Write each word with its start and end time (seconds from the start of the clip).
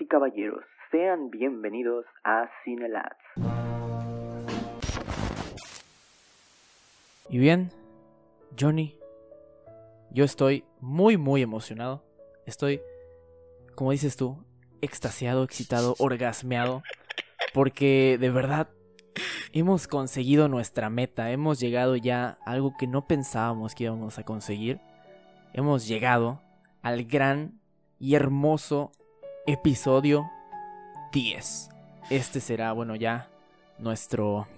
Y 0.00 0.06
caballeros, 0.06 0.64
sean 0.90 1.30
bienvenidos 1.30 2.04
a 2.24 2.50
Cinelats. 2.64 3.16
Y 7.30 7.38
bien, 7.38 7.70
Johnny, 8.58 8.98
yo 10.10 10.24
estoy 10.24 10.64
muy, 10.80 11.16
muy 11.16 11.40
emocionado. 11.40 12.02
Estoy, 12.46 12.80
como 13.76 13.92
dices 13.92 14.16
tú, 14.16 14.44
extasiado, 14.82 15.44
excitado, 15.44 15.94
orgasmeado. 16.00 16.82
Porque 17.54 18.18
de 18.18 18.30
verdad 18.30 18.68
hemos 19.52 19.86
conseguido 19.86 20.48
nuestra 20.48 20.90
meta. 20.90 21.30
Hemos 21.30 21.60
llegado 21.60 21.94
ya 21.94 22.38
a 22.44 22.50
algo 22.50 22.74
que 22.76 22.88
no 22.88 23.06
pensábamos 23.06 23.76
que 23.76 23.84
íbamos 23.84 24.18
a 24.18 24.24
conseguir. 24.24 24.80
Hemos 25.52 25.86
llegado 25.86 26.42
al 26.82 27.04
gran 27.04 27.60
y 28.00 28.16
hermoso 28.16 28.90
episodio 29.46 30.30
10. 31.12 31.68
Este 32.10 32.40
será, 32.40 32.72
bueno, 32.72 32.96
ya 32.96 33.30
nuestro 33.78 34.48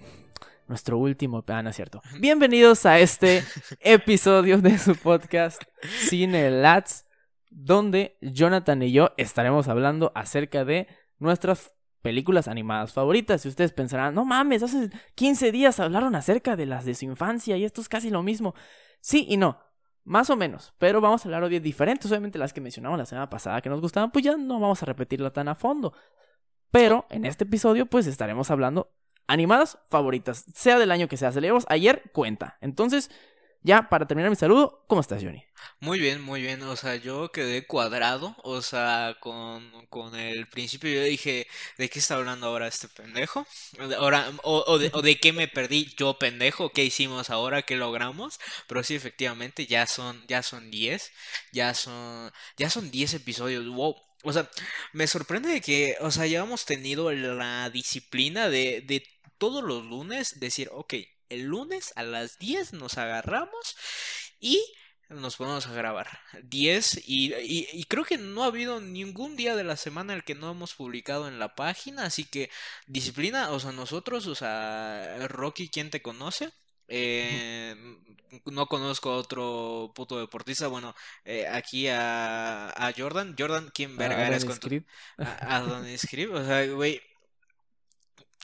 nuestro 0.67 0.97
último, 0.97 1.43
ah, 1.47 1.63
no 1.63 1.69
es 1.69 1.75
cierto. 1.75 2.01
Bienvenidos 2.19 2.85
a 2.85 2.99
este 2.99 3.43
episodio 3.79 4.59
de 4.59 4.77
su 4.77 4.95
podcast 4.95 5.61
Cine 5.81 6.49
Lats, 6.49 7.05
donde 7.49 8.17
Jonathan 8.21 8.81
y 8.83 8.91
yo 8.91 9.11
estaremos 9.17 9.67
hablando 9.67 10.11
acerca 10.15 10.65
de 10.65 10.87
nuestras 11.17 11.73
películas 12.01 12.47
animadas 12.47 12.93
favoritas. 12.93 13.45
Y 13.45 13.49
ustedes 13.49 13.73
pensarán, 13.73 14.15
no 14.15 14.25
mames, 14.25 14.63
hace 14.63 14.89
15 15.15 15.51
días 15.51 15.79
hablaron 15.79 16.15
acerca 16.15 16.55
de 16.55 16.65
las 16.65 16.85
de 16.85 16.95
su 16.95 17.05
infancia 17.05 17.57
y 17.57 17.65
esto 17.65 17.81
es 17.81 17.89
casi 17.89 18.09
lo 18.09 18.23
mismo. 18.23 18.53
Sí 19.01 19.25
y 19.29 19.37
no. 19.37 19.59
Más 20.03 20.29
o 20.29 20.35
menos, 20.35 20.73
pero 20.77 21.01
vamos 21.01 21.23
a 21.23 21.27
hablar 21.27 21.43
hoy 21.43 21.49
de 21.49 21.59
diferentes. 21.59 22.09
Obviamente 22.11 22.39
las 22.39 22.53
que 22.53 22.61
mencionamos 22.61 22.97
la 22.97 23.05
semana 23.05 23.29
pasada 23.29 23.61
que 23.61 23.69
nos 23.69 23.81
gustaban, 23.81 24.11
pues 24.11 24.25
ya 24.25 24.37
no 24.37 24.59
vamos 24.59 24.81
a 24.81 24.85
repetirla 24.85 25.31
tan 25.31 25.47
a 25.47 25.55
fondo. 25.55 25.93
Pero 26.71 27.05
en 27.09 27.25
este 27.25 27.43
episodio, 27.43 27.85
pues 27.85 28.07
estaremos 28.07 28.51
hablando 28.51 28.91
animadas 29.27 29.77
favoritas, 29.89 30.45
sea 30.53 30.79
del 30.79 30.91
año 30.91 31.07
que 31.07 31.17
sea. 31.17 31.31
Celebramos 31.31 31.65
ayer 31.69 32.03
cuenta. 32.13 32.57
Entonces, 32.61 33.11
ya 33.61 33.89
para 33.89 34.07
terminar 34.07 34.29
mi 34.29 34.35
saludo, 34.35 34.85
¿cómo 34.87 35.01
estás, 35.01 35.21
Johnny? 35.23 35.43
Muy 35.81 35.99
bien, 35.99 36.21
muy 36.21 36.41
bien. 36.41 36.61
O 36.63 36.75
sea, 36.75 36.95
yo 36.95 37.31
quedé 37.31 37.65
cuadrado. 37.65 38.35
O 38.43 38.61
sea, 38.61 39.17
con, 39.19 39.69
con 39.87 40.15
el 40.15 40.47
principio 40.47 40.89
yo 40.89 41.03
dije, 41.03 41.47
¿de 41.77 41.89
qué 41.89 41.99
está 41.99 42.15
hablando 42.15 42.47
ahora 42.47 42.67
este 42.67 42.87
pendejo? 42.87 43.45
Ahora, 43.97 44.31
o, 44.43 44.77
de, 44.77 44.89
o, 44.93 45.01
de, 45.01 45.19
qué 45.19 45.33
me 45.33 45.47
perdí 45.47 45.93
yo, 45.97 46.17
pendejo? 46.17 46.69
¿Qué 46.71 46.83
hicimos 46.85 47.29
ahora? 47.29 47.61
¿Qué 47.63 47.75
logramos? 47.75 48.39
Pero 48.67 48.83
sí, 48.83 48.95
efectivamente, 48.95 49.67
ya 49.67 49.87
son, 49.87 50.23
ya 50.27 50.43
son 50.43 50.71
10. 50.71 51.11
Ya 51.51 51.73
son, 51.73 52.31
ya 52.57 52.69
son 52.69 52.91
10 52.91 53.15
episodios. 53.15 53.67
Wow. 53.67 53.95
O 54.23 54.33
sea, 54.33 54.49
me 54.93 55.07
sorprende 55.07 55.61
que, 55.61 55.95
o 56.01 56.11
sea, 56.11 56.25
ya 56.27 56.39
hemos 56.41 56.65
tenido 56.65 57.11
la 57.11 57.69
disciplina 57.69 58.49
de, 58.49 58.81
de 58.81 59.03
todos 59.37 59.63
los 59.63 59.83
lunes 59.85 60.39
decir, 60.39 60.69
ok, 60.73 60.93
el 61.29 61.43
lunes 61.43 61.93
a 61.95 62.03
las 62.03 62.39
10 62.39 62.73
nos 62.73 62.97
agarramos 62.97 63.75
y 64.39 64.61
nos 65.09 65.37
ponemos 65.37 65.65
a 65.65 65.73
grabar 65.73 66.07
10 66.43 67.03
y, 67.07 67.33
y, 67.33 67.83
creo 67.85 68.05
que 68.05 68.17
no 68.17 68.43
ha 68.43 68.47
habido 68.47 68.79
ningún 68.79 69.35
día 69.35 69.55
de 69.55 69.63
la 69.63 69.75
semana 69.75 70.13
el 70.13 70.23
que 70.23 70.35
no 70.35 70.51
hemos 70.51 70.75
publicado 70.75 71.27
en 71.27 71.39
la 71.39 71.55
página, 71.55 72.03
así 72.03 72.25
que 72.25 72.51
disciplina, 72.85 73.49
o 73.49 73.59
sea, 73.59 73.71
nosotros, 73.71 74.27
o 74.27 74.35
sea, 74.35 75.27
Rocky, 75.27 75.69
¿quién 75.69 75.89
te 75.89 76.03
conoce? 76.03 76.51
Eh, 76.87 77.75
no 78.45 78.67
conozco 78.67 79.11
a 79.11 79.17
otro 79.17 79.91
puto 79.95 80.19
deportista. 80.19 80.67
Bueno, 80.67 80.95
eh, 81.23 81.47
aquí 81.47 81.87
a, 81.87 82.69
a 82.69 82.93
Jordan. 82.95 83.35
Jordan, 83.37 83.71
¿quién 83.73 83.95
verga 83.95 84.27
eres 84.27 84.45
con 84.45 84.59
tu... 84.59 84.83
A, 85.17 85.57
a 85.57 85.61
Don. 85.61 85.85
O 85.85 86.45
sea, 86.45 86.65
güey, 86.67 87.01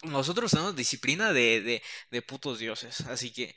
nosotros 0.04 0.52
tenemos 0.52 0.76
disciplina 0.76 1.34
de, 1.34 1.62
de, 1.62 1.84
de 2.12 2.22
putos 2.22 2.60
dioses. 2.60 3.02
Así 3.02 3.32
que, 3.32 3.56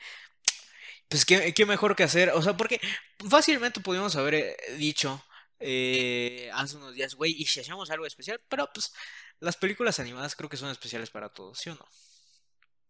pues, 1.09 1.25
¿qué, 1.25 1.53
¿qué, 1.55 1.67
mejor 1.67 1.97
que 1.97 2.05
hacer? 2.05 2.31
O 2.31 2.43
sea, 2.43 2.57
porque 2.57 2.81
fácilmente 3.29 3.81
pudimos 3.81 4.17
haber 4.17 4.35
eh, 4.35 4.57
dicho 4.77 5.23
eh, 5.61 6.51
hace 6.55 6.77
unos 6.77 6.95
días, 6.95 7.15
güey, 7.15 7.35
y 7.37 7.47
si 7.47 7.61
hacemos 7.61 7.91
algo 7.91 8.07
especial, 8.07 8.41
pero 8.49 8.69
pues 8.73 8.93
las 9.41 9.57
películas 9.57 9.99
animadas 9.99 10.37
creo 10.37 10.49
que 10.49 10.57
son 10.57 10.71
especiales 10.71 11.11
para 11.11 11.31
todos, 11.31 11.59
¿sí 11.59 11.71
o 11.71 11.75
no? 11.75 11.87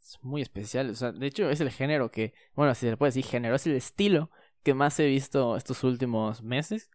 Es 0.03 0.19
muy 0.23 0.43
especial, 0.43 0.91
o 0.91 0.95
sea, 0.95 1.13
de 1.13 1.27
hecho 1.27 1.51
es 1.51 1.61
el 1.61 1.71
género 1.71 2.11
que, 2.11 2.35
bueno, 2.55 2.75
si 2.75 2.81
se 2.81 2.91
le 2.91 2.97
puede 2.97 3.11
decir 3.11 3.25
género, 3.25 3.55
es 3.55 3.67
el 3.67 3.75
estilo 3.75 4.31
que 4.63 4.75
más 4.75 4.99
he 5.01 5.07
visto 5.07 5.57
estos 5.57 5.85
últimos 5.85 6.43
meses. 6.43 6.91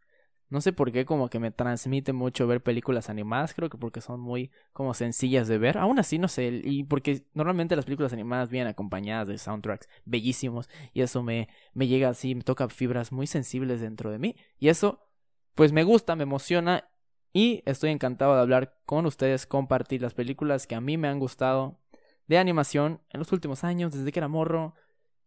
No 0.53 0.61
sé 0.61 0.71
por 0.71 0.91
qué 0.91 1.03
como 1.03 1.31
que 1.31 1.39
me 1.39 1.49
transmite 1.49 2.13
mucho 2.13 2.45
ver 2.45 2.61
películas 2.61 3.09
animadas, 3.09 3.55
creo 3.55 3.71
que 3.71 3.77
porque 3.79 4.01
son 4.01 4.19
muy 4.19 4.51
como 4.71 4.93
sencillas 4.93 5.47
de 5.47 5.57
ver. 5.57 5.79
Aún 5.79 5.97
así 5.97 6.19
no 6.19 6.27
sé, 6.27 6.61
y 6.63 6.83
porque 6.83 7.25
normalmente 7.33 7.75
las 7.75 7.85
películas 7.85 8.13
animadas 8.13 8.51
vienen 8.51 8.67
acompañadas 8.67 9.27
de 9.27 9.39
soundtracks 9.39 9.89
bellísimos 10.05 10.69
y 10.93 11.01
eso 11.01 11.23
me 11.23 11.49
me 11.73 11.87
llega 11.87 12.09
así, 12.09 12.35
me 12.35 12.43
toca 12.43 12.69
fibras 12.69 13.11
muy 13.11 13.25
sensibles 13.25 13.81
dentro 13.81 14.11
de 14.11 14.19
mí 14.19 14.35
y 14.59 14.67
eso 14.67 15.07
pues 15.55 15.71
me 15.71 15.83
gusta, 15.83 16.15
me 16.15 16.21
emociona 16.21 16.87
y 17.33 17.63
estoy 17.65 17.89
encantado 17.89 18.35
de 18.35 18.41
hablar 18.41 18.77
con 18.85 19.07
ustedes, 19.07 19.47
compartir 19.47 20.03
las 20.03 20.13
películas 20.13 20.67
que 20.67 20.75
a 20.75 20.81
mí 20.81 20.99
me 20.99 21.07
han 21.07 21.17
gustado 21.17 21.79
de 22.27 22.37
animación 22.37 23.01
en 23.09 23.17
los 23.17 23.31
últimos 23.31 23.63
años, 23.63 23.91
desde 23.91 24.11
que 24.11 24.19
era 24.19 24.27
morro 24.27 24.75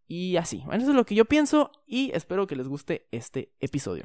y 0.06 0.36
así. 0.36 0.62
Bueno, 0.66 0.82
eso 0.82 0.92
es 0.92 0.97
lo 0.97 1.04
que 1.04 1.16
yo 1.16 1.25
pienso 1.25 1.72
y 1.84 2.12
espero 2.15 2.47
que 2.47 2.54
les 2.54 2.69
guste 2.69 3.09
este 3.10 3.53
episodio. 3.59 4.04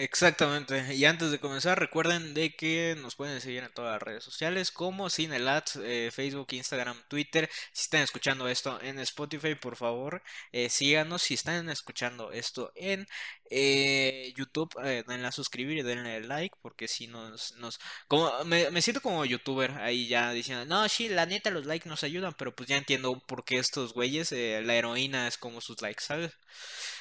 Exactamente. 0.00 0.94
Y 0.94 1.04
antes 1.06 1.32
de 1.32 1.40
comenzar, 1.40 1.76
recuerden 1.80 2.32
de 2.32 2.54
que 2.54 2.96
nos 3.02 3.16
pueden 3.16 3.40
seguir 3.40 3.64
en 3.64 3.72
todas 3.72 3.94
las 3.94 4.02
redes 4.02 4.22
sociales 4.22 4.70
como 4.70 5.10
Cinelat, 5.10 5.70
eh, 5.82 6.10
Facebook, 6.12 6.46
Instagram, 6.52 6.96
Twitter. 7.08 7.50
Si 7.72 7.82
están 7.82 8.02
escuchando 8.02 8.46
esto 8.48 8.80
en 8.80 9.00
Spotify, 9.00 9.56
por 9.56 9.74
favor, 9.74 10.22
eh, 10.52 10.68
síganos. 10.70 11.22
Si 11.22 11.34
están 11.34 11.68
escuchando 11.68 12.30
esto 12.30 12.70
en 12.76 13.08
eh, 13.50 14.32
YouTube, 14.36 14.72
eh, 14.84 15.02
denle 15.08 15.26
a 15.26 15.32
suscribir 15.32 15.78
y 15.78 15.82
denle 15.82 16.20
like, 16.20 16.56
porque 16.62 16.86
si 16.86 17.08
nos... 17.08 17.56
nos 17.56 17.80
como 18.06 18.30
me, 18.44 18.80
siento 18.82 19.00
como 19.02 19.24
youtuber 19.24 19.72
ahí 19.80 20.06
ya 20.06 20.30
diciendo, 20.30 20.64
no, 20.64 20.88
sí, 20.88 21.08
la 21.08 21.26
neta 21.26 21.50
los 21.50 21.66
likes 21.66 21.88
nos 21.88 22.04
ayudan, 22.04 22.34
pero 22.38 22.54
pues 22.54 22.68
ya 22.68 22.76
entiendo 22.76 23.18
por 23.26 23.44
qué 23.44 23.58
estos 23.58 23.94
güeyes, 23.94 24.30
eh, 24.30 24.62
la 24.64 24.76
heroína 24.76 25.26
es 25.26 25.38
como 25.38 25.60
sus 25.60 25.82
likes, 25.82 26.04
¿sabes? 26.04 26.30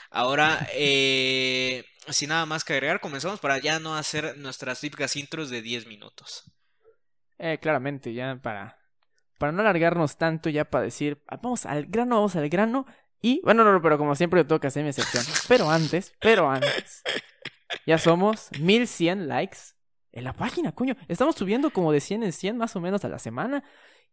Ahora, 0.09 0.68
eh, 0.73 1.85
sin 2.09 2.29
nada 2.29 2.45
más 2.45 2.63
que 2.63 2.73
agregar, 2.73 3.00
comenzamos 3.00 3.40
para 3.40 3.57
ya 3.57 3.79
no 3.79 3.95
hacer 3.95 4.38
nuestras 4.38 4.79
típicas 4.79 5.16
intros 5.16 5.50
de 5.50 5.62
10 5.62 5.88
minutos. 5.88 6.44
Eh, 7.38 7.59
claramente, 7.62 8.13
ya 8.13 8.40
para, 8.41 8.79
para 9.38 9.51
no 9.51 9.62
alargarnos 9.62 10.17
tanto, 10.17 10.50
ya 10.50 10.66
para 10.66 10.85
decir, 10.85 11.22
vamos 11.41 11.66
al 11.66 11.85
grano, 11.85 12.16
vamos 12.16 12.35
al 12.35 12.50
grano. 12.50 12.85
Y, 13.22 13.41
bueno, 13.44 13.63
no, 13.63 13.81
pero 13.81 13.97
como 13.97 14.16
siempre 14.16 14.40
yo 14.40 14.47
tengo 14.47 14.59
que 14.59 14.67
hacer 14.67 14.84
mi 14.84 14.90
excepción. 14.90 15.23
Pero 15.47 15.69
antes, 15.69 16.13
pero 16.19 16.50
antes, 16.50 17.01
ya 17.85 17.97
somos 17.97 18.50
1100 18.59 19.28
likes 19.28 19.57
en 20.12 20.23
la 20.23 20.34
página, 20.34 20.72
coño. 20.72 20.96
Estamos 21.07 21.35
subiendo 21.35 21.72
como 21.72 21.91
de 21.91 22.00
100 22.00 22.23
en 22.23 22.31
100 22.31 22.57
más 22.57 22.75
o 22.75 22.81
menos 22.81 23.03
a 23.06 23.09
la 23.09 23.19
semana. 23.19 23.63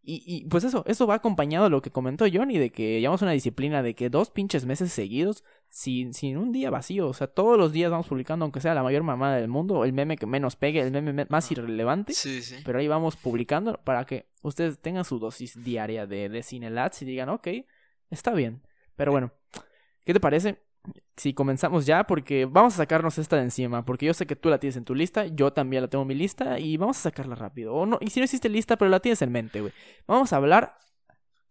Y, 0.07 0.23
y, 0.27 0.45
pues 0.49 0.65
eso, 0.65 0.85
eso 0.87 1.07
va 1.07 1.15
acompañado 1.15 1.65
de 1.65 1.71
lo 1.71 1.81
que 1.81 1.91
comentó 1.91 2.27
Johnny, 2.31 2.59
de 2.59 2.71
que 2.71 3.01
llevamos 3.01 3.23
una 3.23 3.31
disciplina 3.31 3.83
de 3.83 3.95
que 3.95 4.11
dos 4.11 4.31
pinches 4.31 4.67
meses 4.67 4.93
seguidos, 4.93 5.45
sin, 5.71 6.13
sin 6.13 6.37
un 6.37 6.53
día 6.53 6.69
vacío, 6.69 7.09
o 7.09 7.15
sea, 7.15 7.27
todos 7.27 7.57
los 7.57 7.73
días 7.73 7.91
vamos 7.91 8.07
publicando, 8.07 8.45
aunque 8.45 8.61
sea 8.61 8.75
la 8.75 8.83
mayor 8.83 9.03
mamada 9.03 9.37
del 9.37 9.49
mundo, 9.49 9.83
el 9.83 9.95
meme 9.95 10.19
que 10.19 10.27
menos 10.27 10.57
pegue, 10.57 10.83
el 10.83 10.91
meme 10.91 11.27
más 11.31 11.51
irrelevante, 11.51 12.13
sí, 12.13 12.43
sí. 12.43 12.57
pero 12.67 12.81
ahí 12.81 12.87
vamos 12.87 13.17
publicando 13.17 13.81
para 13.83 14.05
que 14.05 14.29
ustedes 14.43 14.79
tengan 14.79 15.07
su 15.07 15.19
dosis 15.19 15.65
diaria 15.65 16.07
de, 16.07 16.29
de 16.29 16.43
Cinelats 16.43 17.01
y 17.01 17.07
digan, 17.07 17.31
ok, 17.31 17.49
está 18.11 18.35
bien. 18.35 18.61
Pero 18.97 19.11
bueno, 19.11 19.33
¿qué 20.05 20.13
te 20.13 20.21
parece? 20.21 20.64
Si 21.17 21.33
comenzamos 21.35 21.87
ya, 21.87 22.05
porque 22.05 22.45
vamos 22.45 22.75
a 22.75 22.77
sacarnos 22.79 23.19
esta 23.19 23.37
de 23.37 23.43
encima, 23.43 23.85
porque 23.85 24.07
yo 24.07 24.15
sé 24.15 24.27
que 24.27 24.37
tú 24.37 24.49
la 24.49 24.59
tienes 24.59 24.77
en 24.77 24.85
tu 24.85 24.95
lista, 24.95 25.27
yo 25.27 25.53
también 25.53 25.83
la 25.83 25.89
tengo 25.89 26.03
en 26.03 26.09
mi 26.09 26.15
lista 26.15 26.59
y 26.59 26.77
vamos 26.77 26.99
a 26.99 27.03
sacarla 27.03 27.35
rápido. 27.35 27.75
O 27.75 27.87
no, 27.87 27.99
y 28.01 28.11
si 28.11 28.21
no 28.21 28.25
existe 28.25 28.49
lista, 28.49 28.77
pero 28.77 28.91
la 28.91 29.01
tienes 29.01 29.23
en 29.23 29.33
mente, 29.33 29.61
güey. 29.61 29.73
Vamos 30.07 30.33
a 30.33 30.37
hablar, 30.37 30.79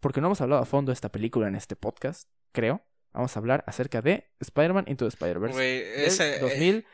porque 0.00 0.20
no 0.20 0.28
hemos 0.28 0.40
hablado 0.40 0.62
a 0.62 0.66
fondo 0.66 0.90
de 0.90 0.94
esta 0.94 1.10
película 1.10 1.48
en 1.48 1.54
este 1.54 1.76
podcast, 1.76 2.28
creo. 2.52 2.82
Vamos 3.12 3.36
a 3.36 3.40
hablar 3.40 3.64
acerca 3.66 4.02
de 4.02 4.30
Spider-Man 4.40 4.84
Into 4.88 5.04
the 5.04 5.08
Spider-Verse. 5.08 5.54
Güey, 5.54 5.82
ese... 6.04 6.40
2000... 6.40 6.84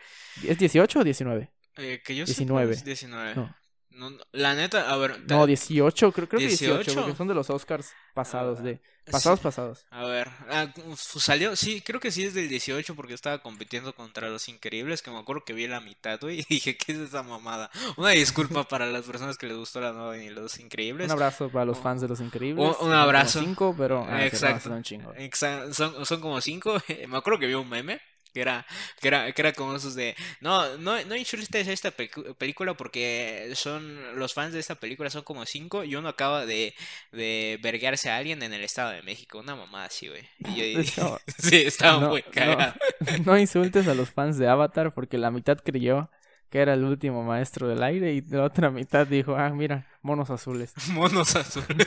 ¿Es 0.45 0.59
18 0.59 1.01
o 1.01 1.05
19? 1.05 1.51
Eh, 1.79 2.03
que 2.05 2.15
yo 2.15 2.25
19. 2.25 2.75
Sé 2.75 2.85
19. 2.85 3.35
No. 3.35 3.55
No, 3.91 4.11
la 4.33 4.55
neta, 4.55 4.91
a 4.91 4.97
ver. 4.97 5.21
No, 5.29 5.47
18, 5.47 6.13
creo, 6.13 6.29
creo 6.29 6.41
que 6.41 6.47
18, 6.47 6.95
porque 6.95 7.17
son 7.17 7.29
de 7.29 7.35
los 7.35 7.51
Oscars 7.51 7.93
pasados, 8.15 8.63
de. 8.63 8.81
Pasados, 9.11 9.41
sí. 9.41 9.43
pasados. 9.43 9.87
A 9.91 10.05
ver, 10.05 10.29
ah, 10.51 10.73
salió, 10.97 11.57
sí, 11.57 11.81
creo 11.81 11.99
que 11.99 12.13
sí 12.13 12.25
es 12.25 12.35
del 12.35 12.49
18 12.49 12.95
porque 12.95 13.15
estaba 13.15 13.39
compitiendo 13.39 13.93
contra 13.95 14.29
los 14.29 14.49
increíbles, 14.49 15.03
que 15.03 15.11
me 15.11 15.19
acuerdo 15.19 15.45
que 15.45 15.53
vi 15.53 15.67
la 15.67 15.81
mitad, 15.81 16.21
güey, 16.21 16.41
y 16.49 16.55
dije, 16.55 16.77
¿qué 16.77 16.93
es 16.93 16.99
esa 16.99 17.23
mamada? 17.23 17.71
Una 17.97 18.11
disculpa 18.11 18.65
para 18.69 18.87
las 18.87 19.05
personas 19.05 19.37
que 19.37 19.47
les 19.47 19.57
gustó 19.57 19.81
la 19.81 19.93
nueva 19.93 20.17
y 20.17 20.31
los 20.31 20.59
increíbles. 20.61 21.07
Un 21.07 21.13
abrazo 21.13 21.51
para 21.51 21.65
los 21.65 21.79
fans 21.79 22.01
de 22.01 22.09
los 22.09 22.21
increíbles. 22.21 22.77
Un, 22.81 22.89
un 22.89 22.95
abrazo. 22.95 23.41
Cinco, 23.41 23.75
pero. 23.77 24.07
Ah, 24.09 24.25
Exacto. 24.25 24.71
No. 24.71 25.15
Exacto. 25.17 25.75
Son, 25.75 26.07
son 26.07 26.21
como 26.21 26.41
cinco. 26.41 26.77
me 27.09 27.17
acuerdo 27.17 27.41
que 27.41 27.47
vi 27.47 27.55
un 27.55 27.69
meme 27.69 28.01
Que 28.32 28.41
era, 28.43 28.67
que 29.00 29.09
era, 29.09 29.32
que 29.32 29.43
era 29.43 29.53
como 29.53 29.75
esos 29.75 29.94
de, 29.94 30.15
no, 30.41 30.77
no, 30.79 31.03
no 31.05 31.17
insultes 31.17 31.67
esta 31.69 31.91
pecu- 31.97 32.35
película 32.37 32.75
porque 32.75 33.50
son, 33.55 34.19
los 34.19 34.35
fans 34.35 34.53
de 34.53 34.61
esta 34.61 34.77
película 34.77 35.11
son 35.11 35.23
como 35.25 35.44
cinco 35.47 35.85
y 35.85 35.97
uno 35.97 36.09
acaba 36.09 36.47
de, 36.47 36.75
de 37.12 37.59
verguearse 37.62 38.11
a 38.11 38.17
alguien 38.17 38.43
en 38.43 38.53
el 38.53 38.62
Estado 38.62 38.91
de 38.91 39.03
México, 39.03 39.38
una 39.41 39.56
mamá 39.56 39.85
así, 39.85 40.09
güey. 40.09 40.29
Y 40.44 40.55
yo 40.56 40.65
De 40.73 40.82
hecho, 40.82 41.21
sí, 41.38 41.56
estaba 41.62 41.99
no, 41.99 42.09
muy 42.09 42.25
no, 42.32 42.32
cagado. 42.32 42.75
no 43.25 43.38
insultes 43.38 43.87
a 43.88 43.94
los 43.94 44.11
fans 44.11 44.38
de 44.38 44.49
Avatar 44.49 44.93
porque 44.94 45.19
la 45.19 45.31
mitad 45.31 45.59
creyó 45.59 46.11
que 46.50 46.59
era 46.61 46.75
el 46.75 46.85
último 46.85 47.23
maestro 47.23 47.69
del 47.69 47.83
aire 47.83 48.12
y 48.15 48.23
la 48.23 48.44
otra 48.44 48.71
mitad 48.71 49.06
dijo, 49.06 49.37
ah, 49.37 49.50
mira, 49.50 49.87
monos 50.03 50.31
azules. 50.31 50.75
Monos 50.94 51.37
azules. 51.37 51.87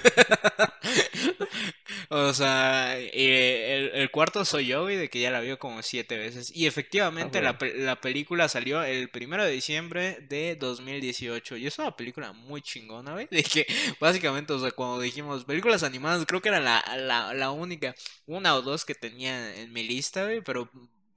O 2.16 2.32
sea, 2.34 3.00
eh, 3.00 3.90
el, 3.94 4.02
el 4.02 4.12
cuarto 4.12 4.46
soy 4.46 4.68
yo, 4.68 4.84
güey, 4.84 4.98
de 4.98 5.10
que 5.10 5.20
ya 5.20 5.32
la 5.32 5.40
vio 5.42 5.58
como 5.58 5.82
siete 5.82 6.16
veces. 6.18 6.52
Y 6.56 6.68
efectivamente 6.68 7.40
Ah, 7.40 7.42
la, 7.42 7.54
bueno. 7.54 7.60
pe- 7.60 7.74
la 7.84 8.00
película 8.02 8.48
salió 8.50 8.84
el 8.84 9.10
primero 9.10 9.44
de 9.44 9.52
diciembre 9.52 10.20
de 10.30 10.56
2018. 10.56 11.58
Y 11.58 11.66
es 11.66 11.80
una 11.80 11.96
película 11.96 12.32
muy 12.34 12.62
chingona, 12.62 13.14
güey. 13.14 13.28
De 13.32 13.42
que 13.44 13.66
básicamente, 14.00 14.54
o 14.54 14.60
sea, 14.60 14.72
cuando 14.72 15.00
dijimos 15.02 15.44
películas 15.46 15.82
animadas, 15.82 16.24
creo 16.28 16.40
que 16.42 16.50
era 16.50 16.60
la, 16.60 16.84
la, 16.98 17.34
la 17.34 17.50
única, 17.52 17.96
una 18.28 18.56
o 18.56 18.62
dos 18.62 18.86
que 18.86 18.94
tenía 18.96 19.56
en 19.56 19.74
mi 19.74 19.84
lista, 19.84 20.24
güey. 20.26 20.42
Pero 20.42 20.70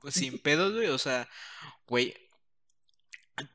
sin 0.09 0.39
pedos, 0.39 0.73
güey. 0.75 0.87
O 0.89 0.99
sea, 0.99 1.29
güey. 1.87 2.15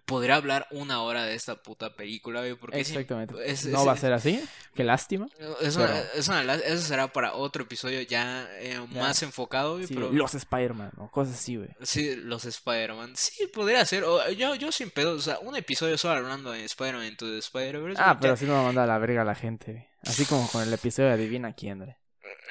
Podría 0.06 0.36
hablar 0.36 0.68
una 0.70 1.02
hora 1.02 1.24
de 1.26 1.34
esta 1.34 1.56
puta 1.56 1.96
película, 1.96 2.42
güey, 2.42 2.54
porque 2.54 2.80
Exactamente. 2.80 3.34
es- 3.50 3.66
no 3.66 3.84
va 3.84 3.94
a 3.94 3.98
ser 3.98 4.14
así. 4.14 4.40
Qué 4.76 4.84
lástima. 4.84 5.28
es 5.60 5.76
una- 5.76 5.88
Pero- 5.88 6.04
es 6.16 6.28
una 6.28 6.44
la- 6.44 6.56
eso 6.56 6.84
será 6.84 7.08
para 7.12 7.34
otro 7.34 7.64
episodio 7.64 8.00
ya, 8.02 8.48
eh, 8.60 8.74
Ya. 8.92 9.02
más 9.02 9.24
enfocado, 9.24 9.76
güey, 9.76 9.88
Sí, 9.88 9.96
pero 9.96 10.12
Los 10.12 10.36
Spider-Man 10.36 10.92
o 10.98 11.10
cosas 11.10 11.34
así, 11.36 11.56
güey. 11.56 11.70
sí, 11.82 12.16
los 12.16 12.46
Spider-Man, 12.46 13.16
sí, 13.16 13.48
podría 13.48 13.84
ser, 13.86 14.04
o- 14.04 14.30
yo, 14.32 14.54
yo 14.54 14.72
sin 14.72 14.92
pedo, 14.92 15.14
o 15.14 15.20
sea, 15.20 15.40
un 15.40 15.56
episodio 15.56 15.98
solo 15.98 16.14
hablando 16.16 16.52
de 16.52 16.64
Spider-Man 16.66 17.08
Into 17.08 17.26
the 17.26 17.40
Spider-Verse, 17.40 18.00
Ah, 18.04 18.18
pero 18.22 18.34
ya- 18.36 18.38
sí 18.38 18.46
no 18.46 18.54
va 18.54 18.62
a 18.62 18.66
mandar 18.66 18.84
a 18.84 18.94
la 18.94 19.00
verga 19.00 19.24
a 19.24 19.26
la 19.26 19.36
gente, 19.36 19.72
güey. 19.72 19.88
Así 20.04 20.26
como 20.26 20.48
con 20.50 20.62
el 20.62 20.72
episodio 20.74 21.08
de 21.10 21.16
Adivina 21.16 21.54
quién, 21.54 21.80
güey. 21.80 21.96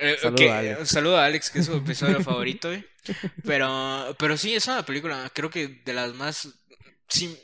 Eh, 0.00 0.16
Saludo 0.20 0.36
que- 0.36 0.50
a 0.50 0.58
Alex. 0.58 0.80
un 0.80 0.86
saludo 0.86 1.18
a 1.18 1.24
Alex, 1.26 1.50
que 1.50 1.58
es 1.60 1.66
su 1.66 1.74
episodio 2.16 2.20
favorito, 2.22 2.68
güey, 2.68 2.84
pero, 3.44 4.14
pero 4.18 4.36
sí, 4.36 4.54
es 4.54 4.66
una 4.66 4.84
película, 4.84 5.30
creo 5.34 5.50
que 5.50 5.68
de 5.84 5.92
las 5.94 6.14
más, 6.14 6.48
sí, 7.10 7.38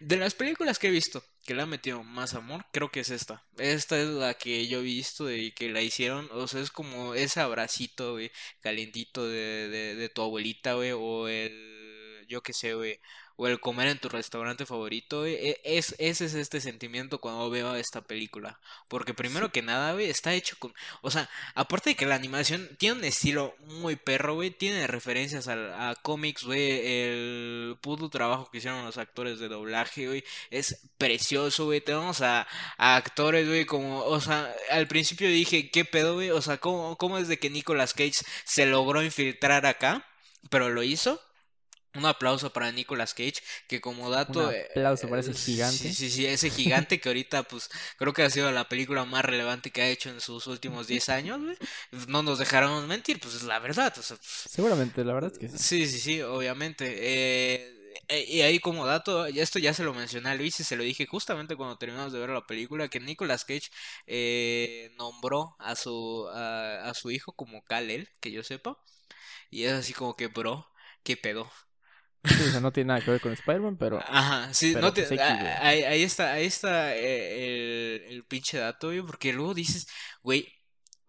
de 0.00 0.16
las 0.16 0.34
películas 0.34 0.78
que 0.78 0.88
he 0.88 0.90
visto, 0.90 1.22
que 1.44 1.54
le 1.54 1.62
han 1.62 1.68
metido 1.68 2.02
más 2.04 2.34
amor, 2.34 2.64
creo 2.72 2.90
que 2.90 3.00
es 3.00 3.10
esta. 3.10 3.44
Esta 3.58 3.98
es 4.00 4.08
la 4.08 4.34
que 4.34 4.66
yo 4.68 4.80
he 4.80 4.82
visto 4.82 5.30
y 5.32 5.52
que 5.52 5.70
la 5.70 5.82
hicieron, 5.82 6.28
o 6.32 6.46
sea, 6.48 6.60
es 6.60 6.70
como 6.70 7.14
ese 7.14 7.40
abracito, 7.40 8.12
güey, 8.12 8.30
calientito 8.60 9.26
de, 9.28 9.68
de, 9.68 9.94
de 9.96 10.08
tu 10.08 10.22
abuelita, 10.22 10.74
güey, 10.74 10.92
o 10.92 11.28
el, 11.28 12.24
yo 12.28 12.42
qué 12.42 12.52
sé, 12.52 12.74
güey, 12.74 13.00
o 13.38 13.48
el 13.48 13.60
comer 13.60 13.88
en 13.88 13.98
tu 13.98 14.10
restaurante 14.10 14.66
favorito, 14.66 15.20
güey. 15.20 15.34
e- 15.36 15.60
Es, 15.64 15.94
ese 15.98 16.26
es 16.26 16.34
este 16.34 16.60
sentimiento 16.60 17.20
cuando 17.20 17.48
veo 17.50 17.74
esta 17.76 18.02
película. 18.02 18.60
Porque 18.88 19.14
primero 19.14 19.50
que 19.52 19.62
nada, 19.62 19.94
güey, 19.94 20.10
está 20.10 20.34
hecho 20.34 20.56
con, 20.58 20.74
o 21.02 21.10
sea, 21.10 21.30
aparte 21.54 21.90
de 21.90 21.96
que 21.96 22.06
la 22.06 22.16
animación 22.16 22.68
tiene 22.78 22.98
un 22.98 23.04
estilo 23.04 23.54
muy 23.66 23.96
perro, 23.96 24.34
güey, 24.34 24.50
tiene 24.50 24.86
referencias 24.86 25.48
al- 25.48 25.72
a, 25.72 25.94
cómics, 26.02 26.44
güey, 26.44 26.80
el 26.84 27.76
puto 27.80 28.10
trabajo 28.10 28.50
que 28.50 28.58
hicieron 28.58 28.84
los 28.84 28.98
actores 28.98 29.38
de 29.38 29.48
doblaje, 29.48 30.06
güey, 30.06 30.24
es 30.50 30.80
precioso, 30.98 31.66
güey, 31.66 31.80
tenemos 31.80 32.20
a, 32.22 32.46
a 32.76 32.96
actores, 32.96 33.46
güey, 33.46 33.64
como, 33.66 34.00
o 34.04 34.20
sea, 34.20 34.52
al 34.70 34.88
principio 34.88 35.28
dije, 35.28 35.70
¿qué 35.70 35.84
pedo, 35.84 36.14
güey? 36.14 36.30
O 36.30 36.42
sea, 36.42 36.58
¿cómo, 36.58 36.96
cómo 36.96 37.18
es 37.18 37.28
de 37.28 37.38
que 37.38 37.50
Nicolas 37.50 37.94
Cage 37.94 38.24
se 38.44 38.66
logró 38.66 39.02
infiltrar 39.02 39.66
acá? 39.66 40.04
Pero 40.50 40.70
lo 40.70 40.82
hizo. 40.82 41.20
Un 41.98 42.06
aplauso 42.06 42.52
para 42.52 42.72
Nicolas 42.72 43.14
Cage, 43.14 43.42
que 43.66 43.80
como 43.80 44.10
dato... 44.10 44.48
Un 44.48 44.54
eh, 44.54 44.66
aplauso 44.70 45.08
para 45.08 45.20
ese 45.20 45.32
eh, 45.32 45.34
gigante. 45.34 45.76
Sí, 45.76 45.94
sí, 45.94 46.10
sí, 46.10 46.26
ese 46.26 46.50
gigante 46.50 47.00
que 47.00 47.08
ahorita, 47.08 47.42
pues, 47.44 47.68
creo 47.96 48.12
que 48.12 48.22
ha 48.22 48.30
sido 48.30 48.50
la 48.52 48.68
película 48.68 49.04
más 49.04 49.24
relevante 49.24 49.70
que 49.70 49.82
ha 49.82 49.88
hecho 49.88 50.10
en 50.10 50.20
sus 50.20 50.46
últimos 50.46 50.86
10 50.86 51.08
años. 51.08 51.40
No 52.08 52.22
nos 52.22 52.38
dejaron 52.38 52.86
mentir, 52.88 53.20
pues 53.20 53.34
es 53.34 53.42
la 53.42 53.58
verdad, 53.58 53.92
o 53.98 54.02
sea, 54.02 54.16
pues, 54.16 54.28
Seguramente, 54.50 55.04
la 55.04 55.14
verdad 55.14 55.32
es 55.32 55.38
que 55.38 55.48
sí. 55.48 55.58
Sí, 55.58 55.86
sí, 55.88 55.98
sí, 56.00 56.22
obviamente. 56.22 56.86
Eh, 56.98 57.74
eh, 58.08 58.24
y 58.28 58.40
ahí 58.42 58.58
como 58.60 58.86
dato, 58.86 59.26
esto 59.26 59.58
ya 59.58 59.74
se 59.74 59.84
lo 59.84 59.92
mencioné 59.94 60.30
a 60.30 60.34
Luis 60.34 60.58
y 60.60 60.64
se 60.64 60.76
lo 60.76 60.82
dije 60.84 61.06
justamente 61.06 61.56
cuando 61.56 61.78
terminamos 61.78 62.12
de 62.12 62.18
ver 62.20 62.30
la 62.30 62.46
película, 62.46 62.88
que 62.88 63.00
Nicolas 63.00 63.44
Cage 63.44 63.70
eh, 64.06 64.92
nombró 64.96 65.56
a 65.58 65.76
su, 65.76 66.28
a, 66.32 66.88
a 66.88 66.94
su 66.94 67.10
hijo 67.10 67.32
como 67.32 67.62
Kal-El, 67.64 68.08
que 68.20 68.30
yo 68.32 68.42
sepa. 68.44 68.78
Y 69.50 69.64
es 69.64 69.72
así 69.74 69.92
como 69.94 70.16
que, 70.16 70.28
bro, 70.28 70.66
¿qué 71.02 71.16
pedo? 71.16 71.50
Sí, 72.24 72.42
o 72.44 72.50
sea, 72.50 72.60
no 72.60 72.72
tiene 72.72 72.88
nada 72.88 73.00
que 73.02 73.10
ver 73.10 73.20
con 73.20 73.32
Spider-Man, 73.32 73.76
pero 73.78 74.04
Ajá, 74.06 74.52
sí, 74.52 74.72
pero 74.72 74.86
no 74.86 74.92
te, 74.92 75.02
pues 75.04 75.20
a- 75.20 75.66
ahí, 75.66 75.82
ahí 75.84 76.02
está, 76.02 76.32
ahí 76.32 76.46
está 76.46 76.94
eh, 76.96 78.04
el, 78.06 78.12
el 78.14 78.24
pinche 78.24 78.58
dato, 78.58 78.88
güey, 78.88 79.02
porque 79.02 79.32
luego 79.32 79.54
dices, 79.54 79.86
güey, 80.22 80.52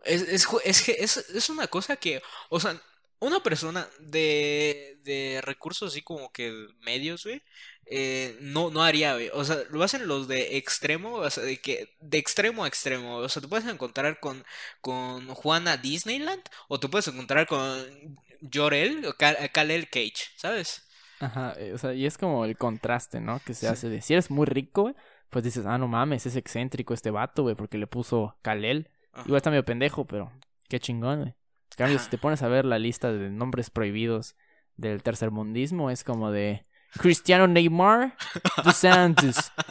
es, 0.05 0.21
es, 0.23 0.47
es 0.63 0.81
que 0.83 0.95
es, 0.99 1.17
es 1.17 1.49
una 1.49 1.67
cosa 1.67 1.97
que, 1.97 2.21
o 2.49 2.59
sea, 2.59 2.81
una 3.19 3.43
persona 3.43 3.89
de, 3.99 4.97
de 5.03 5.41
recursos 5.43 5.91
así 5.91 6.01
como 6.01 6.31
que 6.31 6.53
medios, 6.81 7.23
güey, 7.25 7.41
eh, 7.85 8.37
no, 8.41 8.69
no 8.71 8.83
haría, 8.83 9.13
güey, 9.15 9.29
o 9.33 9.43
sea, 9.43 9.57
lo 9.71 9.83
hacen 9.83 10.07
los 10.07 10.27
de 10.27 10.57
extremo, 10.57 11.15
o 11.15 11.29
sea, 11.29 11.43
de 11.43 11.59
que, 11.59 11.95
de 11.99 12.17
extremo 12.17 12.63
a 12.63 12.67
extremo, 12.67 13.17
o 13.17 13.29
sea, 13.29 13.41
te 13.41 13.47
puedes 13.49 13.67
encontrar 13.67 14.19
con, 14.19 14.45
con 14.81 15.27
Juana 15.35 15.75
Disneyland, 15.77 16.43
o 16.69 16.79
te 16.79 16.87
puedes 16.87 17.07
encontrar 17.09 17.47
con 17.47 18.19
Jorel 18.53 19.05
o 19.05 19.13
Kal- 19.17 19.51
Kal-El 19.51 19.89
Cage, 19.89 20.31
¿sabes? 20.37 20.85
Ajá, 21.19 21.53
eh, 21.57 21.73
o 21.73 21.77
sea, 21.77 21.93
y 21.93 22.05
es 22.05 22.17
como 22.17 22.45
el 22.45 22.57
contraste, 22.57 23.19
¿no? 23.19 23.39
Que 23.45 23.53
se 23.53 23.67
hace 23.67 23.89
de 23.89 24.01
si 24.01 24.13
eres 24.13 24.31
muy 24.31 24.45
rico, 24.45 24.83
güey, 24.83 24.95
pues 25.29 25.43
dices, 25.43 25.65
ah, 25.65 25.77
no 25.77 25.87
mames, 25.87 26.25
es 26.25 26.35
excéntrico 26.35 26.93
este 26.93 27.11
vato, 27.11 27.43
güey, 27.43 27.55
porque 27.55 27.77
le 27.77 27.87
puso 27.87 28.37
Kalel. 28.41 28.89
Ajá. 29.11 29.23
Igual 29.25 29.37
está 29.37 29.49
medio 29.49 29.65
pendejo, 29.65 30.05
pero 30.05 30.31
qué 30.67 30.79
chingón, 30.79 31.19
güey. 31.19 31.29
En 31.29 31.77
cambio, 31.77 31.99
si 31.99 32.09
te 32.09 32.17
pones 32.17 32.41
a 32.41 32.47
ver 32.47 32.65
la 32.65 32.79
lista 32.79 33.11
de 33.11 33.29
nombres 33.29 33.69
prohibidos 33.69 34.35
del 34.75 35.03
tercermundismo, 35.03 35.91
es 35.91 36.03
como 36.03 36.31
de 36.31 36.65
Cristiano 36.97 37.47
Neymar 37.47 38.15
dos 38.63 38.75
Santos. 38.75 39.51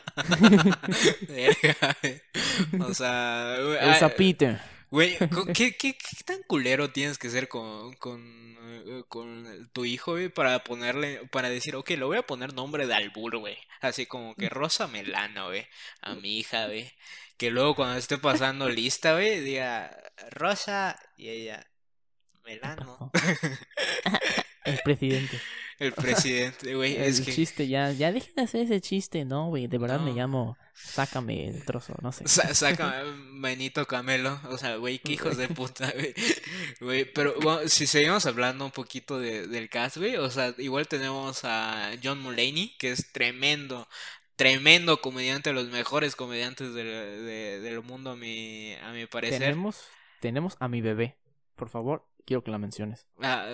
O 2.81 2.93
sea, 2.95 3.57
el 3.57 3.79
ah. 3.79 3.95
Güey, 4.91 5.17
¿qué, 5.55 5.77
qué, 5.77 5.97
qué 5.97 6.25
tan 6.25 6.43
culero 6.45 6.91
tienes 6.91 7.19
que 7.19 7.31
ser 7.31 7.49
con, 7.49 7.95
con, 7.95 8.57
eh, 8.61 9.05
con 9.09 9.71
tu 9.73 9.85
hijo, 9.85 10.13
güey, 10.13 10.29
para 10.29 10.65
ponerle, 10.65 11.27
para 11.31 11.51
decir, 11.51 11.77
ok, 11.77 11.91
le 11.91 12.05
voy 12.05 12.19
a 12.19 12.27
poner 12.27 12.55
nombre 12.55 12.87
de 12.87 12.95
albur, 12.95 13.39
güey. 13.39 13.57
Así 13.81 14.07
como 14.07 14.35
que 14.35 14.49
Rosa 14.49 14.87
Melano, 14.89 15.47
güey, 15.47 15.67
a 16.03 16.15
mi 16.15 16.39
hija, 16.39 16.67
güey. 16.67 16.91
Que 17.37 17.51
luego 17.51 17.77
cuando 17.77 17.99
esté 17.99 18.19
pasando 18.19 18.69
lista, 18.69 19.13
güey, 19.15 19.41
diga 19.41 19.97
Rosa 20.31 20.99
y 21.17 21.29
ella, 21.29 21.67
Melano. 22.45 23.11
El 24.65 24.81
presidente. 24.81 25.41
El 25.79 25.93
presidente, 25.93 26.75
güey, 26.75 26.97
es 27.01 27.21
El 27.21 27.27
que... 27.27 27.33
chiste 27.33 27.69
ya, 27.69 27.93
ya 27.93 28.11
dejen 28.13 28.35
de 28.35 28.43
hacer 28.43 28.63
ese 28.63 28.81
chiste, 28.81 29.25
no, 29.25 29.47
güey, 29.49 29.67
de 29.69 29.79
verdad 29.79 30.01
me 30.01 30.13
llamo, 30.13 30.57
sácame 30.75 31.47
el 31.49 31.65
trozo, 31.65 31.95
no 32.03 32.11
sé. 32.13 32.27
Sa- 32.27 32.53
saca 32.55 33.05
Benito 33.41 33.87
Camelo, 33.87 34.41
o 34.51 34.59
sea, 34.59 34.77
güey, 34.77 34.99
qué 34.99 35.13
hijos 35.13 35.37
de 35.37 35.47
puta, 35.55 35.93
güey. 35.93 36.15
Güey, 36.81 37.05
pero 37.13 37.35
bueno, 37.41 37.61
si 37.69 37.87
seguimos 37.87 38.27
hablando 38.27 38.65
un 38.65 38.73
poquito 38.73 39.19
de, 39.21 39.47
del 39.47 39.69
cast, 39.71 39.99
güey, 39.99 40.17
o 40.17 40.31
sea, 40.31 40.53
igual 40.59 40.89
tenemos 40.89 41.45
a 41.45 41.93
John 42.03 42.21
Mulaney, 42.23 42.77
que 42.79 42.91
es 42.91 43.13
tremendo, 43.13 43.87
tremendo 44.37 45.01
comediante, 45.01 45.51
de 45.51 45.55
los 45.55 45.69
mejores 45.69 46.17
comediantes 46.17 46.75
del, 46.75 46.87
de- 46.87 47.61
del 47.61 47.83
mundo, 47.83 48.11
a 48.11 48.17
mi, 48.17 48.75
a 48.83 48.91
mi 48.93 49.07
parecer. 49.07 49.39
Tenemos, 49.39 49.85
tenemos 50.21 50.57
a 50.59 50.67
mi 50.67 50.81
bebé, 50.81 51.17
por 51.55 51.69
favor, 51.69 52.05
quiero 52.25 52.43
que 52.43 52.51
la 52.51 52.59
menciones. 52.59 53.07
Ah, 53.23 53.49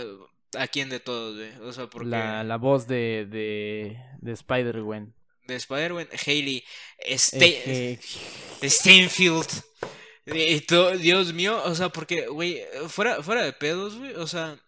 ¿A 0.57 0.67
quién 0.69 0.89
de 0.89 1.01
todos, 1.01 1.37
güey? 1.37 1.51
O 1.69 1.73
sea, 1.73 1.89
porque 1.89 2.09
La, 2.09 2.45
la 2.45 2.57
voz 2.57 2.87
de, 2.87 3.27
de, 3.31 3.99
de 4.21 4.33
Spider-Gwen. 4.33 5.15
de 5.47 5.55
Spider-Man, 5.57 6.09
Hailey 6.27 6.65
Eh, 6.99 7.17
Ste- 7.17 7.63
eh, 7.67 7.99
Steinfeld. 8.63 9.47
Y 10.27 10.61
to- 10.61 10.97
Dios 10.97 11.33
mío, 11.35 11.61
o 11.65 11.75
sea, 11.75 11.91
porque, 11.91 12.27
güey, 12.29 12.61
fuera, 12.89 13.23
fuera 13.23 13.43
de 13.45 13.53
pedos, 13.53 13.97
güey, 13.99 14.15
o 14.15 14.27
sea, 14.27 14.59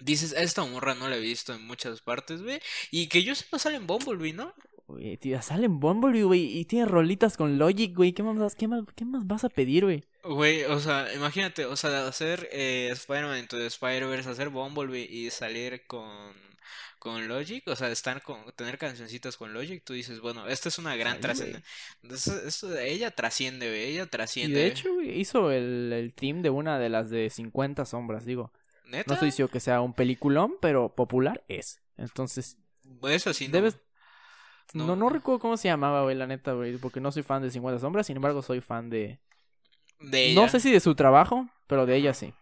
dices, 0.00 0.32
esta 0.36 0.64
morra 0.64 0.94
no 0.94 1.08
la 1.08 1.16
he 1.16 1.20
visto 1.20 1.54
en 1.54 1.64
muchas 1.66 2.00
partes, 2.00 2.42
güey, 2.42 2.58
y 2.90 3.06
que 3.06 3.22
yo 3.22 3.34
sepa 3.36 3.58
sale 3.60 3.76
en 3.76 3.86
Bumblebee, 3.86 4.32
¿no? 4.32 4.52
Güey, 4.88 5.16
tía, 5.18 5.40
sale 5.40 5.66
en 5.66 5.78
Bumblebee, 5.78 6.24
güey, 6.24 6.58
y 6.58 6.64
tiene 6.64 6.86
rolitas 6.86 7.36
con 7.36 7.58
Logic, 7.58 7.94
güey. 7.94 8.12
¿Qué 8.12 8.24
más, 8.24 8.56
qué, 8.56 8.66
más, 8.66 8.82
¿Qué 8.96 9.04
más 9.04 9.24
vas 9.24 9.44
a 9.44 9.48
pedir, 9.50 9.84
güey? 9.84 10.02
Güey, 10.22 10.64
o 10.64 10.78
sea, 10.80 11.12
imagínate, 11.14 11.64
o 11.64 11.76
sea, 11.76 12.06
hacer 12.06 12.48
eh, 12.52 12.90
Spider-Man 12.92 13.38
into 13.38 13.56
the 13.56 13.66
Spider-Verse, 13.66 14.28
hacer 14.28 14.50
Bumblebee 14.50 15.04
y 15.10 15.30
salir 15.30 15.86
con, 15.86 16.34
con 16.98 17.26
Logic, 17.26 17.66
o 17.68 17.74
sea, 17.74 17.90
estar 17.90 18.22
con, 18.22 18.44
tener 18.54 18.76
cancioncitas 18.76 19.36
con 19.38 19.54
Logic, 19.54 19.82
tú 19.82 19.94
dices, 19.94 20.20
bueno, 20.20 20.46
esta 20.46 20.68
es 20.68 20.78
una 20.78 20.94
gran 20.96 21.20
trascendencia. 21.20 21.64
Ella 22.80 23.10
trasciende, 23.12 23.68
güey, 23.68 23.82
ella 23.92 24.06
Y 24.06 24.06
trasciende. 24.08 24.60
de 24.60 24.66
güey. 24.66 24.70
hecho, 24.70 24.92
güey, 24.94 25.18
hizo 25.18 25.50
el, 25.50 25.92
el 25.92 26.12
team 26.14 26.42
de 26.42 26.50
una 26.50 26.78
de 26.78 26.90
las 26.90 27.08
de 27.10 27.30
50 27.30 27.86
sombras, 27.86 28.26
digo. 28.26 28.52
¿Neta? 28.84 29.04
No 29.06 29.14
estoy 29.14 29.28
diciendo 29.28 29.50
que 29.50 29.60
sea 29.60 29.80
un 29.80 29.94
peliculón, 29.94 30.56
pero 30.60 30.94
popular 30.94 31.44
es. 31.48 31.80
Entonces, 31.96 32.58
Eso 33.02 33.32
sí. 33.32 33.48
No. 34.72 34.86
No, 34.86 34.96
no, 34.96 35.08
recuerdo 35.08 35.40
cómo 35.40 35.56
se 35.56 35.68
llamaba, 35.68 36.02
güey, 36.02 36.16
la 36.16 36.26
neta, 36.26 36.52
güey, 36.52 36.76
porque 36.76 37.00
no 37.00 37.10
soy 37.10 37.22
fan 37.22 37.42
de 37.42 37.50
50 37.50 37.80
sombras, 37.80 38.06
sin 38.06 38.16
embargo 38.16 38.42
soy 38.42 38.60
fan 38.60 38.88
de... 38.90 39.18
De 40.00 40.34
No 40.34 40.48
sé 40.48 40.60
si 40.60 40.72
de 40.72 40.80
su 40.80 40.94
trabajo, 40.94 41.48
pero 41.66 41.86
de 41.86 41.96
ella 41.96 42.14
sí. 42.14 42.32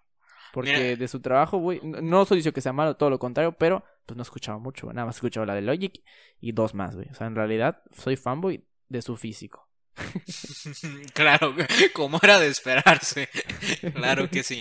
Porque 0.53 0.73
Mira. 0.73 0.97
de 0.97 1.09
su 1.09 1.21
trabajo, 1.21 1.59
güey, 1.59 1.81
no 1.83 2.23
estoy 2.23 2.39
diciendo 2.39 2.55
que 2.55 2.61
sea 2.63 2.73
malo, 2.73 2.97
todo 2.97 3.11
lo 3.11 3.19
contrario, 3.19 3.53
pero 3.53 3.85
pues 4.07 4.17
no 4.17 4.23
escuchaba 4.23 4.59
mucho. 4.59 4.87
Nada 4.93 5.07
más 5.07 5.17
escuchaba 5.17 5.45
la 5.47 5.55
de 5.55 5.61
Logic 5.63 6.03
y 6.41 6.53
dos 6.53 6.75
más, 6.75 6.95
güey. 6.97 7.09
O 7.11 7.15
sea, 7.15 7.27
en 7.27 7.35
realidad 7.37 7.83
soy 7.97 8.17
fanboy 8.17 8.65
de 8.89 9.03
su 9.03 9.17
físico. 9.17 9.69
claro, 11.15 11.55
como 11.93 12.19
era 12.23 12.39
de 12.39 12.49
esperarse. 12.49 13.29
claro 13.95 14.31
que 14.31 14.43
sí. 14.43 14.61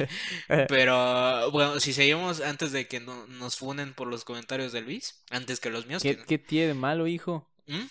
Pero 0.68 1.52
bueno, 1.52 1.80
si 1.80 1.94
seguimos 1.94 2.42
antes 2.42 2.72
de 2.72 2.88
que 2.88 3.00
no- 3.00 3.28
nos 3.28 3.56
funen 3.58 3.94
por 3.94 4.08
los 4.08 4.26
comentarios 4.26 4.72
de 4.72 4.82
Luis, 4.82 5.24
antes 5.30 5.60
que 5.60 5.70
los 5.70 5.86
míos. 5.88 6.02
¿Qué, 6.04 6.18
que- 6.18 6.26
qué 6.26 6.38
tiene 6.38 6.68
de 6.68 6.74
malo, 6.74 7.08
hijo? 7.08 7.48
¿Mm? 7.68 7.86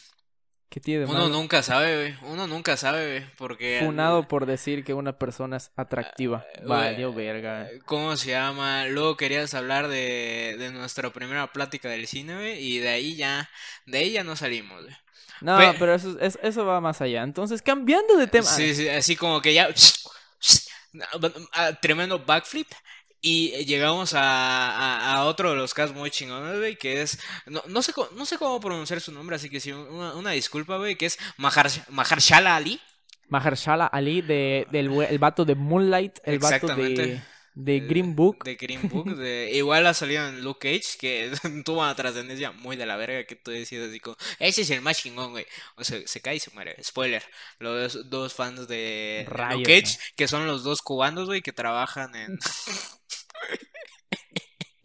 ¿Qué 0.69 0.81
tiene 0.81 1.01
de 1.01 1.07
Uno 1.07 1.15
malo? 1.15 1.29
nunca 1.29 1.63
sabe, 1.63 1.97
güey. 1.97 2.33
Uno 2.33 2.47
nunca 2.47 2.77
sabe, 2.77 3.19
güey. 3.21 3.31
Porque. 3.37 3.81
Funado 3.85 4.27
por 4.29 4.47
decir 4.47 4.85
que 4.85 4.95
una 4.95 5.17
persona 5.19 5.57
es 5.59 5.71
atractiva. 5.77 6.45
Ah, 6.57 6.61
Valió 6.65 7.13
verga. 7.15 7.69
¿Cómo 7.85 8.17
se 8.17 8.31
llama? 8.31 8.87
Luego 8.87 9.17
querías 9.17 9.55
hablar 9.55 9.89
de, 9.89 10.57
de 10.59 10.71
nuestra 10.73 11.11
primera 11.11 11.53
plática 11.53 11.89
del 11.89 12.07
cine, 12.09 12.35
güey. 12.35 12.59
Y 12.63 12.79
de 12.81 12.89
ahí 12.89 13.17
ya. 13.17 13.49
De 13.87 13.99
ahí 13.99 14.13
ya 14.13 14.25
no 14.25 14.35
salimos, 14.37 14.83
güey. 14.83 14.95
No, 15.41 15.59
Pe- 15.59 15.77
pero 15.79 15.95
eso, 15.95 16.19
es- 16.19 16.39
eso 16.43 16.65
va 16.67 16.81
más 16.81 17.01
allá. 17.01 17.23
Entonces, 17.23 17.63
cambiando 17.63 18.17
de 18.17 18.27
tema. 18.27 18.47
Sí, 18.47 18.75
sí, 18.75 18.89
así 18.89 19.15
como 19.17 19.41
que 19.41 19.55
ya. 19.55 19.69
ah, 21.53 21.73
Tremendo 21.81 22.19
backflip. 22.25 22.69
Y 23.21 23.65
llegamos 23.65 24.15
a, 24.15 24.21
a, 24.23 25.15
a 25.15 25.25
otro 25.25 25.51
de 25.51 25.57
los 25.57 25.75
casos 25.75 25.97
muy 25.97 26.11
chingones, 26.11 26.59
güey, 26.59 26.77
que 26.77 27.03
es... 27.03 27.19
No, 27.47 27.63
no, 27.67 27.83
sé, 27.83 27.93
cómo, 27.93 28.09
no 28.15 28.27
sé 28.27 28.39
cómo 28.39 28.61
pronunciar 28.61 29.01
su 29.01 29.13
nombre, 29.13 29.37
así 29.37 29.51
que 29.51 29.59
sí, 29.59 29.73
una, 29.73 30.15
una 30.15 30.31
disculpa, 30.31 30.77
güey, 30.77 30.97
que 30.97 31.07
es 31.07 31.19
Mahar, 31.37 31.69
Mahershala 31.91 32.57
Ali. 32.57 32.81
Mahershala 33.29 33.87
Ali, 33.87 34.23
de, 34.23 34.67
del 34.71 34.93
el 35.03 35.19
vato 35.19 35.45
de 35.45 35.55
Moonlight, 35.55 36.19
el 36.25 36.39
vato 36.39 36.67
de, 36.69 36.73
Exactamente. 36.73 37.23
De 37.57 37.81
Green 37.81 38.15
Book. 38.15 38.45
De 38.45 38.55
Green 38.57 38.89
Book. 38.89 39.17
de- 39.17 39.51
igual 39.55 39.87
ha 39.87 39.95
salido 39.95 40.29
en 40.29 40.43
Luke 40.45 40.61
Cage, 40.69 40.99
que 40.99 41.33
tuvo 41.65 41.81
una 41.81 41.95
trascendencia 41.97 42.53
muy 42.53 42.77
de 42.77 42.87
la 42.87 42.97
verga, 42.97 43.25
que 43.25 43.35
tú 43.37 43.51
decías 43.51 43.89
así 43.89 43.99
como... 43.99 44.17
Ese 44.39 44.63
es 44.63 44.71
el 44.71 44.83
más 44.83 44.99
chingón, 44.99 45.33
güey. 45.33 45.47
O 45.77 45.83
sea, 45.85 46.01
se 46.07 46.21
cae 46.21 46.37
y 46.37 46.41
se 46.41 46.51
muere. 46.53 46.77
Spoiler. 46.85 47.25
Los 47.59 48.11
dos 48.11 48.35
fans 48.35 48.69
de 48.69 49.25
Rayos, 49.29 49.61
Luke 49.61 49.81
Cage, 49.83 49.99
que 50.17 50.29
son 50.29 50.47
los 50.47 50.65
dos 50.65 50.83
cubanos, 50.83 51.27
güey, 51.27 51.43
que 51.43 51.53
trabajan 51.53 52.15
en... 52.15 52.39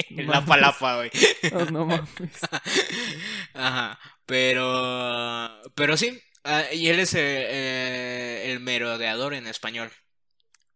en 0.10 0.28
la 0.28 0.46
palapa, 0.46 0.96
güey. 0.98 1.12
Oh, 1.54 1.66
no 1.66 1.86
mames. 1.86 2.10
Ajá, 3.54 4.00
pero, 4.26 5.62
pero 5.76 5.98
sí, 5.98 6.22
ah, 6.44 6.64
y 6.74 6.88
él 6.90 7.00
es 7.00 7.14
el, 7.14 7.22
eh, 7.26 8.52
el 8.52 8.60
merodeador 8.60 9.34
en 9.34 9.48
español, 9.48 9.92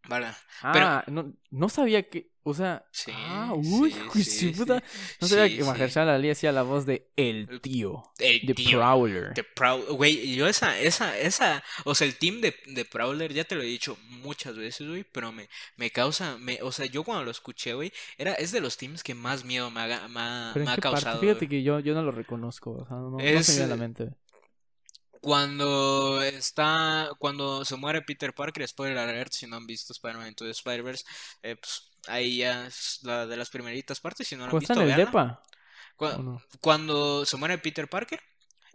¿vale? 0.08 0.28
Pero- 0.74 0.86
Ah, 0.86 1.04
no, 1.08 1.34
no 1.52 1.70
sabía 1.70 2.04
que. 2.10 2.34
O 2.48 2.54
sea. 2.54 2.86
Sí, 2.92 3.12
ah, 3.12 3.54
uy, 3.56 3.92
sí, 4.14 4.24
sí, 4.24 4.50
puta. 4.52 4.84
No 5.20 5.28
sabía 5.28 5.50
que. 5.58 5.64
Mahershala 5.64 6.14
Ali 6.14 6.30
hacía 6.30 6.52
la 6.52 6.62
voz 6.62 6.86
de 6.86 7.10
El 7.16 7.60
Tío. 7.60 8.04
El 8.20 8.46
De 8.46 8.54
tío, 8.54 8.78
Prowler. 8.78 9.34
de 9.34 9.44
Prow- 9.44 9.84
güey, 9.96 10.36
yo 10.36 10.48
esa, 10.48 10.78
esa, 10.80 11.18
esa, 11.18 11.64
o 11.86 11.96
sea, 11.96 12.06
el 12.06 12.18
team 12.18 12.42
de, 12.42 12.56
de 12.68 12.86
Prowler, 12.86 13.34
ya 13.34 13.46
te 13.46 13.56
lo 13.56 13.64
he 13.64 13.66
dicho 13.66 13.98
muchas 14.10 14.56
veces, 14.58 14.88
güey, 14.88 15.04
pero 15.04 15.32
me, 15.32 15.50
me 15.76 15.90
causa, 15.90 16.38
me, 16.38 16.60
o 16.62 16.72
sea, 16.72 16.86
yo 16.86 17.04
cuando 17.04 17.26
lo 17.26 17.32
escuché, 17.32 17.74
güey, 17.74 17.92
era, 18.20 18.34
es 18.36 18.52
de 18.52 18.62
los 18.62 18.78
teams 18.78 19.02
que 19.02 19.16
más 19.16 19.44
miedo 19.44 19.72
me, 19.72 19.82
ha, 19.82 19.88
Pero 20.54 20.66
me 20.66 20.72
ha 20.72 20.76
parte? 20.76 20.82
causado, 20.82 21.20
Fíjate 21.20 21.50
que 21.50 21.64
yo, 21.64 21.80
yo 21.80 21.96
no 21.96 22.04
lo 22.04 22.12
reconozco. 22.12 22.72
O 22.74 22.86
sea, 22.88 22.96
no, 22.98 23.10
no 23.10 23.20
Es, 23.20 23.48
se 23.48 23.54
me 23.54 23.58
viene 23.58 23.74
a 23.74 23.76
la 23.76 23.82
mente. 23.82 24.10
Cuando 25.26 26.22
está, 26.22 27.10
cuando 27.20 27.66
se 27.66 27.76
muere 27.78 28.02
Peter 28.04 28.34
Parker, 28.34 28.68
spoiler 28.68 28.98
alert, 29.00 29.34
si 29.34 29.48
no 29.48 29.56
han 29.58 29.66
visto 29.68 29.92
Spider-Man 29.94 30.28
Into 30.30 30.46
the 30.46 30.52
Spider-Verse, 30.52 31.04
eh, 31.44 31.56
pues 31.56 31.90
ahí 32.08 32.38
ya 32.40 32.68
es 32.68 33.00
la 33.04 33.26
de 33.26 33.36
las 33.38 33.50
primeritas 33.50 34.00
partes, 34.00 34.28
si 34.28 34.36
no 34.36 34.46
lo 34.46 34.52
han 34.52 34.58
¿Cuándo 34.58 34.64
está 34.64 34.74
visto, 34.74 34.82
en 34.82 34.90
el 34.90 34.96
depa? 34.96 35.42
Cu- 35.98 36.08
¿O 36.10 36.22
no? 36.24 36.42
Cuando 36.62 37.26
se 37.26 37.38
muere 37.38 37.58
Peter 37.58 37.88
Parker, 37.90 38.20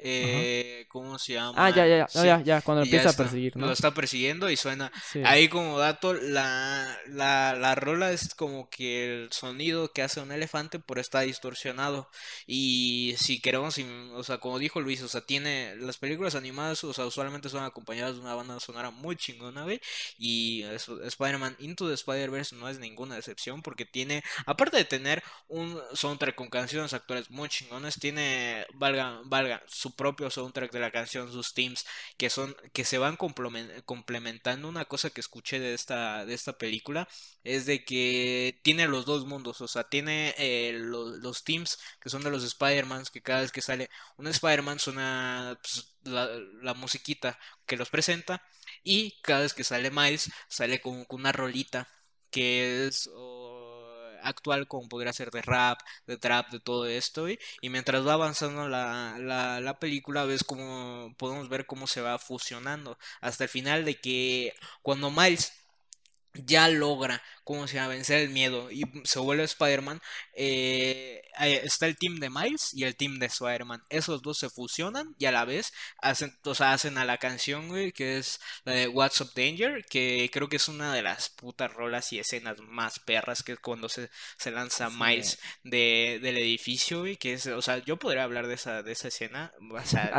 eh, 0.03 0.87
¿cómo 0.89 1.19
se 1.19 1.35
llama? 1.35 1.55
Ah, 1.57 1.71
ya, 1.71 1.87
ya, 1.87 2.43
ya. 2.43 2.61
Cuando 2.63 2.83
y 2.83 2.87
ya 2.87 2.89
empieza 2.89 3.09
a 3.09 3.11
está, 3.13 3.23
perseguir, 3.23 3.57
¿no? 3.57 3.67
Lo 3.67 3.73
está 3.73 3.93
persiguiendo 3.93 4.51
y 4.51 4.57
suena. 4.57 4.91
Sí. 5.13 5.23
Ahí 5.25 5.49
como 5.49 5.79
dato, 5.79 6.15
la, 6.15 6.99
la, 7.07 7.55
la 7.55 7.75
rola 7.75 8.13
es 8.13 8.35
como 8.35 8.69
que 8.69 9.23
el 9.23 9.33
sonido 9.33 9.93
que 9.93 10.03
hace 10.03 10.21
un 10.21 10.33
elefante, 10.33 10.79
pero 10.79 11.01
está 11.01 11.21
distorsionado. 11.21 12.09
Y 12.47 13.15
si 13.19 13.41
queremos, 13.41 13.77
o 14.15 14.25
sea, 14.25 14.39
como 14.39 14.59
dijo 14.59 14.81
Luis, 14.81 15.03
o 15.03 15.09
sea, 15.09 15.21
tiene 15.21 15.77
las 15.77 15.97
películas 15.97 16.35
animadas, 16.35 16.83
o 16.85 16.93
sea, 16.93 17.07
usualmente 17.07 17.49
son 17.49 17.65
acompañadas 17.65 18.15
de 18.15 18.21
una 18.21 18.35
banda 18.35 18.59
sonora 18.61 18.91
muy 18.91 19.17
chingona. 19.17 19.61
Y 20.19 20.63
Spider-Man 20.63 21.57
Into 21.59 21.89
the 21.89 21.95
Spider-Verse 21.95 22.57
no 22.57 22.69
es 22.69 22.79
ninguna 22.79 23.19
excepción 23.19 23.63
porque 23.63 23.85
tiene, 23.85 24.23
aparte 24.47 24.77
de 24.77 24.85
tener 24.85 25.23
un 25.49 25.81
soundtrack 25.93 26.35
con 26.35 26.49
canciones 26.49 26.93
actuales 26.93 27.31
muy 27.31 27.49
chingones, 27.49 27.99
tiene, 27.99 28.67
valga, 28.75 29.21
valga, 29.25 29.63
su 29.67 29.90
propio 29.93 30.31
soundtrack 30.31 30.73
de 30.73 30.81
la 30.81 30.91
canción, 30.91 31.31
sus 31.33 31.55
themes, 31.55 31.87
que 32.17 32.31
son, 32.31 32.55
que 32.73 32.85
se 32.85 32.99
van 32.99 33.17
complemen- 33.17 33.83
complementando. 33.85 34.69
Una 34.69 34.85
cosa 34.85 35.11
que 35.11 35.21
escuché 35.21 35.59
de 35.61 35.75
esta, 35.75 36.25
de 36.27 36.35
esta 36.35 36.57
película 36.59 37.09
es 37.45 37.67
de 37.67 37.85
que 37.85 38.61
tiene 38.63 38.87
los 38.89 39.05
dos 39.07 39.27
mundos, 39.27 39.61
o 39.61 39.69
sea, 39.69 39.85
tiene 39.85 40.35
eh, 40.39 40.73
lo- 40.79 41.17
los 41.17 41.45
themes 41.45 41.79
que 42.01 42.11
son 42.11 42.23
de 42.23 42.31
los 42.31 42.45
Spider-Mans, 42.45 43.11
que 43.11 43.23
cada 43.23 43.41
vez 43.43 43.53
que 43.53 43.63
sale 43.63 43.91
un 44.17 44.27
Spider-Man 44.27 44.79
suena 44.79 45.59
pues, 45.63 45.97
la, 46.05 46.29
la 46.63 46.75
musiquita 46.75 47.39
que 47.67 47.77
los 47.77 47.91
presenta, 47.91 48.43
y 48.83 49.21
cada 49.23 49.41
vez 49.43 49.55
que 49.55 49.65
sale 49.65 49.91
Miles, 49.91 50.31
sale 50.49 50.81
con, 50.81 51.05
una 51.11 51.33
rolita 51.33 51.89
que 52.31 52.87
es 52.87 53.09
actual, 54.23 54.67
como 54.69 54.89
podría 54.89 55.13
ser 55.13 55.31
de 55.31 55.43
rap, 55.43 55.81
de 56.07 56.17
trap, 56.17 56.51
de 56.51 56.61
todo 56.61 56.87
esto, 56.87 57.29
y, 57.29 57.39
y 57.61 57.69
mientras 57.71 58.07
va 58.07 58.15
avanzando 58.15 58.69
la, 58.69 59.17
la, 59.19 59.61
la 59.61 59.79
película, 59.79 60.25
ves 60.25 60.45
cómo 60.45 61.15
podemos 61.19 61.49
ver 61.49 61.67
cómo 61.67 61.87
se 61.87 62.01
va 62.01 62.19
fusionando 62.19 62.99
hasta 63.21 63.45
el 63.45 63.51
final 63.51 63.85
de 63.85 64.01
que 64.01 64.55
cuando 64.83 65.11
Miles 65.11 65.53
ya 66.35 66.69
logra, 66.69 67.23
como 67.55 67.67
se 67.69 67.75
llama, 67.77 67.89
vencer 67.89 68.21
el 68.21 68.31
miedo 68.31 68.71
y 68.71 68.83
se 69.05 69.19
vuelve 69.19 69.45
Spider-Man, 69.45 70.01
eh, 70.35 71.23
está 71.39 71.87
el 71.87 71.97
team 71.97 72.19
de 72.21 72.31
Miles 72.31 72.73
y 72.75 72.85
el 72.85 72.97
team 72.97 73.19
de 73.19 73.27
Spider-Man. 73.27 73.83
Esos 73.89 74.23
dos 74.23 74.39
se 74.39 74.51
fusionan 74.51 75.15
y 75.19 75.27
a 75.27 75.33
la 75.33 75.45
vez 75.45 75.73
hacen, 76.03 76.37
o 76.45 76.55
sea, 76.55 76.73
hacen 76.73 76.99
a 76.99 77.05
la 77.05 77.19
canción, 77.19 77.69
güey, 77.69 77.93
que 77.93 78.19
es 78.19 78.41
la 78.65 78.73
de 78.73 78.89
What's 78.89 79.21
Up 79.21 79.33
Danger, 79.35 79.85
que 79.89 80.29
creo 80.33 80.49
que 80.49 80.57
es 80.57 80.69
una 80.69 80.93
de 80.95 81.03
las 81.03 81.31
putas 81.31 81.73
rolas 81.73 82.13
y 82.13 82.19
escenas 82.19 82.57
más 82.69 82.99
perras, 83.01 83.43
que 83.43 83.53
es 83.53 83.59
cuando 83.61 83.89
se, 83.89 84.11
se 84.39 84.51
lanza 84.51 84.89
Sí. 84.91 84.97
Miles 84.99 85.39
de, 85.65 86.19
del 86.23 86.37
edificio, 86.39 87.01
güey, 87.01 87.17
que 87.17 87.35
es, 87.35 87.47
o 87.47 87.63
sea, 87.63 87.79
yo 87.79 87.97
podría 87.99 88.25
hablar 88.25 88.47
de 88.47 88.55
esa, 88.55 88.83
de 88.83 88.93
esa 88.93 89.09
escena, 89.09 89.53
o 89.71 89.81
sea, 89.85 90.11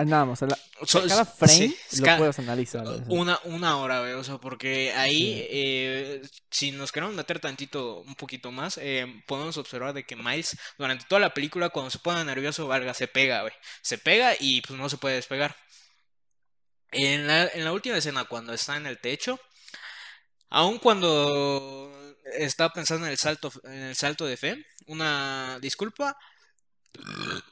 la- 0.47 0.59
so- 0.85 1.05
cada 1.07 1.25
frame 1.25 1.75
lo 1.99 2.17
puedes 2.17 2.39
analizar. 2.39 2.85
una, 3.07 3.39
una 3.43 3.77
hora, 3.77 3.99
güey, 4.01 4.13
o 4.13 4.23
sea, 4.23 4.37
porque 4.37 4.91
ahí, 4.93 5.11
Sí. 5.21 5.45
eh, 5.49 6.21
si 6.49 6.71
nos 6.71 6.91
queremos 6.91 7.15
meter 7.21 7.39
tantito, 7.39 8.01
un 8.01 8.15
poquito 8.15 8.51
más, 8.51 8.77
eh, 8.77 9.05
podemos 9.27 9.57
observar 9.57 9.93
de 9.93 10.05
que 10.05 10.15
Miles, 10.15 10.57
durante 10.77 11.05
toda 11.05 11.21
la 11.21 11.33
película, 11.33 11.69
cuando 11.69 11.89
se 11.89 11.99
pone 11.99 12.23
nervioso, 12.25 12.67
valga, 12.67 12.93
se 12.93 13.07
pega, 13.07 13.41
güey. 13.41 13.53
Se 13.81 13.97
pega 13.97 14.35
y 14.39 14.61
pues 14.61 14.77
no 14.79 14.89
se 14.89 14.97
puede 14.97 15.15
despegar. 15.15 15.55
En 16.91 17.27
la, 17.27 17.47
en 17.47 17.63
la 17.63 17.71
última 17.71 17.97
escena, 17.97 18.25
cuando 18.25 18.53
está 18.53 18.75
en 18.77 18.85
el 18.85 18.99
techo, 18.99 19.39
aun 20.49 20.79
cuando 20.79 21.91
está 22.25 22.69
pensando 22.69 23.05
en 23.05 23.11
el 23.13 23.17
salto, 23.17 23.51
en 23.63 23.83
el 23.83 23.95
salto 23.95 24.25
de 24.25 24.37
fe, 24.37 24.65
una 24.87 25.57
disculpa, 25.61 26.17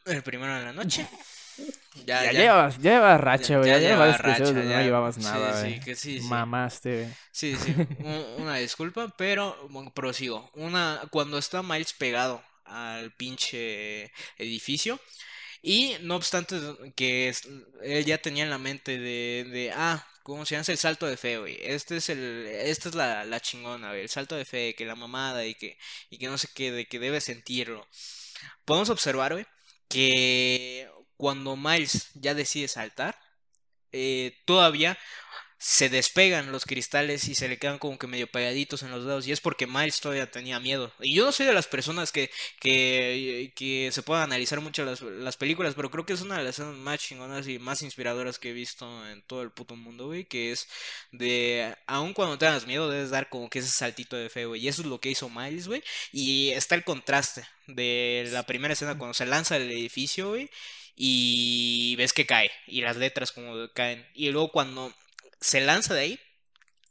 el 0.06 0.24
primero 0.24 0.56
de 0.56 0.66
la 0.66 0.74
noche. 0.74 1.08
Ya, 2.06 2.24
Ya, 2.25 2.32
ya. 2.32 2.39
llevas, 2.39 2.78
ya 2.80 2.92
llevas 2.94 3.22
racha, 3.22 3.58
güey. 3.58 3.70
Ya, 3.70 3.78
ya 3.80 3.89
llevas 3.89 4.18
lleva 4.18 4.34
racha, 4.34 4.51
no 4.54 4.82
llevabas 4.82 5.16
Sí, 5.16 5.22
nada, 5.22 5.62
sí, 5.66 5.80
que 5.84 5.96
sí, 5.96 6.20
sí. 6.22 6.28
Mamaste, 6.28 6.96
güey. 7.04 7.08
Sí, 7.32 7.56
sí, 7.56 7.74
un- 8.00 8.42
una 8.44 8.56
disculpa, 8.58 9.13
pero 9.18 9.56
bueno, 9.70 9.92
prosigo. 9.94 10.50
Una, 10.54 11.01
cuando 11.12 11.38
está 11.38 11.62
Miles 11.62 11.94
pegado 11.94 12.42
al 12.66 13.12
pinche 13.13 14.12
edificio, 14.38 15.00
y 15.62 15.96
no 16.01 16.16
obstante 16.16 16.56
que 16.96 17.30
es- 17.30 17.48
él 17.84 18.06
ya 18.06 18.18
tenía 18.18 18.44
en 18.44 18.50
la 18.50 18.58
mente 18.60 18.98
de, 18.98 19.46
de 19.51 19.72
ah, 19.75 20.06
¿cómo 20.24 20.46
se 20.46 20.56
llama? 20.56 20.66
El 20.68 20.78
salto 20.78 21.06
de 21.06 21.18
fe, 21.18 21.38
güey. 21.38 21.58
Este 21.62 21.98
es 21.98 22.10
el, 22.10 22.46
esta 22.48 22.89
es 22.89 22.96
la, 22.96 23.25
la 23.25 23.39
chingona, 23.42 23.89
güey. 23.89 24.01
El 24.01 24.10
salto 24.10 24.36
de 24.36 24.46
fe, 24.46 24.74
que 24.75 24.86
la 24.86 24.96
mamada 24.96 25.46
y 25.46 25.56
que, 25.56 25.78
y 26.10 26.18
que 26.18 26.28
no 26.28 26.38
sé 26.38 26.48
qué, 26.56 26.72
de 26.72 26.86
que 26.88 26.98
debe 27.00 27.20
sentirlo. 27.20 27.86
Podemos 28.66 28.89
observar, 28.89 29.34
güey, 29.34 29.46
que 29.89 30.89
cuando 31.20 31.58
Miles 31.58 32.12
ya 32.14 32.34
decide 32.34 32.70
saltar, 32.70 33.20
eh, 33.92 34.38
todavía 34.46 34.98
se 35.58 35.90
despegan 35.90 36.54
los 36.54 36.64
cristales 36.64 37.28
y 37.28 37.36
se 37.36 37.50
le 37.50 37.58
quedan 37.58 37.78
como 37.78 38.00
que 38.00 38.08
medio 38.08 38.32
pegaditos 38.32 38.84
en 38.84 38.92
los 38.92 39.04
dedos. 39.04 39.28
Y 39.28 39.34
es 39.34 39.42
porque 39.42 39.68
Miles 39.68 40.00
todavía 40.00 40.32
tenía 40.32 40.62
miedo. 40.62 40.94
Y 41.02 41.14
yo 41.16 41.26
no 41.26 41.34
soy 41.34 41.46
de 41.46 41.54
las 41.54 41.68
personas 41.68 42.14
que, 42.14 42.32
que, 42.62 43.90
se 43.92 44.02
puedan 44.02 44.24
analizar 44.24 44.62
mucho 44.62 44.86
las, 44.86 45.02
las 45.02 45.36
películas, 45.36 45.74
pero 45.76 45.92
creo 45.92 46.06
que 46.06 46.14
es 46.14 46.22
una 46.22 46.38
de 46.38 46.46
las 46.46 46.56
escenas 46.58 46.76
más 46.76 47.00
chingonas 47.00 47.50
y 47.50 47.60
más 47.60 47.82
inspiradoras 47.82 48.40
que 48.40 48.52
he 48.52 48.54
visto 48.54 49.10
en 49.10 49.22
todo 49.24 49.42
el 49.42 49.52
puto 49.52 49.76
mundo, 49.76 50.06
güey. 50.06 50.24
Que 50.24 50.54
es 50.54 50.70
de, 51.12 51.76
aun 51.86 52.14
cuando 52.14 52.38
tengas 52.38 52.66
miedo, 52.66 52.90
debes 52.90 53.10
dar 53.10 53.28
como 53.28 53.50
que 53.50 53.60
ese 53.60 53.68
saltito 53.68 54.16
de 54.16 54.30
fe, 54.30 54.46
güey. 54.46 54.64
Y 54.64 54.70
eso 54.70 54.84
es 54.84 54.88
lo 54.88 55.02
que 55.02 55.10
hizo 55.10 55.28
Miles, 55.28 55.68
güey. 55.68 55.84
Y 56.14 56.52
está 56.52 56.76
el 56.76 56.86
contraste 56.86 57.46
de 57.68 58.30
la 58.32 58.44
primera 58.44 58.74
escena 58.74 58.98
cuando 58.98 59.14
se 59.14 59.26
lanza 59.26 59.60
del 59.60 59.70
edificio, 59.72 60.30
güey. 60.30 60.50
Y 61.01 61.96
ves 61.96 62.12
que 62.12 62.25
cae. 62.25 62.51
Y 62.68 62.82
las 62.82 62.98
letras 62.98 63.32
como 63.32 63.53
caen. 63.74 64.06
Y 64.13 64.32
luego 64.32 64.51
cuando 64.51 64.94
se 65.39 65.62
lanza 65.62 65.94
de 65.94 66.01
ahí, 66.01 66.20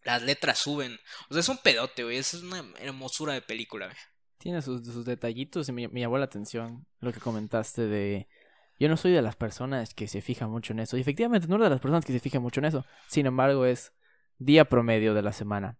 las 0.02 0.22
letras 0.22 0.58
suben. 0.58 0.98
O 1.28 1.34
sea, 1.34 1.40
es 1.40 1.48
un 1.50 1.58
pedote, 1.58 2.04
güey. 2.04 2.16
Es 2.16 2.32
una 2.32 2.64
hermosura 2.80 3.34
de 3.34 3.42
película, 3.42 3.84
güey. 3.84 3.98
Tiene 4.38 4.62
sus, 4.62 5.04
detallitos 5.04 5.68
y 5.68 5.72
me, 5.72 5.88
me, 5.88 6.00
llamó 6.00 6.16
la 6.16 6.24
atención 6.24 6.86
lo 7.00 7.12
que 7.12 7.20
comentaste 7.20 7.82
de... 7.82 8.28
Yo 8.78 8.88
no 8.88 8.96
soy 8.96 9.12
de 9.12 9.20
las 9.20 9.36
personas 9.36 9.92
que 9.92 10.08
se 10.08 10.22
fijan 10.22 10.48
mucho 10.48 10.72
en 10.72 10.78
eso. 10.78 10.96
Y 10.96 11.02
efectivamente 11.02 11.46
no 11.46 11.56
soy 11.56 11.64
de 11.64 11.70
las 11.70 11.80
personas 11.80 12.06
que 12.06 12.14
se 12.14 12.20
fijan 12.20 12.40
mucho 12.40 12.60
en 12.60 12.64
eso. 12.64 12.86
Sin 13.08 13.26
embargo, 13.26 13.66
es 13.66 13.92
día 14.38 14.64
promedio 14.64 15.12
de 15.12 15.20
la 15.20 15.34
semana. 15.34 15.76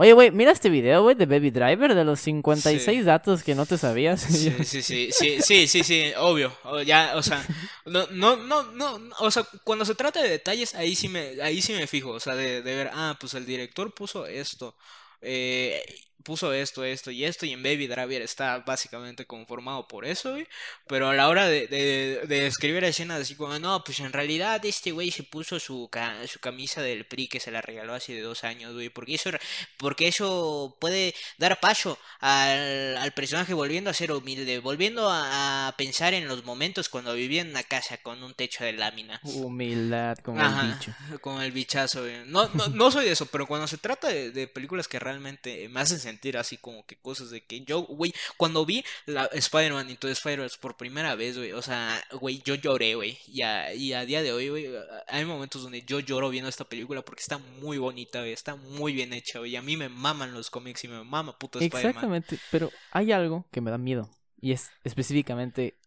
Oye, 0.00 0.12
güey, 0.12 0.30
mira 0.30 0.52
este 0.52 0.70
video, 0.70 1.02
güey, 1.02 1.16
de 1.16 1.26
Baby 1.26 1.50
Driver, 1.50 1.92
de 1.92 2.04
los 2.04 2.20
56 2.20 2.84
sí. 2.84 3.02
datos 3.02 3.42
que 3.42 3.56
no 3.56 3.66
te 3.66 3.76
sabías. 3.76 4.20
Sí, 4.20 4.54
sí, 4.64 4.80
sí, 4.80 5.10
sí, 5.10 5.42
sí, 5.42 5.66
sí, 5.66 5.82
sí, 5.82 6.12
obvio. 6.16 6.56
Ya, 6.86 7.14
o 7.16 7.22
sea, 7.22 7.44
no, 7.84 8.06
no, 8.12 8.36
no, 8.36 8.62
no, 8.62 9.00
o 9.18 9.30
sea, 9.32 9.44
cuando 9.64 9.84
se 9.84 9.96
trata 9.96 10.22
de 10.22 10.28
detalles, 10.28 10.76
ahí 10.76 10.94
sí 10.94 11.08
me, 11.08 11.42
ahí 11.42 11.60
sí 11.60 11.72
me 11.72 11.88
fijo, 11.88 12.10
o 12.10 12.20
sea, 12.20 12.36
de, 12.36 12.62
de 12.62 12.76
ver, 12.76 12.90
ah, 12.92 13.16
pues 13.18 13.34
el 13.34 13.44
director 13.44 13.92
puso 13.92 14.24
esto, 14.24 14.76
eh, 15.20 15.82
puso 16.28 16.52
esto, 16.52 16.84
esto 16.84 17.10
y 17.10 17.24
esto, 17.24 17.46
y 17.46 17.54
en 17.54 17.62
Baby 17.62 17.86
Driver 17.86 18.20
está 18.20 18.58
básicamente 18.58 19.24
conformado 19.24 19.88
por 19.88 20.04
eso, 20.04 20.32
güey. 20.32 20.46
Pero 20.86 21.08
a 21.08 21.14
la 21.14 21.26
hora 21.26 21.48
de, 21.48 21.66
de, 21.68 22.26
de 22.28 22.46
escribir 22.46 22.84
escenas 22.84 23.22
así 23.22 23.34
como, 23.34 23.58
no, 23.58 23.82
pues 23.82 23.98
en 24.00 24.12
realidad 24.12 24.62
este 24.66 24.90
güey 24.90 25.10
se 25.10 25.22
puso 25.22 25.58
su, 25.58 25.88
ca 25.90 26.16
su 26.26 26.38
camisa 26.38 26.82
del 26.82 27.06
PRI 27.06 27.28
que 27.28 27.40
se 27.40 27.50
la 27.50 27.62
regaló 27.62 27.94
hace 27.94 28.12
de 28.12 28.20
dos 28.20 28.44
años, 28.44 28.74
güey, 28.74 28.90
porque 28.90 29.14
eso, 29.14 29.30
porque 29.78 30.06
eso 30.06 30.76
puede 30.78 31.14
dar 31.38 31.60
paso 31.60 31.98
al, 32.20 32.98
al 32.98 33.12
personaje 33.12 33.54
volviendo 33.54 33.88
a 33.88 33.94
ser 33.94 34.12
humilde, 34.12 34.58
volviendo 34.58 35.08
a, 35.08 35.68
a, 35.68 35.76
pensar 35.78 36.12
en 36.12 36.28
los 36.28 36.44
momentos 36.44 36.90
cuando 36.90 37.14
vivía 37.14 37.40
en 37.40 37.48
una 37.48 37.62
casa 37.62 37.96
con 37.96 38.22
un 38.22 38.34
techo 38.34 38.64
de 38.64 38.74
lámina. 38.74 39.18
Humildad, 39.22 40.18
como 40.18 40.42
Ajá, 40.42 40.60
el 40.60 40.74
bicho. 40.74 41.20
Con 41.22 41.40
el 41.40 41.52
bichazo, 41.52 42.02
güey. 42.02 42.18
No, 42.26 42.50
no, 42.52 42.68
no 42.68 42.90
soy 42.90 43.06
de 43.06 43.12
eso, 43.12 43.24
pero 43.24 43.46
cuando 43.46 43.66
se 43.66 43.78
trata 43.78 44.08
de, 44.08 44.30
de 44.30 44.46
películas 44.46 44.88
que 44.88 44.98
realmente 44.98 45.70
me 45.70 45.80
hacen 45.80 45.98
sentir 45.98 46.17
así 46.36 46.56
como 46.56 46.84
que 46.86 46.96
cosas 46.96 47.30
de 47.30 47.44
que 47.44 47.60
yo, 47.62 47.82
güey, 47.82 48.12
cuando 48.36 48.64
vi 48.64 48.84
la 49.06 49.26
Spider-Man 49.26 49.96
todo 49.96 50.10
Spider-Man 50.10 50.48
por 50.60 50.76
primera 50.76 51.14
vez, 51.14 51.36
güey, 51.36 51.52
o 51.52 51.62
sea, 51.62 52.02
güey, 52.20 52.42
yo 52.44 52.54
lloré, 52.54 52.94
güey, 52.94 53.18
y 53.26 53.42
a, 53.42 53.72
y 53.74 53.92
a 53.92 54.04
día 54.04 54.22
de 54.22 54.32
hoy, 54.32 54.48
güey, 54.48 54.68
hay 55.06 55.24
momentos 55.24 55.62
donde 55.62 55.82
yo 55.82 56.00
lloro 56.00 56.30
viendo 56.30 56.48
esta 56.48 56.64
película 56.64 57.02
porque 57.02 57.20
está 57.20 57.38
muy 57.38 57.78
bonita, 57.78 58.20
güey, 58.20 58.32
está 58.32 58.56
muy 58.56 58.92
bien 58.92 59.12
hecha, 59.12 59.38
güey, 59.38 59.56
a 59.56 59.62
mí 59.62 59.76
me 59.76 59.88
maman 59.88 60.34
los 60.34 60.50
cómics 60.50 60.84
y 60.84 60.88
me 60.88 61.02
mama 61.04 61.38
puto 61.38 61.58
Spider-Man. 61.58 61.90
Exactamente, 61.90 62.38
pero 62.50 62.70
hay 62.90 63.12
algo 63.12 63.46
que 63.50 63.60
me 63.60 63.70
da 63.70 63.78
miedo, 63.78 64.10
y 64.40 64.52
es 64.52 64.70
específicamente 64.84 65.78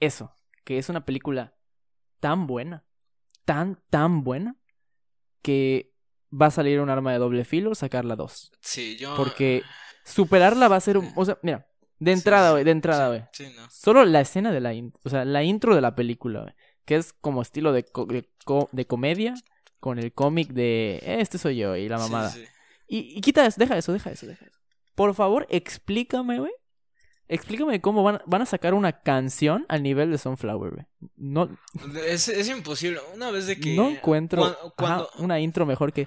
eso, 0.00 0.32
que 0.64 0.78
es 0.78 0.88
una 0.88 1.04
película 1.04 1.54
tan 2.20 2.46
buena, 2.46 2.84
tan, 3.44 3.82
tan 3.90 4.24
buena, 4.24 4.56
que 5.42 5.95
va 6.30 6.46
a 6.46 6.50
salir 6.50 6.80
un 6.80 6.90
arma 6.90 7.12
de 7.12 7.18
doble 7.18 7.44
filo, 7.44 7.74
sacarla 7.74 8.16
dos. 8.16 8.52
Sí, 8.60 8.96
yo. 8.96 9.14
Porque 9.16 9.62
superarla 10.04 10.68
va 10.68 10.76
a 10.76 10.80
ser 10.80 10.98
un. 10.98 11.12
O 11.16 11.24
sea, 11.24 11.38
mira, 11.42 11.66
de 11.98 12.12
entrada, 12.12 12.50
güey, 12.52 12.62
sí, 12.62 12.64
de 12.64 12.70
entrada, 12.70 13.08
güey. 13.08 13.22
Sí, 13.32 13.46
sí, 13.46 13.52
no. 13.56 13.68
Solo 13.70 14.04
la 14.04 14.20
escena 14.20 14.52
de 14.52 14.60
la. 14.60 14.74
In... 14.74 14.92
O 15.04 15.10
sea, 15.10 15.24
la 15.24 15.42
intro 15.42 15.74
de 15.74 15.80
la 15.80 15.94
película, 15.94 16.42
güey. 16.42 16.54
Que 16.84 16.96
es 16.96 17.12
como 17.12 17.42
estilo 17.42 17.72
de, 17.72 17.84
co 17.84 18.06
de, 18.06 18.28
co 18.44 18.68
de 18.72 18.86
comedia 18.86 19.34
con 19.80 19.98
el 19.98 20.12
cómic 20.12 20.48
de. 20.52 21.02
Este 21.02 21.38
soy 21.38 21.56
yo 21.56 21.76
y 21.76 21.88
la 21.88 21.98
mamada. 21.98 22.34
Y, 22.88 23.16
y, 23.18 23.20
quita 23.20 23.44
eso, 23.44 23.56
deja 23.58 23.76
eso, 23.76 23.92
deja 23.92 24.10
eso, 24.10 24.26
deja 24.26 24.44
eso. 24.44 24.58
Por 24.94 25.14
favor, 25.14 25.46
explícame, 25.50 26.38
güey. 26.38 26.52
Explícame 27.28 27.80
cómo 27.80 28.02
van, 28.02 28.20
van 28.26 28.42
a 28.42 28.46
sacar 28.46 28.74
una 28.74 29.00
canción 29.00 29.66
al 29.68 29.82
nivel 29.82 30.10
de 30.10 30.18
Sunflower, 30.18 30.72
güey. 30.72 30.86
No, 31.16 31.48
es, 32.06 32.28
es 32.28 32.48
imposible. 32.48 33.00
Una 33.14 33.30
vez 33.30 33.46
de 33.46 33.58
que. 33.58 33.74
No 33.74 33.88
encuentro 33.88 34.40
cuando, 34.42 34.74
cuando... 34.76 35.10
Ajá, 35.12 35.22
una 35.22 35.40
intro 35.40 35.66
mejor 35.66 35.92
que. 35.92 36.06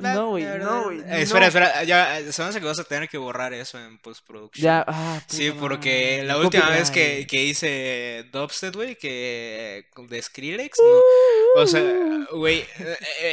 No, 0.00 0.30
güey, 0.30 0.44
no, 0.58 0.84
güey. 0.84 0.98
Eh, 0.98 1.22
espera, 1.22 1.46
espera. 1.46 1.84
Ya, 1.84 2.20
se 2.32 2.42
me 2.42 2.48
hace 2.48 2.58
que 2.58 2.66
vas 2.66 2.80
a 2.80 2.84
tener 2.84 3.08
que 3.08 3.16
borrar 3.16 3.54
eso 3.54 3.78
en 3.78 3.98
postproducción. 3.98 4.64
Ya, 4.64 4.84
ah, 4.88 5.22
Sí, 5.28 5.52
porque 5.52 6.24
la 6.24 6.38
última 6.38 6.68
vez 6.70 6.90
que, 6.90 7.28
que 7.28 7.44
hice 7.44 8.24
Dubstep, 8.32 8.74
güey, 8.74 8.96
que. 8.96 9.86
de 9.96 10.22
Skrillex, 10.22 10.78
no. 10.80 11.62
O 11.62 11.66
sea, 11.68 12.26
güey, 12.32 12.64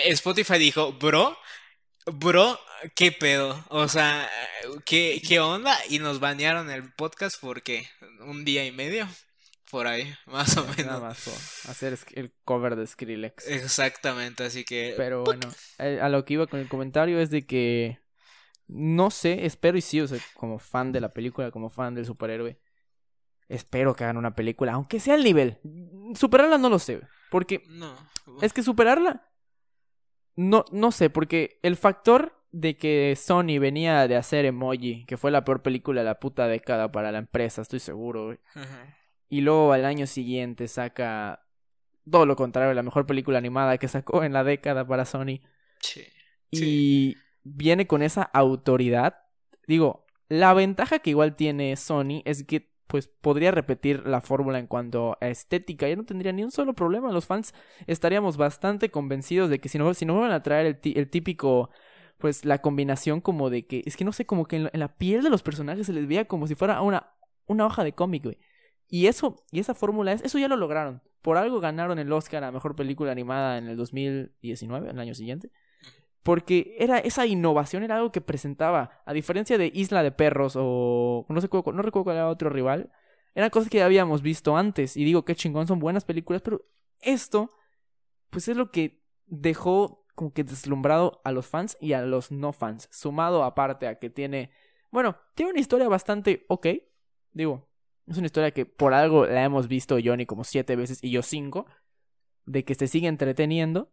Spotify 0.06 0.60
dijo, 0.60 0.94
bro. 0.94 1.36
Bro, 2.06 2.60
qué 2.96 3.14
pedo, 3.14 3.64
o 3.70 3.88
sea, 3.88 4.30
¿qué, 4.86 5.22
qué 5.26 5.40
onda? 5.40 5.74
Y 5.90 6.00
nos 6.00 6.20
banearon 6.20 6.70
el 6.70 6.92
podcast 6.92 7.40
porque 7.40 7.88
un 8.28 8.44
día 8.44 8.66
y 8.66 8.74
medio, 8.74 9.08
por 9.72 9.88
ahí, 9.88 10.14
más 10.26 10.58
o 10.58 10.64
menos. 10.64 10.86
Nada 10.86 11.00
más 11.00 11.24
por 11.24 11.72
hacer 11.72 11.98
el 12.16 12.34
cover 12.44 12.76
de 12.76 12.88
Skrillex. 12.88 13.48
Exactamente, 13.48 14.44
así 14.44 14.66
que... 14.66 14.96
Pero 14.98 15.24
bueno, 15.24 15.48
eh, 15.80 16.00
a 16.02 16.10
lo 16.10 16.26
que 16.26 16.34
iba 16.34 16.48
con 16.48 16.60
el 16.60 16.68
comentario 16.68 17.22
es 17.22 17.30
de 17.30 17.46
que, 17.46 18.00
no 18.68 19.10
sé, 19.10 19.46
espero 19.46 19.78
y 19.78 19.82
sí, 19.82 20.02
o 20.02 20.08
sea, 20.08 20.20
como 20.34 20.60
fan 20.60 20.92
de 20.92 21.00
la 21.00 21.14
película, 21.14 21.52
como 21.52 21.70
fan 21.70 21.96
del 21.96 22.06
superhéroe, 22.06 22.60
espero 23.48 23.96
que 23.96 24.04
hagan 24.04 24.18
una 24.18 24.36
película, 24.36 24.74
aunque 24.74 25.00
sea 25.00 25.16
el 25.16 25.24
nivel. 25.24 25.62
Superarla 26.16 26.58
no 26.58 26.70
lo 26.70 26.80
sé, 26.80 27.00
porque... 27.32 27.64
No. 27.68 27.96
Es 28.42 28.52
que 28.52 28.62
superarla... 28.62 29.30
No, 30.36 30.66
no 30.72 30.92
sé, 30.92 31.10
porque 31.10 31.60
el 31.62 31.76
factor 31.76 32.36
de 32.52 32.78
que 32.78 33.16
Sony 33.16 33.60
venía 33.60 34.08
de 34.08 34.16
hacer 34.16 34.46
Emoji, 34.46 35.06
que 35.06 35.18
fue 35.18 35.32
la 35.32 35.44
peor 35.44 35.62
película 35.62 36.02
de 36.02 36.06
la 36.06 36.20
puta 36.20 36.48
década 36.48 36.92
para 36.92 37.12
la 37.12 37.20
empresa, 37.20 37.62
estoy 37.62 37.80
seguro. 37.80 38.28
Uh 38.30 38.34
-huh. 38.34 38.96
Y 39.30 39.42
luego 39.42 39.74
al 39.74 39.86
año 39.86 40.06
siguiente 40.06 40.68
saca 40.68 41.44
todo 42.10 42.26
lo 42.26 42.36
contrario, 42.36 42.74
la 42.74 42.84
mejor 42.84 43.06
película 43.06 43.38
animada 43.38 43.78
que 43.78 43.88
sacó 43.88 44.24
en 44.24 44.34
la 44.34 44.44
década 44.44 44.86
para 44.86 45.06
Sony. 45.06 45.42
Sí. 45.80 46.04
Y 46.52 47.18
viene 47.44 47.88
con 47.88 48.04
esa 48.04 48.24
autoridad. 48.24 49.24
Digo, 49.68 50.06
la 50.30 50.54
ventaja 50.54 51.00
que 51.00 51.12
igual 51.12 51.36
tiene 51.36 51.76
Sony 51.76 52.22
es 52.26 52.44
que 52.44 52.73
pues 52.94 53.08
podría 53.08 53.50
repetir 53.50 54.06
la 54.06 54.22
fórmula 54.22 54.60
en 54.60 54.68
cuanto 54.68 55.18
a 55.20 55.28
estética. 55.28 55.90
Ya 55.90 55.96
no 55.96 56.06
tendría 56.06 56.32
ni 56.32 56.44
un 56.44 56.52
solo 56.52 56.76
problema. 56.76 57.12
Los 57.12 57.26
fans 57.26 57.52
estaríamos 57.88 58.38
bastante 58.38 58.92
convencidos 58.92 59.50
de 59.50 59.58
que 59.58 59.68
si 59.68 59.80
no, 59.80 59.92
si 59.96 60.06
no 60.06 60.20
van 60.20 60.32
a 60.32 60.44
traer 60.44 60.68
el, 60.68 60.94
el 60.96 61.10
típico 61.10 61.72
pues 62.20 62.46
la 62.46 62.60
combinación 62.60 63.20
como 63.20 63.50
de 63.50 63.66
que, 63.66 63.82
es 63.88 63.98
que 63.98 64.06
no 64.06 64.12
sé, 64.12 64.28
como 64.28 64.46
que 64.46 64.58
en 64.58 64.70
la, 64.72 64.96
piel 64.96 65.24
de 65.24 65.32
los 65.32 65.42
personajes 65.42 65.88
se 65.88 65.92
les 65.94 66.06
veía 66.06 66.26
como 66.26 66.46
si 66.46 66.54
fuera 66.54 66.84
una, 66.84 67.16
una 67.48 67.66
hoja 67.66 67.84
de 67.84 67.94
cómic, 67.94 68.26
güey. 68.26 68.38
Y 68.88 69.08
eso, 69.08 69.44
y 69.52 69.60
esa 69.60 69.74
fórmula 69.74 70.12
es, 70.12 70.22
eso 70.22 70.38
ya 70.38 70.48
lo 70.48 70.56
lograron. 70.56 71.02
Por 71.24 71.38
algo 71.38 71.60
ganaron 71.60 71.98
el 71.98 72.14
Oscar 72.14 72.44
a 72.44 72.52
Mejor 72.52 72.76
Película 72.76 73.12
Animada 73.12 73.58
en 73.58 73.70
el 73.70 73.76
2019, 73.76 74.92
el 74.92 75.00
año 75.00 75.16
siguiente. 75.16 75.50
Porque 76.24 76.76
era, 76.80 77.00
esa 77.00 77.26
innovación 77.26 77.84
era 77.84 77.98
algo 77.98 78.12
que 78.12 78.22
presentaba, 78.22 79.02
a 79.06 79.14
diferencia 79.14 79.58
de 79.58 79.72
Isla 79.74 80.04
de 80.04 80.12
Perros 80.12 80.56
o 80.58 81.26
no, 81.28 81.42
sé, 81.42 81.50
no 81.52 81.82
recuerdo 81.82 82.04
cuál 82.06 82.16
era 82.16 82.30
otro 82.30 82.50
rival, 82.50 82.92
eran 83.36 83.50
cosas 83.50 83.70
que 83.70 83.80
ya 83.80 83.86
habíamos 83.86 84.22
visto 84.22 84.56
antes. 84.56 84.96
Y 84.96 85.04
digo, 85.04 85.26
qué 85.26 85.36
chingón, 85.36 85.68
son 85.68 85.80
buenas 85.80 86.06
películas, 86.06 86.42
pero 86.42 86.66
esto, 87.02 87.52
pues 88.30 88.48
es 88.48 88.56
lo 88.56 88.72
que 88.72 89.04
dejó 89.26 90.06
como 90.16 90.32
que 90.34 90.44
deslumbrado 90.44 91.22
a 91.24 91.32
los 91.32 91.48
fans 91.48 91.78
y 91.82 91.94
a 91.94 92.02
los 92.02 92.32
no 92.32 92.54
fans. 92.54 92.88
Sumado 92.92 93.44
aparte 93.44 93.88
a 93.88 94.00
que 94.00 94.10
tiene, 94.10 94.52
bueno, 94.92 95.18
tiene 95.36 95.52
una 95.52 95.60
historia 95.60 95.90
bastante 95.90 96.46
ok. 96.48 96.68
Digo, 97.32 97.68
es 98.08 98.18
una 98.18 98.28
historia 98.28 98.52
que 98.52 98.66
por 98.66 98.94
algo 98.94 99.26
la 99.26 99.44
hemos 99.44 99.68
visto 99.68 99.98
Johnny 100.04 100.26
como 100.26 100.44
siete 100.44 100.76
veces 100.76 101.04
y 101.04 101.12
yo 101.12 101.22
cinco. 101.22 101.66
De 102.46 102.66
que 102.66 102.76
se 102.76 102.88
sigue 102.88 103.08
entreteniendo. 103.08 103.92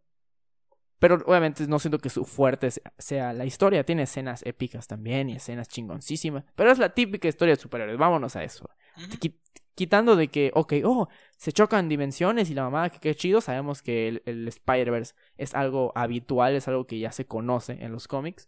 Pero 1.01 1.15
obviamente 1.25 1.65
no 1.65 1.79
siento 1.79 1.97
que 1.97 2.11
su 2.11 2.25
fuerte 2.25 2.69
sea 2.99 3.33
la 3.33 3.43
historia. 3.43 3.83
Tiene 3.83 4.03
escenas 4.03 4.45
épicas 4.45 4.85
también 4.85 5.31
y 5.31 5.37
escenas 5.37 5.67
chingoncísimas. 5.67 6.43
Pero 6.55 6.71
es 6.71 6.77
la 6.77 6.93
típica 6.93 7.27
historia 7.27 7.55
de 7.55 7.59
superhéroes. 7.59 7.97
Vámonos 7.97 8.35
a 8.35 8.43
eso. 8.43 8.69
Uh 8.97 9.01
-huh. 9.01 9.33
Quitando 9.73 10.15
de 10.15 10.27
que, 10.27 10.51
ok, 10.53 10.73
oh, 10.83 11.07
se 11.37 11.53
chocan 11.53 11.89
dimensiones 11.89 12.51
y 12.51 12.53
la 12.53 12.65
mamá, 12.65 12.91
que 12.91 12.99
qué 12.99 13.15
chido. 13.15 13.41
Sabemos 13.41 13.81
que 13.81 14.09
el, 14.09 14.21
el 14.27 14.47
Spider-Verse 14.47 15.15
es 15.37 15.55
algo 15.55 15.91
habitual, 15.95 16.53
es 16.53 16.67
algo 16.67 16.85
que 16.85 16.99
ya 16.99 17.11
se 17.11 17.25
conoce 17.25 17.83
en 17.83 17.91
los 17.91 18.07
cómics. 18.07 18.47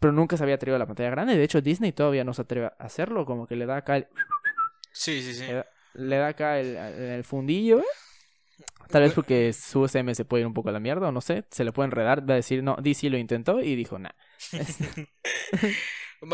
Pero 0.00 0.12
nunca 0.12 0.36
se 0.36 0.42
había 0.42 0.58
traído 0.58 0.74
a 0.74 0.80
la 0.80 0.86
pantalla 0.86 1.10
grande. 1.10 1.36
De 1.36 1.44
hecho, 1.44 1.60
Disney 1.60 1.92
todavía 1.92 2.24
no 2.24 2.34
se 2.34 2.42
atreve 2.42 2.66
a 2.66 2.74
hacerlo. 2.80 3.24
Como 3.26 3.46
que 3.46 3.54
le 3.54 3.64
da 3.64 3.76
acá 3.76 3.98
el. 3.98 4.08
Sí, 4.90 5.22
sí, 5.22 5.34
sí. 5.34 5.46
Le 5.46 5.54
da, 5.54 5.66
le 5.94 6.16
da 6.16 6.26
acá 6.26 6.58
el, 6.58 6.74
el, 6.74 7.02
el 7.12 7.22
fundillo, 7.22 7.78
¿eh? 7.78 7.84
Tal 8.90 9.02
vez 9.02 9.12
porque 9.12 9.52
su 9.52 9.80
UCM 9.80 10.14
se 10.14 10.24
puede 10.24 10.42
ir 10.42 10.46
un 10.46 10.54
poco 10.54 10.68
a 10.68 10.72
la 10.72 10.80
mierda, 10.80 11.08
o 11.08 11.12
no 11.12 11.20
sé, 11.20 11.44
se 11.50 11.64
le 11.64 11.72
puede 11.72 11.86
enredar, 11.86 12.28
va 12.28 12.34
a 12.34 12.36
decir, 12.36 12.62
no, 12.62 12.76
DC 12.80 13.08
lo 13.10 13.18
intentó 13.18 13.60
y 13.60 13.74
dijo, 13.76 13.98
nah. 13.98 14.10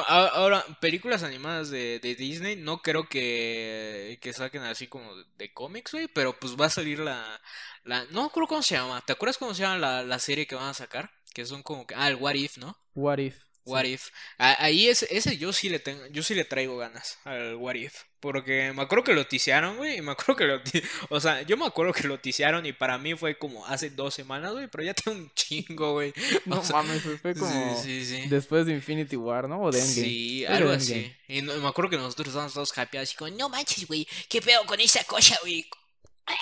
A- 0.06 0.26
Ahora, 0.28 0.64
películas 0.80 1.22
animadas 1.24 1.70
de, 1.70 1.98
de 2.00 2.14
Disney, 2.14 2.56
no 2.56 2.80
creo 2.80 3.09
que, 3.09 4.18
que 4.20 4.33
saquen 4.33 4.62
así 4.62 4.87
como 4.87 5.16
de, 5.16 5.24
de 5.37 5.52
cómics, 5.52 5.92
güey, 5.92 6.06
pero 6.09 6.38
pues 6.38 6.56
va 6.56 6.66
a 6.66 6.70
salir 6.70 7.00
la, 7.00 7.40
la... 7.85 8.04
No 8.11 8.24
acuerdo 8.26 8.46
cómo 8.48 8.62
se 8.62 8.76
llama. 8.76 9.00
¿Te 9.04 9.12
acuerdas 9.12 9.38
cómo 9.38 9.52
se 9.54 9.62
llama 9.62 9.78
la, 9.78 10.02
la 10.04 10.18
serie 10.20 10.46
que 10.46 10.54
van 10.54 10.68
a 10.68 10.74
sacar? 10.74 11.11
Que 11.35 11.44
son 11.44 11.62
como 11.62 11.87
que... 11.87 11.94
Ah, 11.96 12.09
el 12.09 12.16
What 12.16 12.35
If, 12.35 12.59
¿no? 12.59 12.78
What 12.94 13.18
if? 13.18 13.42
What 13.64 13.85
If. 13.85 14.11
A- 14.38 14.62
Ahí 14.64 14.88
ese, 14.88 15.09
ese 15.11 15.37
yo 15.38 15.52
sí 15.52 15.68
le 15.68 15.80
tengo, 15.80 16.06
yo 16.09 16.22
sí 16.22 16.35
le 16.35 16.44
traigo 16.44 16.76
ganas 16.76 17.18
al 17.24 17.56
What 17.56 17.74
If. 17.74 18.02
Porque 18.20 18.72
me 18.76 18.83
acuerdo 18.83 19.02
que 19.04 19.14
lo 19.14 19.26
ticiaron, 19.26 19.78
güey. 19.78 19.96
Y 19.98 20.02
me 20.02 20.12
acuerdo 20.12 20.37
que 20.37 20.44
lo 20.44 20.61
O 21.09 21.20
sea, 21.20 21.40
yo 21.42 21.56
me 21.56 21.64
acuerdo 21.66 21.92
que 21.94 22.06
lo 22.06 22.18
ticiaron 22.20 22.66
y 22.66 22.72
para 22.74 22.98
mí 22.98 23.14
fue 23.14 23.38
como 23.38 23.64
hace 23.66 23.88
dos 23.88 24.12
semanas, 24.12 24.52
güey. 24.52 24.68
Pero 24.68 24.85
ya 24.85 24.92
tengo 24.94 25.16
un 25.16 25.30
chingo, 25.35 25.92
güey. 25.94 26.12
No 26.44 26.61
O 26.61 26.62
sea, 26.64 26.76
mames, 26.76 27.02
fue- 27.22 27.35
como 27.35 27.76
Sí, 27.83 28.04
sí, 28.04 28.22
sí. 28.22 28.28
después 28.28 28.66
de 28.66 28.74
Infinity 28.74 29.16
War, 29.16 29.48
¿no? 29.48 29.62
O 29.62 29.70
de 29.72 29.78
Endgame. 29.80 30.02
Sí, 30.06 30.44
algo 30.46 30.72
Endgame. 30.72 30.76
así. 30.76 31.12
Y 31.28 31.42
no- 31.42 31.56
me 31.56 31.68
acuerdo 31.68 31.90
que 31.90 31.96
nosotros 31.96 32.28
estábamos 32.28 32.52
todos 32.52 32.72
hypeados 32.76 33.09
así 33.09 33.16
como, 33.16 33.30
no 33.37 33.48
manches, 33.48 33.87
güey, 33.87 34.06
¿qué 34.28 34.42
pedo 34.42 34.66
con 34.66 34.78
esa 34.80 35.02
cosa, 35.04 35.38
güey? 35.40 35.66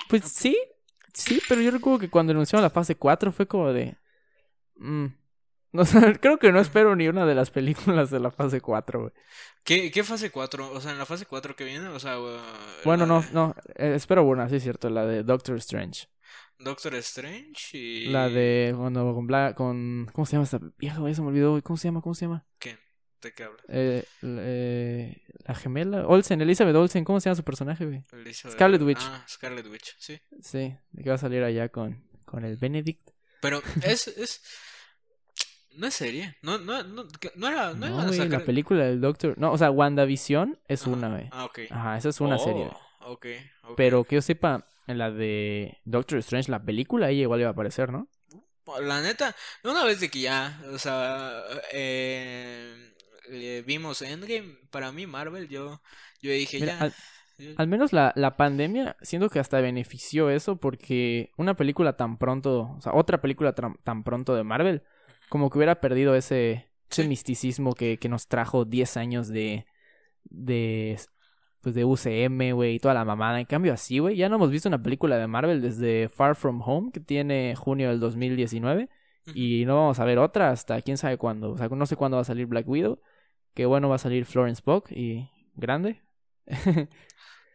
Pues 0.08 0.24
sí, 0.24 0.58
sí, 1.14 1.40
pero 1.48 1.60
yo 1.60 1.70
recuerdo 1.70 1.98
que 2.00 2.10
cuando 2.10 2.32
anunciaron 2.32 2.62
la 2.62 2.70
fase 2.70 2.96
4 2.96 3.30
fue 3.32 3.46
como 3.46 3.72
de... 3.72 3.94
mm, 4.76 5.06
O 5.72 5.84
sea, 5.84 6.12
creo 6.20 6.38
que 6.38 6.50
no 6.52 6.60
espero 6.60 6.96
ni 6.96 7.08
una 7.08 7.26
de 7.26 7.34
las 7.34 7.50
películas 7.50 8.10
de 8.10 8.20
la 8.20 8.30
fase 8.30 8.60
4, 8.60 9.00
güey. 9.00 9.12
¿Qué, 9.64 9.90
qué 9.90 10.02
fase 10.02 10.30
4? 10.30 10.70
O 10.72 10.80
sea, 10.80 10.92
en 10.92 10.98
la 10.98 11.06
fase 11.06 11.26
4 11.26 11.54
que 11.56 11.64
viene, 11.64 11.88
o 11.88 11.98
sea, 12.00 12.18
uh, 12.20 12.38
Bueno, 12.84 13.04
no, 13.06 13.20
de 13.20 13.32
no, 13.32 13.54
eh, 13.76 13.92
espero 13.94 14.24
una, 14.24 14.48
sí 14.48 14.56
es 14.56 14.62
cierto, 14.62 14.88
la 14.88 15.04
de 15.06 15.22
Doctor 15.24 15.56
Strange. 15.58 16.06
Doctor 16.58 16.94
Strange 16.96 17.76
y... 17.76 18.06
La 18.08 18.28
de, 18.28 18.74
cuando 18.76 19.14
con, 19.14 19.26
Bla- 19.28 19.54
con, 19.54 20.08
¿cómo 20.12 20.26
se 20.26 20.32
llama 20.32 20.44
esta 20.44 20.58
vieja? 20.78 20.98
güey? 20.98 21.14
Se 21.14 21.22
me 21.22 21.28
olvidó, 21.28 21.50
güey. 21.50 21.62
¿cómo 21.62 21.76
se 21.76 21.88
llama? 21.88 22.00
¿Cómo 22.00 22.14
se 22.14 22.24
llama? 22.24 22.46
¿Qué? 22.58 22.76
¿De 23.22 23.32
qué 23.34 23.44
hablas? 23.44 23.64
Eh, 23.68 24.04
eh, 24.22 25.22
la 25.46 25.54
gemela, 25.54 26.06
Olsen, 26.06 26.40
Elizabeth 26.40 26.74
Olsen, 26.74 27.04
¿cómo 27.04 27.20
se 27.20 27.28
llama 27.28 27.36
su 27.36 27.44
personaje, 27.44 27.84
güey? 27.84 28.02
Elizabeth- 28.12 28.52
Scarlet 28.54 28.82
Witch. 28.82 29.02
Ah, 29.02 29.24
Scarlet 29.28 29.66
Witch, 29.66 29.94
sí. 29.98 30.20
Sí, 30.40 30.74
que 31.02 31.08
va 31.08 31.14
a 31.16 31.18
salir 31.18 31.42
allá 31.44 31.68
con, 31.68 32.08
con 32.24 32.44
el 32.44 32.56
Benedict. 32.56 33.10
Pero 33.40 33.62
es, 33.84 34.08
es... 34.08 34.42
No 35.78 35.86
es 35.86 35.94
serie. 35.94 36.36
No, 36.42 36.58
no, 36.58 36.82
no, 36.82 37.06
no 37.36 37.48
era... 37.48 37.72
No, 37.72 37.88
No, 37.88 38.24
la 38.24 38.44
película 38.44 38.84
del 38.84 39.00
Doctor. 39.00 39.38
No, 39.38 39.52
o 39.52 39.58
sea, 39.58 39.70
WandaVision 39.70 40.58
es 40.66 40.82
Ajá. 40.82 40.90
una, 40.90 41.08
güey. 41.08 41.28
Ah, 41.30 41.44
ok. 41.44 41.58
Ajá, 41.70 41.96
esa 41.96 42.08
es 42.08 42.20
una 42.20 42.34
Oh, 42.34 42.38
serie. 42.44 42.68
ok. 43.06 43.26
Pero 43.76 44.02
que 44.02 44.16
yo 44.16 44.22
sepa, 44.22 44.66
en 44.88 44.98
la 44.98 45.12
de 45.12 45.78
Doctor 45.84 46.18
Strange, 46.18 46.50
la 46.50 46.64
película, 46.64 47.10
ella 47.10 47.22
igual 47.22 47.40
iba 47.40 47.50
a 47.50 47.52
aparecer, 47.52 47.92
¿no? 47.92 48.08
La 48.82 49.00
neta, 49.00 49.34
una 49.62 49.84
vez 49.84 50.00
de 50.00 50.10
que 50.10 50.20
ya, 50.20 50.60
o 50.74 50.78
sea, 50.78 51.42
eh, 51.72 52.92
eh, 53.30 53.62
vimos 53.66 54.02
Endgame, 54.02 54.58
para 54.70 54.92
mí 54.92 55.06
Marvel, 55.06 55.48
yo, 55.48 55.80
yo 56.20 56.32
dije 56.32 56.58
Mira, 56.60 56.92
ya. 57.38 57.54
al, 57.56 57.66
menos 57.68 57.92
la, 57.94 58.12
la 58.16 58.36
pandemia, 58.36 58.96
siento 59.00 59.30
que 59.30 59.38
hasta 59.38 59.60
benefició 59.60 60.28
eso 60.28 60.56
porque 60.56 61.30
una 61.38 61.54
película 61.54 61.96
tan 61.96 62.18
pronto, 62.18 62.74
o 62.76 62.80
sea, 62.82 62.92
otra 62.92 63.22
película 63.22 63.54
tan 63.54 64.04
pronto 64.04 64.34
de 64.34 64.44
Marvel, 64.44 64.82
como 65.28 65.50
que 65.50 65.58
hubiera 65.58 65.80
perdido 65.80 66.14
ese, 66.14 66.68
ese 66.90 67.06
misticismo 67.06 67.74
que, 67.74 67.98
que 67.98 68.08
nos 68.08 68.28
trajo 68.28 68.64
10 68.64 68.96
años 68.96 69.28
de, 69.28 69.66
de, 70.24 70.98
pues 71.60 71.74
de 71.74 71.84
UCM, 71.84 72.52
güey, 72.54 72.76
y 72.76 72.78
toda 72.78 72.94
la 72.94 73.04
mamada. 73.04 73.40
En 73.40 73.46
cambio, 73.46 73.72
así, 73.72 73.98
güey, 73.98 74.16
ya 74.16 74.28
no 74.28 74.36
hemos 74.36 74.50
visto 74.50 74.68
una 74.68 74.82
película 74.82 75.18
de 75.18 75.26
Marvel 75.26 75.60
desde 75.60 76.08
Far 76.08 76.36
From 76.36 76.62
Home, 76.64 76.90
que 76.92 77.00
tiene 77.00 77.54
junio 77.56 77.90
del 77.90 78.00
2019. 78.00 78.88
Ujú. 79.26 79.32
Y 79.36 79.64
no 79.66 79.76
vamos 79.76 79.98
a 80.00 80.04
ver 80.04 80.18
otra 80.18 80.50
hasta 80.50 80.80
quién 80.82 80.96
sabe 80.96 81.18
cuándo. 81.18 81.52
O 81.52 81.58
sea, 81.58 81.68
no 81.68 81.86
sé 81.86 81.96
cuándo 81.96 82.16
va 82.16 82.22
a 82.22 82.24
salir 82.24 82.46
Black 82.46 82.68
Widow. 82.68 83.00
Que 83.54 83.66
bueno, 83.66 83.88
va 83.88 83.96
a 83.96 83.98
salir 83.98 84.24
Florence 84.24 84.62
Pugh 84.62 84.84
y 84.90 85.28
grande. 85.54 86.00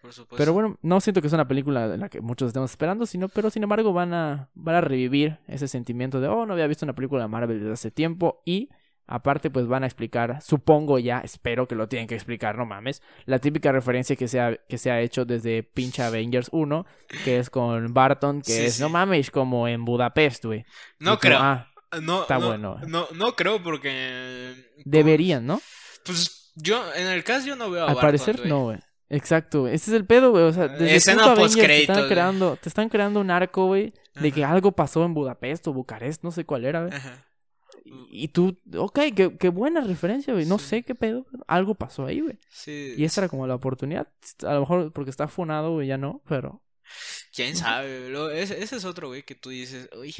Por 0.04 0.12
supuesto. 0.12 0.36
pero 0.36 0.52
bueno, 0.52 0.78
no 0.82 1.00
siento 1.00 1.22
que 1.22 1.30
sea 1.30 1.38
una 1.38 1.48
película 1.48 1.88
de 1.88 1.98
la 1.98 2.10
que 2.10 2.20
muchos 2.20 2.48
estemos 2.48 2.70
esperando, 2.70 3.06
sino, 3.06 3.30
pero 3.30 3.50
sin 3.50 3.64
embargo 3.64 3.94
van 3.94 4.14
a, 4.14 4.50
van 4.54 4.76
a 4.76 4.82
revivir 4.82 5.40
ese 5.48 5.70
sentimiento 5.70 6.20
de, 6.20 6.28
oh, 6.28 6.46
no 6.46 6.52
había 6.54 6.68
visto 6.68 6.86
una 6.86 6.94
película 6.94 7.22
de 7.22 7.30
Marvel 7.30 7.60
desde 7.62 7.72
hace 7.72 7.90
tiempo. 7.90 8.42
Y 8.46 8.68
aparte, 9.08 9.50
pues 9.50 9.66
van 9.66 9.84
a 9.84 9.86
explicar, 9.86 10.42
supongo 10.42 11.00
ya, 11.00 11.20
espero 11.20 11.70
que 11.70 11.76
lo 11.76 11.88
tienen 11.88 12.10
que 12.10 12.16
explicar, 12.16 12.58
no 12.58 12.66
mames, 12.66 13.02
la 13.26 13.40
típica 13.40 13.72
referencia 13.72 14.18
que 14.18 14.28
se 14.28 14.42
ha, 14.42 14.58
que 14.68 14.78
se 14.78 14.92
ha 14.92 15.00
hecho 15.00 15.24
desde 15.24 15.64
pinche 15.64 16.04
Avengers 16.04 16.50
1, 16.52 16.86
que 17.24 17.40
es 17.40 17.50
con 17.50 17.94
Barton, 17.94 18.42
que 18.42 18.52
Sí, 18.52 18.66
es, 18.66 18.74
sí. 18.76 18.82
no 18.82 18.90
mames, 18.90 19.32
como 19.32 19.70
en 19.70 19.86
Budapest, 19.86 20.44
güey. 20.44 20.66
No 21.00 21.18
creo. 21.18 21.40
ah, 21.40 21.70
no, 22.02 22.24
está 22.24 22.40
no, 22.40 22.48
bueno. 22.48 22.78
No, 22.88 23.08
no 23.16 23.36
creo 23.38 23.64
porque. 23.64 24.54
deberían, 24.84 25.46
¿no? 25.46 25.62
Pues 26.06 26.52
yo, 26.56 26.84
en 26.94 27.08
el 27.08 27.24
caso, 27.24 27.48
yo 27.48 27.56
no 27.56 27.72
veo 27.72 27.84
a 27.84 27.88
Al 27.88 27.96
Barton, 27.96 28.08
parecer 28.08 28.46
no, 28.48 28.64
güey. 28.66 28.80
Exacto, 29.16 29.62
güey. 29.62 29.76
Ese 29.76 29.92
es 29.92 29.96
el 29.98 30.06
pedo, 30.06 30.32
güey. 30.32 30.44
O 30.44 30.54
sea, 30.54 30.68
desde 30.68 30.96
Escena 30.96 31.26
Avengers 31.32 31.54
te 31.56 31.82
están 31.82 31.98
güey. 31.98 32.10
creando, 32.10 32.58
te 32.58 32.70
están 32.70 32.90
creando 32.90 33.20
un 33.20 33.30
arco, 33.32 33.68
güey, 33.68 33.94
de 34.16 34.32
que 34.32 34.44
algo 34.44 34.72
pasó 34.72 35.04
en 35.06 35.14
Budapest 35.14 35.68
o 35.68 35.74
Bucarest, 35.74 36.24
no 36.24 36.32
sé 36.32 36.46
cuál 36.46 36.66
era, 36.66 36.86
güey. 36.86 36.94
Ajá. 36.96 37.26
Y, 37.86 38.24
y 38.24 38.28
tú, 38.30 38.60
ok, 38.78 39.00
qué, 39.16 39.38
qué 39.38 39.50
buena 39.50 39.82
referencia, 39.82 40.34
güey. 40.34 40.46
No 40.46 40.58
Sí. 40.58 40.66
sé 40.68 40.84
qué 40.84 40.96
pedo, 40.96 41.26
algo 41.48 41.76
pasó 41.76 42.06
ahí, 42.06 42.22
güey. 42.22 42.40
Sí, 42.50 42.94
Y 42.98 43.04
esa 43.04 43.22
era 43.22 43.30
como 43.30 43.46
la 43.46 43.56
oportunidad. 43.56 44.08
A 44.46 44.54
lo 44.54 44.62
mejor 44.62 44.92
porque 44.94 45.10
está 45.12 45.28
funado, 45.28 45.74
güey, 45.74 45.88
ya 45.88 45.98
no, 45.98 46.22
pero. 46.28 46.64
Quién 47.36 47.56
sabe, 47.56 48.10
lo- 48.10 48.30
ese, 48.32 48.62
ese 48.64 48.76
es 48.78 48.86
otro, 48.86 49.08
güey, 49.10 49.24
que 49.24 49.36
tú 49.36 49.50
dices, 49.50 49.90
uy. 49.98 50.14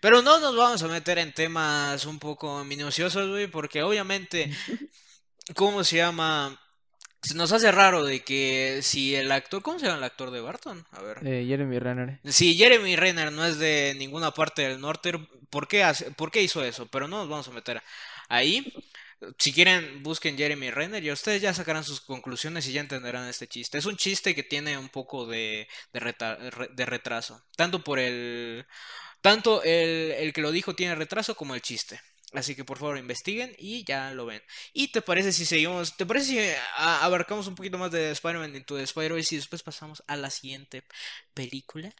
Pero 0.00 0.22
no 0.22 0.40
nos 0.40 0.56
vamos 0.56 0.82
a 0.82 0.88
meter 0.88 1.18
en 1.18 1.32
temas 1.32 2.06
un 2.06 2.18
poco 2.18 2.64
minuciosos, 2.64 3.28
güey, 3.28 3.46
porque 3.48 3.82
obviamente, 3.82 4.50
¿cómo 5.56 5.84
se 5.84 5.96
llama? 5.96 6.58
Se 7.22 7.34
nos 7.34 7.50
hace 7.52 7.72
raro 7.72 8.04
de 8.04 8.22
que 8.22 8.80
si 8.82 9.14
el 9.16 9.32
actor, 9.32 9.60
¿cómo 9.62 9.78
se 9.78 9.86
llama 9.86 9.98
el 9.98 10.04
actor 10.04 10.30
de 10.30 10.40
Barton? 10.40 10.86
A 10.92 11.02
ver. 11.02 11.26
Eh, 11.26 11.44
Jeremy 11.46 11.78
Renner. 11.78 12.20
Si 12.24 12.56
Jeremy 12.56 12.94
Renner 12.94 13.32
no 13.32 13.44
es 13.44 13.58
de 13.58 13.94
ninguna 13.98 14.30
parte 14.30 14.62
del 14.62 14.80
norte, 14.80 15.12
¿por 15.50 15.66
qué, 15.66 15.82
hace- 15.82 16.10
¿por 16.12 16.30
qué 16.30 16.42
hizo 16.42 16.62
eso? 16.64 16.86
Pero 16.86 17.08
no 17.08 17.18
nos 17.18 17.28
vamos 17.28 17.48
a 17.48 17.52
meter 17.52 17.82
ahí. 18.28 18.72
Si 19.38 19.52
quieren, 19.52 20.02
busquen 20.02 20.36
Jeremy 20.36 20.70
Renner 20.70 21.02
y 21.02 21.10
ustedes 21.10 21.40
ya 21.42 21.52
sacarán 21.54 21.82
sus 21.84 22.00
conclusiones 22.02 22.68
y 22.68 22.72
ya 22.72 22.80
entenderán 22.82 23.26
este 23.28 23.48
chiste. 23.48 23.78
Es 23.78 23.86
un 23.86 23.96
chiste 23.96 24.34
que 24.34 24.42
tiene 24.44 24.76
un 24.78 24.90
poco 24.90 25.26
de, 25.26 25.66
de, 25.92 26.00
reta- 26.00 26.36
re- 26.50 26.68
de 26.72 26.86
retraso. 26.86 27.42
Tanto 27.56 27.82
por 27.82 27.98
el... 27.98 28.66
Tanto 29.22 29.62
el, 29.64 30.12
el 30.12 30.32
que 30.32 30.42
lo 30.42 30.52
dijo 30.52 30.74
tiene 30.76 30.94
retraso 30.94 31.34
como 31.34 31.54
el 31.54 31.62
chiste. 31.62 31.98
Así 32.36 32.54
que 32.54 32.64
por 32.64 32.78
favor 32.78 32.98
investiguen 32.98 33.52
y 33.58 33.82
ya 33.84 34.12
lo 34.12 34.26
ven. 34.26 34.42
¿Y 34.72 34.92
te 34.92 35.02
parece 35.02 35.32
si 35.32 35.44
seguimos? 35.46 35.96
¿Te 35.96 36.04
parece 36.06 36.26
si 36.26 36.38
a- 36.76 37.02
abarcamos 37.04 37.46
un 37.48 37.54
poquito 37.54 37.78
más 37.78 37.90
de 37.90 38.10
Spider-Man 38.12 38.54
Into 38.54 38.76
the 38.76 38.82
Spider-Verse 38.82 39.34
y 39.34 39.38
después 39.38 39.62
pasamos 39.62 40.02
a 40.06 40.16
la 40.16 40.30
siguiente 40.30 40.84
película? 41.34 41.92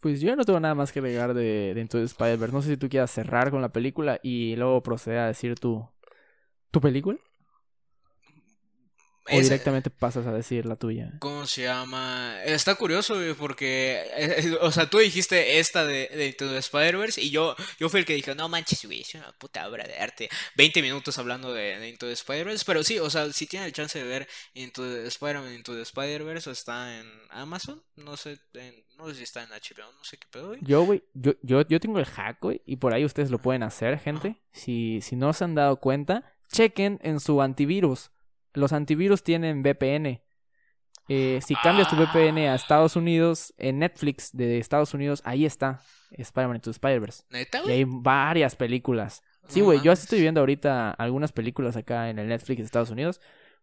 Pues 0.00 0.20
yo 0.20 0.34
no 0.36 0.44
tengo 0.44 0.60
nada 0.60 0.74
más 0.74 0.92
que 0.92 1.00
agregar 1.00 1.34
de, 1.34 1.74
de 1.74 1.80
Into 1.80 2.00
Spider-Verse. 2.02 2.54
No 2.54 2.62
sé 2.62 2.70
si 2.70 2.76
tú 2.76 2.88
quieras 2.88 3.10
cerrar 3.10 3.50
con 3.50 3.60
la 3.60 3.68
película 3.72 4.20
y 4.22 4.56
luego 4.56 4.82
proceder 4.82 5.18
a 5.18 5.26
decir 5.26 5.58
tu, 5.58 5.86
tu 6.70 6.80
película. 6.80 7.18
O 9.30 9.38
Es- 9.38 9.44
directamente 9.44 9.90
pasas 9.90 10.26
a 10.26 10.32
decir 10.32 10.64
la 10.66 10.76
tuya. 10.76 11.12
¿Cómo 11.18 11.46
se 11.46 11.62
llama? 11.64 12.42
Está 12.44 12.74
curioso, 12.74 13.14
güey, 13.14 13.34
porque, 13.34 14.02
eh, 14.16 14.56
o 14.60 14.72
sea, 14.72 14.88
tú 14.88 14.98
dijiste 14.98 15.58
esta 15.58 15.84
de, 15.84 16.08
de 16.08 16.26
Into 16.28 16.48
the 16.50 16.58
Spider-Verse 16.58 17.20
y 17.22 17.30
yo, 17.30 17.54
yo 17.78 17.88
fui 17.88 18.00
el 18.00 18.06
que 18.06 18.14
dije, 18.14 18.34
no 18.34 18.48
manches, 18.48 18.84
güey, 18.84 19.02
es 19.02 19.14
una 19.14 19.32
puta 19.32 19.68
obra 19.68 19.84
de 19.86 19.96
arte. 19.98 20.28
20 20.56 20.80
minutos 20.82 21.18
hablando 21.18 21.52
de, 21.52 21.78
de 21.78 21.88
Into 21.88 22.06
the 22.06 22.12
Spider-Verse, 22.12 22.64
pero 22.66 22.82
sí, 22.84 22.98
o 22.98 23.10
sea, 23.10 23.32
si 23.32 23.46
tienen 23.46 23.66
el 23.66 23.72
chance 23.72 23.98
de 23.98 24.04
ver 24.08 24.28
Into 24.54 24.82
the 24.82 25.06
Spider-Man 25.06 25.54
Into 25.54 25.74
the 25.74 25.82
Spider-Verse, 25.82 26.50
está 26.50 26.98
en 26.98 27.06
Amazon, 27.30 27.82
no 27.96 28.16
sé, 28.16 28.38
en- 28.54 28.84
no 28.96 29.08
sé 29.08 29.14
si 29.14 29.22
está 29.22 29.44
en 29.44 29.50
HBO, 29.50 29.92
no 29.96 30.02
sé 30.04 30.16
qué 30.16 30.26
pedo, 30.30 30.48
güey. 30.48 30.58
Yo, 30.62 30.82
güey, 30.84 31.04
yo, 31.14 31.32
yo, 31.42 31.62
yo 31.68 31.78
tengo 31.78 32.00
el 32.00 32.04
hack, 32.06 32.38
güey, 32.40 32.62
y 32.66 32.76
por 32.76 32.92
ahí 32.92 33.04
ustedes 33.04 33.30
lo 33.30 33.38
pueden 33.38 33.62
hacer, 33.62 33.98
gente. 34.00 34.36
Si, 34.52 35.00
si 35.02 35.14
no 35.14 35.32
se 35.32 35.44
han 35.44 35.54
dado 35.54 35.76
cuenta, 35.76 36.34
chequen 36.50 36.98
en 37.04 37.20
su 37.20 37.40
antivirus. 37.40 38.10
Los 38.58 38.72
antivirus 38.72 39.22
tienen 39.22 39.62
VPN. 39.62 40.22
Eh, 41.10 41.40
si 41.46 41.54
cambias 41.54 41.88
tu 41.88 41.96
VPN 41.96 42.38
a 42.48 42.54
Estados 42.54 42.94
Unidos, 42.96 43.54
en 43.56 43.78
Netflix 43.78 44.30
de 44.32 44.58
Estados 44.58 44.92
Unidos, 44.92 45.22
ahí 45.24 45.46
está 45.46 45.80
Spider-Man 46.10 46.56
Into 46.56 46.70
Spider-Verse. 46.70 47.22
¿Neta, 47.30 47.58
Y 47.58 47.62
güey? 47.62 47.74
hay 47.76 47.84
varias 47.86 48.56
películas. 48.56 49.22
Sí, 49.48 49.62
güey, 49.62 49.80
yo 49.80 49.90
así 49.92 50.02
estoy 50.02 50.20
viendo 50.20 50.40
ahorita 50.40 50.90
algunas 50.90 51.32
películas 51.32 51.76
acá 51.76 52.10
en 52.10 52.18
el 52.18 52.28
Netflix 52.28 52.58
de 52.58 52.64
Estados 52.64 52.90
Unidos. 52.90 53.20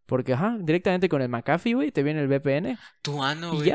Porque, 0.08 0.34
ajá, 0.34 0.58
directamente 0.60 1.08
con 1.10 1.22
el 1.22 1.30
McAfee, 1.30 1.74
güey, 1.76 1.92
te 1.92 2.02
viene 2.02 2.22
el 2.22 2.28
VPN. 2.28 2.78
Tu 3.04 3.22
ano, 3.24 3.54
Y 3.54 3.58
güey. 3.70 3.72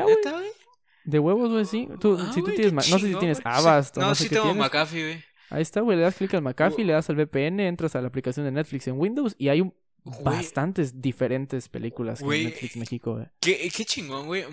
De 1.03 1.19
huevos, 1.19 1.49
güey, 1.51 1.65
sí. 1.65 1.87
Tú, 1.99 2.17
Ah, 2.19 2.31
si 2.33 2.41
tú 2.41 2.51
tienes, 2.51 2.73
no 2.73 2.81
sé 2.81 2.99
si 3.07 3.15
tienes. 3.15 3.37
Sí. 3.37 3.43
Avast 3.45 3.97
No, 3.97 4.13
sí 4.15 4.23
sé 4.23 4.29
qué 4.29 4.35
tengo 4.35 4.47
tienes. 4.51 4.63
McAfee, 4.63 5.01
güey. 5.03 5.23
Ahí 5.49 5.61
está, 5.61 5.81
güey, 5.81 5.97
le 5.97 6.03
das 6.03 6.15
clic 6.15 6.33
al 6.33 6.41
McAfee, 6.41 6.83
Uh. 6.83 6.87
le 6.87 6.93
das 6.93 7.09
al 7.09 7.15
VPN, 7.17 7.59
entras 7.67 7.95
a 7.95 8.01
la 8.01 8.07
aplicación 8.07 8.45
de 8.45 8.51
Netflix 8.51 8.87
en 8.87 8.97
Windows 8.99 9.35
y 9.37 9.49
hay 9.49 9.59
un 9.61 9.73
Bastantes 10.03 11.01
diferentes 11.01 11.69
películas 11.69 12.19
que 12.19 12.25
en. 12.25 12.45
Netflix 12.45 12.75
México, 12.75 13.13
güey. 13.15 13.27
Qué, 13.39 13.69
qué 13.69 13.85
chingón, 13.85 14.25
güey. 14.25 14.45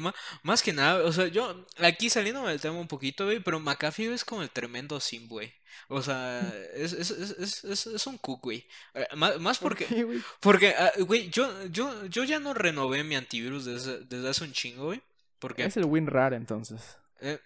Más 0.43 0.63
que 0.63 0.73
nada, 0.73 1.05
o 1.05 1.13
sea, 1.13 1.29
yo 1.29 1.65
aquí 1.79 2.11
saliendo 2.11 2.47
del 2.47 2.61
tema 2.61 2.79
un 2.79 2.89
poquito, 2.89 3.25
güey, 3.25 3.41
pero 3.41 3.59
McAfee 3.59 4.13
es 4.13 4.25
como 4.25 4.43
el 4.43 4.51
tremendo 4.51 5.01
sim, 5.01 5.27
güey. 5.27 5.53
O 5.89 6.03
sea, 6.03 6.41
es, 6.75 6.93
es, 6.93 7.11
es, 7.11 7.31
es, 7.39 7.65
es, 7.65 7.87
es 7.87 8.07
un 8.07 8.19
cook, 8.19 8.43
güey. 8.43 8.67
Eh, 8.95 9.07
Más, 9.17 9.41
más 9.41 9.59
porque, 9.59 10.21
porque, 10.41 10.75
ah, 10.79 10.93
güey, 11.07 11.31
yo, 11.31 11.51
yo, 11.69 12.05
yo 12.07 12.25
ya 12.25 12.39
no 12.41 12.53
renové 12.53 13.03
mi 13.05 13.17
antivirus 13.17 13.65
desde, 13.65 14.05
desde 14.05 14.29
hace 14.29 14.45
un 14.45 14.53
chingo, 14.53 14.87
güey. 14.87 15.01
Porque, 15.39 15.65
Es 15.65 15.77
el 15.77 15.85
WinRAR 15.87 16.35
entonces. 16.35 16.99
eh, 17.21 17.39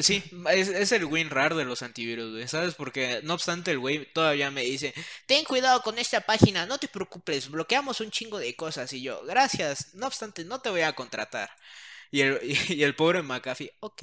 sí, 0.00 0.22
es, 0.50 0.92
el 0.92 1.04
WinRAR 1.04 1.54
de 1.54 1.64
los 1.64 1.82
antivirus, 1.82 2.32
güey, 2.32 2.48
¿sabes? 2.48 2.74
Porque, 2.74 3.20
no 3.24 3.34
obstante, 3.34 3.72
el 3.72 3.78
güey 3.78 4.10
todavía 4.12 4.50
me 4.50 4.62
dice, 4.62 4.94
ten 5.26 5.44
cuidado 5.44 5.82
con 5.82 5.98
esta 5.98 6.20
página, 6.20 6.66
no 6.66 6.78
te 6.78 6.88
preocupes, 6.88 7.50
bloqueamos 7.50 8.00
un 8.00 8.10
chingo 8.10 8.38
de 8.38 8.54
cosas. 8.56 8.92
Y 8.92 9.02
yo, 9.02 9.22
gracias, 9.24 9.94
no 9.94 10.06
obstante, 10.06 10.44
no 10.44 10.60
te 10.60 10.70
voy 10.70 10.82
a 10.82 10.94
contratar. 10.94 11.50
Y 12.10 12.20
el, 12.22 12.40
y 12.68 12.82
el 12.82 12.94
pobre 12.96 13.22
McAfee, 13.22 13.76
ok. 13.80 14.02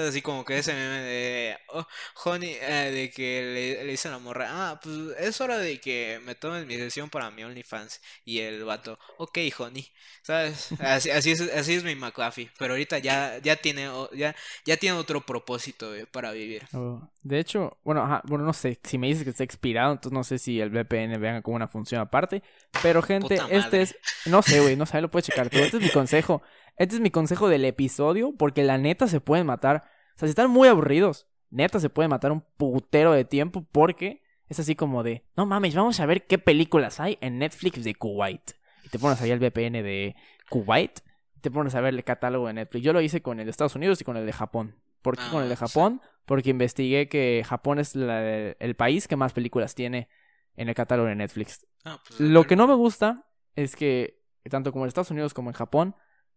Así 0.00 0.22
como 0.22 0.44
que 0.44 0.58
ese 0.58 0.72
meme 0.74 1.00
de, 1.00 1.58
oh, 1.68 1.86
honey, 2.24 2.56
eh, 2.60 2.90
de 2.92 3.10
que 3.10 3.42
le, 3.42 3.84
le 3.84 3.90
dice 3.90 4.08
a 4.08 4.12
la 4.12 4.18
morra, 4.18 4.46
ah, 4.50 4.80
pues 4.82 4.96
es 5.18 5.40
hora 5.40 5.58
de 5.58 5.80
que 5.80 6.20
me 6.24 6.34
tomes 6.34 6.66
mi 6.66 6.76
sesión 6.76 7.10
para 7.10 7.30
mi 7.30 7.44
OnlyFans. 7.44 8.00
Y 8.24 8.40
el 8.40 8.64
vato, 8.64 8.98
ok, 9.18 9.38
honey. 9.58 9.86
¿Sabes? 10.22 10.74
Así, 10.80 11.10
así 11.10 11.30
es, 11.32 11.40
así 11.40 11.74
es 11.74 11.84
mi 11.84 11.94
McAfee. 11.94 12.50
Pero 12.58 12.74
ahorita 12.74 12.98
ya, 12.98 13.38
ya 13.38 13.56
tiene, 13.56 13.88
ya, 14.14 14.34
ya 14.64 14.76
tiene 14.76 14.96
otro 14.96 15.24
propósito 15.24 15.90
güey, 15.90 16.06
para 16.06 16.32
vivir. 16.32 16.66
Oh, 16.72 17.00
De 17.22 17.38
hecho, 17.38 17.78
bueno, 17.84 18.02
ajá, 18.02 18.22
bueno, 18.24 18.44
no 18.44 18.52
sé, 18.52 18.78
si 18.82 18.98
me 18.98 19.06
dices 19.08 19.24
que 19.24 19.30
está 19.30 19.44
expirado, 19.44 19.92
entonces 19.92 20.12
no 20.12 20.24
sé 20.24 20.38
si 20.38 20.60
el 20.60 20.70
VPN 20.70 21.18
venga 21.20 21.42
como 21.42 21.56
una 21.56 21.68
función 21.68 22.00
aparte. 22.00 22.42
Pero 22.82 23.02
gente, 23.02 23.46
este 23.50 23.82
es, 23.82 23.96
no 24.24 24.42
sé, 24.42 24.60
güey, 24.60 24.76
no 24.76 24.86
sé, 24.86 25.00
lo 25.00 25.10
puedes 25.10 25.26
checar. 25.26 25.48
Pero 25.50 25.64
este 25.64 25.78
es 25.78 25.82
mi 25.82 25.90
consejo. 25.90 26.42
Este 26.76 26.94
es 26.96 27.00
mi 27.00 27.10
consejo 27.10 27.48
del 27.48 27.64
episodio, 27.64 28.34
porque 28.36 28.62
la 28.64 28.78
neta 28.78 29.06
se 29.06 29.20
pueden 29.20 29.46
matar. 29.46 29.82
O 30.14 30.18
sea, 30.18 30.28
si 30.28 30.30
están 30.30 30.50
muy 30.50 30.68
aburridos, 30.68 31.26
neta 31.50 31.80
se 31.80 31.88
pueden 31.90 32.10
matar 32.10 32.32
un 32.32 32.42
putero 32.56 33.12
de 33.12 33.24
tiempo, 33.24 33.66
porque 33.72 34.22
es 34.48 34.58
así 34.60 34.74
como 34.76 35.02
de, 35.02 35.24
no 35.36 35.46
mames, 35.46 35.74
vamos 35.74 35.98
a 36.00 36.06
ver 36.06 36.26
qué 36.26 36.38
películas 36.38 37.00
hay 37.00 37.18
en 37.20 37.38
Netflix 37.38 37.82
de 37.84 37.94
Kuwait. 37.94 38.52
Y 38.84 38.88
te 38.88 38.98
pones 38.98 39.20
ahí 39.20 39.30
el 39.30 39.38
VPN 39.40 39.82
de 39.82 40.14
Kuwait, 40.50 41.00
y 41.34 41.40
te 41.40 41.50
pones 41.50 41.74
a 41.74 41.80
ver 41.80 41.94
el 41.94 42.04
catálogo 42.04 42.46
de 42.46 42.52
Netflix. 42.54 42.84
Yo 42.84 42.92
lo 42.92 43.00
hice 43.00 43.22
con 43.22 43.40
el 43.40 43.46
de 43.46 43.50
Estados 43.50 43.74
Unidos 43.74 44.00
y 44.00 44.04
con 44.04 44.16
el 44.16 44.26
de 44.26 44.32
Japón. 44.32 44.76
¿Por 45.02 45.16
qué 45.16 45.22
con 45.30 45.42
el 45.42 45.48
de 45.48 45.54
Ah. 45.54 45.58
Japón? 45.58 46.00
Porque 46.24 46.50
investigué 46.50 47.08
que 47.08 47.42
Japón 47.46 47.78
es 47.78 47.94
la- 47.94 48.50
el 48.58 48.74
país 48.76 49.06
que 49.08 49.16
más 49.16 49.32
películas 49.32 49.74
tiene 49.74 50.08
en 50.56 50.68
el 50.68 50.74
catálogo 50.74 51.08
de 51.08 51.14
Netflix. 51.14 51.64
Ah, 51.84 52.00
pues, 52.06 52.20
Lo 52.20 52.44
que 52.44 52.56
no 52.56 52.66
me 52.66 52.74
gusta 52.74 53.24
es 53.54 53.76
que, 53.76 54.20
tanto 54.50 54.72
como 54.72 54.84
en 54.84 54.88
Estados 54.88 55.10
Unidos 55.10 55.32
como 55.34 55.50
en 55.50 55.54
Japón, 55.54 55.94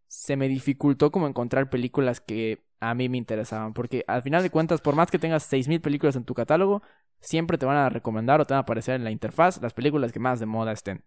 se 0.10 0.36
me 0.36 0.48
dificultó 0.48 1.12
como 1.12 1.28
encontrar 1.28 1.69
películas 1.69 2.19
que 2.19 2.65
a 2.80 2.93
mí 2.95 3.08
me 3.08 3.17
interesaban. 3.17 3.74
Porque 3.74 4.04
al 4.08 4.24
final 4.24 4.43
de 4.43 4.50
cuentas, 4.50 4.82
por 4.82 4.95
más 4.95 5.10
que 5.10 5.19
tengas 5.19 5.43
6.000 5.43 5.80
películas 5.80 6.15
en 6.15 6.26
tu 6.26 6.34
catálogo, 6.34 6.82
siempre 7.22 7.58
te 7.58 7.65
van 7.65 7.78
a 7.78 7.89
recomendar 7.89 8.41
o 8.41 8.45
te 8.45 8.54
van 8.54 8.60
a 8.60 8.63
aparecer 8.63 8.95
en 8.95 9.04
la 9.04 9.12
interfaz 9.12 9.62
las 9.62 9.74
películas 9.74 10.12
que 10.12 10.19
más 10.19 10.39
de 10.39 10.48
moda 10.48 10.72
estén. 10.72 11.04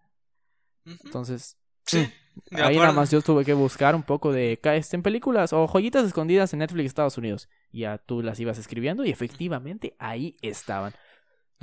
Entonces, 0.87 1.59
Sí, 1.85 2.09
ahí 2.53 2.77
nada 2.77 2.93
más 2.93 3.11
yo 3.11 3.21
tuve 3.23 3.45
que 3.45 3.55
buscar 3.55 3.95
un 3.95 4.03
poco 4.03 4.33
de 4.33 4.59
¿qué 4.63 4.81
en 4.93 5.03
películas 5.03 5.53
o 5.53 5.67
joyitas 5.67 6.07
escondidas 6.07 6.53
en 6.53 6.61
Netflix 6.61 6.87
Estados 6.87 7.19
Unidos. 7.19 7.49
Y 7.73 7.81
ya 7.81 7.99
tú 7.99 8.23
las 8.23 8.39
ibas 8.41 8.59
escribiendo 8.59 9.05
y 9.05 9.11
efectivamente 9.11 9.95
ahí 9.99 10.37
estaban. 10.43 10.95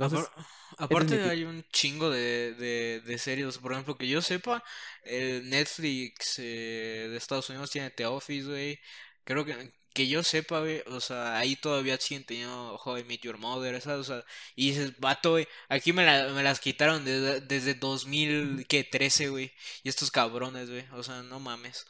Entonces, 0.00 0.30
aparte 0.78 1.22
hay 1.28 1.44
un 1.44 1.64
chingo 1.72 2.10
de, 2.10 2.54
de, 2.54 3.00
de 3.04 3.18
series, 3.18 3.58
por 3.58 3.72
ejemplo, 3.72 3.96
que 3.98 4.08
yo 4.08 4.22
sepa, 4.22 4.62
el 5.04 5.48
Netflix 5.48 6.38
eh, 6.38 7.08
de 7.10 7.16
Estados 7.16 7.50
Unidos 7.50 7.70
tiene 7.70 7.90
The 7.90 8.06
Office, 8.06 8.46
güey. 8.48 8.80
Creo 9.24 9.44
que, 9.44 9.72
que 9.92 10.08
yo 10.08 10.22
sepa, 10.22 10.60
güey, 10.60 10.82
o 10.86 11.00
sea, 11.00 11.36
ahí 11.38 11.56
todavía 11.56 11.98
siguen 11.98 12.24
teniendo 12.24 12.80
I 12.98 13.04
Met 13.04 13.20
Your 13.22 13.38
Mother, 13.38 13.80
¿sabes? 13.80 14.00
O 14.08 14.14
sea, 14.14 14.24
y 14.56 14.70
dices, 14.70 14.98
vato, 14.98 15.32
güey, 15.32 15.46
aquí 15.68 15.92
me, 15.92 16.04
la- 16.04 16.28
me 16.32 16.42
las 16.42 16.60
quitaron 16.60 17.04
desde, 17.04 17.40
desde 17.42 17.74
2013, 17.74 19.28
güey, 19.28 19.52
y 19.82 19.88
estos 19.88 20.10
cabrones, 20.10 20.70
güey, 20.70 20.84
o 20.92 21.02
sea, 21.02 21.22
no 21.22 21.40
mames. 21.40 21.86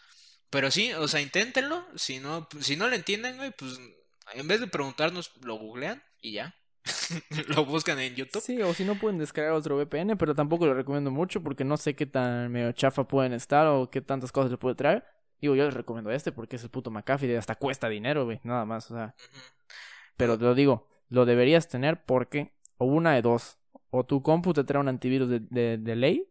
Pero 0.50 0.70
sí, 0.70 0.92
o 0.94 1.06
sea, 1.08 1.20
inténtenlo, 1.20 1.86
si 1.96 2.18
no, 2.20 2.48
si 2.60 2.76
no 2.76 2.88
lo 2.88 2.96
entienden, 2.96 3.36
güey, 3.36 3.52
pues 3.52 3.78
en 4.34 4.48
vez 4.48 4.60
de 4.60 4.66
preguntarnos, 4.68 5.30
lo 5.42 5.54
googlean 5.56 6.02
y 6.20 6.32
ya. 6.32 6.54
lo 7.48 7.64
buscan 7.64 7.98
en 7.98 8.14
YouTube. 8.14 8.42
Sí, 8.42 8.60
o 8.62 8.72
si 8.74 8.84
no 8.84 8.94
pueden 8.94 9.18
descargar 9.18 9.52
otro 9.52 9.76
VPN, 9.76 10.16
pero 10.16 10.34
tampoco 10.34 10.66
lo 10.66 10.74
recomiendo 10.74 11.10
mucho 11.10 11.42
porque 11.42 11.64
no 11.64 11.76
sé 11.76 11.94
qué 11.94 12.06
tan 12.06 12.50
medio 12.50 12.72
chafa 12.72 13.04
pueden 13.06 13.32
estar 13.32 13.66
o 13.66 13.90
qué 13.90 14.00
tantas 14.00 14.32
cosas 14.32 14.50
le 14.50 14.58
puede 14.58 14.74
traer. 14.74 15.04
Digo, 15.40 15.54
yo 15.54 15.64
les 15.64 15.74
recomiendo 15.74 16.10
este 16.10 16.32
porque 16.32 16.56
es 16.56 16.64
el 16.64 16.70
puto 16.70 16.90
McAfee, 16.90 17.36
hasta 17.36 17.54
cuesta 17.54 17.88
dinero, 17.88 18.24
güey, 18.24 18.40
nada 18.44 18.64
más, 18.64 18.90
o 18.90 18.94
sea. 18.94 19.14
Pero 20.16 20.38
te 20.38 20.44
lo 20.44 20.54
digo, 20.54 20.88
lo 21.08 21.24
deberías 21.24 21.68
tener 21.68 22.04
porque, 22.04 22.52
o 22.76 22.84
una 22.84 23.14
de 23.14 23.22
dos, 23.22 23.58
o 23.90 24.04
tu 24.04 24.22
compu 24.22 24.52
te 24.52 24.64
trae 24.64 24.80
un 24.80 24.88
antivirus 24.88 25.28
de, 25.28 25.40
de, 25.40 25.78
de 25.78 25.96
ley, 25.96 26.28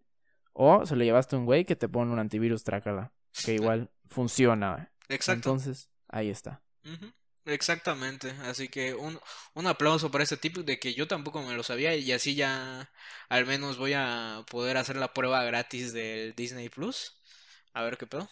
o 0.54 0.86
se 0.86 0.96
lo 0.96 1.04
llevaste 1.04 1.36
a 1.36 1.40
un 1.40 1.46
güey 1.46 1.66
que 1.66 1.76
te 1.76 1.90
pone 1.90 2.12
un 2.12 2.20
antivirus, 2.20 2.64
trácala, 2.64 3.12
que 3.46 3.54
igual 3.56 3.90
funciona, 4.08 4.74
güey. 4.74 4.88
Exacto. 5.10 5.50
Entonces, 5.50 5.90
ahí 6.08 6.30
está. 6.30 6.62
Exactamente. 7.46 8.34
Así 8.44 8.68
que 8.68 8.94
un, 8.94 9.20
un 9.54 9.68
aplauso 9.68 10.12
para 10.12 10.24
este 10.24 10.38
tipo 10.38 10.62
de 10.62 10.80
que 10.80 10.94
yo 10.94 11.08
tampoco 11.08 11.42
me 11.42 11.56
lo 11.56 11.64
sabía 11.64 11.96
y 11.96 12.12
así 12.12 12.36
ya 12.36 12.90
al 13.30 13.46
menos 13.46 13.78
voy 13.78 13.94
a 13.94 14.44
poder 14.50 14.78
hacer 14.78 14.98
la 14.98 15.14
prueba 15.14 15.44
gratis 15.44 15.94
del 15.94 16.36
Disney 16.36 16.70
Plus. 16.70 17.14
A 17.74 17.84
ver 17.84 17.98
qué 17.98 18.06
pedo. 18.08 18.30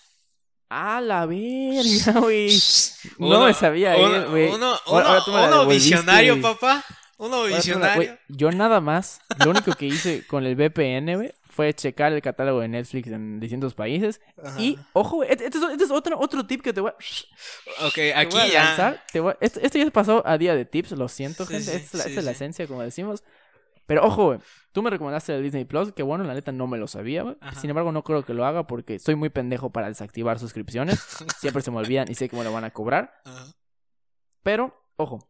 ¡Ah, 0.69 0.99
la 1.01 1.25
verga, 1.25 2.19
güey! 2.19 2.57
No 3.17 3.27
Uno- 3.27 3.45
me 3.45 3.53
sabía, 3.53 3.95
uno, 3.95 4.15
eh, 4.15 4.25
güey. 4.25 4.47
Uno, 4.49 4.77
uno 4.87 5.03
devolviste, 5.49 5.89
visionario, 5.95 6.41
papá. 6.41 6.83
Uno 7.17 7.45
visionario. 7.45 8.17
yo 8.27 8.51
nada 8.51 8.79
más, 8.79 9.21
lo 9.43 9.49
único 9.51 9.71
que 9.73 9.85
hice 9.87 10.27
con 10.27 10.45
el 10.45 10.55
VPN, 10.55 11.15
güey, 11.15 11.33
fue 11.57 11.73
checar 11.73 12.13
el 12.13 12.21
catálogo 12.21 12.59
de 12.61 12.67
Netflix 12.67 13.07
en 13.09 13.39
distintos 13.39 13.73
países. 13.73 14.21
Ajá. 14.41 14.61
Y, 14.61 14.77
ojo, 14.93 15.23
este, 15.23 15.45
este 15.47 15.57
es, 15.57 15.63
este 15.71 15.83
es 15.85 15.91
otro, 15.91 16.17
otro 16.19 16.45
tip 16.45 16.61
que 16.61 16.71
te 16.71 16.79
voy 16.81 16.91
a, 16.91 17.85
Ok, 17.87 17.93
te 17.95 18.13
aquí 18.15 18.37
voy 18.37 18.41
a 18.45 18.47
ya. 18.53 18.63
lanzar. 18.63 19.03
Te 19.11 19.19
voy 19.19 19.31
a- 19.33 19.37
este, 19.41 19.65
este 19.65 19.79
ya 19.79 19.85
se 19.85 19.91
pasó 19.91 20.21
a 20.25 20.37
día 20.37 20.55
de 20.55 20.65
tips, 20.65 20.91
lo 20.91 21.07
siento, 21.07 21.45
Sí, 21.45 21.53
gente. 21.55 21.71
sí, 21.71 21.75
esta 21.77 21.85
es 21.87 21.93
la, 21.95 22.03
sí, 22.03 22.09
esta 22.11 22.19
es 22.21 22.25
la 22.25 22.31
esencia, 22.31 22.67
como 22.67 22.83
decimos. 22.83 23.23
Pero, 23.87 24.03
ojo, 24.05 24.25
güey, 24.25 24.39
tú 24.73 24.83
me 24.83 24.89
recomendaste 24.89 25.33
el 25.35 25.41
Disney 25.43 25.65
Plus, 25.65 25.91
que 25.93 26.03
bueno, 26.03 26.23
la 26.25 26.33
neta 26.33 26.51
no 26.51 26.67
me 26.67 26.77
lo 26.77 26.87
sabía, 26.87 27.23
güey. 27.23 27.37
Sin 27.59 27.69
embargo, 27.69 27.91
no 27.91 28.03
creo 28.03 28.23
que 28.23 28.33
lo 28.33 28.45
haga 28.45 28.67
porque 28.67 28.99
soy 28.99 29.15
muy 29.15 29.29
pendejo 29.29 29.71
para 29.71 29.87
desactivar 29.87 30.39
suscripciones. 30.39 30.99
Siempre 31.39 31.61
se 31.63 31.71
me 31.71 31.77
olvidan 31.77 32.05
y 32.11 32.13
sé 32.15 32.29
que 32.29 32.35
me 32.37 32.43
lo 32.43 32.51
van 32.53 32.65
a 32.65 32.71
cobrar. 32.71 33.13
Ajá. 33.25 33.45
Pero, 34.43 34.77
ojo, 34.97 35.27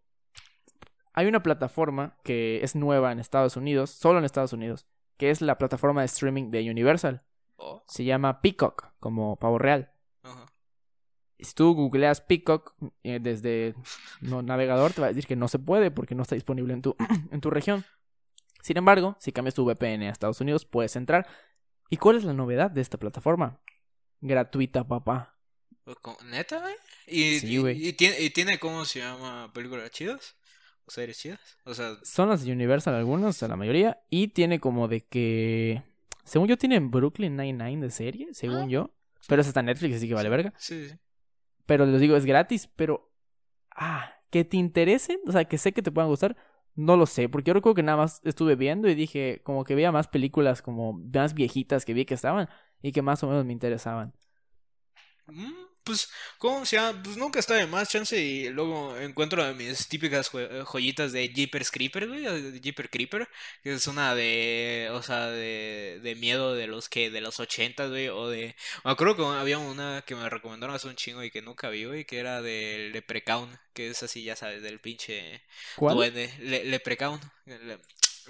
hay 1.13 1.27
una 1.27 1.41
plataforma 1.41 2.17
que 2.23 2.59
es 2.63 2.75
nueva 2.75 3.11
en 3.11 3.19
Estados 3.19 3.55
Unidos, 3.57 3.91
solo 3.91 4.19
en 4.19 4.25
Estados 4.25 4.53
Unidos, 4.53 4.85
que 5.17 5.29
es 5.29 5.41
la 5.41 5.57
plataforma 5.57 6.01
de 6.01 6.05
streaming 6.05 6.49
de 6.51 6.69
Universal. 6.69 7.23
Oh, 7.57 7.83
Se 7.87 8.03
llama 8.03 8.41
Peacock, 8.41 8.91
como 8.99 9.35
pavo 9.37 9.57
real. 9.57 9.91
ajá. 10.23 10.45
Si 11.39 11.53
tú 11.53 11.73
googleas 11.75 12.19
Peacock 12.21 12.73
eh, 13.03 13.19
desde 13.21 13.75
no 14.21 14.41
navegador, 14.41 14.93
te 14.93 15.01
va 15.01 15.07
a 15.07 15.09
decir 15.09 15.27
que 15.27 15.35
no 15.35 15.47
se 15.47 15.59
puede 15.59 15.91
porque 15.91 16.15
no 16.15 16.23
está 16.23 16.33
disponible 16.33 16.73
en 16.73 16.81
tu, 16.81 16.95
en 17.31 17.41
tu 17.41 17.49
región. 17.51 17.85
Sin 18.63 18.75
embargo, 18.77 19.15
si 19.19 19.31
cambias 19.31 19.53
tu 19.53 19.63
VPN 19.63 20.07
a 20.07 20.11
Estados 20.11 20.41
Unidos, 20.41 20.65
puedes 20.65 20.95
entrar. 20.95 21.27
¿Y 21.91 21.97
cuál 21.97 22.17
es 22.17 22.23
la 22.23 22.33
novedad 22.33 22.71
de 22.71 22.81
esta 22.81 22.97
plataforma? 22.97 23.59
Gratuita, 24.21 24.87
papá. 24.87 25.37
¿Con- 26.01 26.17
¿Neta, 26.29 26.59
güey? 26.59 26.73
¿Y, 27.05 27.39
Sí, 27.39 27.55
y- 27.59 27.87
y 27.89 27.93
tiene, 27.93 28.19
y 28.19 28.29
tiene 28.31 28.57
cómo 28.59 28.83
se 28.85 28.99
llama 28.99 29.51
películas 29.53 29.91
chidas? 29.91 30.36
¿O 30.87 30.91
series 30.91 31.17
chidas? 31.19 31.39
O 31.65 31.73
sea, 31.73 31.95
Son 32.03 32.29
las 32.29 32.45
de 32.45 32.51
Universal 32.53 32.95
algunas, 32.95 33.29
o 33.35 33.37
sea, 33.37 33.47
la 33.49 33.55
mayoría. 33.57 33.99
Y 34.09 34.29
tiene 34.29 34.59
como 34.59 34.87
de 34.87 35.01
que... 35.01 35.83
Según 36.23 36.47
yo, 36.47 36.57
tienen 36.57 36.91
Brooklyn 36.91 37.35
Nine-Nine 37.35 37.81
de 37.81 37.91
serie, 37.91 38.27
según 38.33 38.55
Ah. 38.63 38.67
yo. 38.67 38.93
Pero 39.27 39.41
eso 39.41 39.49
está 39.49 39.59
en 39.61 39.65
Netflix, 39.67 39.97
así 39.97 40.07
que 40.07 40.13
vale 40.13 40.29
verga. 40.29 40.53
sí, 40.57 40.89
sí. 40.89 40.95
Pero 41.65 41.85
les 41.85 41.99
digo, 41.99 42.15
es 42.15 42.25
gratis, 42.25 42.69
pero... 42.75 43.11
Ah, 43.71 44.13
que 44.29 44.45
te 44.45 44.57
interesen, 44.57 45.19
o 45.27 45.31
sea, 45.31 45.45
que 45.45 45.57
sé 45.57 45.73
que 45.73 45.81
te 45.81 45.91
puedan 45.91 46.09
gustar, 46.09 46.35
no 46.75 46.95
lo 46.97 47.05
sé. 47.05 47.27
Porque 47.29 47.49
yo 47.49 47.53
recuerdo 47.53 47.75
que 47.75 47.83
nada 47.83 47.97
más 47.97 48.21
estuve 48.23 48.55
viendo 48.55 48.87
y 48.89 48.95
dije, 48.95 49.41
como 49.43 49.63
que 49.65 49.75
veía 49.75 49.91
más 49.91 50.07
películas 50.07 50.61
como 50.61 50.93
más 50.93 51.33
viejitas 51.33 51.83
que 51.85 51.93
vi 51.93 52.05
que 52.05 52.13
estaban 52.13 52.47
y 52.81 52.91
que 52.93 53.01
más 53.01 53.21
o 53.23 53.27
menos 53.27 53.45
me 53.45 53.51
interesaban. 53.53 54.13
Mm, 55.27 55.51
Pues, 55.87 56.09
¿cómo 56.37 56.65
se 56.65 56.75
llama? 56.75 57.01
Pues 57.01 57.17
nunca 57.17 57.39
está 57.39 57.55
de 57.55 57.65
más 57.65 57.89
chance 57.89 58.15
y 58.19 58.49
luego 58.49 58.95
encuentro 58.97 59.43
mis 59.55 59.87
típicas 59.87 60.27
jo- 60.29 60.65
joyitas 60.65 61.13
de 61.13 61.29
Jeepers 61.29 61.71
Creeper, 61.71 62.07
güey, 62.07 62.21
de 62.23 62.59
Jeeper 62.59 62.89
Creeper, 62.89 63.27
que 63.63 63.73
es 63.73 63.87
una 63.87 64.13
de, 64.13 64.89
o 64.91 65.01
sea, 65.01 65.27
de, 65.27 65.99
de 66.03 66.15
miedo 66.15 66.53
de 66.53 66.67
los 66.67 66.89
que, 66.89 67.09
de 67.09 67.21
los 67.21 67.39
80, 67.39 67.87
güey, 67.87 68.09
o 68.09 68.27
de, 68.27 68.55
me 68.83 68.91
acuerdo 68.91 69.15
que 69.15 69.23
había 69.39 69.57
una 69.59 70.03
que 70.05 70.15
me 70.15 70.29
recomendaron 70.29 70.75
hace 70.75 70.87
un 70.89 70.95
chingo 70.95 71.23
y 71.23 71.31
que 71.31 71.41
nunca 71.41 71.69
vi, 71.69 71.85
güey, 71.85 72.05
que 72.05 72.19
era 72.19 72.41
del 72.41 72.91
Leprechaun, 72.91 73.57
que 73.73 73.89
es 73.89 74.03
así, 74.03 74.23
ya 74.23 74.35
sabes, 74.35 74.61
del 74.61 74.79
pinche 74.81 75.41
¿Cuál? 75.77 75.95
duende, 75.95 76.33
Le- 76.39 76.65
Leprechaun, 76.65 77.19
le- 77.45 77.79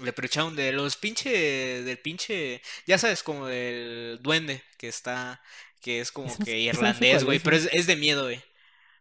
Leprechaun 0.00 0.54
de 0.54 0.70
los 0.70 0.96
pinche, 0.96 1.82
del 1.82 1.98
pinche, 1.98 2.62
ya 2.86 2.98
sabes, 2.98 3.24
como 3.24 3.46
del 3.48 4.18
duende 4.22 4.62
que 4.76 4.86
está, 4.86 5.42
que 5.80 6.00
es 6.00 6.10
como 6.12 6.26
Ese 6.28 6.38
no 6.38 6.44
sé- 6.44 6.50
que 6.52 6.68
ese 6.68 6.68
no 6.68 6.72
sé 6.72 6.78
irlandés, 6.88 7.24
güey, 7.24 7.38
pero 7.38 7.56
es, 7.56 7.68
es 7.72 7.86
de 7.86 7.96
miedo, 7.96 8.24
güey. 8.24 8.42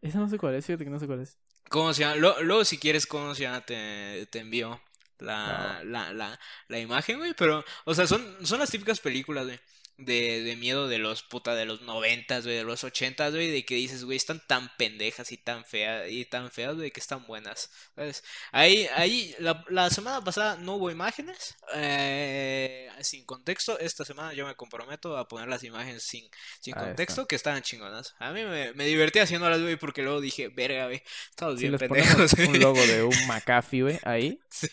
Esa 0.01 0.19
no 0.19 0.29
sé 0.29 0.37
cuál 0.37 0.55
es, 0.55 0.65
fíjate 0.65 0.83
que 0.83 0.89
no 0.89 0.99
sé 0.99 1.07
cuál 1.07 1.21
es. 1.21 1.37
¿Cómo 1.69 1.93
se 1.93 2.01
llama? 2.01 2.15
Lo- 2.15 2.41
Luego, 2.43 2.63
si 2.65 2.77
quieres, 2.77 3.05
¿cómo 3.05 3.35
se 3.35 3.43
llama? 3.43 3.61
Te, 3.65 4.25
te 4.31 4.39
envío 4.39 4.79
la, 5.19 5.79
Ah. 5.79 5.83
la, 5.83 6.13
la, 6.13 6.39
la 6.67 6.79
imagen, 6.79 7.17
güey. 7.17 7.33
Pero, 7.33 7.65
o 7.85 7.93
sea, 7.95 8.07
son, 8.07 8.45
son 8.45 8.59
las 8.59 8.69
típicas 8.69 8.99
películas, 8.99 9.45
güey. 9.45 9.59
De, 9.99 10.43
de 10.43 10.55
miedo 10.55 10.87
de 10.87 10.99
los 10.99 11.23
puta 11.23 11.55
de 11.55 11.65
los 11.65 11.81
noventas, 11.81 12.43
güey, 12.43 12.55
de 12.57 12.63
los 12.63 12.83
ochentas, 12.83 13.33
güey, 13.33 13.49
de 13.49 13.65
que 13.65 13.73
dices, 13.73 14.03
güey, 14.03 14.15
están 14.15 14.39
tan 14.45 14.69
pendejas 14.77 15.31
y 15.31 15.37
tan 15.37 15.65
feas, 15.65 16.07
y 16.11 16.23
tan 16.25 16.51
feas, 16.51 16.75
güey, 16.75 16.91
que 16.91 16.99
están 16.99 17.25
buenas, 17.25 17.71
¿sabes? 17.95 18.23
Ahí, 18.51 18.87
ahí, 18.95 19.33
la, 19.39 19.65
la 19.69 19.89
semana 19.89 20.23
pasada 20.23 20.55
no 20.57 20.75
hubo 20.75 20.91
imágenes, 20.91 21.55
eh, 21.73 22.89
sin 23.01 23.25
contexto, 23.25 23.79
esta 23.79 24.05
semana 24.05 24.33
yo 24.33 24.45
me 24.45 24.53
comprometo 24.55 25.17
a 25.17 25.27
poner 25.27 25.47
las 25.47 25.63
imágenes 25.63 26.03
sin, 26.03 26.29
sin 26.59 26.75
Ahí 26.75 26.79
está. 26.79 26.85
contexto, 26.85 27.25
que 27.27 27.35
estaban 27.35 27.63
chingonas. 27.63 28.13
A 28.19 28.31
mí 28.31 28.43
me, 28.43 28.73
me 28.73 28.85
divertí 28.85 29.17
haciéndolas, 29.17 29.61
güey, 29.61 29.77
porque 29.77 30.03
luego 30.03 30.21
dije, 30.21 30.49
verga, 30.49 30.85
güey, 30.85 31.01
estamos 31.31 31.55
Si 31.55 31.61
bien 31.61 31.71
les 31.71 31.79
pendejos, 31.79 32.11
ponemos 32.11 32.33
güey". 32.35 32.47
un 32.49 32.59
logo 32.59 32.85
de 32.85 33.03
un 33.03 33.15
McAfee, 33.27 33.81
güey, 33.81 33.99
ahí. 34.03 34.39
Sí, 34.49 34.69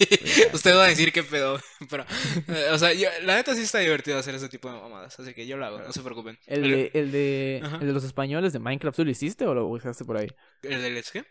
usted 0.53 0.75
va 0.77 0.85
a 0.85 0.89
decir 0.89 1.13
qué 1.13 1.23
pedo, 1.23 1.59
pero, 1.91 2.05
eh, 2.49 2.69
o 2.73 2.79
sea, 2.79 2.93
yo- 2.93 3.09
la 3.23 3.37
neta 3.37 3.55
sí 3.55 3.63
está 3.63 3.79
divertido 3.79 4.19
hacer 4.19 4.35
ese 4.35 4.49
tipo 4.49 4.71
de 4.71 4.79
mamadas, 4.81 5.14
así 5.19 5.35
que 5.35 5.47
yo 5.47 5.57
lo 5.57 5.67
hago, 5.67 5.79
no 5.81 5.93
se 5.93 6.01
preocupen. 6.03 6.39
El 6.47 6.63
de, 6.63 6.91
el 6.95 7.13
de, 7.13 7.61
Ajá. 7.63 7.77
el 7.81 7.87
de 7.89 7.93
los 7.93 8.05
españoles 8.05 8.53
de 8.53 8.59
Minecraft, 8.59 8.97
¿tú 8.97 9.05
lo 9.05 9.11
hiciste 9.11 9.47
o 9.47 9.55
lo 9.55 9.67
buscaste 9.67 10.05
por 10.05 10.17
ahí? 10.17 10.29
¿El 10.63 10.83
del 10.83 11.05
qué? 11.13 11.25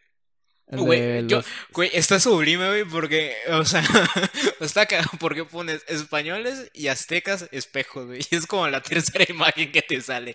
Güey, 0.67 1.23
los- 1.23 1.45
Güey, 1.73 1.89
está 1.93 2.19
sublime, 2.21 2.67
güey, 2.67 2.85
porque, 2.85 3.35
o 3.49 3.65
sea, 3.65 3.83
está 4.61 4.85
cagado 4.85 5.09
porque 5.19 5.43
pones 5.43 5.83
españoles 5.89 6.71
y 6.73 6.87
aztecas 6.87 7.49
espejos, 7.51 8.05
güey, 8.07 8.21
y 8.31 8.35
es 8.35 8.47
como 8.47 8.67
la 8.69 8.81
tercera 8.81 9.25
imagen 9.29 9.71
que 9.71 9.81
te 9.81 9.99
sale. 10.01 10.33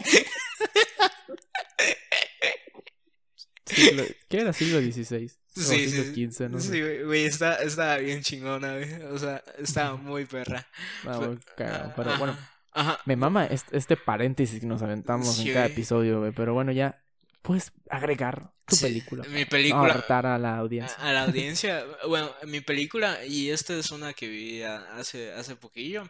siglo- 3.67 4.05
¿Qué 4.29 4.41
era 4.41 4.53
siglo 4.53 4.81
XVI? 4.81 5.27
O 5.27 5.61
Sí, 5.61 5.89
siglo 5.89 6.05
sí, 6.15 6.29
XV, 6.31 6.49
no 6.51 6.61
sé. 6.61 6.71
sí, 6.73 7.03
güey, 7.05 7.25
está, 7.25 7.57
está 7.57 7.97
bien 7.99 8.23
chingona, 8.23 8.75
güey, 8.77 8.93
o 9.11 9.19
sea, 9.19 9.43
está 9.59 9.95
muy 9.97 10.25
perra. 10.25 10.67
Ah, 11.05 11.17
güey, 11.17 11.39
cagado, 11.57 11.93
pero 11.97 12.17
bueno, 12.19 12.39
Ajá. 12.81 12.99
me 13.07 13.17
mama 13.17 13.47
este, 13.47 13.77
este 13.77 13.97
paréntesis 13.97 14.61
que 14.61 14.67
nos 14.67 14.83
aventamos 14.83 15.37
Sí, 15.37 15.49
en 15.49 15.55
cada 15.55 15.67
episodio, 15.67 16.21
güey. 16.21 16.33
Pero 16.33 16.55
bueno, 16.55 16.73
ya 16.73 17.03
puedes 17.43 17.73
agregar 17.91 18.53
tu 18.67 18.77
Sí, 18.77 18.85
película. 18.85 19.25
Mi 19.29 19.45
película. 19.45 19.83
a 20.09 20.39
la 20.39 20.57
audiencia. 20.59 20.97
A, 20.99 21.09
a 21.09 21.13
la 21.13 21.23
audiencia, 21.25 21.85
bueno, 22.07 22.31
mi 22.47 22.61
película, 22.61 23.25
y 23.25 23.51
esta 23.51 23.75
es 23.75 23.91
una 23.91 24.13
que 24.13 24.29
vi 24.29 24.63
hace, 24.63 25.33
hace 25.33 25.57
poquillo, 25.57 26.09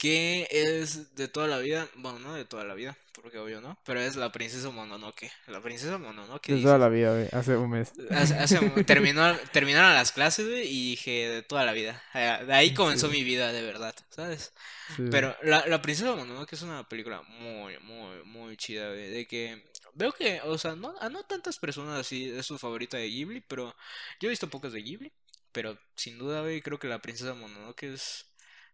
que 0.00 0.48
es 0.50 1.14
de 1.14 1.28
toda 1.28 1.46
la 1.46 1.58
vida, 1.58 1.86
bueno, 1.96 2.18
no 2.20 2.32
de 2.34 2.46
toda 2.46 2.64
la 2.64 2.72
vida, 2.72 2.96
porque 3.12 3.36
obvio 3.38 3.60
no, 3.60 3.78
pero 3.84 4.00
es 4.00 4.16
La 4.16 4.32
Princesa 4.32 4.70
Mononoke. 4.70 5.30
La 5.46 5.60
Princesa 5.60 5.98
Mononoke. 5.98 6.54
De 6.54 6.62
toda 6.62 6.78
la 6.78 6.88
vida, 6.88 7.12
güey. 7.12 7.28
Hace 7.32 7.54
un 7.58 7.68
mes. 7.68 7.92
hace- 8.10 8.34
hace- 8.34 8.58
terminó, 8.86 9.36
terminaron 9.52 9.92
las 9.92 10.10
clases, 10.12 10.46
güey, 10.48 10.62
y 10.66 10.90
dije 10.92 11.28
de 11.28 11.42
toda 11.42 11.66
la 11.66 11.72
vida. 11.72 12.02
Eh, 12.14 12.44
De 12.46 12.54
ahí 12.54 12.72
comenzó 12.72 13.08
Sí. 13.10 13.18
mi 13.18 13.24
vida, 13.24 13.52
de 13.52 13.60
verdad, 13.60 13.94
¿sabes? 14.08 14.54
Sí, 14.96 15.02
Pero 15.10 15.36
la, 15.42 15.66
la 15.66 15.82
Princesa 15.82 16.16
Mononoke 16.16 16.54
es 16.54 16.62
una 16.62 16.88
película 16.88 17.20
muy, 17.20 17.78
muy, 17.80 18.22
muy 18.24 18.56
chida, 18.56 18.88
güey. 18.88 19.10
De 19.10 19.26
que 19.26 19.70
veo 19.92 20.12
que, 20.12 20.40
o 20.46 20.56
sea, 20.56 20.76
no, 20.76 20.94
a 20.98 21.10
no 21.10 21.24
tantas 21.24 21.58
personas 21.58 22.00
así 22.00 22.30
es 22.30 22.46
su 22.46 22.58
favorita 22.58 22.96
de 22.96 23.06
Ghibli, 23.10 23.42
pero 23.42 23.76
yo 24.18 24.28
he 24.28 24.30
visto 24.30 24.48
pocas 24.48 24.72
de 24.72 24.80
Ghibli. 24.82 25.12
Pero 25.52 25.76
sin 25.94 26.16
duda, 26.16 26.40
güey, 26.40 26.62
creo 26.62 26.78
que 26.78 26.88
la 26.88 27.00
Princesa 27.02 27.34
Mononoke 27.34 27.82
es 27.92 28.24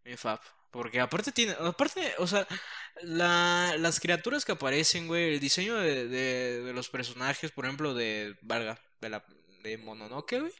mi 0.05 0.17
fab. 0.17 0.39
Porque 0.77 1.01
aparte 1.01 1.33
tiene, 1.33 1.53
aparte, 1.59 2.15
o 2.19 2.27
sea, 2.27 2.47
la, 3.03 3.75
las 3.79 3.99
criaturas 3.99 4.45
que 4.45 4.53
aparecen, 4.53 5.09
güey, 5.09 5.35
el 5.35 5.41
diseño 5.41 5.77
de, 5.77 6.07
de, 6.09 6.73
los 6.75 6.91
personajes, 6.91 7.51
por 7.51 7.65
ejemplo, 7.65 7.95
de, 7.95 8.37
valga, 8.43 8.79
de 9.01 9.09
la, 9.09 9.25
de 9.63 9.79
Mononoke, 9.79 10.41
güey, 10.41 10.53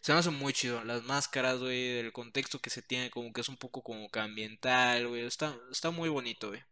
se 0.00 0.12
me 0.12 0.18
hace 0.20 0.30
muy 0.30 0.52
chido. 0.52 0.84
Las 0.84 1.02
máscaras, 1.04 1.58
güey, 1.58 1.98
el 1.98 2.12
contexto 2.12 2.60
que 2.60 2.70
se 2.70 2.82
tiene, 2.82 3.10
como 3.10 3.32
que 3.32 3.40
es 3.40 3.48
un 3.48 3.56
poco 3.56 3.82
como 3.82 4.08
que 4.10 4.20
ambiental, 4.20 5.08
güey, 5.08 5.26
está, 5.26 5.56
está 5.72 5.90
muy 5.90 6.08
bonito, 6.08 6.48
güey. 6.50 6.62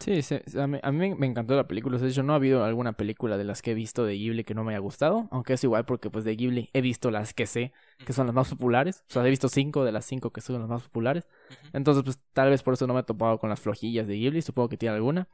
Sí, 0.00 0.22
sí, 0.22 0.36
a, 0.58 0.66
mí, 0.66 0.78
a 0.82 0.92
mí 0.92 1.14
me 1.14 1.26
encantó 1.26 1.54
la 1.54 1.68
película. 1.68 1.96
De 1.98 2.08
hecho, 2.08 2.22
no 2.22 2.32
ha 2.32 2.36
habido 2.36 2.64
alguna 2.64 2.94
película 2.94 3.38
de 3.38 3.44
las 3.44 3.62
que 3.62 3.70
he 3.70 3.74
visto 3.74 4.04
de 4.04 4.14
Ghibli 4.14 4.44
que 4.44 4.54
no 4.54 4.64
me 4.64 4.72
haya 4.72 4.80
gustado. 4.80 5.28
Aunque 5.30 5.54
es 5.54 5.64
igual 5.64 5.84
porque, 5.84 6.10
pues, 6.10 6.24
de 6.24 6.34
Ghibli 6.36 6.70
he 6.72 6.80
visto 6.80 7.10
las 7.10 7.32
que 7.32 7.46
sé 7.46 7.72
que 8.04 8.12
son 8.12 8.26
las 8.26 8.34
más 8.34 8.50
populares. 8.50 9.04
O 9.08 9.12
sea, 9.12 9.26
he 9.26 9.30
visto 9.30 9.48
cinco 9.48 9.84
de 9.84 9.92
las 9.92 10.04
cinco 10.04 10.30
que 10.30 10.40
son 10.40 10.60
las 10.60 10.68
más 10.68 10.82
populares. 10.82 11.28
Entonces, 11.72 12.02
pues, 12.02 12.18
tal 12.32 12.50
vez 12.50 12.62
por 12.62 12.74
eso 12.74 12.86
no 12.86 12.94
me 12.94 13.00
he 13.00 13.04
topado 13.04 13.38
con 13.38 13.50
las 13.50 13.60
flojillas 13.60 14.08
de 14.08 14.16
Ghibli. 14.16 14.42
Supongo 14.42 14.68
que 14.68 14.76
tiene 14.76 14.96
alguna. 14.96 15.28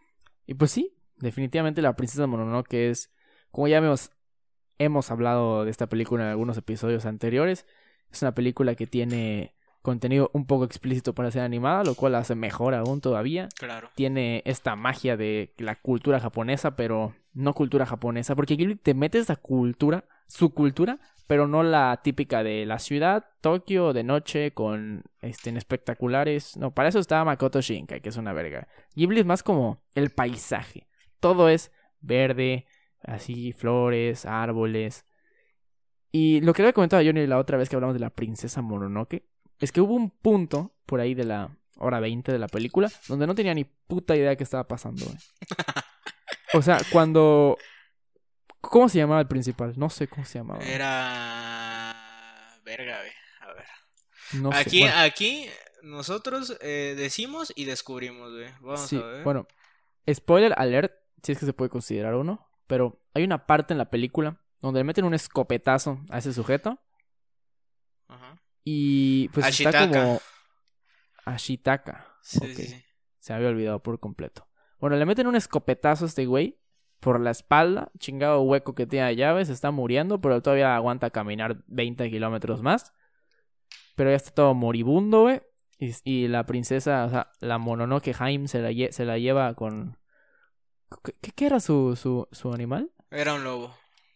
Y 0.47 0.55
pues 0.55 0.71
sí, 0.71 0.97
definitivamente 1.17 1.83
la 1.83 1.97
princesa 1.97 2.27
Mononoke 2.27 2.91
es, 2.91 3.11
como 3.51 3.69
ya 3.69 3.79
hemos, 3.79 4.11
hemos 4.79 5.11
hablado 5.11 5.65
de 5.65 5.71
esta 5.71 5.89
película 5.89 6.25
en 6.25 6.31
algunos 6.31 6.57
episodios 6.57 7.07
anteriores, 7.07 7.67
es 8.11 8.23
una 8.23 8.35
película 8.35 8.75
que 8.75 8.87
tiene 8.87 9.55
contenido 9.83 10.31
un 10.35 10.47
poco 10.47 10.65
explícito 10.65 11.15
para 11.15 11.31
ser 11.31 11.43
animada, 11.43 11.85
lo 11.85 11.95
cual 11.95 12.13
la 12.13 12.19
hace 12.19 12.35
mejor 12.35 12.75
aún 12.75 13.01
todavía 13.01 13.49
Claro. 13.59 13.89
tiene 13.95 14.43
esta 14.45 14.77
magia 14.77 15.17
de 15.17 15.55
la 15.59 15.77
cultura 15.77 16.21
japonesa, 16.21 16.77
pero 16.77 17.15
no 17.33 17.55
cultura 17.55 17.87
japonesa, 17.87 18.35
porque 18.37 18.57
Ghibli 18.57 18.77
te 18.77 18.95
mete 18.95 19.19
esa 19.19 19.37
cultura, 19.37 20.05
su 20.27 20.53
cultura, 20.53 20.99
pero 21.27 21.47
no 21.47 21.63
la 21.63 22.01
típica 22.03 22.43
de 22.43 22.67
la 22.67 22.79
ciudad, 22.81 23.25
Tokio, 23.41 23.93
de 23.93 24.03
noche, 24.03 24.53
con 24.53 25.05
este, 25.21 25.49
en 25.51 25.57
espectaculares. 25.57 26.57
No, 26.57 26.73
para 26.75 26.89
eso 26.89 26.99
está 26.99 27.25
Makoto 27.25 27.61
Shinkai, 27.61 28.01
que 28.01 28.09
es 28.09 28.17
una 28.17 28.33
verga. 28.33 28.67
Ghibli 28.97 29.21
es 29.21 29.27
más 29.27 29.43
como 29.45 29.81
el 29.95 30.11
paisaje. 30.11 30.89
Todo 31.21 31.49
es 31.49 31.71
verde, 32.01 32.67
así, 33.03 33.53
flores, 33.53 34.27
árboles. 34.27 35.05
Y 36.13 36.41
lo 36.41 36.53
que 36.53 36.63
le 36.63 36.69
había 36.69 36.73
comentado 36.75 37.01
a 37.01 37.05
Johnny 37.05 37.27
la 37.27 37.39
otra 37.39 37.57
vez 37.57 37.69
que 37.69 37.77
hablamos 37.77 37.95
de 37.95 38.01
la 38.01 38.11
princesa 38.11 38.63
Mononoke, 38.63 39.25
es 39.61 39.73
que 39.73 39.81
hubo 39.81 39.95
un 39.95 40.11
punto 40.11 40.73
por 40.87 41.01
ahí 41.01 41.15
de 41.15 41.25
la 41.25 41.57
hora 41.79 42.01
20 42.01 42.33
de 42.33 42.39
la 42.39 42.49
película 42.49 42.91
donde 43.09 43.27
no 43.27 43.35
tenía 43.35 43.55
ni 43.55 43.65
puta 43.65 44.17
idea 44.17 44.37
qué 44.37 44.45
estaba 44.45 44.67
pasando, 44.67 45.05
güey. 45.05 45.17
O 46.53 46.63
sea, 46.63 46.79
cuando... 46.91 47.57
¿Cómo 48.61 48.89
se 48.89 48.99
llamaba 48.99 49.21
el 49.21 49.29
principal? 49.29 49.75
No 49.77 49.89
sé 49.89 50.09
cómo 50.09 50.25
se 50.27 50.39
llamaba. 50.39 50.65
Era... 50.65 51.95
Verga, 52.65 52.99
güey. 52.99 53.13
A 53.41 53.53
ver. 53.53 53.67
No 54.33 54.51
sé. 54.53 54.59
Aquí, 54.59 54.81
Bueno, 54.81 54.97
aquí 54.99 55.47
nosotros 55.83 56.57
eh, 56.61 56.95
decimos 56.97 57.53
y 57.55 57.65
descubrimos, 57.65 58.33
güey. 58.33 58.49
Vamos 58.61 58.81
sí, 58.81 58.97
a 58.97 59.07
ver. 59.07 59.25
bueno, 59.25 59.47
spoiler 60.13 60.53
alert, 60.57 60.93
si 61.23 61.33
es 61.33 61.39
que 61.39 61.47
se 61.47 61.53
puede 61.53 61.71
considerar 61.71 62.15
uno, 62.17 62.49
pero 62.67 63.01
hay 63.15 63.25
una 63.25 63.47
parte 63.47 63.73
en 63.73 63.79
la 63.79 63.91
película 63.91 64.41
donde 64.61 64.81
le 64.81 64.85
meten 64.85 65.05
un 65.05 65.15
escopetazo 65.15 66.01
a 66.11 66.19
ese 66.19 66.33
sujeto. 66.33 66.79
Y 68.65 69.29
pues 69.31 69.47
está 69.47 69.69
Ashitaka. 69.71 69.89
como 70.03 70.21
Ashitaka. 71.25 72.07
Sí, 72.23 72.55
sí. 72.55 72.83
Se 73.19 73.33
había 73.33 73.49
olvidado 73.49 73.83
por 73.83 74.01
completo. 74.01 74.47
Bueno, 74.79 74.97
le 74.97 75.07
meten 75.07 75.27
un 75.27 75.37
escopetazo 75.37 76.05
a 76.05 76.09
este 76.09 76.27
güey 76.27 76.59
por 77.01 77.21
la 77.21 77.31
espalda, 77.31 77.91
chingado 77.99 78.43
hueco 78.43 78.75
que 78.75 78.87
tiene 78.87 79.07
a 79.07 79.13
llave, 79.13 79.45
se 79.45 79.53
está 79.53 79.71
muriendo, 79.71 80.21
pero 80.21 80.43
todavía 80.43 80.75
aguanta 80.77 81.11
caminar 81.11 81.63
20 81.67 82.11
kilómetros 82.11 82.63
más. 82.63 82.93
Pero 83.97 84.11
ya 84.11 84.17
está 84.17 84.31
todo 84.33 84.55
moribundo, 84.55 85.23
güey. 85.23 85.41
Y, 85.79 85.95
y 86.05 86.29
la 86.29 86.45
princesa, 86.45 87.05
o 87.05 87.11
sea, 87.11 87.33
la 87.41 87.59
Mononoke 87.59 88.15
Haim 88.19 88.47
se 88.49 88.61
la, 88.61 88.93
se 88.93 89.05
la 89.05 89.19
lleva 89.19 89.55
con... 89.55 89.99
¿Qué, 91.05 91.15
qué- 91.23 91.33
qué 91.33 91.47
era 91.47 91.61
su, 91.61 91.97
su, 91.97 92.29
su 92.33 92.53
animal? 92.53 92.91
Era 93.11 93.35
un 93.35 93.45
lobo. 93.45 93.75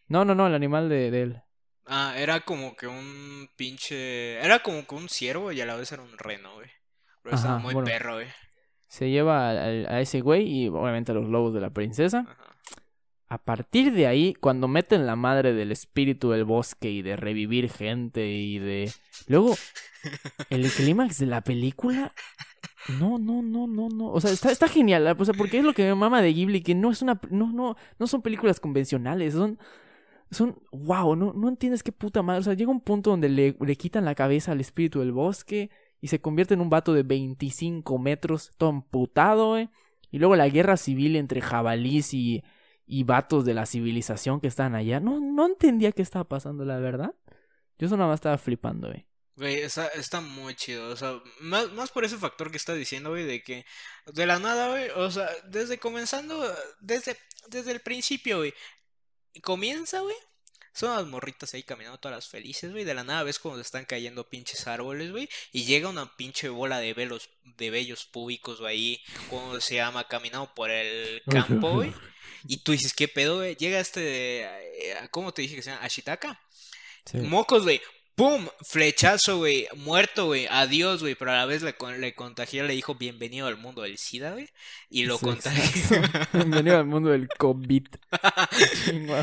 No, 0.09 0.25
no, 0.25 0.35
no, 0.35 0.47
el 0.47 0.55
animal 0.55 0.89
de, 0.89 1.11
de 1.11 1.23
él. 1.23 1.43
Ah, 1.87 2.15
era 2.17 2.41
como 2.41 2.75
que 2.77 2.87
un 2.87 3.49
pinche... 3.57 4.35
Era 4.37 4.61
como 4.61 4.87
que 4.87 4.95
un 4.95 5.09
ciervo 5.09 5.53
y 5.53 5.61
a 5.61 5.67
la 5.67 5.77
vez 5.77 5.93
era 5.93 6.03
un 6.03 6.17
reno, 6.17 6.55
güey. 6.55 6.71
Pero 7.23 7.37
estaba 7.37 7.59
muy 7.59 7.75
bueno. 7.75 7.87
perro, 7.87 8.15
güey. 8.15 8.29
Se 8.89 9.11
lleva 9.11 9.51
a 9.51 10.01
ese 10.01 10.21
güey 10.21 10.47
y 10.47 10.69
obviamente 10.69 11.13
a 11.13 11.15
los 11.15 11.29
lobos 11.29 11.53
de 11.53 11.61
la 11.61 11.71
princesa. 11.71 12.27
Ajá. 12.29 12.55
A 13.35 13.39
partir 13.39 13.93
de 13.93 14.07
ahí, 14.07 14.35
cuando 14.35 14.69
meten 14.69 15.07
la 15.07 15.17
madre 15.17 15.55
del 15.55 15.73
espíritu 15.73 16.31
del 16.31 16.45
bosque 16.45 16.91
y 16.91 17.03
de 17.03 17.17
revivir 17.17 17.69
gente 17.69 18.29
y 18.29 18.59
de... 18.59 18.93
Luego, 19.27 19.57
el 20.51 20.71
clímax 20.71 21.19
de 21.19 21.27
la 21.27 21.41
película... 21.41 22.13
No, 23.01 23.19
no, 23.19 23.43
no, 23.43 23.67
no, 23.67 23.89
no. 23.89 24.13
O 24.13 24.21
sea, 24.21 24.31
está, 24.31 24.53
está 24.53 24.69
genial. 24.69 25.17
O 25.19 25.25
sea, 25.25 25.33
porque 25.35 25.59
es 25.59 25.65
lo 25.65 25.73
que 25.73 25.83
me 25.83 25.95
mama 25.95 26.21
de 26.21 26.35
Ghibli, 26.35 26.63
que 26.63 26.75
no 26.75 26.93
es 26.93 27.01
una... 27.01 27.19
No, 27.31 27.51
no, 27.51 27.77
no 27.99 28.07
son 28.07 28.23
películas 28.23 28.61
convencionales, 28.61 29.35
son... 29.35 29.59
Son... 30.31 30.59
Wow, 30.73 31.17
no, 31.17 31.33
no 31.33 31.49
entiendes 31.49 31.83
qué 31.83 31.93
puta 31.93 32.23
madre. 32.23 32.41
O 32.41 32.43
sea, 32.45 32.55
llega 32.55 32.71
un 32.71 32.81
punto 32.81 33.11
donde 33.11 33.29
le, 33.29 33.57
le 33.59 33.77
quitan 33.77 34.05
la 34.05 34.15
cabeza 34.15 34.53
al 34.53 34.61
espíritu 34.61 35.01
del 35.01 35.13
bosque 35.13 35.71
y 36.01 36.09
se 36.09 36.21
convierte 36.21 36.55
en 36.55 36.61
un 36.61 36.71
vato 36.71 36.93
de 36.93 37.03
25 37.03 37.99
metros, 37.99 38.53
todo 38.59 38.71
amputado, 38.71 39.51
güey. 39.51 39.71
Y 40.11 40.19
luego 40.19 40.37
la 40.37 40.49
guerra 40.49 40.77
civil 40.77 41.17
entre 41.17 41.41
jabalís 41.41 42.15
y, 42.15 42.45
y 42.87 43.05
vatos 43.05 43.45
de 43.45 43.55
la 43.55 43.67
civilización 43.67 44.41
que 44.41 44.49
estaban 44.49 44.75
allá. 44.75 45.01
No, 45.01 45.21
no 45.21 45.47
entendía 45.47 45.93
qué 45.93 46.03
estaba 46.03 46.29
pasando, 46.29 46.65
la 46.65 46.79
verdad. 46.79 47.15
Yo 47.79 47.89
solo 47.89 47.99
nada 47.99 48.11
más 48.11 48.19
estaba 48.19 48.39
flipando, 48.39 48.89
güey. 48.89 49.07
Güey, 49.37 49.57
está, 49.63 49.89
está 49.89 50.21
muy 50.21 50.55
chido, 50.55 50.91
o 50.91 50.97
sea, 50.97 51.21
más, 51.41 51.73
más 51.73 51.91
por 51.91 52.05
ese 52.05 52.17
factor 52.17 52.53
que 52.53 52.57
estás 52.57 52.77
diciendo, 52.77 53.11
güey, 53.11 53.25
de 53.25 53.43
que 53.43 53.67
de 54.07 54.27
la 54.27 54.39
nada, 54.39 54.69
güey, 54.69 54.91
o 54.91 55.11
sea, 55.11 55.29
desde 55.49 55.79
comenzando, 55.79 56.41
desde, 56.81 57.17
desde 57.49 57.73
el 57.73 57.81
principio, 57.81 58.39
güey, 58.39 58.55
comienza, 59.41 60.01
güey, 60.01 60.17
son 60.73 60.97
las 60.97 61.07
morritas 61.07 61.55
ahí 61.55 61.63
caminando 61.63 61.99
todas 61.99 62.27
felices, 62.29 62.73
güey, 62.73 62.85
de 62.85 62.95
la 62.95 63.05
nada 63.05 63.23
ves 63.23 63.39
cuando 63.39 63.61
están 63.61 63.85
cayendo 63.85 64.29
pinches 64.29 64.67
árboles, 64.67 65.13
güey, 65.13 65.29
y 65.53 65.65
llega 65.65 65.89
una 65.89 66.17
pinche 66.17 66.49
bola 66.49 66.81
de 66.81 66.95
velos, 66.95 67.31
de 67.45 67.71
vellos 67.71 68.05
públicos, 68.05 68.61
güey, 68.61 68.73
ahí, 68.73 69.05
como 69.31 69.61
se 69.61 69.77
llama, 69.77 70.09
caminando 70.09 70.53
por 70.55 70.71
el 70.71 71.23
campo, 71.31 71.71
güey, 71.71 71.93
y 72.47 72.59
tú 72.59 72.73
dices, 72.73 72.93
¿qué 72.93 73.09
pedo, 73.09 73.37
güey? 73.37 73.57
Llega 73.57 73.81
este, 73.81 74.43
eh, 74.45 75.09
¿cómo 75.11 75.33
te 75.33 75.43
dije 75.43 75.57
que 75.57 75.63
se 75.63 75.71
llama? 75.71 75.85
Ashitaka. 75.85 76.41
Sí. 77.07 77.19
Mocos, 77.19 77.63
güey. 77.63 77.81
¡Pum! 78.17 78.47
Flechazo, 78.71 79.39
güey. 79.39 79.67
Muerto, 79.75 80.27
güey. 80.27 80.47
Adiós, 80.49 81.01
güey. 81.01 81.17
Pero 81.17 81.33
a 81.33 81.37
la 81.37 81.47
vez 81.47 81.63
le, 81.63 81.75
le 81.99 82.15
contagió, 82.15 82.63
le 82.63 82.73
dijo 82.75 82.95
bienvenido 82.95 83.49
al 83.49 83.57
mundo 83.57 83.83
del 83.83 83.99
SIDA, 83.99 84.33
güey. 84.33 84.49
Y 84.89 85.05
lo 85.07 85.19
Sí, 85.19 85.25
contagió. 85.27 86.01
Bienvenido 86.33 86.79
al 86.79 86.85
mundo 86.87 87.11
del 87.11 87.27
COVID. 87.29 87.87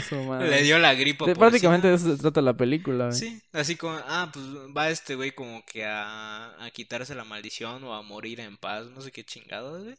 Su 0.09 0.15
madre. 0.23 0.49
le 0.49 0.63
dio 0.63 0.77
la 0.77 0.93
gripa. 0.93 1.25
De- 1.25 1.35
prácticamente 1.35 1.87
de 1.87 1.95
eso 1.95 2.13
se 2.15 2.21
trata 2.21 2.41
la 2.41 2.57
película, 2.57 3.05
güey. 3.07 3.17
Sí, 3.17 3.41
así 3.53 3.77
como, 3.77 3.97
ah, 4.07 4.29
pues 4.33 4.45
va 4.75 4.89
este 4.89 5.15
güey 5.15 5.31
como 5.31 5.63
que 5.65 5.85
a, 5.85 6.61
a 6.61 6.69
quitarse 6.71 7.15
la 7.15 7.23
maldición 7.23 7.83
o 7.85 7.93
a 7.93 8.01
morir 8.01 8.41
en 8.41 8.57
paz, 8.57 8.87
no 8.87 8.99
sé 9.01 9.11
qué 9.13 9.23
chingados, 9.23 9.83
güey. 9.85 9.95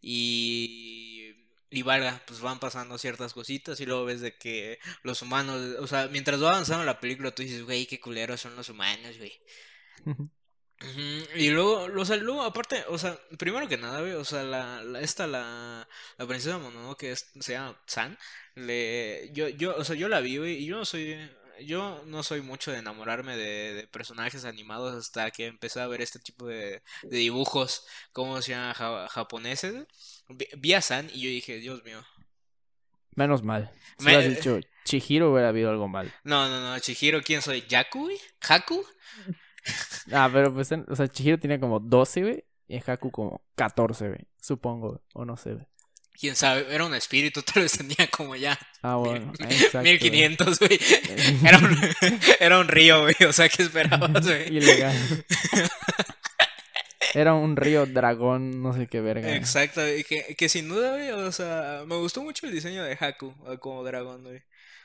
Y, 0.00 1.32
y 1.70 1.82
valga, 1.82 2.22
pues 2.26 2.40
van 2.40 2.58
pasando 2.60 2.96
ciertas 2.98 3.34
cositas 3.34 3.80
y 3.80 3.86
luego 3.86 4.04
ves 4.06 4.20
de 4.20 4.36
que 4.36 4.78
los 5.02 5.22
humanos, 5.22 5.60
o 5.80 5.86
sea, 5.86 6.08
mientras 6.08 6.42
va 6.42 6.50
avanzando 6.50 6.84
la 6.84 7.00
película 7.00 7.30
tú 7.32 7.42
dices, 7.42 7.62
güey, 7.64 7.86
qué 7.86 8.00
culeros 8.00 8.40
son 8.40 8.56
los 8.56 8.68
humanos, 8.68 9.16
güey. 9.18 9.32
Y 11.34 11.50
luego, 11.50 11.88
o 12.00 12.04
sea, 12.04 12.16
luego 12.16 12.42
aparte, 12.42 12.84
o 12.88 12.98
sea, 12.98 13.18
primero 13.36 13.66
que 13.68 13.76
nada, 13.76 14.00
güey, 14.00 14.12
o 14.12 14.24
sea, 14.24 14.44
la, 14.44 14.82
la 14.84 15.00
esta, 15.00 15.26
la, 15.26 15.88
la 16.16 16.26
princesa 16.26 16.58
Mononoke, 16.58 16.98
que 17.00 17.12
es- 17.12 17.32
se 17.40 17.52
llama 17.54 17.80
San, 17.86 18.16
le, 18.54 19.30
yo, 19.32 19.48
yo, 19.48 19.74
o 19.76 19.82
sea, 19.84 19.96
yo 19.96 20.08
la 20.08 20.20
vi, 20.20 20.36
güey, 20.38 20.54
y 20.62 20.66
yo 20.66 20.76
no 20.76 20.84
soy, 20.84 21.18
yo 21.64 22.02
no 22.06 22.22
soy 22.22 22.40
mucho 22.42 22.70
de 22.72 22.78
enamorarme 22.78 23.36
de, 23.36 23.74
de 23.74 23.86
personajes 23.88 24.44
animados 24.44 24.94
hasta 24.94 25.30
que 25.30 25.46
empecé 25.46 25.80
a 25.80 25.86
ver 25.86 26.00
este 26.02 26.18
tipo 26.18 26.46
de, 26.46 26.82
de 27.02 27.16
dibujos, 27.18 27.86
como 28.12 28.40
se 28.42 28.52
llama, 28.52 28.74
ja- 28.74 29.08
japoneses. 29.08 29.86
Vi, 30.28 30.46
vi 30.58 30.72
a 30.74 30.80
San 30.82 31.08
y 31.12 31.20
yo 31.22 31.28
dije, 31.30 31.56
Dios 31.56 31.82
mío. 31.84 32.00
Menos 33.14 33.42
mal. 33.42 33.70
Si 33.98 34.04
Me- 34.04 34.16
hubieras 34.16 34.36
dicho 34.36 34.60
Chihiro 34.84 35.32
hubiera 35.32 35.48
habido 35.48 35.70
algo 35.70 35.88
mal. 35.88 36.12
No, 36.24 36.48
no, 36.48 36.60
no, 36.60 36.78
Chihiro, 36.78 37.20
¿quién 37.22 37.42
soy? 37.42 37.62
¿Yaku, 37.68 38.04
güey? 38.04 38.18
¿Haku? 38.48 38.84
Ah, 40.12 40.30
pero 40.32 40.54
pues, 40.54 40.72
en- 40.72 40.86
o 40.88 40.96
sea, 40.96 41.08
Chihiro 41.08 41.38
tenía 41.38 41.60
como 41.60 41.78
12, 41.78 42.22
güey. 42.22 42.44
Y 42.68 42.76
en 42.76 42.82
Haku 42.86 43.10
como 43.10 43.42
14, 43.54 44.08
güey. 44.08 44.20
Supongo, 44.40 45.02
O 45.12 45.24
no 45.26 45.36
sé, 45.36 45.52
güey. 45.54 45.66
¿Quién 46.18 46.34
sabe? 46.36 46.66
Era 46.70 46.84
un 46.84 46.94
espíritu, 46.94 47.42
tal 47.54 47.62
vez 47.62 47.72
tenía 47.78 48.08
como 48.10 48.34
ya 48.36 48.58
Ah, 48.82 48.96
bueno. 48.96 49.32
Exacto. 49.38 49.82
1500, 49.82 50.58
güey. 50.58 50.78
Era 51.44 51.58
un, 51.58 51.78
era 52.40 52.58
un 52.58 52.68
río, 52.68 53.02
güey. 53.02 53.14
O 53.28 53.32
sea, 53.32 53.48
¿qué 53.48 53.62
esperabas, 53.62 54.24
güey? 54.26 54.56
Ilegal. 54.56 55.24
Era 57.14 57.34
un 57.34 57.56
río 57.56 57.86
dragón, 57.86 58.62
no 58.62 58.74
sé 58.74 58.86
qué 58.86 59.00
verga. 59.00 59.34
Exacto, 59.34 59.80
y 59.88 60.04
que, 60.04 60.34
que 60.36 60.48
sin 60.48 60.68
duda, 60.68 60.90
güey, 60.92 61.10
o 61.10 61.32
sea, 61.32 61.82
me 61.86 61.96
gustó 61.96 62.22
mucho 62.22 62.46
el 62.46 62.52
diseño 62.52 62.84
de 62.84 62.98
Haku 63.00 63.34
eh, 63.50 63.58
como 63.58 63.82
dragón, 63.82 64.22
güey. 64.24 64.42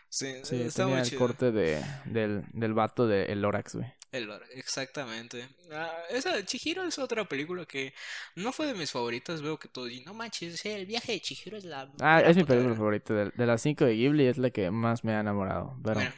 Sí, 0.10 0.34
Sí, 0.44 0.62
está 0.62 0.84
tenía 0.84 0.94
muy 0.96 1.02
el 1.04 1.10
chido. 1.10 1.20
corte 1.20 1.52
de, 1.52 1.84
del, 2.06 2.44
del 2.54 2.74
vato 2.74 3.08
de 3.08 3.26
el 3.26 3.42
Lorax, 3.42 3.76
güey. 3.76 3.88
El 4.14 4.30
exactamente. 4.51 5.49
Ah, 5.72 5.91
esa 6.09 6.45
Chihiro 6.45 6.84
es 6.84 6.99
otra 6.99 7.26
película 7.28 7.66
que 7.66 7.93
no 8.36 8.53
fue 8.53 8.68
de 8.68 8.76
mis 8.76 8.91
favoritas. 8.91 9.41
Veo 9.41 9.57
que 9.57 9.68
todos 9.68 9.89
dicen, 9.89 10.05
no 10.05 10.14
manches, 10.14 10.64
el 10.66 10.86
viaje 10.86 11.14
de 11.14 11.20
Chihiro 11.20 11.57
es 11.57 11.66
la. 11.66 11.89
Ah, 11.99 12.22
la 12.22 12.30
es 12.30 12.38
mi 12.38 12.43
película 12.43 12.70
verga". 12.70 12.76
favorita. 12.76 13.14
De, 13.16 13.32
de 13.36 13.45
las 13.47 13.61
cinco 13.61 13.86
de 13.86 13.95
Ghibli 13.95 14.28
es 14.28 14.38
la 14.38 14.51
que 14.51 14.70
más 14.70 15.03
me 15.03 15.16
ha 15.16 15.20
enamorado. 15.22 15.76
Pero, 15.84 15.95
Bueno, 15.95 16.14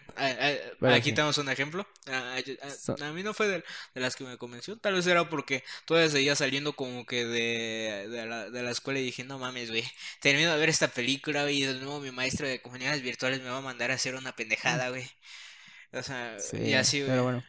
pero 0.79 0.93
aquí 0.93 1.09
sí. 1.09 1.15
tenemos 1.15 1.37
un 1.37 1.49
ejemplo. 1.49 1.87
So- 2.77 2.95
a 3.01 3.11
mí 3.13 3.23
no 3.23 3.33
fue 3.33 3.47
de, 3.47 3.63
de 3.93 4.01
las 4.01 4.15
que 4.15 4.25
me 4.25 4.37
convenció. 4.37 4.77
Tal 4.77 4.93
vez 4.95 5.07
era 5.07 5.29
porque 5.29 5.63
todavía 5.85 6.09
seguía 6.09 6.35
saliendo 6.35 6.73
como 6.75 7.05
que 7.05 7.25
de, 7.25 8.07
de, 8.09 8.25
la, 8.25 8.49
de 8.49 8.63
la 8.63 8.71
escuela 8.71 8.99
y 8.99 9.03
dije, 9.05 9.23
no 9.23 9.39
mames, 9.39 9.69
güey. 9.69 9.83
Termino 10.19 10.51
de 10.51 10.59
ver 10.59 10.69
esta 10.69 10.89
película 10.89 11.49
y 11.49 11.61
de 11.63 11.75
nuevo 11.75 11.99
mi 12.01 12.11
maestro 12.11 12.47
de 12.47 12.61
comunidades 12.61 13.01
virtuales 13.01 13.41
me 13.41 13.49
va 13.49 13.57
a 13.59 13.61
mandar 13.61 13.91
a 13.91 13.95
hacer 13.95 14.15
una 14.15 14.35
pendejada, 14.35 14.89
güey. 14.89 15.09
O 15.93 16.03
sea, 16.03 16.37
sí, 16.39 16.57
y 16.57 16.73
así, 16.73 16.99
güey. 16.99 17.09
pero 17.11 17.23
bueno. 17.23 17.43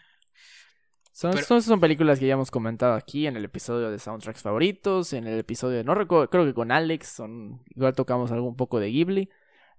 Son, 1.17 1.31
Pero- 1.31 1.47
son, 1.47 1.63
son 1.63 1.81
películas 1.81 2.19
que 2.19 2.27
ya 2.27 2.35
hemos 2.35 2.51
comentado 2.51 2.93
aquí 2.93 3.27
en 3.27 3.39
el 3.39 3.45
episodio 3.47 3.91
de 3.91 3.99
soundtracks 3.99 4.43
favoritos, 4.43 5.15
en 5.15 5.27
el 5.27 5.39
episodio, 5.39 5.83
no 5.83 5.95
recuerdo, 5.95 6.29
creo 6.29 6.45
que 6.45 6.53
con 6.53 6.71
Alex, 6.71 7.09
son, 7.09 7.63
igual 7.75 7.95
tocamos 7.95 8.31
algo 8.33 8.47
un 8.47 8.55
poco 8.55 8.79
de 8.81 8.91
Ghibli. 8.91 9.31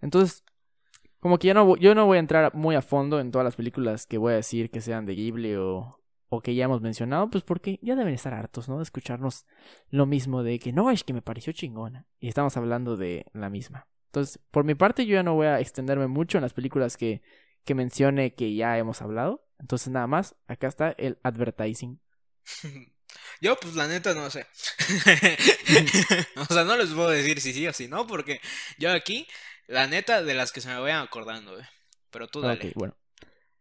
Entonces, 0.02 0.44
como 1.20 1.38
que 1.38 1.46
ya 1.46 1.54
no, 1.54 1.76
yo 1.78 1.94
no 1.94 2.08
voy 2.08 2.18
a 2.18 2.22
entrar 2.22 2.56
muy 2.56 2.74
a 2.74 2.82
fondo 2.82 3.20
en 3.20 3.30
todas 3.30 3.46
las 3.46 3.56
películas 3.56 4.08
que 4.08 4.18
voy 4.18 4.34
a 4.34 4.38
decir 4.38 4.72
que 4.72 4.82
sean 4.82 5.06
de 5.06 5.14
Ghibli 5.14 5.54
o, 5.58 6.00
o 6.30 6.42
que 6.42 6.56
ya 6.56 6.66
hemos 6.66 6.82
mencionado, 6.82 7.30
pues 7.30 7.44
porque 7.44 7.78
ya 7.84 7.96
deben 7.96 8.16
estar 8.16 8.34
hartos, 8.34 8.68
¿no? 8.68 8.78
De 8.78 8.84
escucharnos 8.84 9.46
lo 9.92 10.08
mismo 10.08 10.42
de 10.42 10.58
que 10.58 10.74
no, 10.74 10.90
es 10.90 11.04
que 11.04 11.14
me 11.14 11.22
pareció 11.22 11.54
chingona. 11.54 12.08
Y 12.20 12.30
estamos 12.30 12.58
hablando 12.58 12.98
de 12.98 13.28
la 13.34 13.52
misma. 13.52 13.86
Entonces, 14.08 14.40
por 14.50 14.64
mi 14.64 14.74
parte, 14.74 15.06
yo 15.06 15.14
ya 15.14 15.22
no 15.22 15.36
voy 15.36 15.46
a 15.46 15.60
extenderme 15.60 16.08
mucho 16.08 16.40
en 16.40 16.42
las 16.42 16.54
películas 16.54 16.98
que, 16.98 17.22
que 17.64 17.76
mencione 17.76 18.34
que 18.34 18.56
ya 18.56 18.76
hemos 18.80 19.04
hablado. 19.04 19.44
Entonces, 19.60 19.90
nada 19.90 20.08
más, 20.08 20.36
acá 20.48 20.68
está 20.68 20.92
el 20.98 21.18
advertising. 21.24 22.00
Yo, 23.42 23.56
pues 23.60 23.76
la 23.76 23.88
neta, 23.88 24.14
no 24.14 24.30
sé. 24.30 24.48
o 26.38 26.46
sea, 26.46 26.64
no 26.64 26.76
les 26.78 26.90
puedo 26.90 27.10
decir 27.10 27.40
si 27.42 27.54
sí 27.54 27.68
o 27.68 27.74
si 27.74 27.88
no, 27.88 28.08
porque 28.08 28.42
yo 28.80 28.92
aquí, 28.92 29.28
la 29.68 29.88
neta, 29.88 30.24
de 30.24 30.34
las 30.34 30.52
que 30.52 30.62
se 30.62 30.70
me 30.70 30.80
vayan 30.80 31.04
acordando, 31.04 31.54
güey. 31.54 31.66
Pero 32.10 32.28
tú 32.28 32.42
dale. 32.42 32.68
Ok, 32.68 32.74
bueno. 32.76 32.98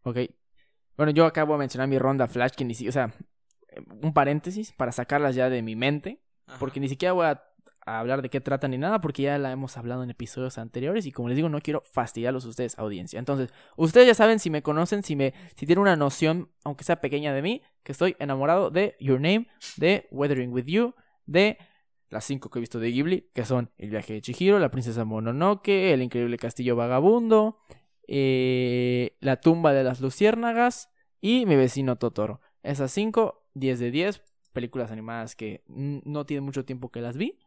Ok. 0.03 0.19
Bueno, 0.97 1.13
yo 1.13 1.27
acabo 1.27 1.53
de 1.55 1.59
mencionar 1.59 1.89
mi 1.89 1.99
ronda 1.99 2.27
Flash, 2.27 2.53
que 2.53 2.65
ni 2.65 2.75
siquiera, 2.75 2.91
o 2.91 2.93
sea, 2.93 3.19
un 4.03 4.15
paréntesis 4.15 4.73
para 4.73 4.93
sacarlas 4.93 5.35
ya 5.35 5.51
de 5.51 5.63
mi 5.63 5.77
mente, 5.77 6.23
Ajá. 6.47 6.59
porque 6.59 6.81
ni 6.81 6.89
siquiera 6.89 7.13
voy 7.13 7.27
a, 7.27 7.43
a 7.87 8.01
hablar 8.01 8.21
de 8.21 8.29
qué 8.29 8.41
trata 8.41 8.67
ni 8.67 8.79
nada, 8.79 9.01
porque 9.01 9.23
ya 9.23 9.39
la 9.39 9.53
hemos 9.53 9.77
hablado 9.77 10.03
en 10.03 10.11
episodios 10.11 10.59
anteriores 10.59 11.07
y 11.07 11.13
como 11.13 11.29
les 11.29 11.37
digo, 11.37 11.49
no 11.49 11.61
quiero 11.61 11.83
fastidiarlos 11.93 12.45
a 12.45 12.49
ustedes, 12.49 12.79
audiencia. 12.79 13.21
Entonces, 13.21 13.51
ustedes 13.77 14.09
ya 14.09 14.15
saben, 14.15 14.41
si 14.41 14.51
me 14.51 14.61
conocen, 14.61 15.05
si 15.05 15.15
me, 15.15 15.33
si 15.55 15.67
tienen 15.67 15.83
una 15.83 15.95
noción, 15.95 16.51
aunque 16.65 16.83
sea 16.83 17.01
pequeña 17.01 17.33
de 17.33 17.43
mí, 17.43 17.63
que 17.85 17.93
estoy 17.93 18.17
enamorado 18.19 18.71
de 18.71 18.97
Your 18.99 19.21
Name, 19.21 19.47
de 19.77 20.09
Weathering 20.11 20.53
with 20.53 20.65
You, 20.67 20.95
de 21.27 21.59
las 22.11 22.25
cinco 22.25 22.51
que 22.51 22.59
he 22.59 22.61
visto 22.61 22.81
de 22.81 22.91
Ghibli, 22.91 23.31
que 23.33 23.45
son 23.45 23.71
El 23.79 23.91
viaje 23.91 24.15
de 24.15 24.21
Chihiro, 24.21 24.59
La 24.59 24.73
princesa 24.73 25.05
Mononoke, 25.05 25.93
El 25.93 26.03
increíble 26.03 26.39
castillo 26.39 26.75
vagabundo, 26.75 27.61
eh, 28.09 29.17
La 29.21 29.41
tumba 29.41 29.73
de 29.73 29.85
las 29.85 30.01
luciérnagas 30.01 30.91
y 31.21 31.47
Mi 31.47 31.55
vecino 31.55 31.97
Totoro. 31.97 32.41
Esas 32.65 32.91
cinco, 32.91 33.47
10 33.55 33.79
de 33.79 33.91
10, 33.93 34.23
películas 34.53 34.91
animadas 34.91 35.37
que 35.37 35.63
no 35.69 36.27
tiene 36.27 36.41
mucho 36.41 36.65
tiempo 36.65 36.91
que 36.91 37.01
las 37.01 37.17
vi, 37.17 37.39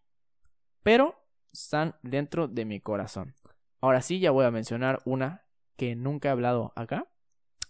pero 0.84 1.24
están 1.52 1.96
dentro 2.04 2.48
de 2.48 2.66
mi 2.66 2.80
corazón. 2.80 3.36
Ahora 3.82 4.02
sí, 4.02 4.20
ya 4.20 4.32
voy 4.32 4.46
a 4.46 4.52
mencionar 4.52 5.02
una 5.06 5.46
que 5.76 5.96
nunca 5.96 6.30
he 6.30 6.32
hablado 6.32 6.74
acá, 6.76 7.08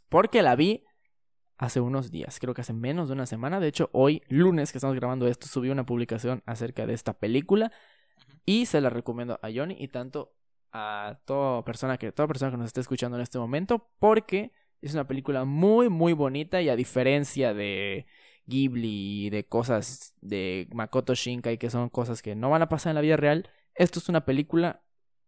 porque 0.10 0.42
la 0.42 0.56
vi 0.56 0.84
hace 1.58 1.82
unos 1.82 2.10
días, 2.10 2.40
creo 2.40 2.54
que 2.54 2.62
hace 2.62 2.74
menos 2.74 3.10
de 3.10 3.14
una 3.14 3.26
semana. 3.26 3.60
De 3.60 3.68
hecho, 3.68 3.90
hoy, 3.92 4.24
lunes 4.30 4.72
que 4.72 4.78
estamos 4.78 4.96
grabando 4.96 5.28
esto, 5.28 5.48
subí 5.48 5.70
una 5.70 5.86
publicación 5.86 6.42
acerca 6.46 6.88
de 6.88 6.94
esta 6.94 7.14
película 7.14 7.72
y 8.46 8.66
se 8.66 8.82
la 8.82 8.90
recomiendo 8.90 9.40
a 9.44 9.50
Johnny 9.54 9.76
y 9.78 9.90
tanto 9.90 10.34
a 10.72 11.20
toda 11.26 11.64
persona 11.64 11.98
que 11.98 12.12
toda 12.12 12.28
persona 12.28 12.52
que 12.52 12.58
nos 12.58 12.68
esté 12.68 12.82
escuchando 12.82 13.18
en 13.18 13.24
este 13.24 13.40
momento 13.40 13.90
porque 14.00 14.52
es 14.82 14.94
una 14.94 15.08
película 15.08 15.46
muy 15.46 15.90
muy 15.90 16.14
bonita 16.14 16.62
y 16.62 16.70
a 16.70 16.76
diferencia 16.76 17.54
de 17.54 18.06
Ghibli 18.50 19.26
y 19.26 19.30
de 19.30 19.46
cosas 19.46 20.14
de 20.22 20.68
Makoto 20.74 21.14
Shinkai 21.14 21.58
que 21.58 21.70
son 21.70 21.90
cosas 21.90 22.22
que 22.22 22.36
no 22.36 22.50
van 22.50 22.62
a 22.62 22.70
pasar 22.70 22.92
en 22.92 22.96
la 22.96 23.02
vida 23.02 23.16
real, 23.16 23.50
esto 23.76 24.00
es 24.00 24.10
una 24.10 24.26
película 24.26 24.84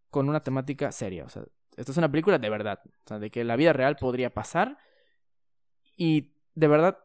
con 0.09 0.27
una 0.27 0.41
temática 0.41 0.91
seria, 0.91 1.23
o 1.23 1.29
sea, 1.29 1.43
esto 1.77 1.91
es 1.91 1.97
una 1.97 2.11
película 2.11 2.37
de 2.37 2.49
verdad, 2.49 2.79
o 2.85 3.07
sea, 3.07 3.19
de 3.19 3.31
que 3.31 3.43
la 3.43 3.55
vida 3.55 3.71
real 3.71 3.95
podría 3.95 4.33
pasar 4.33 4.77
y 5.95 6.33
de 6.55 6.67
verdad 6.67 6.97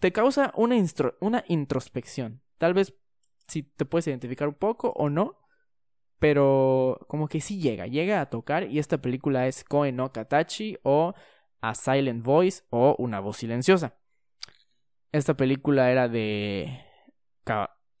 te 0.00 0.12
causa 0.12 0.52
una, 0.56 0.76
una 1.20 1.44
introspección. 1.48 2.40
Tal 2.58 2.74
vez 2.74 2.94
si 3.46 3.62
te 3.62 3.84
puedes 3.84 4.06
identificar 4.06 4.48
un 4.48 4.54
poco 4.54 4.92
o 4.96 5.10
no, 5.10 5.38
pero 6.18 7.04
como 7.08 7.28
que 7.28 7.40
sí 7.40 7.60
llega, 7.60 7.86
llega 7.86 8.20
a 8.20 8.30
tocar 8.30 8.64
y 8.64 8.78
esta 8.78 8.98
película 8.98 9.46
es 9.46 9.64
Koe 9.64 9.92
no 9.92 10.12
Katachi 10.12 10.78
o 10.82 11.14
A 11.60 11.74
Silent 11.74 12.24
Voice 12.24 12.64
o 12.70 12.96
Una 12.98 13.20
voz 13.20 13.38
silenciosa. 13.38 13.96
Esta 15.16 15.34
película 15.34 15.90
era 15.90 16.08
de 16.08 16.84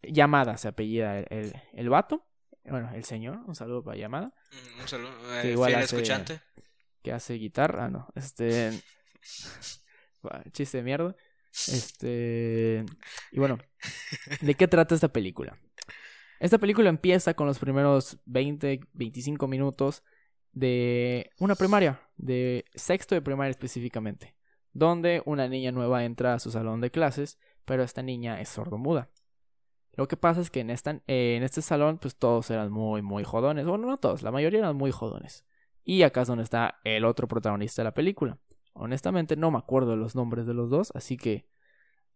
Yamada, 0.02 0.56
se 0.56 0.68
apellida 0.68 1.18
el, 1.18 1.26
el, 1.30 1.52
el 1.72 1.88
vato, 1.88 2.26
bueno, 2.64 2.90
el 2.94 3.04
señor, 3.04 3.38
un 3.46 3.54
saludo 3.54 3.82
para 3.84 3.96
Yamada, 3.96 4.32
Mm, 4.52 4.80
Un 4.82 4.88
saludo, 4.88 5.10
Que 5.42 5.48
eh, 5.48 5.52
igual 5.52 5.70
fiel 5.72 5.82
hace- 5.82 5.96
escuchante. 5.96 6.40
que 7.02 7.12
hace 7.12 7.34
guitarra, 7.34 7.88
no, 7.88 8.08
este... 8.14 8.72
Chiste 10.52 10.78
de 10.78 10.82
mierda. 10.82 11.14
Este. 11.52 12.84
Y 13.32 13.38
bueno, 13.38 13.58
¿de 14.40 14.54
qué 14.56 14.66
trata 14.68 14.94
esta 14.94 15.08
película? 15.08 15.58
Esta 16.40 16.58
película 16.58 16.88
empieza 16.90 17.34
con 17.34 17.46
los 17.46 17.58
primeros 17.58 18.18
20, 18.26 18.80
25 18.92 19.46
minutos 19.46 20.02
de 20.52 21.30
una 21.38 21.54
primaria, 21.54 22.00
de 22.16 22.64
sexto 22.74 23.14
de 23.14 23.22
primaria 23.22 23.50
específicamente, 23.50 24.35
donde 24.76 25.22
una 25.24 25.48
niña 25.48 25.72
nueva 25.72 26.04
entra 26.04 26.34
a 26.34 26.38
su 26.38 26.50
salón 26.50 26.82
de 26.82 26.90
clases, 26.90 27.38
pero 27.64 27.82
esta 27.82 28.02
niña 28.02 28.40
es 28.42 28.50
sordomuda. 28.50 29.10
Lo 29.94 30.06
que 30.06 30.18
pasa 30.18 30.42
es 30.42 30.50
que 30.50 30.60
en, 30.60 30.68
esta, 30.68 31.00
en 31.06 31.42
este 31.42 31.62
salón, 31.62 31.96
pues 31.96 32.16
todos 32.16 32.50
eran 32.50 32.70
muy, 32.70 33.00
muy 33.00 33.24
jodones. 33.24 33.66
Bueno, 33.66 33.86
no 33.86 33.96
todos, 33.96 34.22
la 34.22 34.30
mayoría 34.30 34.58
eran 34.58 34.76
muy 34.76 34.90
jodones. 34.90 35.46
Y 35.82 36.02
acá 36.02 36.22
es 36.22 36.28
donde 36.28 36.44
está 36.44 36.78
el 36.84 37.06
otro 37.06 37.26
protagonista 37.26 37.80
de 37.80 37.84
la 37.84 37.94
película. 37.94 38.38
Honestamente 38.74 39.36
no 39.36 39.50
me 39.50 39.56
acuerdo 39.56 39.92
de 39.92 39.96
los 39.96 40.14
nombres 40.14 40.46
de 40.46 40.52
los 40.52 40.68
dos, 40.68 40.92
así 40.94 41.16
que 41.16 41.48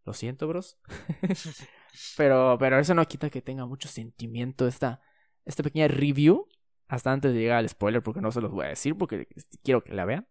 lo 0.04 0.12
siento, 0.12 0.46
bros. 0.46 0.78
pero, 2.18 2.58
pero 2.58 2.78
eso 2.78 2.94
no 2.94 3.06
quita 3.06 3.30
que 3.30 3.40
tenga 3.40 3.64
mucho 3.64 3.88
sentimiento 3.88 4.66
esta, 4.66 5.00
esta 5.46 5.62
pequeña 5.62 5.88
review. 5.88 6.46
Hasta 6.88 7.12
antes 7.12 7.32
de 7.32 7.38
llegar 7.38 7.58
al 7.58 7.68
spoiler, 7.68 8.02
porque 8.02 8.20
no 8.20 8.32
se 8.32 8.40
los 8.40 8.50
voy 8.50 8.66
a 8.66 8.70
decir, 8.70 8.98
porque 8.98 9.28
quiero 9.62 9.82
que 9.82 9.94
la 9.94 10.04
vean. 10.04 10.26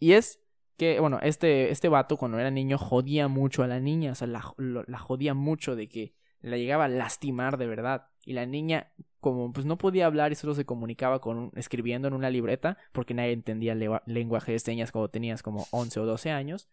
Y 0.00 0.12
es 0.12 0.40
que, 0.76 0.98
bueno, 1.00 1.18
este, 1.22 1.70
este 1.70 1.88
vato 1.88 2.16
cuando 2.16 2.38
era 2.38 2.50
niño 2.50 2.78
jodía 2.78 3.28
mucho 3.28 3.62
a 3.62 3.66
la 3.66 3.80
niña, 3.80 4.12
o 4.12 4.14
sea, 4.14 4.26
la, 4.26 4.42
la 4.58 4.98
jodía 4.98 5.34
mucho 5.34 5.76
de 5.76 5.88
que 5.88 6.14
la 6.40 6.56
llegaba 6.56 6.84
a 6.84 6.88
lastimar 6.88 7.56
de 7.56 7.66
verdad. 7.66 8.08
Y 8.24 8.34
la 8.34 8.46
niña, 8.46 8.92
como 9.20 9.52
pues 9.52 9.66
no 9.66 9.78
podía 9.78 10.06
hablar 10.06 10.32
y 10.32 10.34
solo 10.34 10.54
se 10.54 10.66
comunicaba 10.66 11.20
con 11.20 11.52
escribiendo 11.54 12.08
en 12.08 12.14
una 12.14 12.30
libreta, 12.30 12.76
porque 12.92 13.14
nadie 13.14 13.32
entendía 13.32 13.72
el 13.72 14.00
lenguaje 14.06 14.52
de 14.52 14.58
señas 14.58 14.92
cuando 14.92 15.08
tenías 15.08 15.42
como 15.42 15.66
11 15.70 16.00
o 16.00 16.06
12 16.06 16.30
años, 16.30 16.68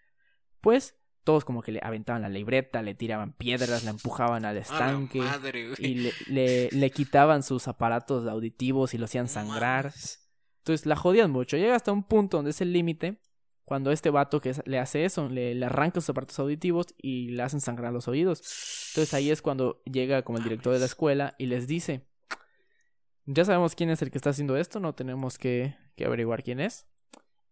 pues 0.60 0.98
todos 1.24 1.46
como 1.46 1.62
que 1.62 1.72
le 1.72 1.80
aventaban 1.84 2.24
la 2.24 2.30
libreta, 2.30 2.82
le 2.82 2.96
tiraban 2.96 3.34
piedras, 3.34 3.84
la 3.84 3.92
empujaban 3.92 4.44
al 4.44 4.58
estanque 4.58 5.22
y 5.78 6.12
le, 6.28 6.70
le, 6.72 6.90
quitaban 6.90 7.44
sus 7.44 7.68
aparatos 7.68 8.26
auditivos 8.28 8.94
y 8.94 8.98
lo 8.98 9.06
hacían 9.06 9.28
sangrar. 9.28 9.94
Entonces 10.60 10.86
la 10.86 10.96
jodían 10.96 11.32
mucho. 11.32 11.58
Llega 11.58 11.76
hasta 11.76 11.92
un 11.92 12.04
punto 12.04 12.38
donde 12.38 12.52
es 12.52 12.62
el 12.62 12.74
límite 12.74 13.22
cuando 13.66 13.92
este 13.92 14.10
vato 14.10 14.42
que 14.42 14.54
le 14.66 14.80
hace 14.80 15.06
eso, 15.06 15.30
le, 15.30 15.56
le, 15.56 15.66
arranca 15.66 16.02
sus 16.02 16.10
aparatos 16.10 16.40
auditivos 16.40 16.88
y 16.98 17.30
le 17.30 17.44
hacen 17.44 17.62
sangrar 17.62 17.94
los 17.94 18.08
oídos. 18.08 18.40
Entonces 18.90 19.14
ahí 19.14 19.32
es 19.32 19.42
cuando 19.42 19.82
llega 19.86 20.24
como 20.24 20.38
el 20.38 20.44
director 20.44 20.74
de 20.74 20.80
la 20.80 20.86
escuela 20.86 21.36
y 21.38 21.46
les 21.46 21.68
dice, 21.68 22.06
ya 23.26 23.46
sabemos 23.46 23.76
quién 23.76 23.90
es 23.90 24.02
el 24.02 24.12
que 24.12 24.18
está 24.18 24.32
haciendo 24.32 24.58
esto, 24.58 24.80
no 24.80 24.94
tenemos 24.94 25.38
que, 25.38 25.76
que 25.96 26.06
averiguar 26.06 26.44
quién 26.44 26.60
es. 26.60 26.88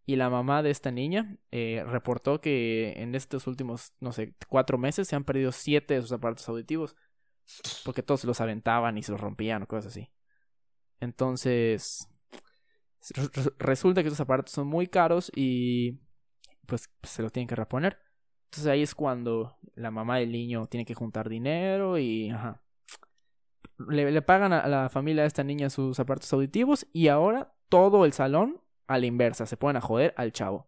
Y 0.06 0.16
la 0.16 0.30
mamá 0.32 0.64
de 0.64 0.72
esta 0.72 0.90
niña 0.90 1.38
eh, 1.52 1.84
reportó 1.86 2.42
que 2.42 2.94
en 2.98 3.14
estos 3.14 3.46
últimos, 3.46 3.92
no 4.00 4.12
sé, 4.12 4.34
cuatro 4.48 4.80
meses 4.80 5.08
se 5.08 5.16
han 5.16 5.24
perdido 5.24 5.52
siete 5.52 5.94
de 5.94 6.02
sus 6.02 6.12
aparatos 6.12 6.50
auditivos. 6.50 6.96
Porque 7.86 8.02
todos 8.02 8.24
los 8.24 8.42
aventaban 8.42 8.98
y 8.98 9.04
se 9.04 9.12
los 9.12 9.22
rompían 9.22 9.62
o 9.62 9.68
cosas 9.68 9.92
así. 9.92 10.10
Entonces, 11.00 12.10
resulta 13.60 14.02
que 14.02 14.08
esos 14.08 14.20
aparatos 14.20 14.54
son 14.54 14.68
muy 14.68 14.88
caros 14.88 15.32
y 15.36 16.00
pues 16.66 16.90
se 17.04 17.22
los 17.22 17.32
tienen 17.32 17.48
que 17.48 17.56
reponer. 17.56 17.98
Entonces 18.46 18.68
ahí 18.68 18.82
es 18.82 18.96
cuando 18.96 19.58
la 19.76 19.92
mamá 19.92 20.18
del 20.18 20.32
niño 20.32 20.68
tiene 20.68 20.86
que 20.86 20.96
juntar 20.96 21.30
dinero 21.30 21.98
y 21.98 22.30
ajá. 22.30 22.62
Le, 23.88 24.12
le 24.12 24.22
pagan 24.22 24.52
a 24.52 24.68
la 24.68 24.90
familia 24.90 25.24
de 25.24 25.28
esta 25.28 25.44
niña 25.44 25.70
sus 25.70 26.00
aparatos 26.00 26.34
auditivos 26.34 26.86
y 26.92 27.08
ahora 27.08 27.54
todo 27.70 28.04
el 28.04 28.12
salón 28.12 28.62
a 28.88 28.98
la 28.98 29.06
inversa, 29.06 29.46
se 29.46 29.56
ponen 29.56 29.78
a 29.78 29.82
joder 29.82 30.14
al 30.18 30.32
chavo. 30.34 30.68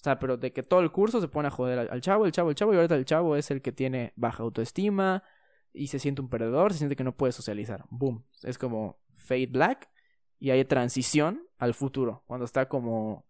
O 0.00 0.04
sea, 0.04 0.18
pero 0.20 0.36
de 0.36 0.52
que 0.52 0.62
todo 0.62 0.80
el 0.80 0.92
curso 0.92 1.20
se 1.20 1.26
pone 1.26 1.48
a 1.48 1.50
joder 1.50 1.90
al, 1.90 2.00
chavo, 2.00 2.26
el 2.26 2.32
chavo, 2.32 2.50
el 2.50 2.54
chavo, 2.54 2.72
y 2.72 2.76
ahorita 2.76 2.94
el 2.94 3.04
chavo 3.04 3.34
es 3.34 3.50
el 3.50 3.60
que 3.60 3.72
tiene 3.72 4.12
baja 4.14 4.44
autoestima 4.44 5.24
y 5.72 5.88
se 5.88 5.98
siente 5.98 6.22
un 6.22 6.28
perdedor, 6.28 6.72
se 6.72 6.78
siente 6.78 6.94
que 6.94 7.02
no 7.02 7.16
puede 7.16 7.32
socializar. 7.32 7.84
Boom. 7.90 8.24
Es 8.44 8.56
como 8.56 9.00
Fade 9.16 9.48
Black 9.48 9.90
y 10.38 10.50
hay 10.50 10.64
transición 10.64 11.46
al 11.58 11.74
futuro, 11.74 12.22
cuando 12.26 12.44
está 12.44 12.68
como... 12.68 13.24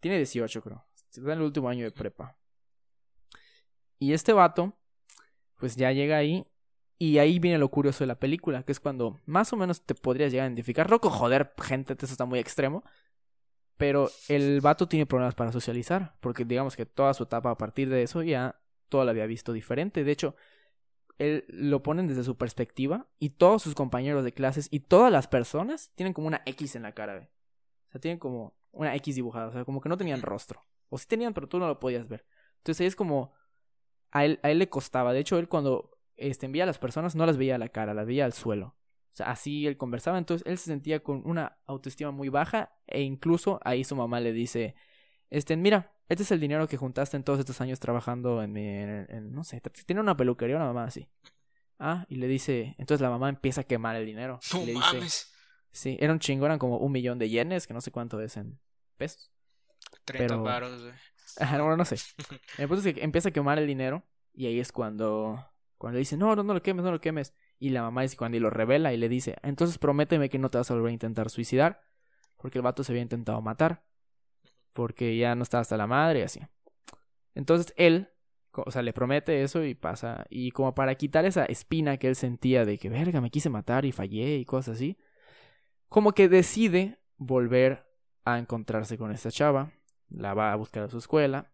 Tiene 0.00 0.16
18, 0.16 0.62
creo. 0.62 0.84
Está 0.94 1.20
en 1.20 1.38
el 1.38 1.42
último 1.42 1.68
año 1.68 1.84
de 1.84 1.92
prepa. 1.92 2.36
Y 3.98 4.12
este 4.12 4.32
vato, 4.32 4.76
pues 5.58 5.76
ya 5.76 5.92
llega 5.92 6.16
ahí 6.16 6.44
y 6.98 7.18
ahí 7.18 7.38
viene 7.38 7.58
lo 7.58 7.68
curioso 7.68 8.04
de 8.04 8.08
la 8.08 8.18
película, 8.18 8.64
que 8.64 8.72
es 8.72 8.80
cuando 8.80 9.20
más 9.26 9.52
o 9.52 9.56
menos 9.56 9.82
te 9.82 9.94
podrías 9.94 10.32
llegar 10.32 10.44
a 10.44 10.48
identificar. 10.48 10.90
Loco, 10.90 11.08
joder, 11.10 11.52
gente, 11.62 11.94
eso 11.94 12.06
está 12.06 12.24
muy 12.24 12.38
extremo. 12.38 12.84
Pero 13.76 14.10
el 14.28 14.60
vato 14.60 14.86
tiene 14.86 15.06
problemas 15.06 15.34
para 15.34 15.50
socializar, 15.50 16.14
porque 16.20 16.44
digamos 16.44 16.76
que 16.76 16.86
toda 16.86 17.14
su 17.14 17.24
etapa 17.24 17.50
a 17.50 17.58
partir 17.58 17.88
de 17.88 18.02
eso 18.02 18.22
ya 18.22 18.60
todo 18.88 19.04
lo 19.04 19.10
había 19.10 19.26
visto 19.26 19.52
diferente. 19.52 20.04
De 20.04 20.12
hecho, 20.12 20.36
él 21.18 21.44
lo 21.48 21.82
ponen 21.82 22.06
desde 22.06 22.24
su 22.24 22.36
perspectiva 22.36 23.08
y 23.18 23.30
todos 23.30 23.62
sus 23.62 23.74
compañeros 23.74 24.24
de 24.24 24.32
clases 24.32 24.68
y 24.70 24.80
todas 24.80 25.12
las 25.12 25.28
personas 25.28 25.92
tienen 25.94 26.12
como 26.12 26.26
una 26.26 26.42
X 26.46 26.76
en 26.76 26.82
la 26.82 26.92
cara. 26.92 27.30
O 27.88 27.92
sea, 27.92 28.00
tienen 28.00 28.18
como 28.18 28.54
una 28.72 28.94
X 28.96 29.14
dibujada, 29.14 29.48
o 29.48 29.52
sea, 29.52 29.64
como 29.64 29.80
que 29.80 29.88
no 29.88 29.96
tenían 29.96 30.22
rostro. 30.22 30.64
O 30.88 30.98
sí 30.98 31.06
tenían, 31.06 31.34
pero 31.34 31.48
tú 31.48 31.58
no 31.58 31.66
lo 31.66 31.78
podías 31.78 32.08
ver. 32.08 32.26
Entonces 32.58 32.86
es 32.86 32.96
como 32.96 33.32
a 34.10 34.24
él, 34.24 34.40
a 34.42 34.50
él 34.50 34.58
le 34.58 34.68
costaba. 34.68 35.12
De 35.12 35.20
hecho, 35.20 35.38
él 35.38 35.48
cuando 35.48 35.98
este, 36.16 36.46
envía 36.46 36.64
a 36.64 36.66
las 36.66 36.78
personas 36.78 37.14
no 37.14 37.26
las 37.26 37.36
veía 37.36 37.56
a 37.56 37.58
la 37.58 37.68
cara, 37.68 37.94
las 37.94 38.06
veía 38.06 38.24
al 38.24 38.32
suelo. 38.32 38.76
O 39.12 39.14
sea, 39.14 39.30
así 39.30 39.66
él 39.66 39.76
conversaba, 39.76 40.16
entonces 40.16 40.46
él 40.46 40.56
se 40.56 40.66
sentía 40.66 41.02
con 41.02 41.22
una 41.26 41.58
autoestima 41.66 42.10
muy 42.12 42.30
baja 42.30 42.72
e 42.86 43.02
incluso 43.02 43.60
ahí 43.62 43.84
su 43.84 43.94
mamá 43.94 44.20
le 44.20 44.32
dice, 44.32 44.74
este, 45.28 45.56
mira, 45.56 45.91
este 46.08 46.24
es 46.24 46.30
el 46.30 46.40
dinero 46.40 46.68
que 46.68 46.76
juntaste 46.76 47.16
en 47.16 47.24
todos 47.24 47.38
estos 47.38 47.60
años 47.60 47.80
trabajando 47.80 48.42
en, 48.42 48.56
en, 48.56 49.32
no 49.32 49.44
sé, 49.44 49.60
tiene 49.86 50.00
una 50.00 50.16
peluquería, 50.16 50.56
una 50.56 50.66
mamá 50.66 50.84
así. 50.84 51.08
Ah, 51.78 52.06
y 52.08 52.16
le 52.16 52.28
dice, 52.28 52.74
entonces 52.78 53.00
la 53.00 53.10
mamá 53.10 53.28
empieza 53.28 53.62
a 53.62 53.64
quemar 53.64 53.96
el 53.96 54.06
dinero. 54.06 54.38
No 54.52 54.64
le 54.64 54.74
mames. 54.74 55.32
sí, 55.72 55.96
era 56.00 56.12
un 56.12 56.18
chingo, 56.18 56.46
eran 56.46 56.58
como 56.58 56.78
un 56.78 56.92
millón 56.92 57.18
de 57.18 57.28
yenes, 57.28 57.66
que 57.66 57.74
no 57.74 57.80
sé 57.80 57.90
cuánto 57.90 58.20
es 58.20 58.36
en 58.36 58.60
pesos. 58.96 59.32
30 60.04 60.36
baros, 60.36 60.82
güey. 60.82 60.94
bueno, 61.50 61.76
no 61.76 61.84
sé. 61.84 61.96
El 62.58 62.68
punto 62.68 62.86
es 62.86 62.94
que 62.94 63.02
empieza 63.02 63.30
a 63.30 63.32
quemar 63.32 63.58
el 63.58 63.66
dinero 63.66 64.04
y 64.34 64.46
ahí 64.46 64.60
es 64.60 64.72
cuando, 64.72 65.44
cuando 65.78 65.94
le 65.94 66.00
dice, 66.00 66.16
no, 66.16 66.36
no, 66.36 66.42
no 66.42 66.54
lo 66.54 66.62
quemes, 66.62 66.84
no 66.84 66.90
lo 66.90 67.00
quemes. 67.00 67.34
Y 67.58 67.70
la 67.70 67.82
mamá 67.82 68.02
dice 68.02 68.16
cuando 68.16 68.36
y 68.36 68.40
lo 68.40 68.50
revela 68.50 68.92
y 68.92 68.96
le 68.96 69.08
dice, 69.08 69.36
entonces 69.42 69.78
prométeme 69.78 70.28
que 70.28 70.38
no 70.38 70.50
te 70.50 70.58
vas 70.58 70.70
a 70.70 70.74
volver 70.74 70.90
a 70.90 70.92
intentar 70.92 71.30
suicidar. 71.30 71.82
Porque 72.36 72.58
el 72.58 72.62
vato 72.62 72.82
se 72.82 72.92
había 72.92 73.02
intentado 73.02 73.40
matar. 73.40 73.84
Porque 74.72 75.16
ya 75.16 75.34
no 75.34 75.42
estaba 75.42 75.60
hasta 75.60 75.76
la 75.76 75.86
madre 75.86 76.20
y 76.20 76.22
así. 76.22 76.40
Entonces 77.34 77.72
él, 77.76 78.08
o 78.52 78.70
sea, 78.70 78.82
le 78.82 78.92
promete 78.92 79.42
eso 79.42 79.64
y 79.64 79.74
pasa. 79.74 80.26
Y 80.30 80.50
como 80.50 80.74
para 80.74 80.94
quitar 80.94 81.24
esa 81.24 81.44
espina 81.44 81.96
que 81.96 82.08
él 82.08 82.16
sentía 82.16 82.64
de 82.64 82.78
que, 82.78 82.88
verga, 82.88 83.20
me 83.20 83.30
quise 83.30 83.50
matar 83.50 83.84
y 83.84 83.92
fallé 83.92 84.36
y 84.36 84.44
cosas 84.44 84.76
así. 84.76 84.98
Como 85.88 86.12
que 86.12 86.28
decide 86.28 86.98
volver 87.16 87.86
a 88.24 88.38
encontrarse 88.38 88.98
con 88.98 89.12
esta 89.12 89.30
chava. 89.30 89.72
La 90.08 90.34
va 90.34 90.52
a 90.52 90.56
buscar 90.56 90.84
a 90.84 90.88
su 90.88 90.98
escuela. 90.98 91.52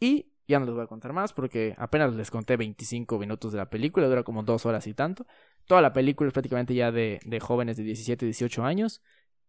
Y 0.00 0.34
ya 0.46 0.58
no 0.58 0.66
les 0.66 0.74
voy 0.74 0.84
a 0.84 0.86
contar 0.86 1.12
más 1.12 1.32
porque 1.32 1.74
apenas 1.78 2.14
les 2.14 2.30
conté 2.30 2.56
25 2.56 3.18
minutos 3.18 3.52
de 3.52 3.58
la 3.58 3.70
película, 3.70 4.06
dura 4.08 4.22
como 4.22 4.42
dos 4.42 4.66
horas 4.66 4.86
y 4.86 4.94
tanto. 4.94 5.26
Toda 5.66 5.80
la 5.80 5.92
película 5.92 6.28
es 6.28 6.32
prácticamente 6.32 6.74
ya 6.74 6.92
de, 6.92 7.20
de 7.24 7.40
jóvenes 7.40 7.76
de 7.76 7.84
17, 7.84 8.26
18 8.26 8.64
años, 8.64 9.02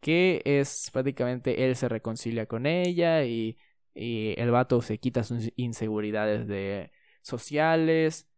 que 0.06 0.43
es 0.45 0.91
prácticamente 0.93 1.66
él 1.66 1.76
se 1.76 1.89
reconcilia 1.89 2.45
con 2.45 2.68
ella 2.68 3.24
y, 3.24 3.58
y 3.95 4.39
el 4.39 4.51
vato 4.51 4.80
se 4.84 4.99
quita 4.99 5.24
sus 5.24 5.51
inseguridades 5.56 6.47
de 6.47 6.91
sociales. 7.24 8.30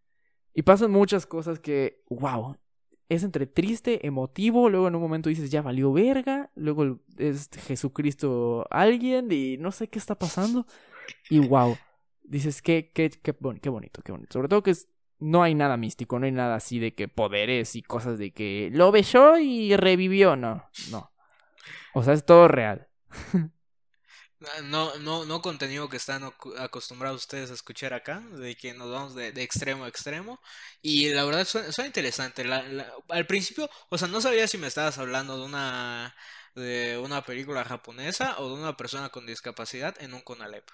Y 0.54 0.62
pasan 0.62 0.92
muchas 0.92 1.26
cosas 1.26 1.60
que, 1.60 2.06
wow, 2.10 2.56
es 3.10 3.26
entre 3.26 3.48
triste, 3.48 4.08
emotivo, 4.08 4.70
luego 4.70 4.88
en 4.88 4.96
un 4.96 5.02
momento 5.02 5.28
dices, 5.28 5.52
ya 5.52 5.62
valió 5.62 5.92
verga, 5.92 6.52
luego 6.56 7.02
es 7.18 7.50
Jesucristo 7.68 8.66
alguien 8.70 9.30
y 9.30 9.58
no 9.58 9.74
sé 9.74 9.90
qué 9.90 10.00
está 10.00 10.18
pasando. 10.18 10.66
Y 11.30 11.40
wow, 11.40 11.76
dices, 12.24 12.62
qué, 12.62 12.92
qué, 12.94 13.10
qué, 13.10 13.36
qué 13.62 13.70
bonito, 13.70 14.02
qué 14.04 14.14
bonito. 14.14 14.32
Sobre 14.32 14.48
todo 14.48 14.64
que 14.64 14.74
no 15.20 15.44
hay 15.44 15.54
nada 15.54 15.76
místico, 15.76 16.18
no 16.18 16.28
hay 16.28 16.32
nada 16.32 16.56
así 16.56 16.80
de 16.80 16.96
que 16.96 17.10
poderes 17.10 17.76
y 17.76 17.82
cosas 17.82 18.18
de 18.18 18.32
que 18.32 18.70
lo 18.72 18.90
besó 18.94 19.38
y 19.38 19.76
revivió, 19.76 20.38
no, 20.38 20.64
no. 20.92 21.12
O 21.94 22.04
sea, 22.04 22.14
es 22.14 22.26
todo 22.26 22.48
real. 22.48 22.88
Ah, 24.46 24.62
no, 24.62 24.96
no, 25.00 25.26
no 25.26 25.42
contenido 25.42 25.90
que 25.90 25.98
están 25.98 26.24
acostumbrados 26.60 27.22
ustedes 27.22 27.50
a 27.50 27.56
escuchar 27.56 27.94
acá, 27.94 28.20
de 28.20 28.56
que 28.56 28.74
nos 28.76 28.92
vamos 28.92 29.16
de, 29.16 29.30
extremo 29.42 29.86
a 29.86 29.88
extremo. 29.88 30.40
Y 30.82 31.10
la 31.10 31.24
verdad 31.26 31.46
suena, 31.46 31.70
interesante. 31.88 32.44
al 33.10 33.26
principio, 33.28 33.68
o 33.90 33.98
sea, 33.98 34.08
no 34.08 34.22
sabía 34.22 34.48
si 34.48 34.60
me 34.60 34.68
estabas 34.68 35.00
hablando 35.00 35.40
de 35.40 35.46
una, 35.46 36.16
de 36.56 37.00
una 37.00 37.24
película 37.26 37.64
japonesa 37.66 38.36
o 38.40 38.50
de 38.50 38.62
una 38.62 38.78
persona 38.78 39.10
con 39.10 39.26
discapacidad 39.26 39.96
en 40.02 40.14
un 40.14 40.22
Conalep. 40.22 40.70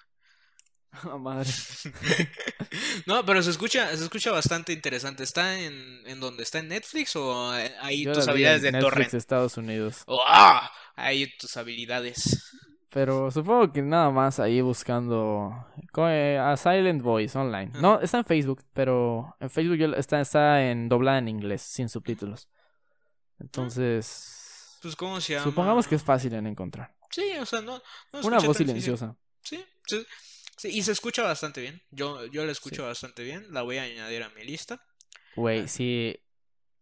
Oh, 1.05 1.17
madre. 1.17 1.49
no, 3.07 3.25
pero 3.25 3.41
se 3.41 3.49
escucha, 3.49 3.95
se 3.95 4.03
escucha 4.03 4.31
bastante 4.31 4.73
interesante. 4.73 5.23
¿Está 5.23 5.59
en, 5.59 6.01
en 6.05 6.19
dónde? 6.19 6.43
¿Está 6.43 6.59
en 6.59 6.67
Netflix 6.67 7.15
o 7.15 7.51
ahí 7.81 8.05
tus 8.05 8.27
habilidades 8.27 8.61
de 8.61 8.71
Netflix, 8.71 9.13
Estados 9.13 9.57
Unidos. 9.57 10.03
¡Oh! 10.05 10.23
Ahí 10.95 11.35
tus 11.37 11.57
habilidades. 11.57 12.51
Pero 12.89 13.31
supongo 13.31 13.73
que 13.73 13.81
nada 13.81 14.11
más 14.11 14.39
ahí 14.39 14.61
buscando 14.61 15.51
eh, 15.97 16.37
a 16.39 16.55
Silent 16.55 17.01
Voice 17.01 17.35
online. 17.37 17.71
No, 17.81 17.99
está 17.99 18.19
en 18.19 18.25
Facebook, 18.25 18.63
pero 18.71 19.35
en 19.39 19.49
Facebook 19.49 19.95
está, 19.97 20.21
está 20.21 20.63
en 20.69 20.89
doblada 20.89 21.17
en 21.17 21.27
inglés, 21.27 21.63
sin 21.63 21.89
subtítulos. 21.89 22.47
Entonces, 23.39 24.77
Pues, 24.81 24.95
¿cómo 24.95 25.19
se 25.19 25.33
llama? 25.33 25.43
supongamos 25.43 25.87
que 25.87 25.95
es 25.95 26.03
fácil 26.03 26.33
en 26.35 26.45
encontrar. 26.45 26.93
Sí, 27.09 27.31
o 27.39 27.45
sea, 27.47 27.61
no. 27.61 27.81
no 28.11 28.19
Una 28.21 28.39
voz 28.39 28.57
silenciosa. 28.57 29.15
Sí, 29.41 29.63
sí, 29.87 30.05
sí, 30.57 30.69
y 30.69 30.83
se 30.83 30.91
escucha 30.91 31.23
bastante 31.23 31.61
bien. 31.61 31.81
Yo, 31.91 32.25
yo 32.27 32.45
la 32.45 32.51
escucho 32.51 32.83
bastante 32.85 33.23
bien. 33.23 33.45
La 33.51 33.61
voy 33.61 33.77
a 33.77 33.83
añadir 33.83 34.23
a 34.23 34.29
mi 34.29 34.43
lista. 34.43 34.85
Güey, 35.35 35.67
sí. 35.67 36.19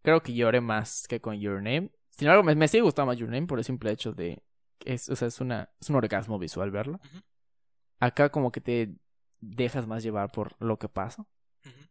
Creo 0.01 0.22
que 0.22 0.34
lloré 0.34 0.61
más 0.61 1.05
que 1.07 1.22
con 1.22 1.39
Your 1.39 1.55
Name. 1.55 1.91
Sin 2.09 2.28
embargo, 2.28 2.43
me, 2.43 2.55
me 2.55 2.67
sigue 2.67 2.84
gustando 2.84 3.07
más 3.07 3.17
Your 3.17 3.30
Name 3.30 3.47
por 3.47 3.59
el 3.59 3.65
simple 3.65 3.91
hecho 3.91 4.13
de. 4.13 4.41
Es, 4.86 5.09
o 5.09 5.15
sea, 5.15 5.28
es, 5.28 5.39
una, 5.39 5.69
es 5.80 5.89
un 5.89 5.95
orgasmo 5.95 6.39
visual 6.39 6.72
verlo. 6.72 6.99
Acá, 7.99 8.30
como 8.30 8.51
que 8.51 8.61
te 8.61 8.95
dejas 9.39 9.88
más 9.88 10.03
llevar 10.03 10.32
por 10.32 10.55
lo 10.59 10.78
que 10.80 10.89
pasa. 10.89 11.26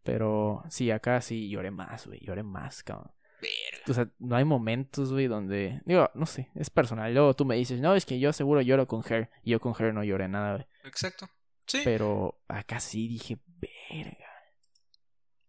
Pero 0.02 0.64
sí, 0.70 0.90
acá 0.90 1.20
sí 1.20 1.48
lloré 1.48 1.70
más, 1.70 2.06
güey. 2.06 2.20
Lloré 2.20 2.42
más, 2.42 2.82
cabrón. 2.82 3.12
Verga. 3.40 3.84
O 3.88 3.94
sea, 3.94 4.10
no 4.18 4.36
hay 4.36 4.44
momentos, 4.44 5.12
güey, 5.12 5.26
donde. 5.26 5.80
Digo, 5.84 6.10
no 6.14 6.26
sé, 6.26 6.50
es 6.54 6.70
personal. 6.70 7.12
Luego 7.12 7.34
tú 7.34 7.44
me 7.44 7.56
dices, 7.56 7.80
no, 7.80 7.94
es 7.94 8.06
que 8.06 8.18
yo 8.18 8.32
seguro 8.32 8.60
lloro 8.60 8.86
con 8.86 9.02
Her. 9.08 9.30
Y 9.44 9.50
yo 9.50 9.60
con 9.60 9.74
Her 9.78 9.94
no 9.94 10.02
lloré 10.02 10.28
nada, 10.28 10.54
güey. 10.54 10.66
Exacto. 10.84 11.28
Sí. 11.70 11.80
Pero 11.84 12.42
acá 12.48 12.80
sí 12.80 13.08
dije, 13.08 13.38
verga. 13.90 14.26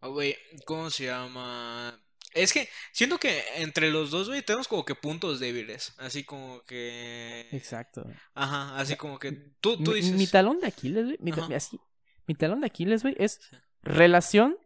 Ah, 0.01 0.07
Güey, 0.07 0.35
¿cómo 0.65 0.89
se 0.89 1.05
llama? 1.05 1.99
Es 2.33 2.53
que 2.53 2.69
siento 2.93 3.17
que 3.17 3.43
entre 3.57 3.91
los 3.91 4.09
dos, 4.09 4.29
güey, 4.29 4.41
tenemos 4.41 4.67
como 4.67 4.85
que 4.85 4.95
puntos 4.95 5.39
débiles. 5.39 5.93
Así 5.97 6.23
como 6.23 6.63
que. 6.63 7.47
Exacto. 7.51 8.05
Ajá, 8.33 8.77
así 8.79 8.95
como 8.95 9.19
que. 9.19 9.31
Tú, 9.59 9.81
tú 9.83 9.93
dices. 9.93 10.13
Mi, 10.13 10.27
talón 10.27 10.59
de 10.59 10.67
Aquiles, 10.67 11.05
güey. 11.05 11.17
Mi, 11.19 11.31
ta- 11.31 11.47
así, 11.55 11.79
mi 12.27 12.35
talón 12.35 12.61
de 12.61 12.67
Aquiles, 12.67 13.01
güey, 13.03 13.15
es 13.19 13.41
relación 13.81 14.57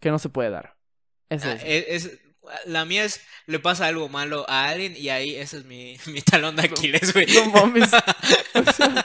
que 0.00 0.10
no 0.10 0.18
se 0.18 0.28
puede 0.28 0.50
dar. 0.50 0.76
Ese 1.28 1.48
Ah, 1.48 1.54
es. 1.54 1.64
es, 1.64 2.04
es- 2.12 2.20
la 2.66 2.84
mía 2.84 3.04
es. 3.04 3.20
Le 3.46 3.58
pasa 3.58 3.86
algo 3.86 4.08
malo 4.08 4.48
a 4.48 4.68
alguien 4.68 4.94
y 4.96 5.08
ahí 5.08 5.34
ese 5.34 5.58
es 5.58 5.64
mi, 5.64 5.96
mi 6.06 6.22
talón 6.22 6.56
de 6.56 6.62
Aquiles, 6.62 7.12
güey. 7.12 7.26
No 7.26 7.46
mames. 7.50 7.90
O 7.92 8.72
sea, 8.72 9.04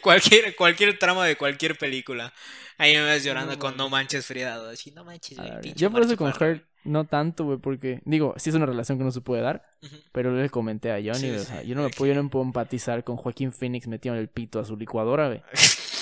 cualquier, 0.00 0.56
cualquier 0.56 0.98
trama 0.98 1.26
de 1.26 1.36
cualquier 1.36 1.78
película. 1.78 2.32
Ahí 2.76 2.94
me 2.94 3.02
ves 3.02 3.24
llorando 3.24 3.52
No 3.52 3.58
con. 3.58 3.76
No 3.76 3.88
Manches 3.88 4.26
Frida. 4.26 4.70
Así, 4.70 4.90
no 4.92 5.04
manches, 5.04 5.36
güey, 5.38 5.60
pinche 5.60 5.80
yo 5.80 5.90
por 5.90 6.02
eso 6.02 6.16
con 6.16 6.26
marchaparro". 6.26 6.52
Her 6.52 6.68
no 6.84 7.04
tanto, 7.04 7.44
güey, 7.44 7.58
porque, 7.58 8.00
digo, 8.04 8.34
sí 8.38 8.50
es 8.50 8.56
una 8.56 8.64
relación 8.66 8.98
que 8.98 9.04
no 9.04 9.10
se 9.10 9.20
puede 9.20 9.42
dar, 9.42 9.68
pero 10.12 10.34
le 10.34 10.48
comenté 10.48 10.90
a 10.90 10.94
Johnny, 10.94 11.18
Sí, 11.18 11.30
o 11.30 11.38
sí, 11.40 11.44
sea, 11.44 11.62
yo 11.62 11.74
no 11.74 11.82
me 11.82 11.90
puedo, 11.90 12.14
yo 12.14 12.22
no 12.22 12.30
puedo 12.30 12.44
empatizar 12.44 13.04
con 13.04 13.16
Joaquín 13.16 13.52
Phoenix 13.52 13.86
metido 13.88 14.14
en 14.14 14.20
el 14.20 14.28
pito 14.28 14.58
a 14.58 14.64
su 14.64 14.76
licuadora, 14.76 15.26
güey. 15.26 15.42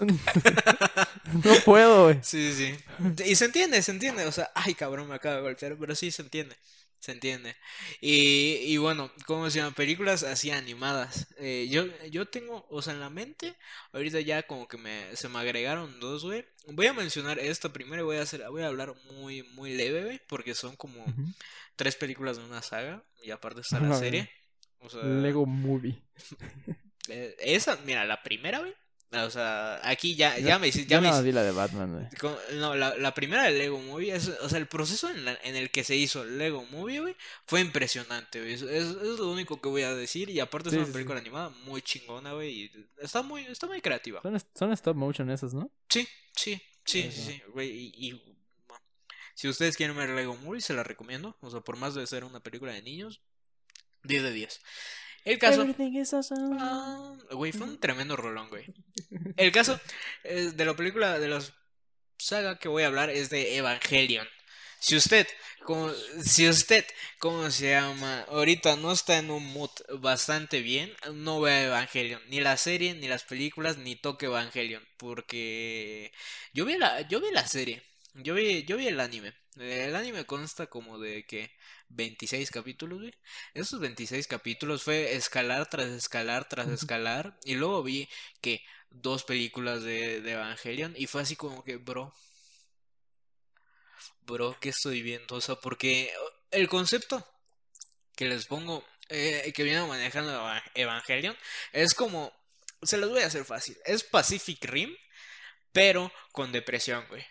No 1.44 1.54
puedo, 1.64 2.04
güey. 2.04 2.18
Sí, 2.22 2.52
sí, 2.52 2.74
sí. 2.74 3.24
Y 3.30 3.36
se 3.36 3.44
entiende, 3.44 3.80
se 3.82 3.92
entiende. 3.92 4.24
O 4.26 4.32
sea, 4.32 4.50
ay, 4.54 4.74
cabrón, 4.74 5.08
me 5.08 5.14
acaba 5.14 5.36
de 5.36 5.42
golpear. 5.42 5.76
Pero 5.78 5.94
sí, 5.94 6.10
se 6.10 6.22
entiende. 6.22 6.56
Se 6.98 7.12
entiende. 7.12 7.56
Y, 8.00 8.56
y 8.66 8.76
bueno, 8.76 9.10
¿cómo 9.26 9.48
se 9.48 9.58
llama? 9.58 9.74
Películas 9.74 10.22
así 10.22 10.50
animadas. 10.50 11.28
Eh, 11.38 11.68
yo, 11.70 11.86
yo 12.10 12.26
tengo, 12.28 12.66
o 12.68 12.82
sea, 12.82 12.92
en 12.92 13.00
la 13.00 13.08
mente, 13.08 13.56
ahorita 13.92 14.20
ya 14.20 14.42
como 14.42 14.68
que 14.68 14.76
me, 14.76 15.16
se 15.16 15.30
me 15.30 15.38
agregaron 15.38 15.98
dos, 15.98 16.24
güey. 16.24 16.44
Voy 16.66 16.86
a 16.88 16.92
mencionar 16.92 17.38
esta 17.38 17.72
primero 17.72 18.02
y 18.02 18.04
voy 18.04 18.16
a 18.18 18.22
hacer, 18.22 18.44
voy 18.50 18.62
a 18.62 18.66
hablar 18.66 18.94
muy, 19.12 19.42
muy 19.54 19.72
leve, 19.72 20.04
güey, 20.04 20.20
porque 20.28 20.54
son 20.54 20.76
como 20.76 21.02
tres 21.74 21.96
películas 21.96 22.36
de 22.36 22.44
una 22.44 22.60
saga. 22.60 23.02
Y 23.22 23.30
aparte 23.30 23.62
está 23.62 23.80
la 23.80 23.98
serie. 23.98 24.30
O 24.80 24.90
sea, 24.90 25.02
Lego 25.02 25.46
Movie. 25.46 26.02
eh, 27.08 27.34
esa, 27.40 27.76
mira, 27.86 28.04
la 28.04 28.22
primera, 28.22 28.58
güey. 28.58 28.74
O 29.12 29.28
sea, 29.30 29.80
aquí 29.82 30.14
ya, 30.14 30.38
ya 30.38 30.60
me 30.60 30.70
Yo 30.70 30.82
ya 30.84 31.00
me 31.00 31.08
hice- 31.08 31.16
más 31.16 31.24
vi 31.24 31.32
la 31.32 31.42
de 31.42 31.50
Batman, 31.50 31.92
güey. 31.92 32.06
Con- 32.20 32.36
No, 32.60 32.76
la, 32.76 32.96
la 32.96 33.12
primera 33.12 33.42
de 33.42 33.50
Lego 33.50 33.80
Movie, 33.80 34.14
es, 34.14 34.28
o 34.28 34.48
sea, 34.48 34.58
el 34.58 34.68
proceso 34.68 35.10
en, 35.10 35.24
la- 35.24 35.38
en 35.42 35.56
el 35.56 35.72
que 35.72 35.82
se 35.82 35.96
hizo 35.96 36.24
Lego 36.24 36.64
Movie, 36.66 37.00
güey, 37.00 37.16
fue 37.44 37.60
impresionante, 37.60 38.38
güey. 38.40 38.52
Es, 38.54 38.62
es- 38.62 38.86
es 38.88 39.18
lo 39.18 39.32
único 39.32 39.60
que 39.60 39.68
voy 39.68 39.82
a 39.82 39.94
decir. 39.96 40.30
Y 40.30 40.38
aparte 40.38 40.68
es 40.68 40.72
Sí, 40.74 40.76
una 40.76 40.86
sí, 40.86 40.90
sí. 40.90 40.94
película 40.94 41.18
animada 41.18 41.48
muy 41.64 41.82
chingona, 41.82 42.34
güey. 42.34 42.50
Y 42.50 42.72
está 42.98 43.22
muy, 43.22 43.44
está 43.46 43.66
muy 43.66 43.80
creativa. 43.80 44.20
Son, 44.22 44.40
son 44.54 44.72
stop 44.72 44.96
motion 44.96 45.28
esas, 45.30 45.54
¿no? 45.54 45.70
Sí, 45.88 46.06
sí, 46.36 46.62
sí, 46.84 47.10
sí, 47.10 47.22
sí, 47.22 47.42
güey. 47.52 47.68
Y, 47.68 47.92
y, 47.96 48.12
bueno, 48.68 48.84
si 49.34 49.48
ustedes 49.48 49.76
quieren 49.76 49.96
ver 49.96 50.10
Lego 50.10 50.36
Movie, 50.36 50.60
se 50.60 50.72
la 50.72 50.84
recomiendo. 50.84 51.36
O 51.40 51.50
sea, 51.50 51.60
por 51.62 51.76
más 51.76 51.96
de 51.96 52.06
ser 52.06 52.22
una 52.22 52.38
película 52.44 52.72
de 52.74 52.82
niños, 52.82 53.20
10 54.04 54.22
de 54.22 54.30
10. 54.32 54.60
El 55.24 55.38
caso... 55.38 55.62
Awesome. 55.62 56.56
Ah, 56.58 57.14
Güey, 57.32 57.52
fue 57.52 57.66
un 57.66 57.78
tremendo 57.78 58.16
rolón, 58.16 58.48
güey. 58.48 58.66
El 59.36 59.52
caso 59.52 59.80
eh, 60.24 60.52
de 60.54 60.64
la 60.64 60.74
película 60.74 61.18
de 61.18 61.28
la 61.28 61.40
saga 62.18 62.58
que 62.58 62.68
voy 62.68 62.82
a 62.82 62.86
hablar 62.86 63.10
es 63.10 63.30
de 63.30 63.56
Evangelion. 63.56 64.26
Si 64.80 64.96
usted, 64.96 65.26
como, 65.64 65.92
si 66.24 66.48
usted, 66.48 66.86
¿cómo 67.18 67.50
se 67.50 67.70
llama? 67.70 68.22
Ahorita 68.28 68.76
no 68.76 68.92
está 68.92 69.18
en 69.18 69.30
un 69.30 69.44
mood 69.52 69.70
bastante 69.98 70.60
bien, 70.62 70.92
no 71.12 71.40
vea 71.40 71.64
Evangelion. 71.64 72.22
Ni 72.28 72.40
la 72.40 72.56
serie, 72.56 72.94
ni 72.94 73.08
las 73.08 73.24
películas, 73.24 73.76
ni 73.78 73.96
toque 73.96 74.26
Evangelion. 74.26 74.82
Porque 74.96 76.12
yo 76.54 76.64
vi 76.64 76.78
la, 76.78 77.02
yo 77.08 77.20
vi 77.20 77.30
la 77.32 77.46
serie. 77.46 77.82
Yo 78.14 78.34
vi, 78.34 78.64
yo 78.64 78.76
vi 78.76 78.88
el 78.88 79.00
anime. 79.00 79.34
El 79.56 79.94
anime 79.96 80.24
consta 80.26 80.66
como 80.68 80.98
de 80.98 81.24
que 81.26 81.50
26 81.88 82.50
capítulos, 82.50 83.00
güey. 83.00 83.14
Esos 83.54 83.80
26 83.80 84.26
capítulos 84.26 84.82
fue 84.82 85.14
escalar 85.14 85.68
tras 85.68 85.88
escalar 85.88 86.48
tras 86.48 86.68
escalar. 86.68 87.38
Y 87.44 87.54
luego 87.54 87.82
vi 87.82 88.08
que 88.40 88.62
dos 88.90 89.24
películas 89.24 89.82
de, 89.82 90.20
de 90.20 90.32
Evangelion. 90.32 90.94
Y 90.96 91.06
fue 91.06 91.22
así 91.22 91.36
como 91.36 91.64
que, 91.64 91.76
bro. 91.76 92.12
Bro, 94.26 94.56
¿qué 94.60 94.70
estoy 94.70 95.02
viendo? 95.02 95.36
O 95.36 95.40
sea, 95.40 95.56
porque 95.56 96.12
el 96.50 96.68
concepto 96.68 97.26
que 98.16 98.26
les 98.26 98.46
pongo, 98.46 98.84
eh, 99.08 99.52
que 99.54 99.62
viene 99.64 99.86
manejando 99.86 100.32
Eva- 100.32 100.64
Evangelion, 100.74 101.36
es 101.72 101.94
como. 101.94 102.32
Se 102.82 102.98
los 102.98 103.10
voy 103.10 103.22
a 103.22 103.26
hacer 103.26 103.44
fácil. 103.44 103.76
Es 103.84 104.04
Pacific 104.04 104.64
Rim, 104.66 104.94
pero 105.72 106.12
con 106.32 106.52
depresión, 106.52 107.06
güey. 107.08 107.24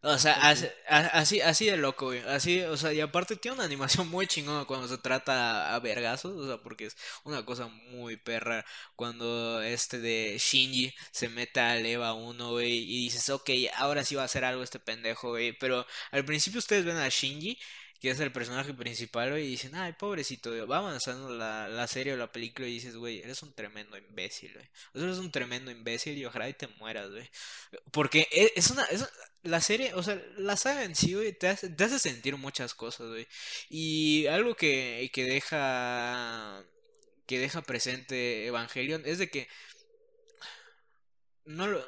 O 0.00 0.16
sea, 0.16 0.34
así, 0.48 0.66
así, 0.88 1.40
así 1.40 1.66
de 1.66 1.76
loco, 1.76 2.06
güey. 2.06 2.20
Así, 2.20 2.60
o 2.62 2.76
sea, 2.76 2.92
y 2.92 3.00
aparte 3.00 3.34
tiene 3.34 3.56
una 3.56 3.64
animación 3.64 4.08
muy 4.08 4.28
chingona 4.28 4.64
cuando 4.64 4.86
se 4.86 4.98
trata 4.98 5.74
a 5.74 5.78
vergazos, 5.80 6.36
o 6.36 6.46
sea, 6.46 6.58
porque 6.58 6.86
es 6.86 6.96
una 7.24 7.44
cosa 7.44 7.66
muy 7.66 8.16
perra 8.16 8.64
cuando 8.94 9.60
este 9.60 9.98
de 9.98 10.36
Shinji 10.38 10.94
se 11.10 11.28
mete 11.28 11.58
al 11.60 11.84
EVA 11.84 12.12
1, 12.14 12.52
güey, 12.52 12.72
y 12.78 13.02
dices, 13.04 13.28
ok, 13.30 13.50
ahora 13.76 14.04
sí 14.04 14.14
va 14.14 14.22
a 14.22 14.26
hacer 14.26 14.44
algo 14.44 14.62
este 14.62 14.78
pendejo, 14.78 15.30
güey. 15.30 15.52
Pero 15.58 15.84
al 16.12 16.24
principio 16.24 16.58
ustedes 16.60 16.84
ven 16.84 16.96
a 16.98 17.08
Shinji, 17.08 17.58
que 18.00 18.10
es 18.10 18.20
el 18.20 18.30
personaje 18.30 18.72
principal, 18.74 19.30
güey, 19.30 19.46
y 19.46 19.50
dicen, 19.50 19.74
ay, 19.74 19.94
pobrecito, 19.94 20.50
güey. 20.50 20.64
Va 20.64 20.78
avanzando 20.78 21.30
la, 21.34 21.66
la 21.68 21.88
serie 21.88 22.12
o 22.12 22.16
la 22.16 22.30
película 22.30 22.68
y 22.68 22.74
dices, 22.74 22.94
güey, 22.94 23.18
eres 23.20 23.42
un 23.42 23.52
tremendo 23.52 23.98
imbécil, 23.98 24.52
güey. 24.54 24.66
O 24.94 24.98
sea, 25.00 25.08
eres 25.08 25.18
un 25.18 25.32
tremendo 25.32 25.72
imbécil 25.72 26.16
y 26.16 26.24
ojalá 26.24 26.48
y 26.48 26.54
te 26.54 26.68
mueras, 26.78 27.10
güey. 27.10 27.28
Porque 27.92 28.28
e- 28.30 28.52
es 28.56 28.70
una, 28.70 28.84
es- 28.84 29.08
la 29.42 29.60
serie, 29.60 29.94
o 29.94 30.02
sea, 30.02 30.20
la 30.36 30.56
saga 30.56 30.84
en 30.84 30.94
sí, 30.94 31.16
te 31.38 31.48
hace, 31.48 31.68
te 31.70 31.84
hace 31.84 31.98
sentir 31.98 32.36
muchas 32.36 32.74
cosas, 32.74 33.08
güey. 33.08 33.26
Y 33.70 34.26
algo 34.26 34.54
que, 34.56 35.10
que 35.12 35.24
deja, 35.24 36.64
que 37.26 37.38
deja 37.38 37.62
presente 37.62 38.46
Evangelion 38.46 39.02
es 39.06 39.18
de 39.18 39.30
que 39.30 39.48
no 41.46 41.66
lo, 41.66 41.84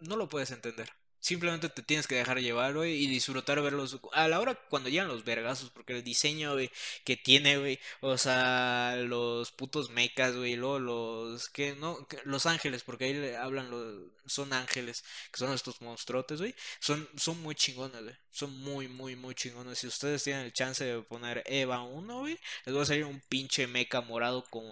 no 0.00 0.16
lo 0.16 0.28
puedes 0.28 0.50
entender. 0.50 0.90
Simplemente 1.22 1.68
te 1.68 1.82
tienes 1.82 2.08
que 2.08 2.16
dejar 2.16 2.40
llevar, 2.40 2.74
güey, 2.74 2.94
y 3.00 3.06
disfrutar 3.06 3.62
verlos 3.62 4.00
a 4.12 4.26
la 4.26 4.40
hora 4.40 4.56
cuando 4.68 4.88
llegan 4.88 5.06
los 5.06 5.22
vergazos, 5.24 5.70
porque 5.70 5.92
el 5.92 6.02
diseño, 6.02 6.54
güey, 6.54 6.68
que 7.04 7.16
tiene, 7.16 7.58
güey, 7.58 7.78
o 8.00 8.18
sea, 8.18 8.96
los 8.98 9.52
putos 9.52 9.90
mechas, 9.90 10.34
güey, 10.34 10.56
luego 10.56 10.80
los, 10.80 11.48
que 11.48 11.76
no, 11.76 12.08
los 12.24 12.46
ángeles, 12.46 12.82
porque 12.82 13.04
ahí 13.04 13.14
le 13.14 13.36
hablan 13.36 13.70
los, 13.70 14.10
son 14.26 14.52
ángeles, 14.52 15.04
que 15.30 15.38
son 15.38 15.52
estos 15.52 15.80
monstruotes, 15.80 16.40
güey, 16.40 16.56
son, 16.80 17.08
son 17.16 17.40
muy 17.40 17.54
chingones, 17.54 18.02
güey, 18.02 18.16
son 18.32 18.50
muy, 18.58 18.88
muy, 18.88 19.14
muy 19.14 19.36
chingones. 19.36 19.78
Si 19.78 19.86
ustedes 19.86 20.24
tienen 20.24 20.46
el 20.46 20.52
chance 20.52 20.84
de 20.84 21.02
poner 21.02 21.44
Eva 21.46 21.82
1, 21.82 22.18
güey, 22.18 22.36
les 22.66 22.76
va 22.76 22.82
a 22.82 22.86
salir 22.86 23.04
un 23.04 23.20
pinche 23.28 23.68
mecha 23.68 24.00
morado 24.00 24.44
con 24.50 24.64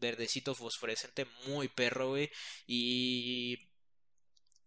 verdecito 0.00 0.54
fosforescente, 0.54 1.26
muy 1.46 1.68
perro, 1.68 2.08
güey, 2.08 2.30
y... 2.66 3.67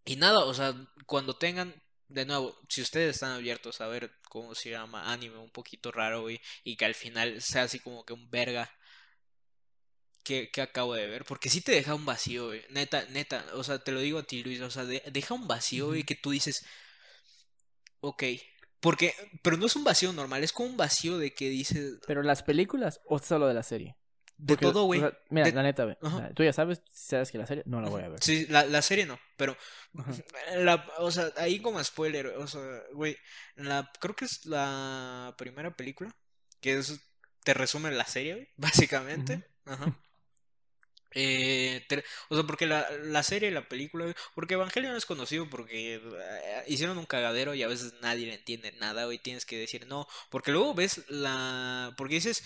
Y 0.06 0.16
nada, 0.16 0.40
o 0.46 0.54
sea, 0.54 0.74
cuando 1.06 1.36
tengan, 1.38 1.74
de 2.08 2.26
nuevo, 2.26 2.58
si 2.70 2.82
ustedes 2.82 3.16
están 3.16 3.32
abiertos 3.32 3.82
a 3.82 3.88
ver 3.88 4.12
cómo 4.30 4.56
se 4.56 4.70
llama 4.72 5.12
anime 5.12 5.38
un 5.38 5.52
poquito 5.52 5.92
raro, 5.92 6.22
güey, 6.22 6.40
y 6.64 6.76
que 6.76 6.86
al 6.86 6.96
final 6.96 7.42
sea 7.42 7.64
así 7.64 7.80
como 7.80 8.06
que 8.06 8.14
un 8.14 8.30
verga 8.30 8.70
que, 10.24 10.52
que 10.52 10.62
acabo 10.62 10.94
de 10.94 11.08
ver, 11.08 11.26
porque 11.26 11.50
sí 11.50 11.62
te 11.62 11.72
deja 11.72 11.96
un 11.96 12.06
vacío, 12.06 12.48
güey, 12.48 12.62
neta, 12.70 13.06
neta, 13.10 13.44
o 13.56 13.64
sea, 13.64 13.80
te 13.80 13.92
lo 13.92 14.00
digo 14.02 14.20
a 14.20 14.24
ti, 14.24 14.44
Luis, 14.44 14.62
o 14.62 14.70
sea, 14.70 14.86
de- 14.86 15.04
deja 15.12 15.34
un 15.34 15.48
vacío, 15.48 15.88
güey, 15.88 16.04
que 16.04 16.16
tú 16.16 16.32
dices, 16.32 16.64
ok, 18.02 18.24
porque, 18.80 19.14
pero 19.44 19.58
no 19.58 19.66
es 19.66 19.76
un 19.76 19.84
vacío 19.84 20.12
normal, 20.14 20.44
es 20.44 20.54
como 20.54 20.70
un 20.70 20.78
vacío 20.78 21.18
de 21.18 21.34
que 21.34 21.50
dices, 21.50 22.00
¿Pero 22.08 22.24
las 22.24 22.44
películas 22.44 23.02
o 23.06 23.20
solo 23.20 23.48
de 23.48 23.54
la 23.54 23.64
serie? 23.64 23.96
De 24.44 24.56
Porque, 24.56 24.66
todo, 24.66 24.84
o 24.84 24.86
güey. 24.88 25.00
sea, 25.00 25.16
mira, 25.30 25.46
De- 25.46 25.52
la 25.54 25.62
neta, 25.62 25.84
güey. 25.84 25.96
Tú 26.34 26.44
ya 26.44 26.52
sabes, 26.52 26.82
sabes 26.92 27.30
que 27.32 27.38
la 27.38 27.46
serie 27.46 27.62
no 27.68 27.80
la 27.80 27.90
voy 27.90 28.02
a 28.02 28.10
ver. 28.10 28.24
Sí, 28.24 28.48
la, 28.50 28.66
la 28.66 28.82
serie 28.82 29.06
no, 29.06 29.20
pero 29.38 29.56
Ajá. 29.96 30.12
la, 30.58 30.84
o 30.98 31.12
sea, 31.12 31.32
ahí 31.38 31.60
como 31.62 31.84
spoiler, 31.84 32.26
o 32.26 32.48
sea, 32.48 32.62
güey, 32.94 33.16
la, 33.56 33.92
creo 34.00 34.16
que 34.16 34.26
es 34.26 34.48
la 34.48 35.36
primera 35.38 35.70
película 35.78 36.16
que 36.60 36.74
es, 36.80 37.00
te 37.44 37.54
resume 37.54 37.92
la 37.92 38.06
serie, 38.06 38.34
güey, 38.34 38.50
básicamente. 38.58 39.48
Ajá. 39.66 39.96
Eh, 41.14 41.86
te- 41.90 42.06
o 42.30 42.36
sea, 42.36 42.46
porque 42.46 42.66
la, 42.66 42.90
la 43.04 43.22
serie 43.22 43.50
y 43.50 43.52
la 43.54 43.68
película, 43.68 44.16
porque 44.34 44.54
Evangelion 44.54 44.96
es 44.96 45.06
conocido 45.06 45.50
porque 45.50 45.96
eh, 45.96 46.64
hicieron 46.68 46.98
un 46.98 47.06
cagadero 47.06 47.54
y 47.54 47.64
a 47.64 47.68
veces 47.68 47.94
nadie 48.02 48.28
le 48.28 48.36
entiende 48.36 48.72
nada, 48.80 49.04
güey, 49.04 49.20
tienes 49.20 49.46
que 49.46 49.58
decir 49.58 49.88
no, 49.88 50.08
porque 50.30 50.54
luego 50.54 50.74
ves 50.74 51.04
la, 51.10 51.94
porque 51.98 52.16
dices, 52.16 52.46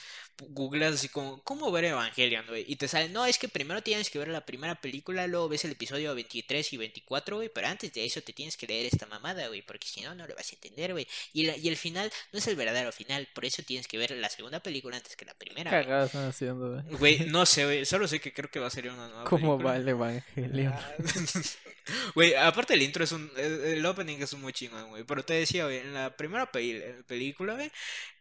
googleas 0.49 0.93
así 0.95 1.09
como, 1.09 1.41
¿cómo 1.43 1.71
ver 1.71 1.85
Evangelion, 1.85 2.45
güey? 2.47 2.65
Y 2.67 2.75
te 2.75 2.87
sale, 2.87 3.09
no, 3.09 3.25
es 3.25 3.37
que 3.37 3.47
primero 3.47 3.81
tienes 3.83 4.09
que 4.09 4.19
ver 4.19 4.27
la 4.27 4.45
primera 4.45 4.75
película, 4.75 5.27
luego 5.27 5.49
ves 5.49 5.65
el 5.65 5.71
episodio 5.71 6.13
23 6.15 6.73
y 6.73 6.77
24, 6.77 7.37
güey, 7.37 7.49
pero 7.49 7.67
antes 7.67 7.93
de 7.93 8.05
eso 8.05 8.21
te 8.21 8.33
tienes 8.33 8.57
que 8.57 8.67
leer 8.67 8.85
esta 8.85 9.05
mamada, 9.05 9.47
güey, 9.47 9.61
porque 9.61 9.87
si 9.87 10.01
no, 10.01 10.13
no 10.15 10.27
lo 10.27 10.35
vas 10.35 10.51
a 10.51 10.55
entender, 10.55 10.91
güey. 10.93 11.07
Y, 11.33 11.43
la- 11.45 11.57
y 11.57 11.67
el 11.67 11.77
final 11.77 12.11
no 12.31 12.39
es 12.39 12.47
el 12.47 12.55
verdadero 12.55 12.91
final, 12.91 13.27
por 13.33 13.45
eso 13.45 13.63
tienes 13.63 13.87
que 13.87 13.97
ver 13.97 14.11
la 14.11 14.29
segunda 14.29 14.59
película 14.61 14.97
antes 14.97 15.15
que 15.15 15.25
la 15.25 15.33
primera, 15.33 15.71
güey. 15.71 15.83
Cagadas 15.83 16.07
están 16.07 16.29
haciendo, 16.29 16.71
güey. 16.71 16.97
Güey, 16.97 17.19
no 17.29 17.45
sé, 17.45 17.65
güey, 17.65 17.85
solo 17.85 18.07
sé 18.07 18.19
que 18.19 18.33
creo 18.33 18.49
que 18.51 18.59
va 18.59 18.67
a 18.67 18.71
salir 18.71 18.91
una 18.91 19.07
nueva 19.07 19.23
¿Cómo 19.25 19.57
película. 19.57 19.71
va 19.71 19.77
el 19.77 19.87
Evangelio? 19.87 20.71
Ah, 20.75 20.93
Güey, 22.15 22.33
aparte 22.33 22.73
el 22.73 22.81
intro 22.81 23.03
es 23.03 23.11
un. 23.11 23.29
El 23.37 23.85
opening 23.85 24.17
es 24.19 24.33
muy 24.33 24.51
chingón, 24.53 24.89
güey. 24.89 25.03
Pero 25.03 25.23
te 25.23 25.35
decía, 25.35 25.65
güey, 25.65 25.77
en 25.77 25.93
la 25.93 26.15
primera 26.17 26.51
pel- 26.51 27.03
película, 27.05 27.53
güey, 27.53 27.71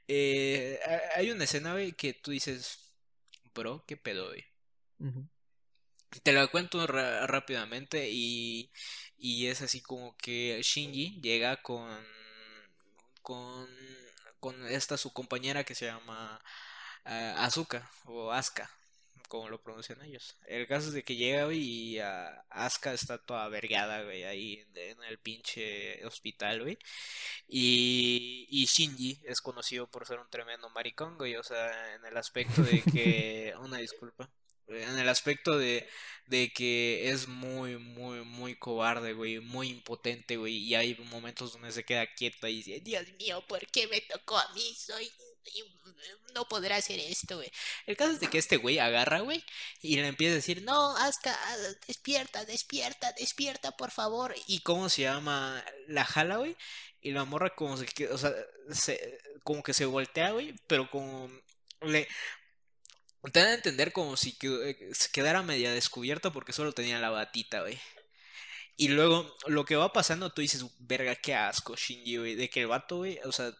eh, 0.08 0.80
ha- 0.86 1.18
hay 1.18 1.30
una 1.30 1.44
escena, 1.44 1.72
güey, 1.72 1.92
que 1.92 2.14
tú 2.14 2.30
dices, 2.32 2.94
bro, 3.54 3.84
¿qué 3.86 3.96
pedo, 3.96 4.28
güey? 4.28 4.44
Te 6.22 6.32
la 6.32 6.46
cuento 6.48 6.86
rápidamente 6.86 8.08
y, 8.10 8.70
y 9.18 9.46
es 9.48 9.62
así 9.62 9.80
como 9.82 10.16
que 10.16 10.60
Shinji 10.62 11.20
llega 11.20 11.60
con, 11.62 11.88
con, 13.22 13.68
con 14.40 14.66
esta 14.68 14.96
su 14.96 15.12
compañera 15.12 15.64
que 15.64 15.74
se 15.74 15.86
llama 15.86 16.40
ah, 17.04 17.44
Asuka 17.44 17.90
o 18.06 18.32
Asuka, 18.32 18.70
como 19.34 19.48
lo 19.48 19.60
pronuncian 19.60 20.00
ellos. 20.02 20.36
El 20.46 20.68
caso 20.68 20.88
es 20.88 20.94
de 20.94 21.02
que 21.02 21.16
llega 21.16 21.46
güey, 21.46 21.58
y 21.58 21.98
ah, 21.98 22.44
Asuka 22.50 22.92
está 22.92 23.18
toda 23.18 23.48
vergada, 23.48 24.04
güey, 24.04 24.22
ahí 24.22 24.64
en 24.76 25.02
el 25.02 25.18
pinche 25.18 26.04
hospital, 26.06 26.62
güey. 26.62 26.78
Y, 27.48 28.46
y 28.48 28.66
Shinji 28.66 29.22
es 29.24 29.40
conocido 29.40 29.88
por 29.88 30.06
ser 30.06 30.20
un 30.20 30.30
tremendo 30.30 30.70
maricón, 30.70 31.18
güey, 31.18 31.34
o 31.34 31.42
sea, 31.42 31.94
en 31.96 32.04
el 32.04 32.16
aspecto 32.16 32.62
de 32.62 32.80
que... 32.82 33.54
Una 33.60 33.78
disculpa. 33.78 34.30
En 34.68 34.98
el 34.98 35.08
aspecto 35.08 35.58
de, 35.58 35.88
de 36.26 36.52
que 36.52 37.10
es 37.10 37.28
muy, 37.28 37.76
muy, 37.76 38.24
muy 38.24 38.56
cobarde, 38.56 39.12
güey, 39.12 39.40
muy 39.40 39.68
impotente, 39.68 40.36
güey, 40.36 40.56
y 40.56 40.74
hay 40.74 40.96
momentos 41.10 41.52
donde 41.52 41.72
se 41.72 41.84
queda 41.84 42.06
quieta 42.14 42.48
y 42.48 42.62
dice, 42.62 42.80
Dios 42.80 43.06
mío, 43.18 43.44
¿por 43.46 43.66
qué 43.66 43.86
me 43.88 44.00
tocó 44.00 44.38
a 44.38 44.52
mí? 44.54 44.74
Soy... 44.74 45.10
No 46.34 46.48
podrá 46.48 46.76
hacer 46.76 46.98
esto, 46.98 47.36
güey. 47.36 47.52
El 47.84 47.98
caso 47.98 48.12
es 48.12 48.20
de 48.20 48.28
que 48.28 48.38
este 48.38 48.56
güey 48.56 48.78
agarra, 48.78 49.20
güey, 49.20 49.44
y 49.82 49.96
le 49.96 50.06
empieza 50.06 50.32
a 50.32 50.36
decir, 50.36 50.62
no, 50.62 50.96
Aska, 50.96 51.38
despierta, 51.86 52.46
despierta, 52.46 53.12
despierta, 53.12 53.76
por 53.76 53.90
favor. 53.90 54.34
Y 54.46 54.60
cómo 54.60 54.88
se 54.88 55.02
llama, 55.02 55.62
la 55.86 56.06
jala, 56.06 56.38
güey, 56.38 56.56
y 57.02 57.10
la 57.10 57.24
morra 57.26 57.54
como 57.54 57.76
se, 57.76 57.86
o 58.08 58.18
como 59.42 59.62
que 59.62 59.74
se 59.74 59.84
voltea, 59.84 60.30
güey, 60.30 60.54
pero 60.66 60.90
como 60.90 61.30
le... 61.82 62.08
Te 63.32 63.40
dan 63.40 63.48
a 63.50 63.54
entender 63.54 63.92
como 63.92 64.16
si 64.16 64.36
eh, 64.42 64.92
quedara 65.12 65.42
media 65.42 65.72
descubierta 65.72 66.32
porque 66.32 66.52
solo 66.52 66.72
tenía 66.72 66.98
la 66.98 67.10
batita, 67.10 67.62
güey. 67.62 67.78
Y 68.76 68.88
luego, 68.88 69.34
lo 69.46 69.64
que 69.64 69.76
va 69.76 69.92
pasando, 69.92 70.32
tú 70.32 70.42
dices, 70.42 70.64
verga, 70.80 71.14
qué 71.16 71.34
asco, 71.34 71.76
Shinji, 71.76 72.16
güey. 72.18 72.34
De 72.34 72.50
que 72.50 72.62
el 72.62 72.66
vato, 72.68 72.98
güey, 72.98 73.18
o 73.24 73.32
sea, 73.32 73.52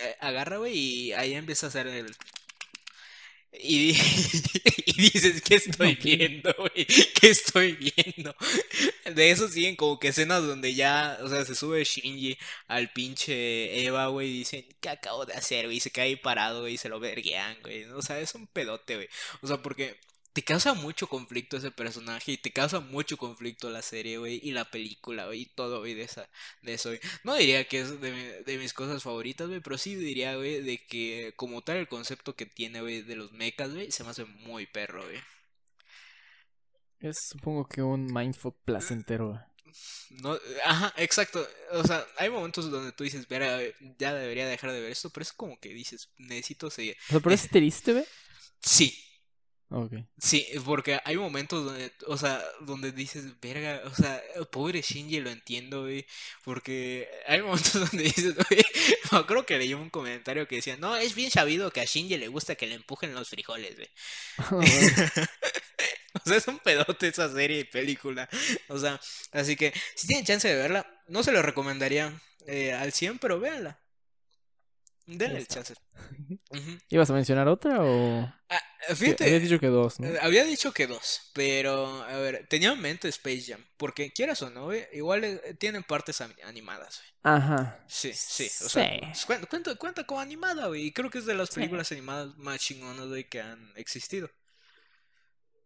eh, 0.00 0.16
agarra, 0.20 0.58
güey, 0.58 0.76
y 0.76 1.12
ahí 1.12 1.34
empieza 1.34 1.66
a 1.66 1.68
hacer 1.70 1.86
el. 1.86 2.16
Y, 3.52 3.90
y 4.86 4.92
dices, 5.10 5.42
¿qué 5.42 5.56
estoy 5.56 5.94
viendo, 5.96 6.54
güey? 6.58 6.86
¿Qué 6.86 7.30
estoy 7.30 7.72
viendo? 7.72 8.34
De 9.14 9.30
eso 9.30 9.48
siguen 9.48 9.76
como 9.76 9.98
que 9.98 10.08
escenas 10.08 10.42
donde 10.46 10.74
ya, 10.74 11.18
o 11.22 11.28
sea, 11.28 11.44
se 11.44 11.54
sube 11.54 11.82
Shinji 11.84 12.38
al 12.68 12.92
pinche 12.92 13.84
Eva, 13.84 14.08
güey, 14.08 14.28
y 14.28 14.38
dicen, 14.38 14.66
¿qué 14.80 14.90
acabo 14.90 15.26
de 15.26 15.34
hacer, 15.34 15.66
güey? 15.66 15.78
Y 15.78 15.80
se 15.80 15.90
cae 15.90 16.04
ahí 16.08 16.16
parado, 16.16 16.60
güey, 16.62 16.74
y 16.74 16.78
se 16.78 16.88
lo 16.88 17.00
verguean, 17.00 17.56
güey. 17.62 17.84
O 17.84 18.02
sea, 18.02 18.20
es 18.20 18.34
un 18.34 18.46
pedote, 18.46 18.96
güey. 18.96 19.08
O 19.42 19.46
sea, 19.46 19.62
porque 19.62 19.98
te 20.38 20.44
causa 20.44 20.72
mucho 20.74 21.08
conflicto 21.08 21.56
ese 21.56 21.72
personaje 21.72 22.30
y 22.30 22.36
te 22.36 22.52
causa 22.52 22.78
mucho 22.78 23.16
conflicto 23.16 23.70
la 23.70 23.82
serie, 23.82 24.18
güey, 24.18 24.38
y 24.40 24.52
la 24.52 24.70
película, 24.70 25.26
güey, 25.26 25.40
y 25.42 25.46
todo, 25.46 25.80
güey, 25.80 25.94
de 25.94 26.02
esa, 26.04 26.28
de 26.62 26.74
eso. 26.74 26.90
No 27.24 27.34
diría 27.34 27.66
que 27.66 27.80
es 27.80 28.00
de, 28.00 28.12
mi- 28.12 28.44
de 28.44 28.58
mis 28.58 28.72
cosas 28.72 29.02
favoritas, 29.02 29.48
güey, 29.48 29.58
pero 29.60 29.76
sí 29.76 29.96
diría, 29.96 30.36
güey, 30.36 30.62
de 30.62 30.78
que 30.86 31.32
como 31.34 31.62
tal 31.62 31.78
el 31.78 31.88
concepto 31.88 32.36
que 32.36 32.46
tiene, 32.46 32.80
güey, 32.82 33.02
de 33.02 33.16
los 33.16 33.32
mechas, 33.32 33.74
güey, 33.74 33.90
se 33.90 34.04
me 34.04 34.10
hace 34.10 34.26
muy 34.26 34.66
perro, 34.66 35.02
güey. 35.02 35.18
Es 37.00 37.16
supongo 37.30 37.66
que 37.68 37.82
un 37.82 38.06
mindfuck 38.06 38.56
placentero, 38.64 39.30
güey. 39.30 39.40
No, 40.22 40.38
ajá, 40.64 40.94
exacto. 40.98 41.44
O 41.72 41.84
sea, 41.84 42.06
hay 42.16 42.30
momentos 42.30 42.70
donde 42.70 42.92
tú 42.92 43.02
dices, 43.02 43.26
"Verga, 43.26 43.60
ya 43.98 44.14
debería 44.14 44.46
dejar 44.46 44.70
de 44.70 44.80
ver 44.80 44.92
esto, 44.92 45.10
pero 45.10 45.22
es 45.22 45.32
como 45.32 45.58
que 45.58 45.70
dices, 45.74 46.10
necesito 46.16 46.70
seguir. 46.70 46.96
O 47.08 47.10
sea, 47.10 47.20
pero 47.20 47.34
es 47.34 47.48
triste, 47.50 47.92
güey. 47.92 48.04
Sí, 48.60 48.96
Ok. 49.70 49.92
Sí, 50.18 50.46
porque 50.64 50.98
hay 51.04 51.16
momentos 51.18 51.66
donde, 51.66 51.92
o 52.06 52.16
sea, 52.16 52.42
donde 52.62 52.90
dices, 52.90 53.38
verga, 53.40 53.82
o 53.84 53.94
sea, 53.94 54.22
pobre 54.50 54.80
Shinji 54.80 55.20
lo 55.20 55.28
entiendo, 55.28 55.82
güey, 55.82 56.06
porque 56.42 57.06
hay 57.26 57.42
momentos 57.42 57.72
donde 57.90 58.04
dices, 58.04 58.34
güey, 58.34 58.64
no, 59.12 59.26
creo 59.26 59.44
que 59.44 59.58
leí 59.58 59.74
un 59.74 59.90
comentario 59.90 60.48
que 60.48 60.56
decía, 60.56 60.78
no, 60.78 60.96
es 60.96 61.14
bien 61.14 61.30
sabido 61.30 61.70
que 61.70 61.82
a 61.82 61.84
Shinji 61.84 62.16
le 62.16 62.28
gusta 62.28 62.54
que 62.54 62.66
le 62.66 62.76
empujen 62.76 63.14
los 63.14 63.28
frijoles, 63.28 63.76
güey. 63.76 63.88
O 66.14 66.28
sea, 66.28 66.36
es 66.36 66.48
un 66.48 66.58
pedote 66.58 67.08
esa 67.08 67.32
serie 67.32 67.60
y 67.60 67.64
película. 67.64 68.28
O 68.68 68.78
sea, 68.78 69.00
así 69.32 69.56
que 69.56 69.72
si 69.94 70.06
tienen 70.06 70.24
chance 70.24 70.48
de 70.48 70.56
verla, 70.56 70.86
no 71.06 71.22
se 71.22 71.32
lo 71.32 71.42
recomendaría 71.42 72.20
eh, 72.46 72.72
al 72.72 72.92
100, 72.92 73.18
pero 73.18 73.38
véanla. 73.40 73.78
Denle 75.10 75.38
el 75.38 75.46
chance. 75.48 75.74
¿Ibas 76.90 77.08
a 77.08 77.14
mencionar 77.14 77.48
otra 77.48 77.82
o...? 77.82 78.32
Ah, 78.50 78.60
Sí, 78.90 78.94
fíjate, 78.94 79.24
Habías 79.24 79.42
dicho 79.42 79.58
que 79.58 79.66
dos, 79.66 79.98
¿no? 80.00 80.06
Eh, 80.06 80.18
Había 80.22 80.44
dicho 80.44 80.72
que 80.72 80.86
dos, 80.86 81.30
pero 81.34 82.02
a 82.04 82.16
ver, 82.18 82.46
tenía 82.48 82.72
en 82.72 82.80
mente 82.80 83.08
Space 83.08 83.42
Jam, 83.48 83.64
porque 83.76 84.12
quieras 84.12 84.40
o 84.42 84.50
no, 84.50 84.64
güey, 84.66 84.86
igual 84.92 85.24
eh, 85.24 85.54
tienen 85.58 85.82
partes 85.82 86.20
animadas, 86.20 87.00
güey. 87.00 87.34
Ajá. 87.34 87.84
Sí, 87.88 88.12
sí, 88.14 88.46
o 88.64 88.68
sea, 88.68 88.88
Sí. 89.14 89.26
cuenta, 89.26 89.46
cuenta, 89.48 89.74
cuenta 89.74 90.04
como 90.04 90.20
animada, 90.20 90.68
güey, 90.68 90.84
y 90.86 90.92
creo 90.92 91.10
que 91.10 91.18
es 91.18 91.26
de 91.26 91.34
las 91.34 91.50
películas 91.50 91.90
animadas 91.92 92.36
más 92.36 92.60
chingonas, 92.60 93.08
güey, 93.08 93.24
que 93.28 93.40
han 93.40 93.72
existido. 93.76 94.30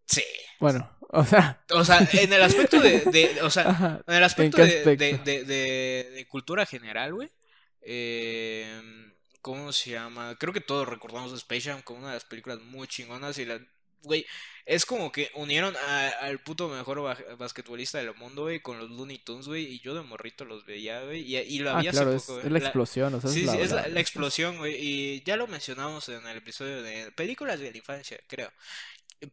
Sí, 0.06 0.24
Bueno, 0.58 0.90
o 1.10 1.24
sea... 1.24 1.62
o 1.70 1.84
sea, 1.84 2.06
en 2.12 2.32
el 2.32 2.42
aspecto 2.42 2.80
de, 2.80 3.00
de- 3.00 3.42
o 3.42 3.50
sea, 3.50 3.68
Ajá. 3.70 4.02
en 4.06 4.14
el 4.14 4.24
aspecto, 4.24 4.56
de, 4.58 4.78
aspecto? 4.78 5.04
de, 5.04 5.18
de, 5.18 5.44
de- 5.44 6.10
de 6.12 6.26
cultura 6.26 6.64
general, 6.66 7.14
güey. 7.14 7.30
Eh, 7.82 9.11
¿Cómo 9.42 9.72
se 9.72 9.90
llama? 9.90 10.36
Creo 10.38 10.52
que 10.52 10.60
todos 10.60 10.88
recordamos 10.88 11.32
Space 11.34 11.62
Jam 11.68 11.82
como 11.82 11.98
una 11.98 12.08
de 12.08 12.14
las 12.14 12.24
películas 12.24 12.60
muy 12.60 12.86
chingonas 12.88 13.36
y 13.38 13.44
la... 13.44 13.60
Güey, 14.04 14.26
es 14.66 14.84
como 14.84 15.12
que 15.12 15.30
unieron 15.34 15.76
a- 15.76 16.08
al 16.22 16.40
puto 16.40 16.68
mejor 16.68 17.02
ba- 17.02 17.16
basquetbolista 17.38 17.98
del 17.98 18.12
mundo, 18.16 18.42
güey, 18.42 18.58
con 18.60 18.76
los 18.78 18.90
Looney 18.90 19.18
Tunes, 19.18 19.46
güey, 19.46 19.64
y 19.64 19.78
yo 19.80 19.94
de 19.94 20.02
morrito 20.02 20.44
los 20.44 20.64
veía, 20.66 21.02
güey, 21.04 21.20
y, 21.22 21.36
y 21.38 21.58
lo 21.60 21.70
Ah, 21.70 21.78
había 21.78 21.92
claro, 21.92 22.08
hace 22.10 22.16
es, 22.16 22.22
poco, 22.24 22.38
es 22.38 22.42
güey. 22.44 22.52
la 22.52 22.58
explosión, 22.58 23.14
o 23.14 23.20
sea, 23.20 23.30
Sí, 23.30 23.40
es 23.42 23.46
la, 23.46 23.52
sí, 23.52 23.58
es 23.60 23.70
la, 23.70 23.82
la- 23.82 23.88
la 23.88 24.00
explosión, 24.00 24.58
güey, 24.58 24.74
y 24.76 25.22
ya 25.22 25.36
lo 25.36 25.46
mencionamos 25.46 26.08
en 26.08 26.26
el 26.26 26.36
episodio 26.36 26.82
de 26.82 27.12
películas 27.12 27.60
de 27.60 27.70
la 27.70 27.76
infancia, 27.76 28.18
creo. 28.26 28.50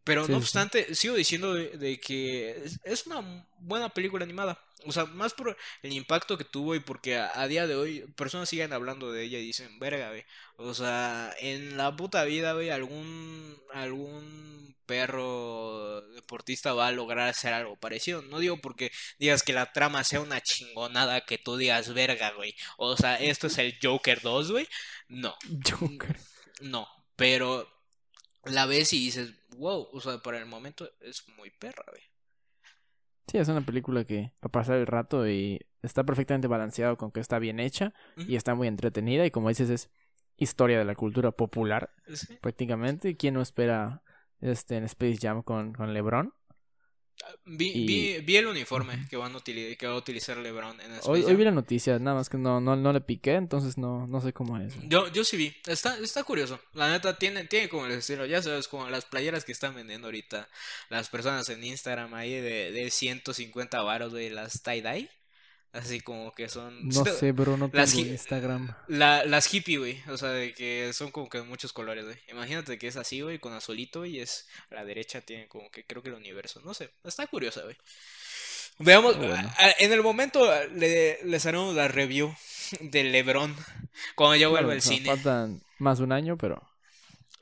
Pero 0.04 0.28
Sí, 0.28 0.32
no 0.32 0.40
sí. 0.42 0.44
obstante, 0.44 0.94
sigo 0.96 1.16
diciendo 1.16 1.54
de, 1.54 1.70
de 1.78 2.00
que 2.00 2.52
es, 2.66 2.80
es 2.84 3.06
una 3.08 3.46
buena 3.60 3.90
película 3.90 4.24
animada. 4.24 4.60
O 4.86 4.92
sea, 4.94 5.06
más 5.06 5.34
por 5.34 5.58
el 5.84 5.92
impacto 5.94 6.38
que 6.38 6.46
tuvo 6.46 6.74
y 6.76 6.80
porque 6.80 7.18
a, 7.18 7.32
a 7.42 7.48
día 7.48 7.68
de 7.68 7.76
hoy 7.76 8.02
personas 8.16 8.48
siguen 8.50 8.72
hablando 8.72 9.12
de 9.12 9.24
ella 9.24 9.40
y 9.40 9.46
dicen, 9.46 9.78
verga, 9.80 10.10
güey. 10.10 10.24
O 10.58 10.74
sea, 10.74 11.34
en 11.40 11.76
la 11.78 11.96
puta 11.96 12.24
vida, 12.24 12.54
güey, 12.54 12.70
algún, 12.70 13.58
algún 13.74 14.76
perro 14.86 16.02
deportista 16.14 16.74
va 16.74 16.88
a 16.88 16.92
lograr 16.92 17.28
hacer 17.30 17.54
algo 17.54 17.76
parecido. 17.76 18.22
No 18.22 18.40
digo 18.40 18.58
porque 18.58 18.92
digas 19.20 19.44
que 19.44 19.54
la 19.54 19.72
trama 19.74 20.04
sea 20.04 20.22
una 20.22 20.42
chingonada 20.42 21.22
que 21.26 21.38
tú 21.38 21.58
digas, 21.58 21.94
verga, 21.94 22.32
güey. 22.32 22.56
O 22.78 22.96
sea, 22.98 23.16
esto 23.20 23.48
es 23.48 23.58
el 23.58 23.78
Joker 23.82 24.22
2, 24.22 24.52
güey. 24.52 24.68
No. 25.10 25.36
Joker. 25.70 26.16
No, 26.62 26.88
pero 27.16 27.68
la 28.52 28.66
ves 28.66 28.93
y 28.93 29.00
dices, 29.00 29.34
wow, 29.58 29.88
o 29.91 30.02
sea, 30.02 30.20
para 30.20 30.38
el 30.39 30.45
momento 30.45 30.89
es 31.02 31.28
muy 31.38 31.50
perra, 31.52 31.84
güey. 31.89 32.02
Sí, 33.28 33.38
es 33.38 33.47
una 33.47 33.62
película 33.62 34.04
que 34.06 34.34
va 34.36 34.47
a 34.47 34.50
pasar 34.50 34.78
el 34.78 34.88
rato 34.88 35.28
y 35.28 35.60
está 35.84 36.04
perfectamente 36.04 36.47
balanceado 36.47 36.97
con 36.97 37.12
que 37.12 37.20
está 37.20 37.38
bien 37.39 37.60
hecha 37.60 37.93
y 38.18 38.36
está 38.36 38.56
muy 38.56 38.68
entretenida 38.68 39.26
y 39.26 39.32
como 39.32 39.50
dices 39.50 39.70
es 39.70 39.89
historia 40.36 40.80
de 40.80 40.86
la 40.86 40.95
cultura 40.95 41.32
popular 41.32 41.93
Sí. 42.12 42.38
prácticamente. 42.41 43.16
¿Quién 43.18 43.36
no 43.36 43.41
espera 43.41 44.02
este, 44.41 44.78
en 44.78 44.86
Space 44.86 45.18
Jam 45.22 45.43
con, 45.43 45.74
con 45.74 45.93
LeBron. 45.93 46.34
Vi, 47.45 47.67
Y- 47.67 47.86
vi, 47.86 48.21
vi 48.21 48.38
el 48.38 48.47
uniforme 48.47 49.07
que, 49.09 49.17
van 49.17 49.36
a 49.36 49.39
que 49.43 49.77
va 49.84 49.93
a 49.93 49.97
utilizar 49.97 50.38
LeBron 50.38 50.80
en 50.82 50.91
Hoy, 51.03 51.23
hoy 51.23 51.36
vi 51.36 51.43
la 51.43 51.51
noticia, 51.51 51.97
nada 51.99 52.17
más 52.17 52.30
que 52.30 52.38
no, 52.38 52.61
no, 52.61 52.75
no 52.75 52.93
le 52.93 53.01
piqué, 53.01 53.34
entonces 53.34 53.77
no, 53.77 54.07
no 54.07 54.21
sé 54.21 54.34
cómo 54.34 54.57
es. 54.57 54.73
Yo, 54.88 55.07
yo 55.11 55.23
sí 55.23 55.38
vi, 55.38 55.55
está, 55.65 55.97
está 55.99 56.23
curioso. 56.23 56.59
La 56.73 56.89
neta 56.89 57.17
tiene, 57.17 57.45
tiene 57.45 57.69
como 57.69 57.86
el 57.86 57.93
estilo, 57.93 58.25
ya 58.25 58.41
sabes, 58.41 58.67
como 58.67 58.89
las 58.89 59.05
playeras 59.05 59.45
que 59.45 59.51
están 59.51 59.75
vendiendo 59.75 60.07
ahorita 60.07 60.49
las 60.89 61.09
personas 61.09 61.49
en 61.49 61.63
Instagram 61.63 62.13
ahí 62.13 62.32
de, 62.32 62.71
de 62.71 62.89
150 62.89 63.82
varos 63.82 64.13
de 64.13 64.30
las 64.30 64.63
tie-dye. 64.63 65.09
Así 65.72 66.01
como 66.01 66.32
que 66.34 66.49
son... 66.49 66.88
No 66.88 67.05
sé, 67.05 67.32
bro, 67.34 67.55
no 67.57 67.67
tengo 67.70 67.78
Las 67.78 67.93
Instagram. 67.93 68.76
La, 68.88 69.24
las 69.24 69.53
hippie, 69.53 69.78
güey. 69.78 70.01
O 70.07 70.17
sea, 70.17 70.30
de 70.30 70.53
que 70.53 70.91
son 70.93 71.11
como 71.11 71.30
que 71.30 71.38
de 71.38 71.43
muchos 71.43 71.74
colores, 71.74 72.05
güey. 72.05 72.17
Imagínate 72.30 72.80
que 72.80 72.88
es 72.88 72.95
así, 72.97 73.22
güey, 73.22 73.38
con 73.39 73.53
azulito 73.53 74.05
y 74.05 74.20
es... 74.20 74.47
A 74.72 74.76
la 74.76 74.86
derecha 74.86 75.22
tiene 75.22 75.47
como 75.47 75.70
que 75.70 75.86
creo 75.86 76.01
que 76.01 76.09
el 76.09 76.15
universo. 76.15 76.61
No 76.65 76.74
sé, 76.74 76.89
está 77.03 77.28
curiosa, 77.28 77.61
güey. 77.63 77.76
Veamos, 78.80 79.17
Bueno. 79.17 79.36
a- 79.36 79.65
a- 79.65 79.76
en 79.80 79.91
el 79.91 80.01
momento 80.01 80.49
le, 80.74 81.20
les 81.24 81.45
haremos 81.45 81.76
la 81.76 81.88
review 81.88 82.34
del 82.80 83.11
Lebron. 83.11 83.55
Cuando 84.15 84.38
ya 84.38 84.47
vuelva 84.47 84.74
al 84.74 84.82
cine. 84.82 85.05
Faltan 85.05 85.61
más 85.78 85.97
de 85.99 86.05
un 86.05 86.13
año, 86.13 86.38
pero, 86.38 86.65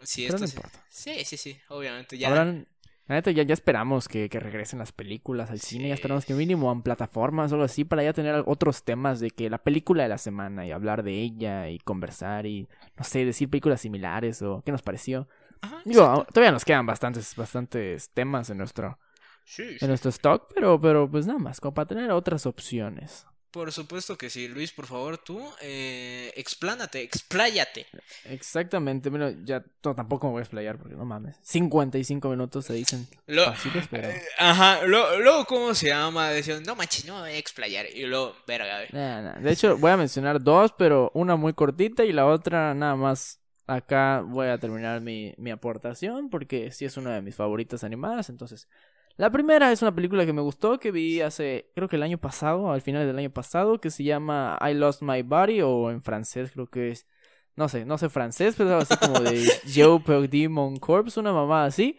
Sí, 0.04 0.24
pero 0.26 0.36
esto 0.36 0.42
no 0.46 0.48
sí. 0.48 0.56
importa. 0.58 0.86
Sí, 0.90 1.24
sí, 1.26 1.38
sí, 1.38 1.60
obviamente. 1.70 2.18
Ya. 2.18 2.28
Habrán- 2.30 2.68
la 3.08 3.16
neta, 3.16 3.32
ya, 3.32 3.44
ya 3.44 3.54
esperamos 3.54 4.08
que, 4.08 4.30
que 4.30 4.40
regresen 4.40 4.80
las 4.80 4.92
películas 4.92 5.50
al 5.50 5.60
cine. 5.60 5.88
Ya 5.88 5.94
esperamos 5.94 6.26
que 6.26 6.34
mínimo 6.34 6.72
en 6.72 6.82
plataformas 6.82 7.52
o 7.52 7.56
algo 7.56 7.66
así 7.66 7.86
para 7.86 8.04
ya 8.04 8.14
tener 8.14 8.44
otros 8.46 8.84
temas 8.84 9.20
de 9.20 9.30
que 9.32 9.50
la 9.50 9.60
película 9.60 10.04
de 10.04 10.10
la 10.10 10.18
semana 10.18 10.66
y 10.66 10.72
hablar 10.72 11.04
de 11.04 11.14
ella 11.14 11.70
y 11.70 11.80
conversar 11.80 12.46
y, 12.46 12.68
no 12.98 13.04
sé, 13.04 13.24
decir 13.26 13.50
películas 13.50 13.82
similares 13.82 14.42
o 14.42 14.62
qué 14.66 14.72
nos 14.72 14.82
pareció. 14.82 15.28
Ajá, 15.62 15.82
Digo, 15.86 16.02
exacto. 16.04 16.34
todavía 16.34 16.52
nos 16.52 16.66
quedan 16.66 16.86
bastantes, 16.86 17.36
bastantes 17.36 18.10
temas 18.12 18.50
en 18.50 18.58
nuestro, 18.58 19.00
Sí, 19.46 19.64
sí. 19.72 19.78
en 19.86 19.88
nuestro 19.88 20.10
stock, 20.10 20.52
pero, 20.54 20.80
pero 20.80 21.10
pues 21.10 21.26
nada 21.26 21.40
más, 21.40 21.60
como 21.62 21.74
para 21.74 21.88
tener 21.88 22.12
otras 22.12 22.46
opciones. 22.46 23.26
Por 23.58 23.72
supuesto 23.74 24.16
que 24.18 24.30
sí. 24.30 24.48
Luis, 24.48 24.72
por 24.72 24.86
favor, 24.86 25.18
tú, 25.18 25.44
eh, 25.62 26.32
explánate, 26.36 27.02
expláyate. 27.02 27.88
Exactamente, 28.26 29.10
bueno, 29.10 29.32
ya 29.44 29.64
to- 29.82 29.96
tampoco 29.96 30.28
me 30.28 30.34
voy 30.34 30.40
a 30.42 30.44
explayar 30.44 30.78
porque 30.78 30.96
no 30.96 31.06
mames. 31.06 31.36
55 31.42 32.30
minutos 32.30 32.66
se 32.66 32.74
dicen 32.74 33.08
Lo- 33.26 33.46
fáciles, 33.46 33.88
pero... 33.90 34.10
Eh, 34.10 34.22
Ajá, 34.38 34.86
lo- 34.86 35.20
luego, 35.20 35.46
¿cómo 35.46 35.74
se 35.74 35.88
llama? 35.88 36.30
Decían, 36.30 36.62
no 36.64 36.76
manches, 36.76 37.06
no 37.06 37.16
me 37.16 37.22
voy 37.22 37.30
a 37.32 37.38
explayar. 37.38 37.88
Y 37.94 38.06
luego, 38.06 38.36
verga, 38.46 38.76
güey. 38.78 38.90
Nah, 38.92 39.22
nah. 39.24 39.40
De 39.40 39.52
hecho, 39.52 39.76
voy 39.78 39.90
a 39.92 39.98
mencionar 39.98 40.40
dos, 40.42 40.72
pero 40.78 41.10
una 41.16 41.36
muy 41.36 41.54
cortita 41.54 42.06
y 42.06 42.14
la 42.14 42.28
otra 42.28 42.76
nada 42.76 42.96
más. 42.96 43.40
Acá 43.66 44.22
voy 44.26 44.48
a 44.48 44.60
terminar 44.60 45.02
mi, 45.02 45.34
mi 45.38 45.50
aportación 45.52 46.30
porque 46.30 46.72
sí 46.72 46.86
es 46.86 46.96
una 46.96 47.16
de 47.16 47.22
mis 47.24 47.36
favoritas 47.36 47.84
animadas. 47.84 48.30
Entonces, 48.30 48.70
la 49.18 49.32
primera 49.32 49.72
es 49.72 49.82
una 49.82 49.94
película 49.94 50.26
que 50.26 50.34
me 50.34 50.42
gustó, 50.42 50.80
que 50.80 50.92
vi 50.92 51.22
hace, 51.22 51.72
creo 51.76 51.88
que 51.88 51.96
el 51.96 52.04
año 52.04 52.18
pasado, 52.18 52.72
al 52.72 52.82
final 52.82 53.06
del 53.06 53.18
año 53.18 53.32
pasado, 53.32 53.80
que 53.82 53.90
se 53.92 54.04
llama 54.04 54.58
I 54.62 54.74
Lost 54.74 55.02
My 55.02 55.22
Body 55.24 55.62
o 55.62 55.92
en 55.92 56.02
francés 56.02 56.52
creo 56.52 56.68
que 56.68 56.92
es, 56.92 57.08
no 57.56 57.68
sé, 57.70 57.86
no 57.86 57.98
sé 57.98 58.10
francés, 58.10 58.56
pero 58.58 58.70
algo 58.70 58.82
así 58.84 58.96
como 58.98 59.20
de 59.20 59.48
Joe 59.76 60.00
Perdí 60.02 60.48
Mon 60.48 60.78
Corps, 60.78 61.18
una 61.18 61.34
mamá 61.34 61.66
así. 61.66 61.98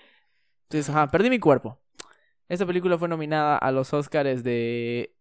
Entonces, 0.65 0.91
ajá, 0.91 1.11
perdí 1.11 1.31
mi 1.31 1.39
cuerpo. 1.39 1.81
Esta 2.49 2.67
película 2.67 2.99
fue 2.99 3.09
nominada 3.09 3.59
a 3.59 3.73
los 3.73 3.93
Oscars 3.93 4.43
de 4.45 5.15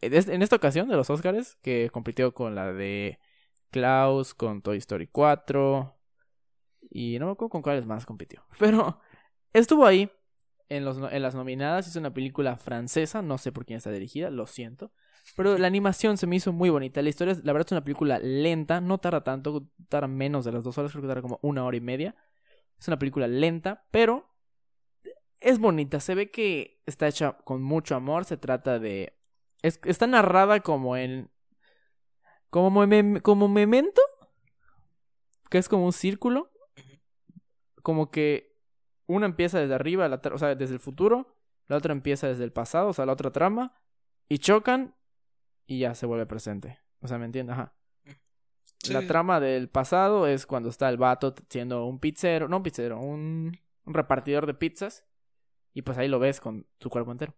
en 0.00 0.42
esta 0.42 0.56
ocasión 0.56 0.88
de 0.88 0.96
los 0.96 1.10
Oscars, 1.10 1.56
que 1.62 1.90
compitió 1.90 2.32
con 2.32 2.54
la 2.54 2.72
de 2.72 3.18
Klaus, 3.70 4.34
con 4.34 4.62
Toy 4.62 4.78
Story 4.78 5.06
4. 5.06 5.96
Y 6.90 7.18
no 7.18 7.26
me 7.26 7.32
acuerdo 7.32 7.50
con 7.50 7.62
cuáles 7.62 7.86
más 7.86 8.06
compitió. 8.06 8.44
Pero 8.58 9.00
estuvo 9.52 9.86
ahí 9.86 10.10
en, 10.70 10.84
los, 10.86 10.96
en 11.12 11.22
las 11.22 11.34
nominadas. 11.34 11.86
Es 11.86 11.96
una 11.96 12.14
película 12.14 12.56
francesa, 12.56 13.20
no 13.20 13.36
sé 13.36 13.52
por 13.52 13.66
quién 13.66 13.76
está 13.76 13.90
dirigida, 13.90 14.30
lo 14.30 14.46
siento. 14.46 14.90
Pero 15.36 15.58
la 15.58 15.66
animación 15.66 16.16
se 16.16 16.26
me 16.26 16.36
hizo 16.36 16.52
muy 16.52 16.70
bonita. 16.70 17.02
La 17.02 17.10
historia, 17.10 17.34
la 17.44 17.52
verdad, 17.52 17.66
es 17.68 17.72
una 17.72 17.84
película 17.84 18.18
lenta, 18.18 18.80
no 18.80 18.98
tarda 18.98 19.22
tanto, 19.22 19.66
tarda 19.88 20.08
menos 20.08 20.44
de 20.46 20.52
las 20.52 20.64
dos 20.64 20.78
horas, 20.78 20.90
creo 20.92 21.02
que 21.02 21.08
tarda 21.08 21.22
como 21.22 21.38
una 21.42 21.64
hora 21.64 21.76
y 21.76 21.80
media. 21.82 22.16
Es 22.78 22.88
una 22.88 22.98
película 22.98 23.28
lenta, 23.28 23.84
pero 23.90 24.26
es 25.40 25.58
bonita. 25.58 26.00
Se 26.00 26.14
ve 26.14 26.30
que 26.30 26.80
está 26.86 27.06
hecha 27.06 27.32
con 27.44 27.62
mucho 27.62 27.94
amor. 27.94 28.24
Se 28.24 28.36
trata 28.38 28.78
de 28.78 29.14
es- 29.62 29.80
está 29.84 30.06
narrada 30.06 30.60
como 30.60 30.96
en. 30.96 31.30
Como, 32.48 32.70
mem- 32.86 33.20
como 33.22 33.48
memento. 33.48 34.00
Que 35.50 35.58
es 35.58 35.68
como 35.68 35.84
un 35.86 35.92
círculo. 35.92 36.50
Como 37.82 38.10
que 38.10 38.49
una 39.10 39.26
empieza 39.26 39.58
desde 39.58 39.74
arriba, 39.74 40.08
la 40.08 40.20
o 40.32 40.38
sea, 40.38 40.54
desde 40.54 40.74
el 40.74 40.80
futuro. 40.80 41.36
La 41.66 41.76
otra 41.76 41.92
empieza 41.92 42.26
desde 42.26 42.44
el 42.44 42.52
pasado, 42.52 42.88
o 42.88 42.92
sea, 42.92 43.06
la 43.06 43.12
otra 43.12 43.30
trama. 43.30 43.74
Y 44.28 44.38
chocan. 44.38 44.94
Y 45.66 45.80
ya 45.80 45.94
se 45.94 46.06
vuelve 46.06 46.26
presente. 46.26 46.78
O 47.00 47.08
sea, 47.08 47.18
¿me 47.18 47.26
entiendes? 47.26 47.54
Ajá. 47.54 47.74
Sí, 48.82 48.92
La 48.92 49.06
trama 49.06 49.40
del 49.40 49.68
pasado 49.68 50.26
es 50.26 50.46
cuando 50.46 50.68
está 50.68 50.88
el 50.88 50.96
vato 50.96 51.34
siendo 51.48 51.84
un 51.86 52.00
pizzero. 52.00 52.48
No 52.48 52.56
un 52.56 52.62
pizzero, 52.62 52.98
un, 52.98 53.58
un 53.84 53.94
repartidor 53.94 54.46
de 54.46 54.54
pizzas. 54.54 55.06
Y 55.72 55.82
pues 55.82 55.98
ahí 55.98 56.08
lo 56.08 56.18
ves 56.18 56.40
con 56.40 56.66
su 56.80 56.90
cuerpo 56.90 57.12
entero. 57.12 57.34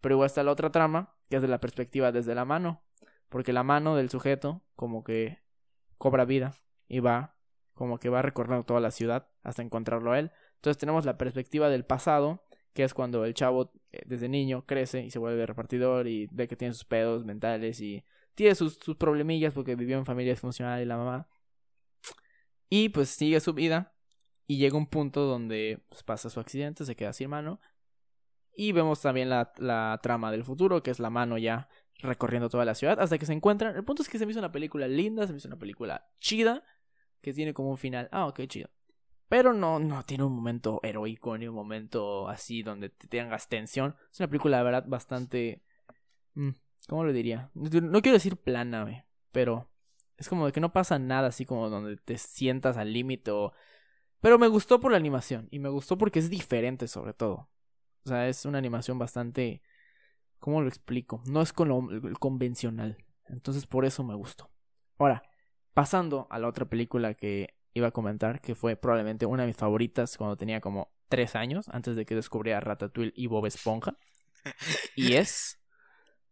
Pero 0.00 0.16
igual 0.16 0.26
está 0.26 0.42
la 0.42 0.50
otra 0.50 0.70
trama, 0.70 1.14
que 1.30 1.36
es 1.36 1.42
de 1.42 1.48
la 1.48 1.60
perspectiva 1.60 2.12
desde 2.12 2.34
la 2.34 2.44
mano. 2.44 2.82
Porque 3.28 3.52
la 3.52 3.62
mano 3.62 3.96
del 3.96 4.10
sujeto 4.10 4.62
como 4.76 5.04
que 5.04 5.42
cobra 5.96 6.24
vida 6.24 6.52
y 6.88 7.00
va, 7.00 7.36
como 7.72 7.98
que 7.98 8.10
va 8.10 8.20
recorriendo 8.20 8.64
toda 8.64 8.80
la 8.80 8.90
ciudad 8.90 9.28
hasta 9.42 9.62
encontrarlo 9.62 10.12
a 10.12 10.18
él. 10.18 10.32
Entonces 10.62 10.78
tenemos 10.78 11.04
la 11.04 11.18
perspectiva 11.18 11.68
del 11.68 11.84
pasado, 11.84 12.44
que 12.72 12.84
es 12.84 12.94
cuando 12.94 13.24
el 13.24 13.34
chavo 13.34 13.72
eh, 13.90 14.02
desde 14.06 14.28
niño 14.28 14.64
crece 14.64 15.04
y 15.04 15.10
se 15.10 15.18
vuelve 15.18 15.44
repartidor 15.44 16.06
y 16.06 16.28
ve 16.30 16.46
que 16.46 16.54
tiene 16.54 16.72
sus 16.72 16.84
pedos 16.84 17.24
mentales 17.24 17.80
y 17.80 18.04
tiene 18.36 18.54
sus, 18.54 18.78
sus 18.80 18.94
problemillas 18.94 19.54
porque 19.54 19.74
vivió 19.74 19.98
en 19.98 20.06
familia 20.06 20.34
disfuncional 20.34 20.80
y 20.80 20.84
la 20.84 20.96
mamá. 20.96 21.28
Y 22.68 22.90
pues 22.90 23.08
sigue 23.08 23.40
su 23.40 23.54
vida 23.54 23.92
y 24.46 24.58
llega 24.58 24.76
un 24.76 24.86
punto 24.86 25.22
donde 25.22 25.82
pues, 25.88 26.04
pasa 26.04 26.30
su 26.30 26.38
accidente, 26.38 26.84
se 26.84 26.94
queda 26.94 27.12
sin 27.12 27.30
mano. 27.30 27.60
Y 28.54 28.70
vemos 28.70 29.00
también 29.00 29.30
la, 29.30 29.52
la 29.58 29.98
trama 30.00 30.30
del 30.30 30.44
futuro, 30.44 30.80
que 30.80 30.92
es 30.92 31.00
la 31.00 31.10
mano 31.10 31.38
ya 31.38 31.68
recorriendo 32.02 32.48
toda 32.48 32.64
la 32.64 32.76
ciudad 32.76 33.00
hasta 33.00 33.18
que 33.18 33.26
se 33.26 33.32
encuentran. 33.32 33.74
El 33.74 33.82
punto 33.82 34.02
es 34.02 34.08
que 34.08 34.18
se 34.18 34.26
me 34.26 34.30
hizo 34.30 34.38
una 34.38 34.52
película 34.52 34.86
linda, 34.86 35.26
se 35.26 35.32
me 35.32 35.38
hizo 35.38 35.48
una 35.48 35.58
película 35.58 36.08
chida, 36.20 36.62
que 37.20 37.32
tiene 37.32 37.52
como 37.52 37.70
un 37.70 37.78
final. 37.78 38.08
Ah, 38.12 38.28
ok, 38.28 38.42
chido. 38.46 38.70
Pero 39.32 39.54
no, 39.54 39.78
no 39.78 40.02
tiene 40.02 40.24
un 40.24 40.36
momento 40.36 40.78
heroico 40.82 41.38
ni 41.38 41.48
un 41.48 41.54
momento 41.54 42.28
así 42.28 42.62
donde 42.62 42.90
te 42.90 43.08
tengas 43.08 43.48
tensión. 43.48 43.96
Es 44.12 44.20
una 44.20 44.28
película, 44.28 44.58
la 44.58 44.62
verdad, 44.62 44.84
bastante. 44.86 45.62
mm, 46.34 46.50
¿Cómo 46.86 47.02
lo 47.04 47.14
diría? 47.14 47.50
No 47.54 48.02
quiero 48.02 48.18
decir 48.18 48.36
plana, 48.36 49.06
pero 49.30 49.70
es 50.18 50.28
como 50.28 50.44
de 50.44 50.52
que 50.52 50.60
no 50.60 50.74
pasa 50.74 50.98
nada 50.98 51.28
así 51.28 51.46
como 51.46 51.70
donde 51.70 51.96
te 51.96 52.18
sientas 52.18 52.76
al 52.76 52.92
límite 52.92 53.30
o... 53.30 53.54
Pero 54.20 54.38
me 54.38 54.48
gustó 54.48 54.80
por 54.80 54.90
la 54.90 54.98
animación 54.98 55.48
y 55.50 55.60
me 55.60 55.70
gustó 55.70 55.96
porque 55.96 56.18
es 56.18 56.28
diferente 56.28 56.86
sobre 56.86 57.14
todo. 57.14 57.48
O 58.04 58.10
sea, 58.10 58.28
es 58.28 58.44
una 58.44 58.58
animación 58.58 58.98
bastante... 58.98 59.62
¿Cómo 60.40 60.60
lo 60.60 60.68
explico? 60.68 61.22
No 61.24 61.40
es 61.40 61.54
con 61.54 61.70
lo 61.70 61.88
convencional. 62.18 62.98
Entonces 63.30 63.64
por 63.64 63.86
eso 63.86 64.04
me 64.04 64.14
gustó. 64.14 64.50
Ahora, 64.98 65.22
pasando 65.72 66.26
a 66.28 66.38
la 66.38 66.48
otra 66.48 66.66
película 66.66 67.14
que 67.14 67.61
iba 67.74 67.88
a 67.88 67.92
comentar, 67.92 68.40
que 68.40 68.54
fue 68.54 68.76
probablemente 68.76 69.26
una 69.26 69.42
de 69.42 69.48
mis 69.48 69.56
favoritas 69.56 70.16
cuando 70.16 70.36
tenía 70.36 70.60
como 70.60 70.92
tres 71.08 71.34
años, 71.36 71.68
antes 71.70 71.96
de 71.96 72.04
que 72.06 72.14
descubriera 72.14 72.60
Ratatouille 72.60 73.12
y 73.16 73.26
Bob 73.26 73.46
Esponja. 73.46 73.96
Y 74.96 75.14
es 75.14 75.60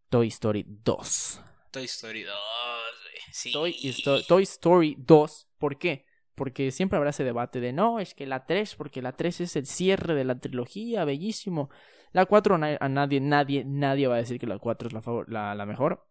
Toy 0.09 0.29
Story 0.29 0.65
2. 0.67 1.43
Toy 1.71 1.85
Story 1.85 2.23
2, 2.25 2.35
güey. 2.35 3.15
Sí. 3.33 3.53
Toy, 3.53 3.73
Sto- 3.93 4.23
Toy 4.25 4.43
Story 4.43 4.97
2. 4.99 5.49
¿Por 5.59 5.79
qué? 5.79 6.05
Porque 6.35 6.71
siempre 6.73 6.97
habrá 6.97 7.11
ese 7.11 7.23
debate 7.23 7.61
de 7.61 7.73
no, 7.73 8.01
es 8.01 8.15
que 8.15 8.27
la 8.27 8.47
3, 8.47 8.75
porque 8.75 9.03
la 9.03 9.13
3 9.13 9.43
es 9.43 9.57
el 9.57 9.67
cierre 9.67 10.15
de 10.15 10.25
la 10.25 10.39
trilogía, 10.41 11.05
bellísimo. 11.05 11.71
La 12.13 12.27
4 12.27 12.59
na- 12.59 12.79
a 12.81 12.89
nadie, 12.89 13.21
nadie, 13.21 13.65
nadie 13.65 14.09
va 14.09 14.15
a 14.17 14.19
decir 14.19 14.41
que 14.41 14.47
la 14.47 14.59
4 14.59 14.89
es 14.89 14.95
la, 15.29 15.55
la 15.55 15.67
mejor. 15.67 16.09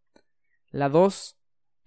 La 0.72 0.88
2, 0.88 1.36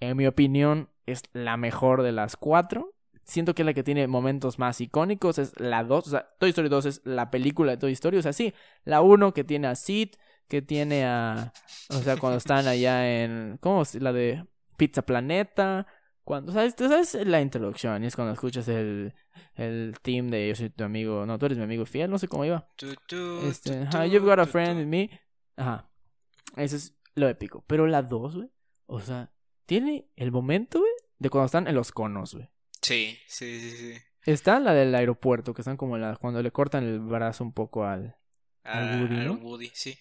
en 0.01 0.17
mi 0.17 0.27
opinión, 0.27 0.91
es 1.07 1.23
la 1.33 1.57
mejor 1.57 2.03
de 2.03 2.13
las 2.13 2.37
4. 2.37 2.92
Siento 3.25 3.55
que 3.55 3.63
es 3.63 3.67
la 3.67 3.75
que 3.75 3.83
tiene 3.83 4.07
momentos 4.07 4.59
más 4.59 4.81
icónicos, 4.81 5.39
es 5.39 5.59
la 5.61 5.85
2. 5.85 6.07
O 6.07 6.11
sea, 6.11 6.29
Toy 6.39 6.51
Story 6.51 6.69
2 6.69 6.87
es 6.87 7.01
la 7.05 7.31
película 7.31 7.73
de 7.73 7.79
Toy 7.79 7.93
Story. 7.93 8.19
O 8.19 8.23
sea, 8.23 8.33
sí, 8.33 8.53
la 8.85 9.01
1 9.01 9.33
que 9.33 9.45
tiene 9.45 9.69
a 9.69 9.75
Sid, 9.75 10.11
que 10.49 10.63
tiene 10.63 11.05
a... 11.07 11.53
O 11.91 11.99
sea, 12.03 12.17
cuando 12.17 12.39
están 12.39 12.67
allá 12.67 13.23
en... 13.23 13.59
¿Cómo? 13.61 13.83
es? 13.83 13.95
La 13.95 14.13
de 14.13 14.45
Pizza 14.77 15.03
Planeta. 15.03 15.87
Cuando, 16.25 16.53
¿sabes? 16.53 16.77
Tú 16.77 16.89
sabes 16.89 17.15
la 17.27 17.41
introducción 17.41 18.05
y 18.05 18.07
es 18.07 18.15
cuando 18.15 18.33
escuchas 18.33 18.69
el, 18.69 19.13
el 19.55 19.97
team 20.03 20.29
de 20.29 20.49
Yo 20.49 20.55
soy 20.55 20.71
tu 20.71 20.85
amigo, 20.85 21.27
no, 21.27 21.37
tú 21.39 21.47
eres 21.47 21.59
mi 21.59 21.65
amigo 21.65 21.85
fiel, 21.85 22.11
no 22.11 22.19
sé 22.19 22.29
cómo 22.29 22.45
iba. 22.45 22.69
Este, 23.49 23.83
ajá, 23.83 24.07
you've 24.07 24.27
got 24.27 24.39
a 24.39 24.47
friend 24.47 24.81
in 24.81 24.89
me. 24.89 25.11
Ajá. 25.57 25.91
Eso 26.57 26.77
es 26.77 26.97
lo 27.15 27.29
épico. 27.29 27.65
Pero 27.67 27.87
la 27.87 28.03
2, 28.03 28.37
güey, 28.37 28.51
o 28.87 29.01
sea, 29.01 29.33
tiene 29.67 30.11
el 30.17 30.31
momento, 30.31 30.79
güey, 30.79 30.93
de 31.19 31.31
cuando 31.31 31.47
están 31.47 31.67
en 31.67 31.75
los 31.75 31.91
conos, 31.91 32.35
güey. 32.35 32.49
Sí, 32.83 33.19
sí, 33.27 33.61
sí, 33.61 33.77
sí. 33.77 34.03
Está 34.25 34.61
la 34.61 34.75
del 34.75 34.95
aeropuerto, 34.95 35.55
que 35.55 35.63
están 35.63 35.77
como 35.77 35.99
la, 35.99 36.17
cuando 36.17 36.43
le 36.43 36.51
cortan 36.51 36.85
el 36.85 37.01
brazo 37.01 37.45
un 37.45 37.53
poco 37.53 37.85
al... 37.85 38.17
Al 38.65 39.03
Woody, 39.03 39.17
al 39.21 39.27
¿no? 39.27 39.33
Woody, 39.35 39.71
sí. 39.75 39.99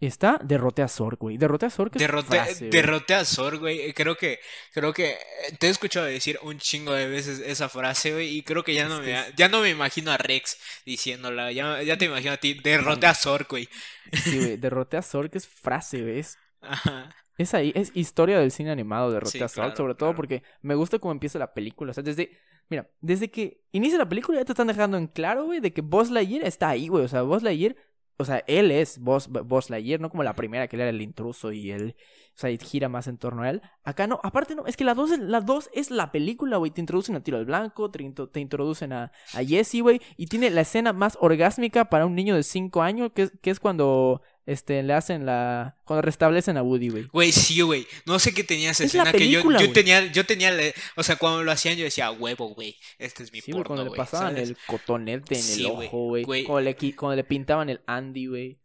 Está 0.00 0.40
derrote 0.42 0.80
a 0.80 0.88
Zorg, 0.88 1.18
güey. 1.18 1.36
Derrote 1.36 1.66
a 1.66 1.68
es 1.68 1.76
Derroté, 1.76 2.28
frase, 2.28 2.58
güey. 2.60 2.70
derroté 2.70 3.14
a 3.14 3.24
Zor, 3.26 3.58
güey. 3.58 3.92
Creo 3.92 4.16
que, 4.16 4.40
creo 4.72 4.94
que 4.94 5.10
eh, 5.10 5.16
te 5.58 5.66
he 5.66 5.70
escuchado 5.70 6.06
decir 6.06 6.38
un 6.42 6.58
chingo 6.58 6.94
de 6.94 7.06
veces 7.06 7.38
esa 7.40 7.68
frase, 7.68 8.12
güey. 8.14 8.34
Y 8.38 8.42
creo 8.42 8.64
que 8.64 8.72
ya 8.72 8.88
no 8.88 9.00
que 9.02 9.08
me, 9.08 9.20
es- 9.20 9.34
ya 9.36 9.48
no 9.50 9.60
me 9.60 9.68
imagino 9.68 10.10
a 10.10 10.16
Rex 10.16 10.56
diciéndola. 10.86 11.52
Ya, 11.52 11.82
ya 11.82 11.98
te 11.98 12.06
imagino 12.06 12.32
a 12.32 12.38
ti. 12.38 12.54
Derroté 12.54 13.06
a 13.08 13.14
Zor, 13.14 13.46
güey. 13.48 13.68
Sí, 14.12 14.38
güey. 14.38 14.56
Derrote 14.56 14.96
a 14.96 15.02
Zorg 15.02 15.30
es 15.34 15.46
frase, 15.46 16.00
güey. 16.00 16.20
Es, 16.20 16.38
Ajá. 16.60 17.14
es 17.38 17.54
ahí, 17.54 17.72
es 17.74 17.90
historia 17.94 18.38
del 18.38 18.50
cine 18.50 18.70
animado, 18.70 19.18
Sí, 19.24 19.38
Zorg. 19.38 19.52
claro, 19.52 19.76
sobre 19.76 19.94
todo 19.94 20.10
claro. 20.10 20.16
porque 20.16 20.42
me 20.62 20.74
gusta 20.74 20.98
cómo 20.98 21.12
empieza 21.12 21.38
la 21.38 21.54
película. 21.54 21.90
O 21.90 21.94
sea, 21.94 22.02
desde... 22.02 22.30
Mira, 22.68 22.88
desde 23.00 23.30
que 23.30 23.64
inicia 23.72 23.98
la 23.98 24.08
película 24.08 24.38
ya 24.38 24.44
te 24.44 24.52
están 24.52 24.68
dejando 24.68 24.96
en 24.96 25.08
claro, 25.08 25.44
güey, 25.46 25.58
de 25.58 25.72
que 25.72 25.80
Buzz 25.80 26.10
Lightyear 26.10 26.44
está 26.44 26.68
ahí, 26.68 26.86
güey. 26.88 27.04
O 27.04 27.08
sea, 27.08 27.22
Buzz 27.22 27.42
Lightyear... 27.42 27.74
O 28.16 28.24
sea, 28.26 28.44
él 28.46 28.70
es 28.70 28.98
Buzz, 28.98 29.28
Buzz 29.28 29.70
Lightyear, 29.70 29.98
no 29.98 30.10
como 30.10 30.22
la 30.22 30.34
primera, 30.36 30.68
que 30.68 30.76
él 30.76 30.82
era 30.82 30.90
el 30.90 31.00
intruso 31.00 31.52
y 31.52 31.70
él... 31.70 31.96
O 32.36 32.38
sea, 32.40 32.56
gira 32.58 32.88
más 32.88 33.06
en 33.06 33.18
torno 33.18 33.42
a 33.42 33.50
él. 33.50 33.60
Acá 33.82 34.06
no, 34.06 34.20
aparte 34.22 34.54
no, 34.54 34.66
es 34.66 34.76
que 34.76 34.84
la 34.84 34.94
2 34.94 35.18
la 35.18 35.40
dos 35.40 35.68
es 35.74 35.90
la 35.90 36.12
película, 36.12 36.58
güey. 36.58 36.70
Te 36.70 36.80
introducen 36.80 37.16
a 37.16 37.22
Tiro 37.22 37.38
al 37.38 37.44
Blanco, 37.44 37.90
te, 37.90 38.08
te 38.30 38.40
introducen 38.40 38.92
a, 38.92 39.10
a 39.34 39.42
Jesse, 39.44 39.80
güey. 39.82 40.00
Y 40.16 40.26
tiene 40.26 40.48
la 40.50 40.60
escena 40.62 40.92
más 40.92 41.18
orgásmica 41.20 41.86
para 41.86 42.06
un 42.06 42.14
niño 42.14 42.34
de 42.36 42.42
5 42.42 42.82
años, 42.82 43.10
que, 43.14 43.30
que 43.42 43.50
es 43.50 43.58
cuando 43.60 44.22
este, 44.52 44.82
le 44.82 44.92
hacen 44.94 45.26
la... 45.26 45.76
Cuando 45.84 46.02
restablecen 46.02 46.56
a 46.56 46.62
Woody, 46.62 46.88
güey. 46.88 47.04
Güey, 47.12 47.32
sí, 47.32 47.60
güey. 47.60 47.86
No 48.06 48.18
sé 48.18 48.32
qué 48.34 48.44
tenía 48.44 48.70
esa 48.70 48.84
Es 48.84 48.94
la 48.94 49.02
escena 49.02 49.18
que 49.18 49.28
yo, 49.30 49.40
película, 49.42 49.60
yo 49.60 49.72
tenía, 49.72 50.06
yo 50.12 50.24
tenía, 50.26 50.50
la- 50.52 50.72
o 50.96 51.02
sea, 51.02 51.16
cuando 51.16 51.42
lo 51.42 51.50
hacían 51.52 51.76
yo 51.76 51.84
decía, 51.84 52.06
"A 52.06 52.12
huevo, 52.12 52.48
güey. 52.54 52.76
Este 52.98 53.22
es 53.22 53.32
mi 53.32 53.40
Sí, 53.40 53.52
güey, 53.52 53.62
porno, 53.62 53.66
cuando 53.68 53.84
le 53.84 53.88
güey", 53.90 53.98
pasaban 53.98 54.34
¿sabes? 54.34 54.50
el 54.50 54.56
cotonete 54.66 55.34
en 55.36 55.42
Sí, 55.42 55.60
el 55.64 55.66
ojo, 55.72 55.98
güey. 56.06 56.24
güey. 56.24 56.44
Cuando 56.44 56.60
le, 56.70 56.96
cuando 56.96 57.16
le 57.16 57.24
pintaban 57.24 57.68
el 57.70 57.80
Andy, 57.86 58.26
güey. 58.26 58.58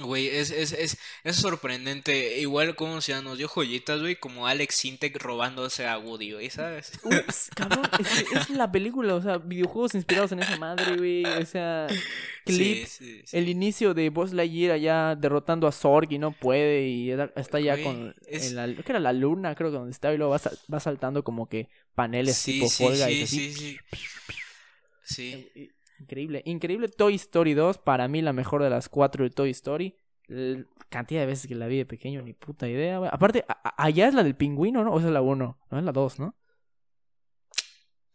Güey, 0.00 0.26
es, 0.26 0.50
es, 0.50 0.72
es, 0.72 0.98
es 1.22 1.36
sorprendente. 1.36 2.38
Igual 2.40 2.74
como 2.74 3.00
se 3.00 3.20
nos 3.22 3.38
dio 3.38 3.46
joyitas, 3.46 4.00
güey, 4.00 4.16
como 4.16 4.48
Alex 4.48 4.74
Sintek 4.74 5.22
robándose 5.22 5.86
a 5.86 5.98
Woody, 5.98 6.32
güey, 6.32 6.50
¿sabes? 6.50 6.92
Uy, 7.04 7.14
es- 7.28 7.48
cabrón, 7.54 7.84
es, 8.32 8.50
la 8.50 8.72
película, 8.72 9.14
o 9.14 9.22
sea, 9.22 9.38
videojuegos 9.38 9.94
inspirados 9.94 10.32
en 10.32 10.40
esa 10.40 10.56
madre, 10.56 10.96
güey. 10.96 11.24
O 11.24 11.46
sea, 11.46 11.86
clips. 12.44 12.90
Sí, 12.90 13.04
sí, 13.04 13.22
sí. 13.24 13.36
El 13.36 13.48
inicio 13.48 13.94
de 13.94 14.10
Buzz 14.10 14.32
Lightyear 14.32 14.72
allá 14.72 15.14
derrotando 15.14 15.68
a 15.68 15.72
Zorg 15.72 16.10
y 16.12 16.18
no 16.18 16.32
puede 16.32 16.88
y 16.88 17.10
está 17.36 17.60
ya 17.60 17.80
con 17.80 18.16
en 18.26 18.56
la, 18.56 18.64
creo 18.64 18.82
que 18.84 18.92
era 18.92 18.98
la 19.00 19.12
luna, 19.12 19.54
creo 19.54 19.70
que 19.70 19.76
donde 19.76 19.92
estaba 19.92 20.12
y 20.12 20.18
luego 20.18 20.32
va, 20.32 20.40
va 20.72 20.80
saltando 20.80 21.22
como 21.22 21.48
que 21.48 21.68
paneles 21.94 22.36
Sí, 22.36 22.54
tipo 22.54 22.68
sí, 22.68 22.84
Fall 22.84 22.96
sí, 22.96 23.02
así. 23.02 23.26
sí, 23.26 23.52
sí. 23.54 23.78
Sí. 25.04 25.70
Increíble, 26.00 26.42
increíble 26.44 26.88
Toy 26.88 27.14
Story 27.16 27.54
2, 27.54 27.78
para 27.78 28.06
mí 28.08 28.22
la 28.22 28.32
mejor 28.32 28.62
de 28.62 28.70
las 28.70 28.88
cuatro 28.88 29.24
de 29.24 29.30
Toy 29.30 29.50
Story. 29.50 29.96
L- 30.28 30.66
cantidad 30.90 31.20
de 31.20 31.26
veces 31.26 31.46
que 31.48 31.54
la 31.54 31.66
vi 31.66 31.78
de 31.78 31.86
pequeño, 31.86 32.22
ni 32.22 32.34
puta 32.34 32.68
idea, 32.68 32.98
güey. 32.98 33.10
Aparte, 33.12 33.44
allá 33.76 34.08
es 34.08 34.14
la 34.14 34.22
del 34.22 34.36
pingüino, 34.36 34.84
¿no? 34.84 34.92
O 34.92 35.00
sea, 35.00 35.10
la 35.10 35.22
1, 35.22 35.58
no 35.70 35.78
es 35.78 35.84
la 35.84 35.92
2, 35.92 36.18
¿no? 36.18 36.34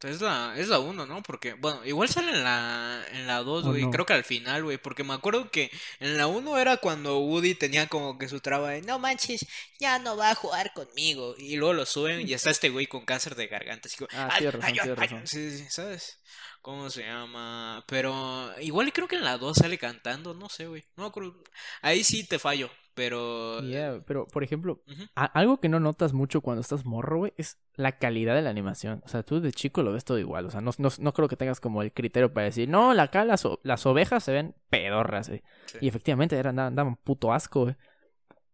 Es 0.04 0.20
la, 0.20 0.54
es 0.58 0.68
la 0.68 0.80
1, 0.80 1.06
¿no? 1.06 1.24
Porque, 1.24 1.54
bueno, 1.54 1.80
igual 1.86 2.10
sale 2.10 2.32
en 2.32 2.44
la, 2.44 3.02
en 3.14 3.26
la 3.26 3.38
2, 3.38 3.66
¿O 3.66 3.70
güey. 3.70 3.84
no? 3.84 3.90
Creo 3.90 4.06
que 4.06 4.12
al 4.12 4.26
final, 4.26 4.62
güey. 4.66 4.78
Porque 4.78 5.06
me 5.06 5.14
acuerdo 5.14 5.50
que 5.50 5.72
en 6.02 6.18
la 6.18 6.28
1 6.28 6.58
era 6.58 6.76
cuando 6.76 7.20
Woody 7.20 7.56
tenía 7.56 7.88
como 7.88 8.18
que 8.18 8.28
su 8.28 8.42
traba 8.42 8.72
de, 8.72 8.82
no 8.82 9.00
manches, 9.00 9.46
ya 9.80 10.00
no 10.00 10.18
va 10.18 10.32
a 10.32 10.36
jugar 10.36 10.74
conmigo. 10.74 11.36
Y 11.38 11.56
luego 11.56 11.74
lo 11.74 11.86
suben 11.86 12.28
y 12.28 12.34
está 12.34 12.50
este 12.52 12.70
güey 12.70 12.86
con 12.86 13.06
cáncer 13.06 13.36
de 13.36 13.48
garganta. 13.48 13.88
Así 13.88 13.96
como, 13.98 14.10
Ah, 14.12 14.28
"Ay, 14.30 14.40
tienes 14.40 14.56
razón, 14.56 14.78
ay". 15.00 15.08
razón. 15.08 15.22
Sí, 15.28 15.58
sí, 15.58 15.66
¿sabes? 15.70 16.20
¿Cómo 16.64 16.90
se 16.90 17.04
llama? 17.04 17.84
Pero 17.88 18.50
igual 18.62 18.92
creo 18.94 19.08
que 19.10 19.18
en 19.18 19.26
la 19.26 19.38
2 19.38 19.58
sale 19.58 19.78
cantando, 19.78 20.34
no 20.34 20.48
sé, 20.48 20.66
güey. 20.66 20.86
No 20.96 21.06
acuerdo. 21.06 21.36
Ahí 21.82 22.06
sí 22.06 22.26
te 22.26 22.40
fallo, 22.40 22.70
pero... 22.94 23.60
Yeah, 23.62 24.00
pero, 24.08 24.26
por 24.28 24.46
ejemplo, 24.46 24.82
algo 25.14 25.60
que 25.60 25.68
no 25.68 25.82
notas 25.82 26.14
mucho 26.14 26.40
cuando 26.40 26.62
estás 26.62 26.86
morro, 26.86 27.18
güey, 27.18 27.34
es 27.36 27.58
la 27.76 27.98
calidad 27.98 28.34
de 28.34 28.44
la 28.44 28.50
animación. 28.50 29.02
O 29.06 29.10
sea, 29.10 29.24
tú 29.24 29.42
de 29.42 29.52
chico 29.52 29.84
lo 29.84 29.92
ves 29.92 30.06
todo 30.06 30.20
igual. 30.20 30.46
O 30.46 30.52
sea, 30.52 30.62
no, 30.62 30.72
no, 30.78 30.88
no 31.00 31.14
creo 31.14 31.28
que 31.28 31.36
tengas 31.36 31.60
como 31.60 31.82
el 31.82 31.92
criterio 31.92 32.34
para 32.34 32.46
decir, 32.46 32.70
no, 32.70 32.94
la- 32.94 33.04
acá 33.04 33.26
las, 33.26 33.46
las 33.64 33.86
ovejas 33.86 34.24
se 34.24 34.32
ven 34.32 34.56
pedorras, 34.70 35.28
güey. 35.28 35.44
Sí. 35.66 35.80
Y 35.82 35.90
efectivamente 35.90 36.38
eran, 36.38 36.56
daban, 36.56 36.96
puto 36.96 37.34
asco, 37.34 37.64
güey. 37.64 37.76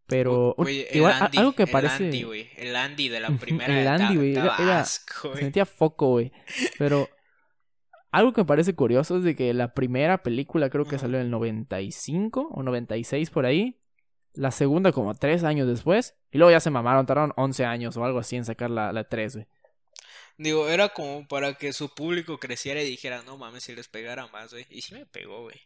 Pero 0.08 0.56
el 0.66 0.88
igual, 0.94 1.14
Andy, 1.22 1.38
algo 1.38 1.52
que 1.54 1.64
el 1.64 1.70
parece... 1.70 2.06
Andy, 2.06 2.24
güey. 2.24 2.50
El 2.58 2.76
Andy 2.76 3.10
de 3.10 3.20
la 3.20 3.30
primera 3.40 3.80
el 3.80 3.88
Andy, 3.88 4.16
güey, 4.16 4.36
era- 4.36 4.80
asco, 4.80 5.30
güey. 5.30 5.42
sentía 5.44 5.68
foco, 5.68 6.08
güey. 6.08 6.32
Pero 6.80 7.08
algo 8.12 8.34
que 8.34 8.42
me 8.42 8.46
parece 8.46 8.74
curioso 8.74 9.18
es 9.18 9.24
de 9.24 9.36
que 9.36 9.54
la 9.54 9.74
primera 9.74 10.24
película 10.24 10.70
creo 10.70 10.86
que 10.86 10.98
salió 11.00 11.18
en 11.20 11.26
el 11.26 11.32
95 11.32 12.50
o 12.52 12.64
96 12.64 13.30
por 13.30 13.46
ahí. 13.46 13.80
La 14.34 14.52
segunda 14.52 14.92
como 14.92 15.16
tres 15.16 15.44
años 15.44 15.68
después. 15.68 16.16
Y 16.32 16.38
luego 16.38 16.52
ya 16.52 16.60
se 16.60 16.70
mamaron, 16.70 17.06
tardaron 17.06 17.34
11 17.36 17.66
años 17.66 17.98
o 17.98 18.06
algo 18.06 18.20
así 18.20 18.36
en 18.36 18.46
sacar 18.46 18.70
la, 18.70 18.92
la 18.94 19.04
3, 19.04 19.36
güey. 19.36 19.48
Digo, 20.38 20.70
era 20.70 20.90
como 20.90 21.28
para 21.28 21.56
que 21.56 21.74
su 21.74 21.94
público 21.94 22.38
creciera 22.38 22.82
y 22.82 22.90
dijera, 22.90 23.22
no 23.24 23.38
mames, 23.38 23.64
si 23.64 23.76
les 23.76 23.88
pegara 23.90 24.28
más, 24.28 24.52
güey. 24.52 24.66
Y 24.70 24.82
sí 24.82 24.94
me 24.94 25.06
pegó, 25.06 25.42
güey. 25.42 25.58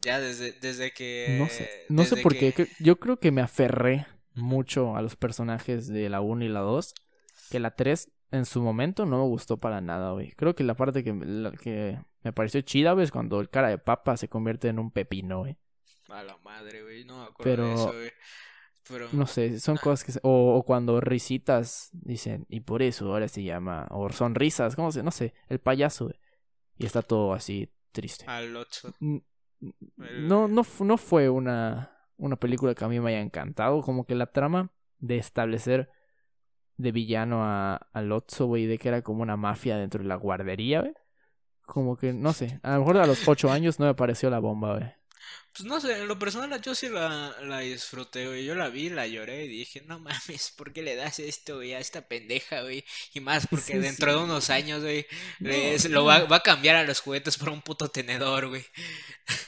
Ya 0.00 0.20
desde, 0.20 0.52
desde 0.52 0.92
que... 0.92 1.36
No 1.38 1.48
sé, 1.48 1.68
no 1.88 2.04
sé 2.04 2.16
por 2.18 2.36
qué. 2.36 2.52
que- 2.52 2.68
Yo 2.80 2.98
creo 2.98 3.18
que 3.18 3.32
me 3.32 3.42
aferré 3.42 4.06
mucho 4.34 4.96
a 4.96 5.02
los 5.02 5.16
personajes 5.16 5.88
de 5.88 6.08
la 6.08 6.20
1 6.20 6.44
y 6.44 6.48
la 6.48 6.60
2. 6.60 6.94
Que 7.50 7.60
la 7.60 7.72
3 7.72 8.10
en 8.30 8.44
su 8.44 8.62
momento 8.62 9.06
no 9.06 9.18
me 9.18 9.24
gustó 9.28 9.56
para 9.56 9.80
nada, 9.80 10.12
güey. 10.12 10.32
Creo 10.32 10.54
que 10.54 10.64
la 10.64 10.74
parte 10.74 11.04
que, 11.04 11.12
la 11.14 11.52
que 11.52 11.98
me 12.22 12.32
pareció 12.32 12.60
chida, 12.62 12.92
güey, 12.92 13.04
es 13.04 13.10
cuando 13.10 13.40
el 13.40 13.48
cara 13.50 13.68
de 13.68 13.78
papa 13.78 14.16
se 14.16 14.28
convierte 14.28 14.68
en 14.68 14.78
un 14.78 14.90
pepino, 14.90 15.40
güey. 15.40 15.56
A 16.08 16.22
la 16.22 16.36
madre, 16.38 16.82
güey. 16.82 17.04
No 17.04 17.18
me 17.18 17.24
acuerdo 17.24 17.44
Pero- 17.44 17.66
de 17.68 17.74
eso, 17.74 17.92
güey. 17.92 18.10
Pero... 18.88 19.08
No 19.12 19.26
sé, 19.26 19.58
son 19.58 19.76
cosas 19.78 20.04
que... 20.04 20.20
O, 20.22 20.54
o 20.56 20.62
cuando 20.62 21.00
risitas 21.00 21.88
dicen, 21.92 22.46
y 22.48 22.60
por 22.60 22.82
eso 22.82 23.12
ahora 23.12 23.26
se 23.26 23.42
llama... 23.42 23.88
O 23.90 24.08
sonrisas, 24.10 24.76
¿cómo 24.76 24.92
se? 24.92 25.02
No 25.02 25.10
sé, 25.10 25.34
el 25.48 25.58
payaso, 25.58 26.04
güey. 26.04 26.20
Y 26.78 26.86
está 26.86 27.02
todo 27.02 27.32
así 27.32 27.72
triste. 27.90 28.26
Al 28.28 28.54
otro. 28.54 28.92
No, 29.00 30.46
no, 30.46 30.64
no 30.80 30.96
fue 30.98 31.28
una, 31.28 31.90
una 32.16 32.36
película 32.36 32.74
que 32.76 32.84
a 32.84 32.88
mí 32.88 33.00
me 33.00 33.10
haya 33.10 33.20
encantado. 33.20 33.80
Como 33.82 34.06
que 34.06 34.14
la 34.14 34.26
trama 34.26 34.70
de 34.98 35.18
establecer 35.18 35.90
de 36.76 36.92
villano 36.92 37.44
a, 37.44 37.76
a 37.92 38.02
Lotso, 38.02 38.46
güey, 38.46 38.66
de 38.66 38.78
que 38.78 38.88
era 38.88 39.02
como 39.02 39.22
una 39.22 39.36
mafia 39.36 39.76
dentro 39.76 40.02
de 40.02 40.08
la 40.08 40.16
guardería, 40.16 40.80
güey. 40.80 40.94
Como 41.62 41.96
que, 41.96 42.12
no 42.12 42.32
sé, 42.32 42.60
a 42.62 42.74
lo 42.74 42.80
mejor 42.80 42.98
a 42.98 43.06
los 43.06 43.26
ocho 43.26 43.50
años 43.50 43.78
no 43.80 43.86
me 43.86 43.94
pareció 43.94 44.30
la 44.30 44.38
bomba, 44.38 44.78
güey. 44.78 44.92
Pues 45.52 45.66
no 45.66 45.80
sé, 45.80 46.00
en 46.02 46.08
lo 46.08 46.18
personal 46.18 46.60
yo 46.60 46.74
sí 46.74 46.88
la, 46.88 47.34
la 47.42 47.60
disfruté, 47.60 48.26
güey. 48.26 48.44
Yo 48.44 48.54
la 48.54 48.68
vi, 48.68 48.90
la 48.90 49.06
lloré 49.06 49.44
y 49.44 49.48
dije, 49.48 49.82
no 49.86 49.98
mames, 49.98 50.52
¿por 50.56 50.72
qué 50.72 50.82
le 50.82 50.96
das 50.96 51.18
esto, 51.18 51.56
güey, 51.56 51.72
a 51.74 51.78
esta 51.78 52.02
pendeja, 52.08 52.62
güey? 52.62 52.84
Y 53.14 53.20
más 53.20 53.46
porque 53.46 53.72
Sí, 53.72 53.78
dentro 53.78 54.12
de 54.12 54.24
unos 54.24 54.50
años, 54.50 54.82
güey, 54.82 55.06
No, 55.40 55.78
sí, 55.78 55.88
lo 55.88 56.04
va, 56.04 56.24
va 56.24 56.36
a 56.36 56.40
cambiar 56.42 56.76
a 56.76 56.84
los 56.84 57.00
juguetes 57.00 57.38
por 57.38 57.48
un 57.50 57.62
puto 57.62 57.88
tenedor, 57.88 58.48
güey. 58.48 58.64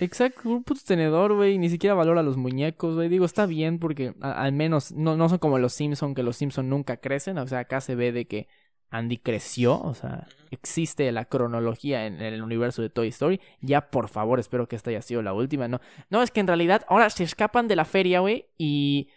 Exacto, 0.01 0.49
un 0.49 0.63
puto 0.63 0.81
tenedor, 0.85 1.35
güey, 1.35 1.59
ni 1.59 1.69
siquiera 1.71 1.95
valora 1.95 2.23
los 2.23 2.37
muñecos, 2.37 2.95
güey. 2.95 3.09
Digo, 3.09 3.25
está 3.25 3.47
bien 3.47 3.79
porque 3.81 4.15
a- 4.21 4.43
al 4.45 4.53
menos 4.53 4.93
no, 4.93 5.17
no 5.17 5.29
son 5.29 5.39
como 5.39 5.59
los 5.59 5.73
Simpson, 5.73 6.15
que 6.15 6.23
los 6.23 6.37
Simpson 6.37 6.69
nunca 6.69 6.99
crecen. 6.99 7.37
O 7.39 7.47
sea, 7.49 7.61
acá 7.61 7.81
se 7.81 7.97
ve 7.97 8.13
de 8.13 8.27
que 8.29 8.49
Andy 8.91 9.19
creció, 9.19 9.81
o 9.81 9.95
sea, 9.95 10.27
existe 10.51 11.11
la 11.13 11.27
cronología 11.27 12.07
en, 12.07 12.21
el 12.23 12.43
universo 12.43 12.81
de 12.83 12.91
Toy 12.91 13.09
Story. 13.09 13.41
Ya, 13.61 13.91
por 13.91 14.09
favor, 14.09 14.41
espero 14.41 14.67
que 14.69 14.77
esta 14.77 14.91
haya 14.91 15.03
sido 15.03 15.23
la 15.23 15.35
última, 15.35 15.69
¿no? 15.69 15.81
No, 16.11 16.23
es 16.23 16.31
que 16.31 16.41
en 16.41 16.47
realidad 16.47 16.85
ahora 16.89 17.11
se 17.11 17.25
escapan 17.25 17.69
de 17.69 17.77
la 17.77 17.85
feria, 17.85 18.21
güey, 18.21 18.47
y, 18.57 19.11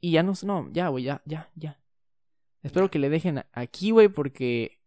y 0.00 0.12
ya 0.12 0.22
no, 0.22 0.34
no, 0.44 0.68
ya, 0.72 0.88
güey, 0.88 1.04
ya, 1.04 1.22
ya, 1.24 1.50
ya. 1.54 1.80
Espero 2.62 2.90
que 2.90 2.98
le 2.98 3.08
dejen 3.08 3.44
aquí, 3.52 3.90
güey, 3.90 4.08
porque, 4.08 4.80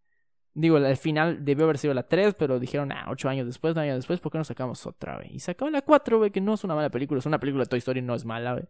digo, 0.53 0.77
al 0.77 0.97
final 0.97 1.43
debió 1.43 1.65
haber 1.65 1.77
sido 1.77 1.93
la 1.93 2.07
3, 2.07 2.35
pero 2.35 2.59
dijeron, 2.59 2.91
ah, 2.91 3.07
8 3.09 3.29
años 3.29 3.45
después, 3.47 3.75
9 3.75 3.89
años 3.89 3.99
después, 3.99 4.19
¿por 4.21 4.31
qué 4.31 4.37
no 4.37 4.43
sacamos 4.45 4.85
otra, 4.85 5.17
güey? 5.17 5.35
Y 5.35 5.39
sacó 5.39 5.69
la 5.69 5.81
4, 5.81 6.19
güey, 6.19 6.31
que 6.31 6.41
no 6.41 6.53
es 6.53 6.63
una 6.63 6.75
mala 6.75 6.89
película, 6.89 7.19
es 7.19 7.25
una 7.25 7.39
película 7.39 7.63
de 7.65 7.69
Toy 7.69 7.79
Story, 7.79 8.01
no 8.01 8.15
es 8.15 8.25
mala, 8.25 8.53
güey. 8.53 8.65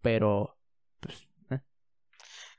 Pero, 0.00 0.58
pues. 1.00 1.28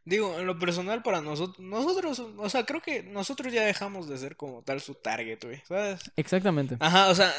Digo, 0.09 0.39
en 0.39 0.47
lo 0.47 0.57
personal 0.57 1.03
para 1.03 1.21
nosotros, 1.21 1.59
nosotros, 1.59 2.19
o 2.19 2.49
sea, 2.49 2.65
creo 2.65 2.81
que 2.81 3.03
nosotros 3.03 3.53
ya 3.53 3.63
dejamos 3.63 4.09
de 4.09 4.17
ser 4.17 4.35
como 4.35 4.63
tal 4.63 4.81
su 4.81 4.95
target, 4.95 5.37
güey, 5.43 5.61
¿sabes? 5.67 6.01
exactamente. 6.15 6.77
Ajá, 6.79 7.09
o 7.09 7.15
sea, 7.15 7.31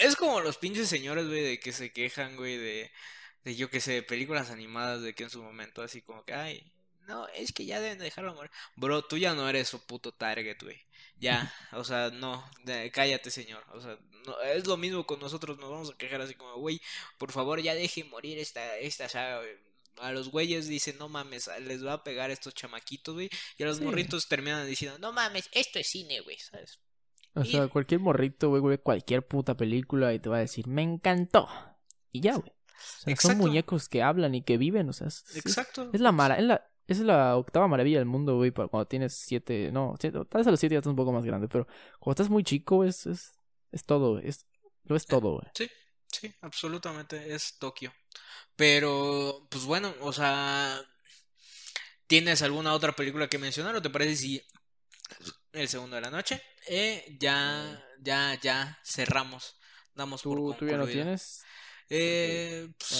es 0.00 0.16
como 0.16 0.40
los 0.40 0.56
pinches 0.56 0.88
señores, 0.88 1.26
güey, 1.26 1.42
de 1.42 1.60
que 1.60 1.72
se 1.72 1.92
quejan, 1.92 2.36
güey, 2.36 2.56
de, 2.56 2.90
de 3.44 3.56
yo 3.56 3.68
que 3.68 3.80
sé, 3.80 4.02
películas 4.02 4.50
animadas 4.50 5.02
de 5.02 5.14
que 5.14 5.24
en 5.24 5.30
su 5.30 5.42
momento 5.42 5.82
así 5.82 6.00
como 6.00 6.24
que, 6.24 6.32
ay, 6.32 6.72
no, 7.06 7.28
es 7.28 7.52
que 7.52 7.66
ya 7.66 7.78
deben 7.78 7.98
dejarlo 7.98 8.32
morir. 8.34 8.50
Bro, 8.76 9.02
tú 9.04 9.18
ya 9.18 9.34
no 9.34 9.46
eres 9.46 9.68
su 9.68 9.84
puto 9.84 10.12
target, 10.12 10.56
güey. 10.62 10.80
Ya, 11.18 11.52
o 11.72 11.84
sea, 11.84 12.08
no, 12.10 12.42
de- 12.64 12.90
cállate, 12.90 13.30
señor. 13.30 13.62
O 13.72 13.80
sea, 13.82 13.98
no, 14.26 14.40
es 14.40 14.66
lo 14.66 14.78
mismo 14.78 15.04
con 15.04 15.20
nosotros, 15.20 15.58
nos 15.58 15.70
vamos 15.70 15.90
a 15.90 15.98
quejar 15.98 16.22
así 16.22 16.34
como, 16.34 16.54
güey, 16.56 16.80
por 17.18 17.30
favor, 17.32 17.60
ya 17.60 17.74
dejen 17.74 18.08
morir 18.08 18.38
esta, 18.38 18.78
esta 18.78 19.10
saga, 19.10 19.40
güey. 19.40 19.73
A 19.98 20.12
los 20.12 20.30
güeyes 20.30 20.66
dicen, 20.68 20.96
no 20.98 21.08
mames, 21.08 21.48
les 21.62 21.84
va 21.84 21.94
a 21.94 22.04
pegar 22.04 22.30
estos 22.30 22.54
chamaquitos, 22.54 23.14
güey. 23.14 23.30
Y 23.56 23.62
a 23.62 23.66
los 23.66 23.78
Sí. 23.78 23.84
morritos 23.84 24.26
terminan 24.28 24.66
diciendo, 24.66 24.98
no 24.98 25.12
mames, 25.12 25.48
esto 25.52 25.78
es 25.78 25.86
cine, 25.88 26.20
güey, 26.20 26.38
¿sabes? 26.38 26.80
O 27.34 27.42
Y- 27.42 27.50
sea, 27.52 27.68
cualquier 27.68 28.00
morrito, 28.00 28.48
güey, 28.48 28.60
güey, 28.60 28.78
cualquier 28.78 29.26
puta 29.26 29.56
película 29.56 30.12
y 30.14 30.18
te 30.18 30.28
va 30.28 30.36
a 30.36 30.40
decir, 30.40 30.66
me 30.66 30.82
encantó. 30.82 31.48
Y 32.12 32.20
ya, 32.20 32.36
güey. 32.36 32.50
O 32.50 33.02
sea, 33.04 33.16
son 33.16 33.38
muñecos 33.38 33.88
que 33.88 34.02
hablan 34.02 34.34
y 34.34 34.42
que 34.42 34.58
viven, 34.58 34.88
o 34.88 34.92
sea, 34.92 35.06
es, 35.06 35.24
Exacto. 35.36 35.90
es 35.92 36.00
la 36.00 36.12
mara, 36.12 36.36
es 36.38 36.44
la, 36.44 36.66
es 36.86 36.98
la 37.00 37.36
octava 37.36 37.66
maravilla 37.68 37.98
del 37.98 38.06
mundo, 38.06 38.36
güey, 38.36 38.50
para 38.50 38.68
cuando 38.68 38.86
tienes 38.86 39.14
siete, 39.14 39.70
no, 39.72 39.94
siete- 39.98 40.18
tal 40.28 40.40
vez 40.40 40.46
a 40.46 40.50
los 40.50 40.60
siete 40.60 40.74
ya 40.74 40.78
estás 40.80 40.90
un 40.90 40.96
poco 40.96 41.12
más 41.12 41.24
grande, 41.24 41.48
pero 41.48 41.66
cuando 41.98 42.12
estás 42.20 42.30
muy 42.30 42.42
chico 42.44 42.84
es, 42.84 43.06
es, 43.06 43.32
es 43.72 43.84
todo, 43.84 44.14
güey, 44.14 44.28
es, 44.28 44.44
lo 44.84 44.96
es 44.96 45.06
todo, 45.06 45.34
güey. 45.34 45.46
Sí, 45.54 45.68
sí, 46.12 46.34
absolutamente, 46.42 47.32
es 47.34 47.56
Tokio. 47.58 47.92
Pero, 48.56 49.46
pues 49.50 49.64
bueno, 49.64 49.94
o 50.00 50.12
sea, 50.12 50.80
¿tienes 52.06 52.42
alguna 52.42 52.72
otra 52.74 52.92
película 52.92 53.28
que 53.28 53.38
mencionar 53.38 53.74
o 53.76 53.82
te 53.82 53.90
parece 53.90 54.16
si 54.16 54.42
el 55.52 55.68
segundo 55.68 55.96
de 55.96 56.02
la 56.02 56.10
noche? 56.10 56.40
Eh, 56.68 57.16
ya, 57.20 57.82
ya, 58.00 58.38
ya 58.40 58.78
cerramos. 58.84 59.56
Damos 59.94 60.22
por 60.22 60.36
¿Tú, 60.38 60.54
tú 60.58 60.66
ya 60.66 60.72
concluido. 60.78 61.02
tienes? 61.02 61.42
Eh, 61.88 62.68
pues, 62.78 62.90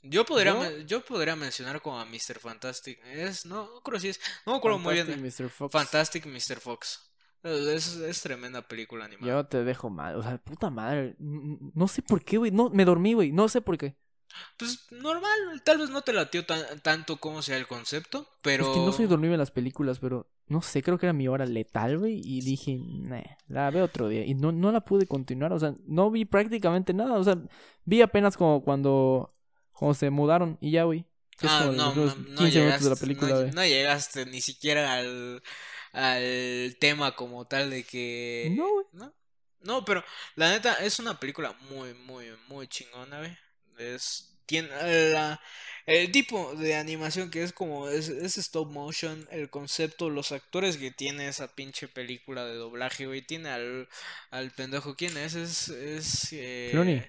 bueno. 0.00 0.12
yo 0.14 0.24
podría, 0.24 0.78
Yo- 0.86 1.04
podría 1.04 1.36
mencionar 1.36 1.80
como 1.82 2.00
a 2.00 2.04
Mr. 2.04 2.38
Fantastic. 2.40 2.98
Es, 3.06 3.46
no, 3.46 3.64
no 3.74 3.80
creo 3.82 4.00
si 4.00 4.08
es, 4.08 4.20
no 4.46 4.52
me 4.52 4.58
acuerdo 4.58 4.78
muy 4.78 4.94
bien. 4.94 5.22
Mr. 5.22 5.48
Fox. 5.50 5.72
Fantastic 5.72 6.26
Mr. 6.26 6.60
Fox. 6.60 7.08
Es, 7.44 7.96
es 7.96 8.22
tremenda 8.22 8.62
película 8.62 9.04
animada. 9.04 9.32
Yo 9.32 9.44
te 9.46 9.64
dejo 9.64 9.90
mal, 9.90 10.14
o 10.14 10.22
sea, 10.22 10.38
puta 10.38 10.70
madre, 10.70 11.16
no 11.18 11.88
sé 11.88 12.00
por 12.00 12.24
qué, 12.24 12.36
güey, 12.38 12.52
no, 12.52 12.70
me 12.70 12.84
dormí, 12.84 13.14
güey, 13.14 13.32
no 13.32 13.48
sé 13.48 13.60
por 13.60 13.76
qué. 13.76 13.96
Pues 14.56 14.86
normal, 14.90 15.62
tal 15.64 15.78
vez 15.78 15.90
no 15.90 16.02
te 16.02 16.12
latió 16.12 16.44
tan, 16.44 16.80
tanto 16.80 17.18
como 17.18 17.42
sea 17.42 17.56
el 17.56 17.66
concepto, 17.66 18.28
pero... 18.42 18.66
Es 18.66 18.70
que 18.70 18.84
no 18.84 18.92
soy 18.92 19.06
dormido 19.06 19.34
en 19.34 19.40
las 19.40 19.50
películas, 19.50 19.98
pero 19.98 20.30
no 20.46 20.62
sé, 20.62 20.82
creo 20.82 20.98
que 20.98 21.06
era 21.06 21.12
mi 21.12 21.28
hora 21.28 21.46
letal, 21.46 21.98
güey. 21.98 22.20
Y 22.24 22.42
dije, 22.42 22.78
nah, 22.78 23.22
la 23.48 23.70
veo 23.70 23.84
otro 23.84 24.08
día. 24.08 24.24
Y 24.24 24.34
no, 24.34 24.52
no 24.52 24.70
la 24.70 24.82
pude 24.82 25.06
continuar, 25.06 25.52
o 25.52 25.58
sea, 25.58 25.74
no 25.86 26.10
vi 26.10 26.24
prácticamente 26.24 26.92
nada. 26.94 27.14
O 27.14 27.24
sea, 27.24 27.38
vi 27.84 28.02
apenas 28.02 28.36
como 28.36 28.62
cuando, 28.62 29.34
cuando 29.72 29.94
se 29.94 30.10
mudaron 30.10 30.58
y 30.60 30.72
ya, 30.72 30.84
güey. 30.84 31.06
Ah, 31.42 31.70
no, 31.74 31.94
no, 31.94 32.06
no 32.06 32.14
15 32.14 32.34
minutos 32.34 32.36
de 32.36 32.44
la 32.44 32.50
llegaste, 32.50 32.96
película, 33.00 33.30
no, 33.30 33.52
no 33.52 33.64
llegaste 33.64 34.26
ni 34.26 34.40
siquiera 34.40 34.94
al, 34.94 35.42
al 35.92 36.76
tema 36.78 37.16
como 37.16 37.46
tal 37.46 37.70
de 37.70 37.84
que... 37.84 38.52
No, 38.56 38.70
güey. 38.70 38.86
¿No? 38.92 39.12
No, 39.62 39.84
pero 39.84 40.04
la 40.34 40.50
neta 40.50 40.74
es 40.74 40.98
una 40.98 41.18
película 41.18 41.56
muy, 41.70 41.94
muy, 41.94 42.26
muy 42.48 42.66
chingona, 42.68 43.18
güey. 43.18 43.36
Es, 43.78 44.34
tiene 44.46 44.68
la, 45.12 45.40
el 45.86 46.10
tipo 46.12 46.54
de 46.56 46.74
animación 46.76 47.30
que 47.30 47.42
es 47.42 47.52
como, 47.52 47.88
es, 47.88 48.08
es 48.08 48.38
stop 48.38 48.70
motion, 48.70 49.26
el 49.30 49.50
concepto, 49.50 50.10
los 50.10 50.32
actores 50.32 50.76
que 50.76 50.90
tiene 50.90 51.28
esa 51.28 51.54
pinche 51.54 51.88
película 51.88 52.44
de 52.46 52.54
doblaje, 52.54 53.06
güey. 53.06 53.22
Tiene 53.22 53.50
al, 53.50 53.88
al 54.30 54.50
pendejo, 54.52 54.94
¿quién 54.96 55.16
es? 55.16 55.34
Es, 55.34 55.68
es, 55.68 56.28
eh, 56.32 56.70
Clooney. 56.70 57.06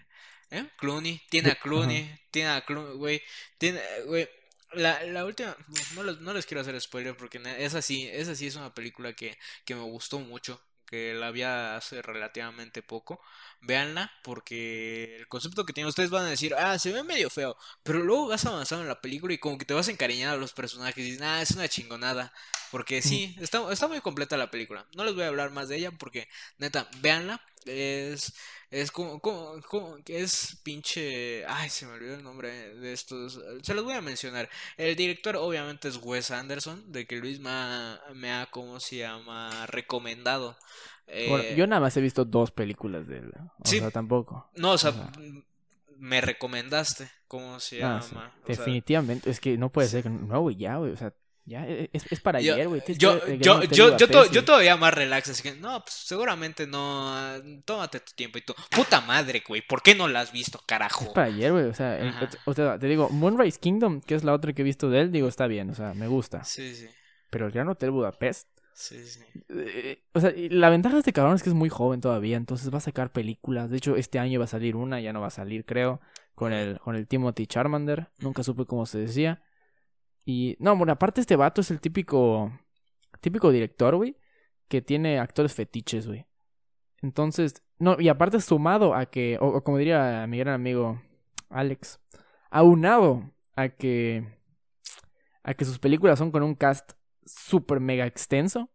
¿Eh? 0.51 0.65
Clooney, 0.77 1.21
tiene 1.29 1.49
a 1.51 1.55
Ajá. 1.55 1.59
Clooney, 1.59 2.19
tiene 2.31 2.49
a 2.49 2.61
Clooney, 2.65 2.95
güey, 2.97 3.21
tiene, 3.57 3.81
güey, 4.05 4.29
la, 4.73 5.03
la 5.03 5.25
última, 5.25 5.55
no 5.95 6.03
les, 6.03 6.19
no 6.19 6.33
les 6.33 6.45
quiero 6.45 6.61
hacer 6.61 6.79
spoiler 6.81 7.15
porque 7.17 7.39
ne- 7.39 7.63
esa 7.63 7.81
sí, 7.81 8.07
esa 8.11 8.35
sí 8.35 8.47
es 8.47 8.55
una 8.55 8.73
película 8.73 9.13
que, 9.13 9.37
que 9.65 9.75
me 9.75 9.81
gustó 9.81 10.19
mucho, 10.19 10.61
que 10.93 11.15
la 11.15 11.31
vi 11.31 11.41
hace 11.41 12.03
relativamente 12.03 12.83
poco, 12.83 13.19
véanla 13.61 14.11
porque 14.23 15.17
el 15.17 15.27
concepto 15.27 15.65
que 15.65 15.73
tiene, 15.73 15.89
ustedes 15.89 16.11
van 16.11 16.25
a 16.25 16.29
decir, 16.29 16.53
ah, 16.55 16.77
se 16.77 16.91
ve 16.91 17.01
medio 17.03 17.31
feo, 17.31 17.57
pero 17.81 17.97
luego 17.97 18.27
vas 18.27 18.45
avanzando 18.45 18.83
en 18.83 18.89
la 18.89 19.01
película 19.01 19.33
y 19.33 19.39
como 19.39 19.57
que 19.57 19.65
te 19.65 19.73
vas 19.73 19.87
a 19.87 19.91
encariñar 19.91 20.35
a 20.35 20.37
los 20.37 20.53
personajes 20.53 20.99
y 20.99 21.11
dices, 21.11 21.21
ah, 21.23 21.41
es 21.41 21.49
una 21.51 21.67
chingonada, 21.67 22.31
porque 22.73 23.01
sí, 23.01 23.37
está, 23.39 23.71
está 23.71 23.87
muy 23.87 24.01
completa 24.01 24.35
la 24.35 24.51
película, 24.51 24.85
no 24.95 25.05
les 25.05 25.13
voy 25.13 25.23
a 25.23 25.27
hablar 25.27 25.51
más 25.51 25.69
de 25.69 25.77
ella 25.77 25.91
porque, 25.91 26.27
neta, 26.57 26.89
véanla, 27.01 27.39
es... 27.65 28.33
Es 28.69 28.89
como, 28.89 29.19
como, 29.19 29.61
como 29.69 30.03
que 30.03 30.21
es 30.21 30.59
pinche. 30.63 31.45
Ay, 31.45 31.69
se 31.69 31.85
me 31.85 31.91
olvidó 31.93 32.15
el 32.15 32.23
nombre 32.23 32.49
de 32.73 32.91
estos. 32.91 33.39
Se 33.61 33.75
los 33.75 33.83
voy 33.83 33.93
a 33.93 34.01
mencionar. 34.01 34.49
El 34.77 34.95
director, 34.95 35.35
obviamente, 35.35 35.87
es 35.89 35.99
Wes 36.01 36.31
Anderson, 36.31 36.91
de 36.91 37.05
que 37.05 37.17
Luis 37.17 37.39
me 37.39 37.51
ha, 37.51 38.01
me 38.15 38.31
ha 38.33 38.47
¿cómo 38.47 38.79
se 38.79 38.95
llama? 38.97 39.67
Recomendado. 39.67 40.57
Bueno, 41.05 41.43
Eh, 41.43 41.53
yo 41.55 41.67
nada 41.67 41.81
más 41.81 41.95
he 41.97 42.01
visto 42.01 42.25
dos 42.25 42.49
películas 42.49 43.05
de 43.07 43.19
él. 43.19 43.31
O 43.59 43.67
Sí. 43.69 43.77
sea, 43.77 43.91
tampoco. 43.91 44.49
No, 44.55 44.71
o 44.71 44.77
sea, 44.79 44.91
me 45.97 46.19
recomendaste. 46.21 47.11
¿Cómo 47.27 47.59
se 47.59 47.83
Ah, 47.83 47.99
llama? 47.99 48.01
sí, 48.01 48.15
O 48.15 48.15
sea, 48.15 48.33
Definitivamente. 48.47 49.29
Es 49.29 49.39
que 49.39 49.55
no 49.57 49.71
puede 49.71 49.87
ser 49.87 50.01
que. 50.01 50.09
No, 50.09 50.41
güey, 50.41 50.55
ya, 50.55 50.77
güey. 50.77 50.91
O 50.93 50.97
sea, 50.97 51.13
ya. 51.45 51.67
e, 51.67 51.89
Es, 51.93 52.11
es 52.11 52.19
para 52.19 52.39
yo, 52.41 52.53
ayer, 52.53 52.67
güey. 52.67 52.81
Yo, 52.97 53.25
yo, 53.37 53.63
yo, 53.63 53.97
yo, 53.97 54.07
to- 54.07 54.45
todavía 54.45 54.77
más 54.77 54.93
relax, 54.93 55.29
así 55.29 55.43
que 55.43 55.53
no, 55.55 55.81
pues 55.81 55.93
seguramente 55.93 56.67
no. 56.67 57.13
Tómate 57.65 57.99
tu 57.99 58.11
tiempo 58.15 58.37
y 58.37 58.41
tú. 58.41 58.53
Puta 58.69 59.01
madre, 59.01 59.43
güey, 59.47 59.61
¿por 59.61 59.81
qué 59.81 59.95
no 59.95 60.07
la 60.07 60.21
has 60.21 60.31
visto, 60.31 60.59
carajo? 60.65 61.05
Es 61.05 61.09
para 61.11 61.27
ayer, 61.27 61.51
güey. 61.51 61.65
O 61.65 61.73
sea, 61.73 61.97
el- 61.99 62.09
Ajá. 62.09 62.29
o 62.45 62.53
sea, 62.53 62.79
te 62.79 62.87
digo, 62.87 63.09
Moonrise 63.09 63.59
Kingdom, 63.59 64.01
que 64.01 64.15
es 64.15 64.23
la 64.23 64.33
otra 64.33 64.53
que 64.53 64.61
he 64.61 64.65
visto 64.65 64.89
de 64.89 65.01
él, 65.01 65.11
digo, 65.11 65.27
está 65.27 65.47
bien, 65.47 65.69
o 65.69 65.75
sea, 65.75 65.93
me 65.93 66.07
gusta. 66.07 66.43
Sí, 66.43 66.73
sí, 66.75 66.87
Pero 67.29 67.45
el 67.47 67.51
Gran 67.51 67.67
Hotel 67.69 67.91
Budapest, 67.91 68.47
sí, 68.73 69.03
sí. 69.05 69.19
eh, 69.49 69.99
o 70.13 70.19
sea, 70.19 70.31
la 70.35 70.69
ventaja 70.69 70.95
de 70.95 70.99
este 70.99 71.13
cabrón 71.13 71.35
es 71.35 71.43
que 71.43 71.49
es 71.49 71.55
muy 71.55 71.69
joven 71.69 71.99
todavía, 72.01 72.37
entonces 72.37 72.73
va 72.73 72.77
a 72.77 72.81
sacar 72.81 73.11
películas. 73.11 73.69
De 73.69 73.77
hecho, 73.77 73.95
este 73.95 74.19
año 74.19 74.39
va 74.39 74.45
a 74.45 74.47
salir 74.47 74.75
una, 74.75 74.99
ya 75.01 75.13
no 75.13 75.21
va 75.21 75.27
a 75.27 75.31
salir, 75.31 75.65
creo, 75.65 75.99
con 76.35 76.53
el, 76.53 76.79
con 76.79 76.95
el 76.95 77.07
Timothy 77.07 77.47
Charmander. 77.47 78.07
Nunca 78.19 78.43
supe 78.43 78.65
cómo 78.65 78.85
se 78.85 78.99
decía. 78.99 79.41
Y, 80.25 80.55
no, 80.59 80.75
bueno, 80.75 80.93
aparte 80.93 81.21
este 81.21 81.35
vato 81.35 81.61
es 81.61 81.71
el 81.71 81.81
típico, 81.81 82.51
típico 83.19 83.51
director, 83.51 83.95
güey, 83.95 84.17
que 84.67 84.81
tiene 84.81 85.19
actores 85.19 85.53
fetiches, 85.53 86.07
güey. 86.07 86.25
Entonces, 87.01 87.63
no, 87.79 87.99
y 87.99 88.07
aparte 88.09 88.39
sumado 88.39 88.95
a 88.95 89.05
que, 89.07 89.37
o, 89.41 89.63
como 89.63 89.77
diría 89.77 90.25
mi 90.27 90.37
gran 90.37 90.53
amigo 90.53 91.01
Alex, 91.49 91.99
aunado 92.49 93.33
a 93.55 93.69
que, 93.69 94.25
a 95.43 95.53
que 95.53 95.65
sus 95.65 95.79
películas 95.79 96.19
son 96.19 96.31
con 96.31 96.43
un 96.43 96.55
cast 96.55 96.93
súper 97.25 97.79
mega 97.79 98.05
extenso 98.05 98.69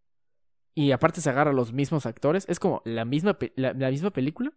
y 0.74 0.92
aparte 0.92 1.20
se 1.20 1.30
agarra 1.30 1.50
a 1.50 1.54
los 1.54 1.72
mismos 1.72 2.06
actores, 2.06 2.44
es 2.48 2.60
como 2.60 2.82
la 2.84 3.04
misma, 3.04 3.38
la 3.56 3.90
misma 3.90 4.10
película, 4.10 4.52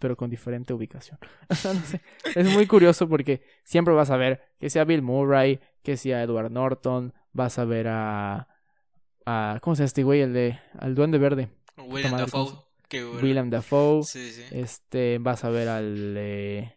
pero 0.00 0.16
con 0.16 0.28
diferente 0.30 0.72
ubicación. 0.74 1.18
No 1.64 1.74
sé, 1.82 2.00
es 2.34 2.48
muy 2.52 2.66
curioso 2.66 3.08
porque 3.08 3.42
siempre 3.62 3.94
vas 3.94 4.10
a 4.10 4.16
ver 4.16 4.42
que 4.58 4.68
sea 4.70 4.84
Bill 4.84 5.02
Murray, 5.02 5.60
que 5.84 5.96
sea 5.96 6.22
Edward 6.22 6.50
Norton, 6.50 7.14
vas 7.32 7.58
a 7.60 7.64
ver 7.64 7.86
a, 7.88 8.48
a 9.26 9.58
¿cómo 9.62 9.76
se 9.76 9.82
llama 9.82 9.86
este 9.86 10.02
güey? 10.02 10.20
El 10.22 10.32
de, 10.32 10.58
al 10.78 10.94
Duende 10.96 11.18
Verde. 11.18 11.48
William 11.76 12.12
madre, 12.12 12.26
¿cómo 12.30 12.44
Dafoe. 12.46 12.64
Bueno. 13.04 13.20
William 13.22 13.50
Dafoe. 13.50 14.02
Sí, 14.02 14.32
sí. 14.32 14.42
Este, 14.50 15.18
vas 15.20 15.44
a 15.44 15.50
ver 15.50 15.68
al. 15.68 16.14
eh, 16.18 16.74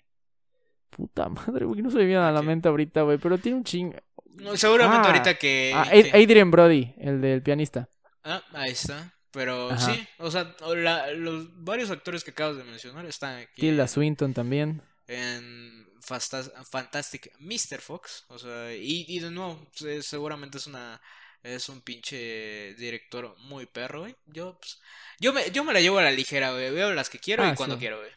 Puta 0.91 1.27
madre, 1.27 1.65
güey. 1.65 1.81
No 1.81 1.89
se 1.89 1.97
me 1.97 2.05
viene 2.05 2.21
a 2.21 2.31
la 2.31 2.41
mente 2.43 2.69
ahorita, 2.69 3.01
güey. 3.01 3.17
Pero 3.17 3.37
tiene 3.39 3.57
un 3.57 3.63
ching. 3.63 3.93
No, 4.35 4.55
seguramente 4.57 5.07
Ah, 5.07 5.11
ahorita 5.11 5.33
que, 5.35 5.71
Ah, 5.75 5.87
Adrian 6.13 6.51
Brody, 6.51 6.93
el 6.97 7.19
del 7.21 7.41
pianista. 7.41 7.89
Ah, 8.23 8.41
ahí 8.53 8.71
está. 8.71 9.12
Pero 9.33 9.71
Ajá. 9.71 9.93
sí, 9.93 10.07
o 10.19 10.29
sea, 10.31 10.55
la- 10.75 11.11
los 11.11 11.47
varios 11.63 11.89
actores 11.91 12.23
que 12.23 12.31
acabas 12.31 12.55
de 12.55 12.63
mencionar 12.63 13.05
están 13.07 13.39
aquí 13.39 13.61
Tilda 13.61 13.87
Swinton 13.87 14.33
también. 14.33 14.81
en 15.07 15.85
Fantastic 16.01 17.31
Mr. 17.39 17.81
Fox. 17.81 18.25
O 18.29 18.37
sea, 18.39 18.73
y, 18.75 19.05
y 19.07 19.19
de 19.19 19.31
nuevo, 19.31 19.67
se- 19.73 20.01
seguramente 20.03 20.57
es 20.59 20.67
una 20.67 21.01
es 21.41 21.67
un 21.67 21.81
pinche 21.81 22.73
director 22.75 23.35
muy 23.39 23.65
perro, 23.65 24.01
güey. 24.01 24.15
Yo, 24.27 24.57
pues, 24.59 24.79
yo 25.19 25.33
me, 25.33 25.51
yo 25.51 25.65
me 25.65 25.73
la 25.73 25.81
llevo 25.81 25.97
a 25.97 26.03
la 26.03 26.11
ligera, 26.11 26.51
güey. 26.53 26.71
Veo 26.71 26.93
las 26.93 27.09
que 27.09 27.19
quiero 27.19 27.43
Ah, 27.43 27.51
y 27.51 27.55
cuando 27.55 27.75
sí. 27.75 27.79
quiero, 27.81 27.97
güey. 27.99 28.11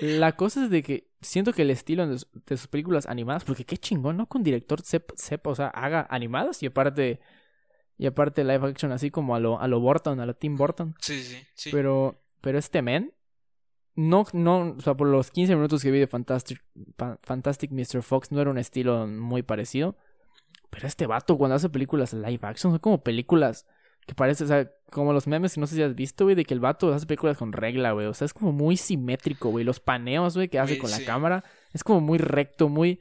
La 0.18 0.32
cosa 0.36 0.64
es 0.64 0.70
de 0.70 0.82
que 0.82 1.06
siento 1.20 1.52
que 1.52 1.62
el 1.62 1.70
estilo 1.70 2.04
de 2.08 2.56
sus 2.56 2.66
películas 2.66 3.06
animadas, 3.06 3.44
porque 3.44 3.64
qué 3.64 3.76
chingón, 3.76 4.16
¿no? 4.16 4.28
Que 4.28 4.36
un 4.38 4.42
director 4.42 4.82
sepa, 4.82 5.14
sepa, 5.16 5.50
o 5.50 5.54
sea, 5.54 5.68
haga 5.68 6.06
animadas 6.10 6.60
y 6.62 6.66
aparte. 6.66 7.20
Y 7.98 8.06
aparte 8.06 8.42
live 8.44 8.66
action 8.68 8.90
así 8.92 9.10
como 9.10 9.34
a 9.36 9.40
lo, 9.40 9.60
a 9.60 9.68
lo 9.68 9.80
Burton, 9.80 10.18
a 10.20 10.26
lo 10.26 10.34
Tim 10.34 10.56
Burton. 10.56 10.94
Sí, 11.00 11.22
sí, 11.22 11.38
sí. 11.54 11.70
Pero, 11.72 12.20
pero 12.40 12.58
este 12.58 12.82
men, 12.82 13.12
no, 13.94 14.24
no, 14.32 14.74
o 14.78 14.80
sea, 14.80 14.94
por 14.94 15.06
los 15.08 15.30
15 15.30 15.54
minutos 15.54 15.82
que 15.82 15.90
vi 15.90 15.98
de 15.98 16.06
Fantastic, 16.06 16.62
Fa- 16.96 17.18
Fantastic 17.22 17.70
Mr. 17.70 18.02
Fox, 18.02 18.32
no 18.32 18.40
era 18.40 18.50
un 18.50 18.58
estilo 18.58 19.06
muy 19.06 19.42
parecido. 19.42 19.96
Pero 20.70 20.86
este 20.86 21.06
vato, 21.06 21.36
cuando 21.36 21.54
hace 21.56 21.68
películas 21.68 22.14
live 22.14 22.40
action, 22.42 22.72
son 22.72 22.78
como 22.78 23.02
películas 23.02 23.66
que 24.06 24.14
parece, 24.14 24.44
o 24.44 24.46
sea, 24.46 24.68
como 24.90 25.12
los 25.12 25.26
memes, 25.26 25.58
no 25.58 25.66
sé 25.66 25.76
si 25.76 25.82
has 25.82 25.94
visto, 25.94 26.24
güey, 26.24 26.34
de 26.34 26.44
que 26.44 26.54
el 26.54 26.60
vato 26.60 26.92
hace 26.92 27.06
películas 27.06 27.36
con 27.36 27.52
regla, 27.52 27.92
güey. 27.92 28.06
O 28.06 28.14
sea, 28.14 28.24
es 28.24 28.32
como 28.34 28.50
muy 28.52 28.76
simétrico, 28.76 29.50
güey. 29.50 29.64
Los 29.64 29.78
paneos, 29.80 30.34
güey, 30.34 30.48
que 30.48 30.58
hace 30.58 30.78
con 30.78 30.90
la 30.90 30.96
sí. 30.96 31.04
cámara, 31.04 31.44
es 31.72 31.84
como 31.84 32.00
muy 32.00 32.18
recto, 32.18 32.68
muy. 32.68 33.00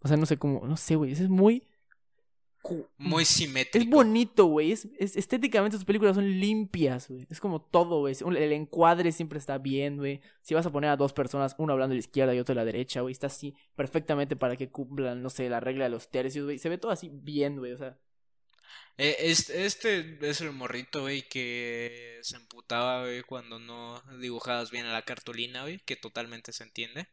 O 0.00 0.08
sea, 0.08 0.16
no 0.16 0.24
sé 0.26 0.36
cómo, 0.38 0.66
no 0.66 0.76
sé, 0.76 0.96
güey. 0.96 1.12
Es 1.12 1.28
muy. 1.28 1.68
Muy 2.98 3.24
simétrico. 3.24 3.84
Es 3.84 3.88
bonito, 3.90 4.46
güey. 4.46 4.72
Es, 4.72 4.88
es- 4.98 5.16
estéticamente 5.16 5.76
sus 5.76 5.84
películas 5.84 6.14
son 6.16 6.28
limpias, 6.40 7.08
güey. 7.08 7.26
Es 7.30 7.40
como 7.40 7.60
todo, 7.62 8.00
güey. 8.00 8.14
El 8.36 8.52
encuadre 8.52 9.12
siempre 9.12 9.38
está 9.38 9.58
bien, 9.58 9.96
güey. 9.96 10.20
Si 10.42 10.54
vas 10.54 10.66
a 10.66 10.72
poner 10.72 10.90
a 10.90 10.96
dos 10.96 11.12
personas, 11.12 11.54
uno 11.58 11.72
hablando 11.72 11.92
de 11.92 11.96
la 11.96 12.00
izquierda 12.00 12.34
y 12.34 12.38
otro 12.40 12.54
de 12.54 12.60
la 12.60 12.64
derecha, 12.64 13.00
güey, 13.00 13.12
está 13.12 13.28
así 13.28 13.54
perfectamente 13.74 14.36
para 14.36 14.56
que 14.56 14.70
cumplan, 14.70 15.22
no 15.22 15.30
sé, 15.30 15.48
la 15.48 15.60
regla 15.60 15.84
de 15.84 15.90
los 15.90 16.10
tercios, 16.10 16.44
güey. 16.44 16.58
Se 16.58 16.68
ve 16.68 16.78
todo 16.78 16.92
así 16.92 17.10
bien, 17.12 17.56
güey. 17.58 17.72
O 17.72 17.78
sea, 17.78 17.98
Eh, 18.98 19.16
Este, 19.20 19.66
este 19.66 20.16
es 20.28 20.40
el 20.40 20.52
morrito, 20.52 21.02
güey, 21.02 21.28
que 21.28 22.18
se 22.22 22.36
emputaba, 22.36 23.02
güey, 23.02 23.22
cuando 23.22 23.58
no 23.58 24.02
dibujabas 24.20 24.70
bien 24.70 24.86
a 24.86 24.92
la 24.92 25.02
cartulina, 25.02 25.62
güey, 25.62 25.78
que 25.80 25.96
totalmente 25.96 26.52
se 26.52 26.64
entiende. 26.64 27.06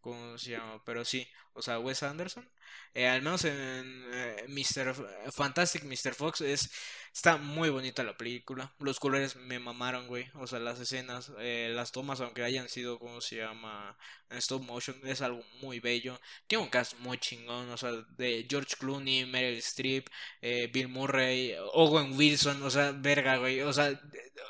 ¿Cómo 0.00 0.36
se 0.38 0.50
llama? 0.52 0.82
Pero 0.84 1.04
sí, 1.04 1.26
o 1.54 1.62
sea, 1.62 1.78
Wes 1.78 2.02
Anderson, 2.02 2.46
eh, 2.94 3.08
al 3.08 3.22
menos 3.22 3.44
en 3.44 4.04
eh, 4.12 4.44
Mr. 4.48 4.94
Fantastic 5.32 5.84
Mr. 5.84 6.14
Fox, 6.14 6.40
es, 6.40 6.70
está 7.12 7.36
muy 7.36 7.68
bonita 7.70 8.02
la 8.04 8.16
película. 8.16 8.72
Los 8.78 9.00
colores 9.00 9.36
me 9.36 9.58
mamaron, 9.58 10.06
güey. 10.06 10.26
O 10.34 10.46
sea, 10.46 10.58
las 10.60 10.78
escenas, 10.80 11.32
eh, 11.38 11.72
las 11.74 11.90
tomas, 11.92 12.20
aunque 12.20 12.42
hayan 12.44 12.68
sido, 12.68 12.98
¿cómo 12.98 13.20
se 13.20 13.36
llama? 13.36 13.96
En 14.30 14.38
stop 14.38 14.62
motion, 14.62 14.96
es 15.04 15.22
algo 15.22 15.42
muy 15.60 15.80
bello. 15.80 16.20
Tiene 16.46 16.64
un 16.64 16.70
cast 16.70 16.98
muy 17.00 17.18
chingón, 17.18 17.68
o 17.70 17.76
sea, 17.76 17.92
de 18.16 18.46
George 18.48 18.76
Clooney, 18.78 19.26
Meryl 19.26 19.58
Streep, 19.58 20.06
eh, 20.40 20.70
Bill 20.72 20.88
Murray, 20.88 21.54
Owen 21.72 22.16
Wilson, 22.16 22.62
o 22.62 22.70
sea, 22.70 22.92
verga, 22.92 23.36
güey. 23.38 23.60
O 23.62 23.72
sea, 23.72 24.00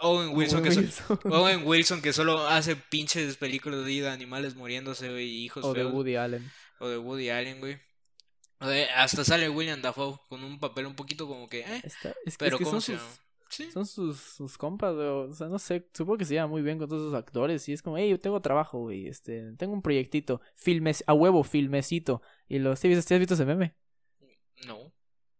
Owen 0.00 0.30
Wilson 0.36 0.62
que, 0.62 0.70
so- 0.72 0.80
Wilson. 0.80 1.18
Owen 1.32 1.66
Wilson 1.66 2.02
que 2.02 2.12
solo 2.12 2.46
hace 2.46 2.76
pinches 2.76 3.36
películas 3.36 3.84
de 3.84 4.08
animales 4.08 4.54
muriéndose, 4.54 5.08
güey, 5.08 5.28
hijos 5.44 5.64
O 5.64 5.72
de. 5.72 5.84
Woody 5.84 6.16
Allen. 6.16 6.50
O 6.78 6.88
de 6.88 6.98
Woody 6.98 7.30
Allen, 7.30 7.60
güey. 7.60 7.78
Hasta 8.96 9.24
sale 9.24 9.48
William 9.48 9.80
Dafoe 9.82 10.18
con 10.28 10.42
un 10.44 10.58
papel 10.58 10.86
un 10.86 10.94
poquito 10.94 11.26
como 11.26 11.48
que, 11.48 11.60
eh, 11.60 11.80
Está- 11.84 12.10
es, 12.10 12.16
es 12.26 12.36
pero 12.38 12.58
que 12.58 12.64
¿cómo 12.64 12.80
son 12.80 12.82
se 12.82 12.98
sus? 12.98 13.20
Sí. 13.50 13.70
son 13.70 13.86
sus, 13.86 14.18
sus 14.18 14.58
compas, 14.58 14.94
güey. 14.94 15.06
O 15.06 15.32
sea, 15.32 15.46
no 15.48 15.58
sé. 15.58 15.88
Supongo 15.92 16.18
que 16.18 16.24
se 16.24 16.34
lleva 16.34 16.46
muy 16.48 16.62
bien 16.62 16.78
con 16.78 16.88
todos 16.88 17.02
esos 17.02 17.14
actores. 17.14 17.68
Y 17.68 17.72
es 17.72 17.82
como, 17.82 17.98
hey, 17.98 18.10
yo 18.10 18.18
tengo 18.18 18.40
trabajo, 18.40 18.80
güey. 18.80 19.06
Este, 19.06 19.52
tengo 19.56 19.72
un 19.74 19.82
proyectito. 19.82 20.40
Filmes, 20.54 21.04
a 21.06 21.14
huevo, 21.14 21.44
filmecito. 21.44 22.20
Y 22.48 22.58
los, 22.58 22.80
¿sí, 22.80 22.92
has 22.92 23.08
visto 23.08 23.34
ese 23.34 23.44
meme? 23.44 23.74
No. 24.66 24.92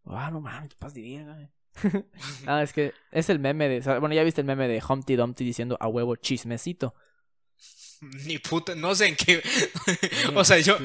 Ah, 0.05 0.30
no 0.30 0.40
mames, 0.40 0.70
de 0.94 1.01
bien, 1.01 1.26
güey. 1.26 1.48
ah, 2.46 2.62
es 2.62 2.72
que 2.72 2.92
es 3.10 3.28
el 3.30 3.38
meme 3.40 3.68
de. 3.68 3.80
Bueno, 3.98 4.14
ya 4.14 4.22
viste 4.22 4.40
el 4.42 4.46
meme 4.46 4.68
de 4.68 4.82
Humpty 4.86 5.16
Dumpty 5.16 5.44
diciendo 5.44 5.76
a 5.80 5.88
huevo 5.88 6.14
chismecito. 6.16 6.94
Ni 8.26 8.39
puta, 8.39 8.74
no 8.74 8.94
sé 8.94 9.09
en 9.09 9.16
qué. 9.16 9.43
o 10.35 10.44
sea, 10.44 10.59
yo, 10.59 10.76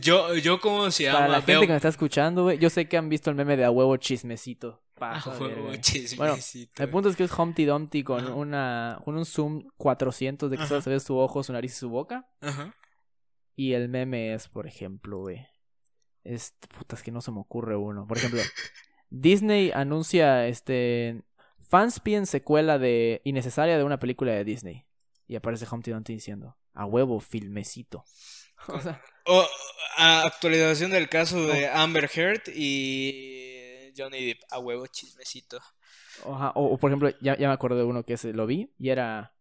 yo, 0.00 0.34
yo, 0.36 0.60
¿cómo 0.60 0.90
se 0.90 1.04
llama? 1.04 1.18
Para 1.18 1.28
la 1.30 1.36
gente 1.38 1.52
Veo- 1.52 1.60
que 1.62 1.66
me 1.68 1.76
está 1.76 1.88
escuchando, 1.88 2.44
güey, 2.44 2.58
yo 2.58 2.70
sé 2.70 2.88
que 2.88 2.96
han 2.96 3.08
visto 3.08 3.30
el 3.30 3.36
meme 3.36 3.56
de 3.56 3.64
a 3.64 3.70
huevo 3.70 3.96
chismecito. 3.96 4.82
De 5.00 5.30
huevo, 5.40 5.74
chismecito. 5.76 6.82
El 6.82 6.90
punto 6.90 7.08
es 7.08 7.16
que 7.16 7.24
es 7.24 7.32
Humpty 7.32 7.64
Dumpty 7.64 8.02
con 8.04 8.22
Ajá. 8.24 8.34
una 8.34 9.00
con 9.02 9.16
un 9.16 9.24
zoom 9.24 9.64
400 9.78 10.50
de 10.50 10.58
que 10.58 10.66
solo 10.66 10.82
se 10.82 10.90
ve 10.90 11.00
su 11.00 11.16
ojo, 11.16 11.42
su 11.42 11.52
nariz 11.54 11.72
y 11.72 11.76
su 11.76 11.88
boca. 11.88 12.28
Ajá. 12.42 12.74
Y 13.56 13.72
el 13.72 13.88
meme 13.88 14.34
es, 14.34 14.48
por 14.48 14.66
ejemplo, 14.66 15.18
güey. 15.20 15.46
Es, 16.22 16.54
puta, 16.76 16.96
es 16.96 17.02
que 17.02 17.10
no 17.10 17.22
se 17.22 17.30
me 17.32 17.40
ocurre 17.40 17.76
uno. 17.76 18.06
Por 18.06 18.18
ejemplo, 18.18 18.40
Disney 19.10 19.70
anuncia, 19.74 20.46
este... 20.46 21.22
Fans 21.68 22.00
piden 22.00 22.26
secuela 22.26 22.78
de 22.78 23.20
innecesaria 23.24 23.78
de 23.78 23.84
una 23.84 23.98
película 23.98 24.32
de 24.32 24.44
Disney. 24.44 24.84
Y 25.30 25.36
aparece 25.36 25.64
Humpty 25.70 25.92
Dumpty 25.92 26.14
diciendo, 26.14 26.56
a 26.74 26.86
huevo, 26.86 27.20
filmecito. 27.20 28.04
O 28.66 28.80
sea, 28.80 29.00
O, 29.26 29.46
a- 29.96 30.22
actualización 30.24 30.90
del 30.90 31.08
caso 31.08 31.46
de 31.46 31.68
Amber 31.68 32.10
Heard 32.12 32.42
y 32.52 33.92
Johnny 33.96 34.26
Depp. 34.26 34.40
A 34.50 34.58
huevo, 34.58 34.88
chismecito. 34.88 35.60
Ajá, 36.26 36.50
o, 36.56 36.74
o, 36.74 36.76
por 36.78 36.90
ejemplo, 36.90 37.10
ya, 37.20 37.38
ya 37.38 37.46
me 37.46 37.54
acuerdo 37.54 37.76
de 37.78 37.84
uno 37.84 38.02
que 38.04 38.16
se 38.16 38.32
lo 38.32 38.44
vi 38.46 38.74
y 38.76 38.88
era 38.90 39.34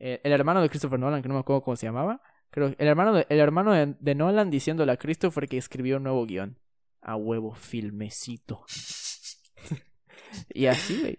eh, 0.00 0.20
el 0.24 0.32
hermano 0.32 0.60
de 0.62 0.68
Christopher 0.68 0.98
Nolan, 0.98 1.22
que 1.22 1.28
no 1.28 1.34
me 1.34 1.40
acuerdo 1.40 1.62
cómo 1.62 1.76
se 1.76 1.86
llamaba. 1.86 2.20
Creo 2.50 2.74
el 2.76 2.88
hermano 2.88 3.12
de, 3.14 3.26
el 3.30 3.38
hermano 3.38 3.72
de, 3.72 3.94
de 4.00 4.14
Nolan 4.16 4.50
diciéndole 4.50 4.90
a 4.90 4.96
Christopher 4.96 5.48
que 5.48 5.58
escribió 5.58 5.98
un 5.98 6.02
nuevo 6.02 6.26
guion. 6.26 6.58
A 7.02 7.14
huevo, 7.14 7.54
filmecito. 7.54 8.64
y 10.52 10.66
así, 10.66 11.00
güey. 11.00 11.18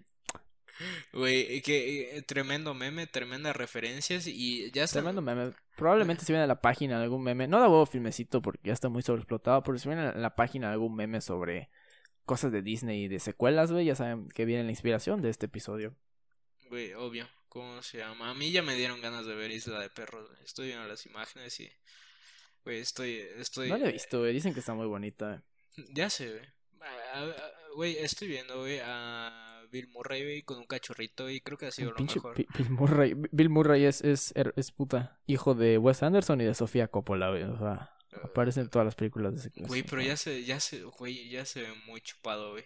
Güey, 1.14 1.62
que 1.62 2.18
eh, 2.18 2.22
tremendo 2.22 2.74
meme, 2.74 3.08
tremendas 3.08 3.56
referencias 3.56 4.28
y 4.28 4.72
ya 4.72 4.84
está. 4.84 5.00
Tremendo 5.00 5.22
meme. 5.22 5.54
Probablemente 5.76 6.26
si 6.26 6.32
viene 6.32 6.44
a 6.44 6.48
la 6.48 6.62
página 6.62 7.02
algún 7.02 7.24
meme. 7.24 7.48
No 7.48 7.60
da 7.60 7.68
huevo 7.68 7.86
filmecito 7.86 8.42
porque 8.42 8.68
ya 8.68 8.74
está 8.74 8.90
muy 8.90 9.02
sobreexplotado. 9.02 9.64
Pero 9.64 9.78
si 9.78 9.88
viene 9.88 10.04
a 10.04 10.14
la 10.14 10.36
página 10.36 10.72
algún 10.72 10.96
meme 10.96 11.22
sobre 11.22 11.70
cosas 12.26 12.52
de 12.52 12.62
Disney 12.62 13.06
y 13.06 13.08
de 13.08 13.20
secuelas, 13.20 13.72
güey, 13.72 13.86
ya 13.86 13.96
saben 13.96 14.28
que 14.30 14.46
viene 14.46 14.64
la 14.64 14.72
inspiración 14.72 15.22
de 15.22 15.30
este 15.30 15.48
episodio. 15.48 15.96
Güey, 16.70 16.94
obvio. 16.94 17.28
¿Cómo 17.50 17.82
se 17.82 18.00
llama? 18.00 18.30
A 18.30 18.34
mí 18.34 18.52
ya 18.52 18.62
me 18.62 18.76
dieron 18.76 19.02
ganas 19.02 19.26
de 19.26 19.34
ver 19.34 19.52
Isla 19.52 19.80
de 19.80 19.90
Perros. 19.90 20.30
Estoy 20.44 20.68
viendo 20.68 20.88
las 20.88 21.06
imágenes 21.06 21.60
y. 21.60 21.72
Güey, 22.64 22.80
estoy. 22.80 23.16
estoy 23.38 23.70
No 23.70 23.78
la 23.78 23.90
he 23.90 23.94
visto, 23.94 24.20
güey. 24.20 24.34
Dicen 24.34 24.54
que 24.54 24.60
está 24.60 24.74
muy 24.74 24.88
bonita. 24.88 25.44
Ya 25.94 26.10
sé, 26.10 26.32
güey. 26.32 26.46
Güey, 27.76 27.98
estoy 28.00 28.28
viendo, 28.28 28.60
güey, 28.62 28.80
a 28.84 29.47
Bill 29.82 29.90
Murray, 29.90 30.24
güey, 30.24 30.42
con 30.44 30.58
un 30.58 30.66
cachorrito 30.66 31.30
y 31.30 31.42
creo 31.42 31.58
que 31.58 31.68
ha 31.68 31.72
sido 31.72 31.90
El 31.90 31.96
lo 31.98 32.04
mejor. 32.14 32.36
Bi- 32.36 32.48
Bill 32.58 32.70
Murray. 32.72 33.14
Bill 33.32 33.50
Murray 33.50 33.86
es, 33.86 34.02
es, 34.04 34.34
er- 34.36 34.54
es 34.56 34.72
puta 34.72 35.20
hijo 35.26 35.54
de 35.56 35.78
Wes 35.78 36.04
Anderson 36.04 36.42
y 36.42 36.46
de 36.46 36.54
Sofía 36.54 36.88
Coppola, 36.90 37.30
güey. 37.30 37.44
O 37.44 37.58
sea, 37.58 37.94
aparece 38.24 38.62
en 38.62 38.70
todas 38.70 38.86
las 38.86 38.96
películas 38.96 39.34
de 39.34 39.40
ese 39.40 39.52
Güey, 39.68 39.84
pero 39.84 40.02
ya 40.02 40.18
se, 40.18 40.44
ya 40.44 40.60
se, 40.60 40.84
güey, 40.84 41.30
ya 41.30 41.46
se 41.46 41.62
ve 41.62 41.70
muy 41.88 42.02
chupado, 42.02 42.52
güey. 42.52 42.64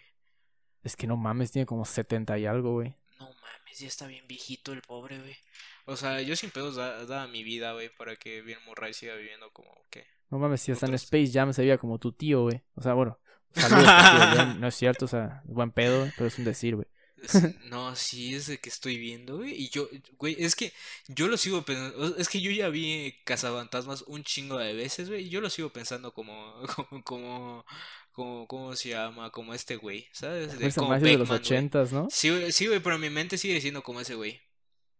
Es 0.82 0.96
que 0.96 1.06
no 1.06 1.16
mames, 1.16 1.52
tiene 1.52 1.66
como 1.66 1.84
70 1.84 2.38
y 2.38 2.46
algo, 2.46 2.72
güey. 2.72 2.96
No 3.20 3.26
mames, 3.26 3.78
ya 3.78 3.86
está 3.86 4.06
bien 4.08 4.26
viejito 4.26 4.72
el 4.72 4.82
pobre, 4.82 5.18
güey. 5.20 5.36
O 5.84 5.96
sea, 5.96 6.20
yo 6.22 6.34
sin 6.36 6.50
pedos 6.50 6.76
da, 6.76 7.04
da 7.06 7.26
mi 7.28 7.44
vida, 7.44 7.72
güey, 7.72 7.88
para 7.96 8.16
que 8.16 8.42
Bill 8.42 8.56
Murray 8.66 8.92
siga 8.94 9.14
viviendo 9.14 9.52
como 9.52 9.70
que. 9.90 10.04
No 10.30 10.38
mames, 10.38 10.60
si 10.62 10.72
hasta 10.72 10.86
en 10.86 10.94
Space 10.94 11.30
Jam 11.32 11.52
se 11.52 11.62
veía 11.62 11.76
como 11.78 11.98
tu 11.98 12.12
tío, 12.12 12.42
güey. 12.42 12.62
O 12.74 12.82
sea, 12.82 12.94
bueno. 12.94 13.18
Saludos, 13.54 13.84
tío. 13.84 14.54
No 14.60 14.66
es 14.68 14.74
cierto, 14.74 15.04
o 15.04 15.08
sea, 15.08 15.42
buen 15.44 15.70
pedo, 15.72 16.08
pero 16.16 16.26
es 16.26 16.38
un 16.38 16.44
decir, 16.46 16.74
güey. 16.74 16.86
No, 17.70 17.94
sí, 17.96 18.34
es 18.34 18.46
de 18.46 18.58
que 18.58 18.68
estoy 18.68 18.98
viendo, 18.98 19.38
güey. 19.38 19.52
Y 19.54 19.68
yo, 19.70 19.88
güey, 20.18 20.36
es 20.38 20.54
que 20.56 20.72
yo 21.08 21.28
lo 21.28 21.36
sigo 21.36 21.62
pensando. 21.62 22.16
Es 22.16 22.28
que 22.28 22.40
yo 22.40 22.50
ya 22.50 22.68
vi 22.68 23.14
Cazafantasmas 23.24 24.02
un 24.02 24.24
chingo 24.24 24.58
de 24.58 24.74
veces, 24.74 25.08
güey. 25.08 25.26
Y 25.26 25.30
yo 25.30 25.40
lo 25.40 25.50
sigo 25.50 25.70
pensando 25.72 26.12
como, 26.12 26.54
como, 26.76 27.02
como, 27.04 27.66
como, 28.12 28.46
¿cómo 28.46 28.76
se 28.76 28.90
llama? 28.90 29.30
Como 29.30 29.54
este 29.54 29.76
güey, 29.76 30.08
¿sabes? 30.12 30.58
De, 30.58 30.72
como 30.72 30.88
más 30.88 31.02
de 31.02 31.16
los 31.16 31.28
Beckman, 31.28 31.38
ochentas, 31.40 31.92
¿no? 31.92 32.08
Sí, 32.10 32.30
güey, 32.30 32.52
sí, 32.52 32.66
güey, 32.66 32.80
pero 32.80 32.98
mi 32.98 33.10
mente 33.10 33.38
sigue 33.38 33.60
siendo 33.60 33.82
como 33.82 34.00
ese 34.00 34.14
güey. 34.14 34.40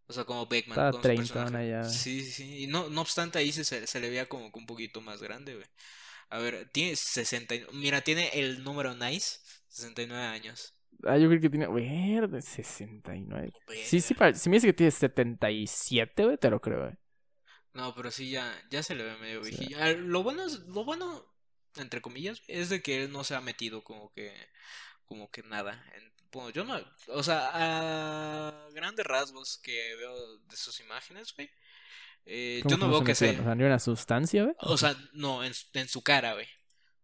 O 0.07 0.13
sea, 0.13 0.25
como 0.25 0.45
Beckman. 0.47 0.73
Estaba 0.77 0.91
como 0.91 1.03
su 1.07 1.07
treintona 1.07 1.51
personaje. 1.51 1.69
ya. 1.69 1.83
Sí, 1.83 2.23
sí. 2.25 2.63
Y 2.63 2.67
no, 2.67 2.89
no 2.89 3.01
obstante, 3.01 3.39
ahí 3.39 3.51
se, 3.51 3.63
se, 3.65 3.99
le 3.99 4.09
veía 4.09 4.27
como 4.27 4.51
que 4.51 4.59
un 4.59 4.65
poquito 4.65 5.01
más 5.01 5.21
grande, 5.21 5.55
güey. 5.55 5.67
A 6.29 6.39
ver, 6.39 6.69
tiene 6.71 6.95
60. 6.95 7.55
y- 7.55 7.65
Mira, 7.73 8.01
tiene 8.01 8.29
el 8.33 8.63
número 8.63 8.95
nice, 8.95 9.39
69 9.69 10.25
años. 10.25 10.73
Ah, 11.05 11.17
yo 11.17 11.27
creo 11.29 11.41
que 11.41 11.49
tiene, 11.49 11.65
güey, 11.67 11.85
de 12.27 12.41
69. 12.41 13.51
Sí, 13.85 13.99
sí, 14.01 14.13
pare- 14.13 14.35
si 14.35 14.49
me 14.49 14.55
dice 14.57 14.67
que 14.67 14.73
tiene 14.73 14.91
77, 14.91 16.23
güey, 16.25 16.37
te 16.37 16.49
lo 16.49 16.61
creo, 16.61 16.81
güey. 16.83 16.93
No, 17.73 17.93
pero 17.95 18.11
sí 18.11 18.29
ya, 18.29 18.53
ya 18.69 18.83
se 18.83 18.95
le 18.95 19.03
ve 19.03 19.17
medio 19.17 19.43
Sí. 19.43 19.49
viejillo. 19.51 19.77
Ah, 19.81 19.89
Lo 19.91 20.23
bueno 20.23 20.45
es, 20.45 20.59
lo 20.59 20.83
bueno, 20.85 21.25
entre 21.77 22.01
comillas, 22.01 22.41
es 22.47 22.69
de 22.69 22.81
que 22.81 23.03
él 23.03 23.11
no 23.11 23.23
se 23.23 23.35
ha 23.35 23.41
metido 23.41 23.83
como 23.83 24.11
que, 24.13 24.31
como 25.05 25.29
que 25.31 25.43
nada. 25.43 25.83
En- 25.95 26.13
bueno, 26.31 26.49
yo 26.51 26.63
no, 26.63 26.79
o 27.07 27.21
sea, 27.23 27.49
a 27.53 28.69
grandes 28.73 29.05
rasgos 29.05 29.57
que 29.61 29.95
veo 29.95 30.37
de 30.39 30.55
sus 30.57 30.79
imágenes, 30.79 31.33
güey. 31.35 31.49
eh, 32.25 32.61
¿Cómo 32.63 32.75
yo 32.75 32.77
no 32.77 32.89
veo 32.89 32.99
que 33.01 33.11
metió? 33.11 33.33
se, 33.33 33.39
O 33.39 33.43
sea, 33.43 33.55
ni 33.55 33.63
una 33.65 33.79
sustancia, 33.79 34.43
güey. 34.43 34.55
o 34.59 34.77
sea, 34.77 34.95
no, 35.13 35.43
en, 35.43 35.51
en 35.73 35.87
su 35.89 36.01
cara, 36.01 36.33
güey. 36.33 36.47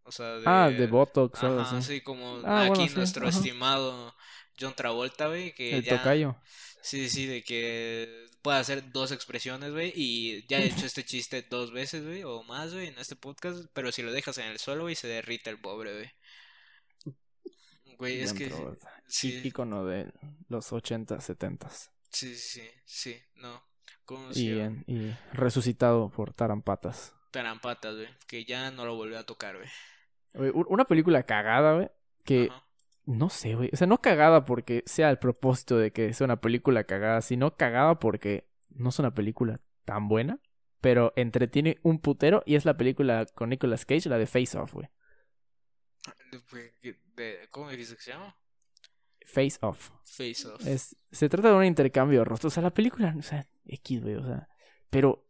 O 0.09 0.11
sea, 0.11 0.25
de, 0.37 0.43
Ah, 0.45 0.69
de 0.69 0.87
Botox 0.87 1.43
algo 1.43 1.61
ajá, 1.61 1.77
así. 1.77 1.93
sí, 1.95 2.01
como 2.01 2.41
Ah, 2.43 2.63
aquí 2.63 2.69
bueno, 2.79 2.93
nuestro 2.95 3.29
estimado 3.29 4.15
John 4.59 4.73
Travolta, 4.75 5.27
güey, 5.27 5.53
que 5.53 5.77
El 5.77 5.83
ya, 5.83 5.97
tocayo. 5.99 6.35
Sí, 6.81 7.09
sí, 7.09 7.27
de 7.27 7.43
que 7.43 8.25
puede 8.41 8.57
hacer 8.57 8.91
dos 8.91 9.11
expresiones, 9.11 9.71
güey, 9.71 9.93
y 9.95 10.45
ya 10.47 10.59
he 10.59 10.65
hecho 10.65 10.85
este 10.87 11.05
chiste 11.05 11.43
dos 11.47 11.71
veces, 11.71 12.03
güey, 12.05 12.23
o 12.23 12.41
más, 12.43 12.73
güey, 12.73 12.87
en 12.87 12.97
este 12.97 13.15
podcast, 13.15 13.65
pero 13.73 13.91
si 13.91 14.01
lo 14.01 14.11
dejas 14.11 14.37
en 14.39 14.47
el 14.47 14.57
suelo, 14.59 14.83
güey, 14.83 14.95
se 14.95 15.07
derrite 15.07 15.49
el 15.51 15.59
pobre, 15.59 15.93
güey. 15.93 16.11
Güey, 17.97 18.21
es 18.21 18.33
que 18.33 18.51
sí, 19.07 19.41
Ícono 19.43 19.85
de 19.85 20.11
los 20.47 20.71
80, 20.71 21.19
70 21.19 21.69
sí, 22.09 22.35
sí, 22.35 22.63
sí, 22.85 23.21
no. 23.35 23.61
¿Cómo 24.05 24.33
se 24.33 24.39
y, 24.39 24.59
en- 24.59 24.83
y 24.87 25.11
resucitado 25.33 26.09
por 26.09 26.33
Tarampatas. 26.33 27.13
Tarampatas, 27.31 27.95
güey, 27.95 28.07
que 28.25 28.45
ya 28.45 28.71
no 28.71 28.85
lo 28.85 28.95
volvió 28.95 29.19
a 29.19 29.23
tocar, 29.23 29.57
güey. 29.57 29.69
Una 30.33 30.85
película 30.85 31.23
cagada, 31.23 31.75
güey, 31.75 31.89
que 32.23 32.49
Ajá. 32.49 32.65
no 33.05 33.29
sé, 33.29 33.55
güey. 33.55 33.69
O 33.73 33.77
sea, 33.77 33.87
no 33.87 33.99
cagada 34.01 34.45
porque 34.45 34.83
sea 34.85 35.09
el 35.09 35.17
propósito 35.17 35.77
de 35.77 35.91
que 35.91 36.13
sea 36.13 36.25
una 36.25 36.41
película 36.41 36.83
cagada, 36.83 37.21
sino 37.21 37.55
cagada 37.55 37.99
porque 37.99 38.47
no 38.69 38.89
es 38.89 38.99
una 38.99 39.13
película 39.13 39.59
tan 39.85 40.07
buena, 40.07 40.39
pero 40.81 41.13
entretiene 41.15 41.79
un 41.81 41.99
putero 41.99 42.43
y 42.45 42.55
es 42.55 42.65
la 42.65 42.77
película 42.77 43.25
con 43.33 43.49
Nicolas 43.49 43.85
Cage, 43.85 44.09
la 44.09 44.17
de 44.17 44.27
Face 44.27 44.57
Off, 44.57 44.73
güey. 44.73 44.87
¿Cómo 47.49 47.69
dijiste 47.69 47.95
que 47.95 48.01
se 48.01 48.11
llama? 48.11 48.35
Face 49.25 49.57
Off. 49.61 49.91
Face 50.05 50.47
Off. 50.47 50.65
Es, 50.65 50.95
se 51.11 51.29
trata 51.29 51.49
de 51.49 51.55
un 51.55 51.65
intercambio 51.65 52.19
de 52.19 52.25
rostros. 52.25 52.53
O 52.53 52.55
sea, 52.55 52.63
la 52.63 52.73
película, 52.73 53.13
o 53.17 53.21
sea, 53.21 53.45
X, 53.65 54.01
güey, 54.01 54.15
o 54.15 54.23
sea, 54.23 54.47
pero 54.89 55.27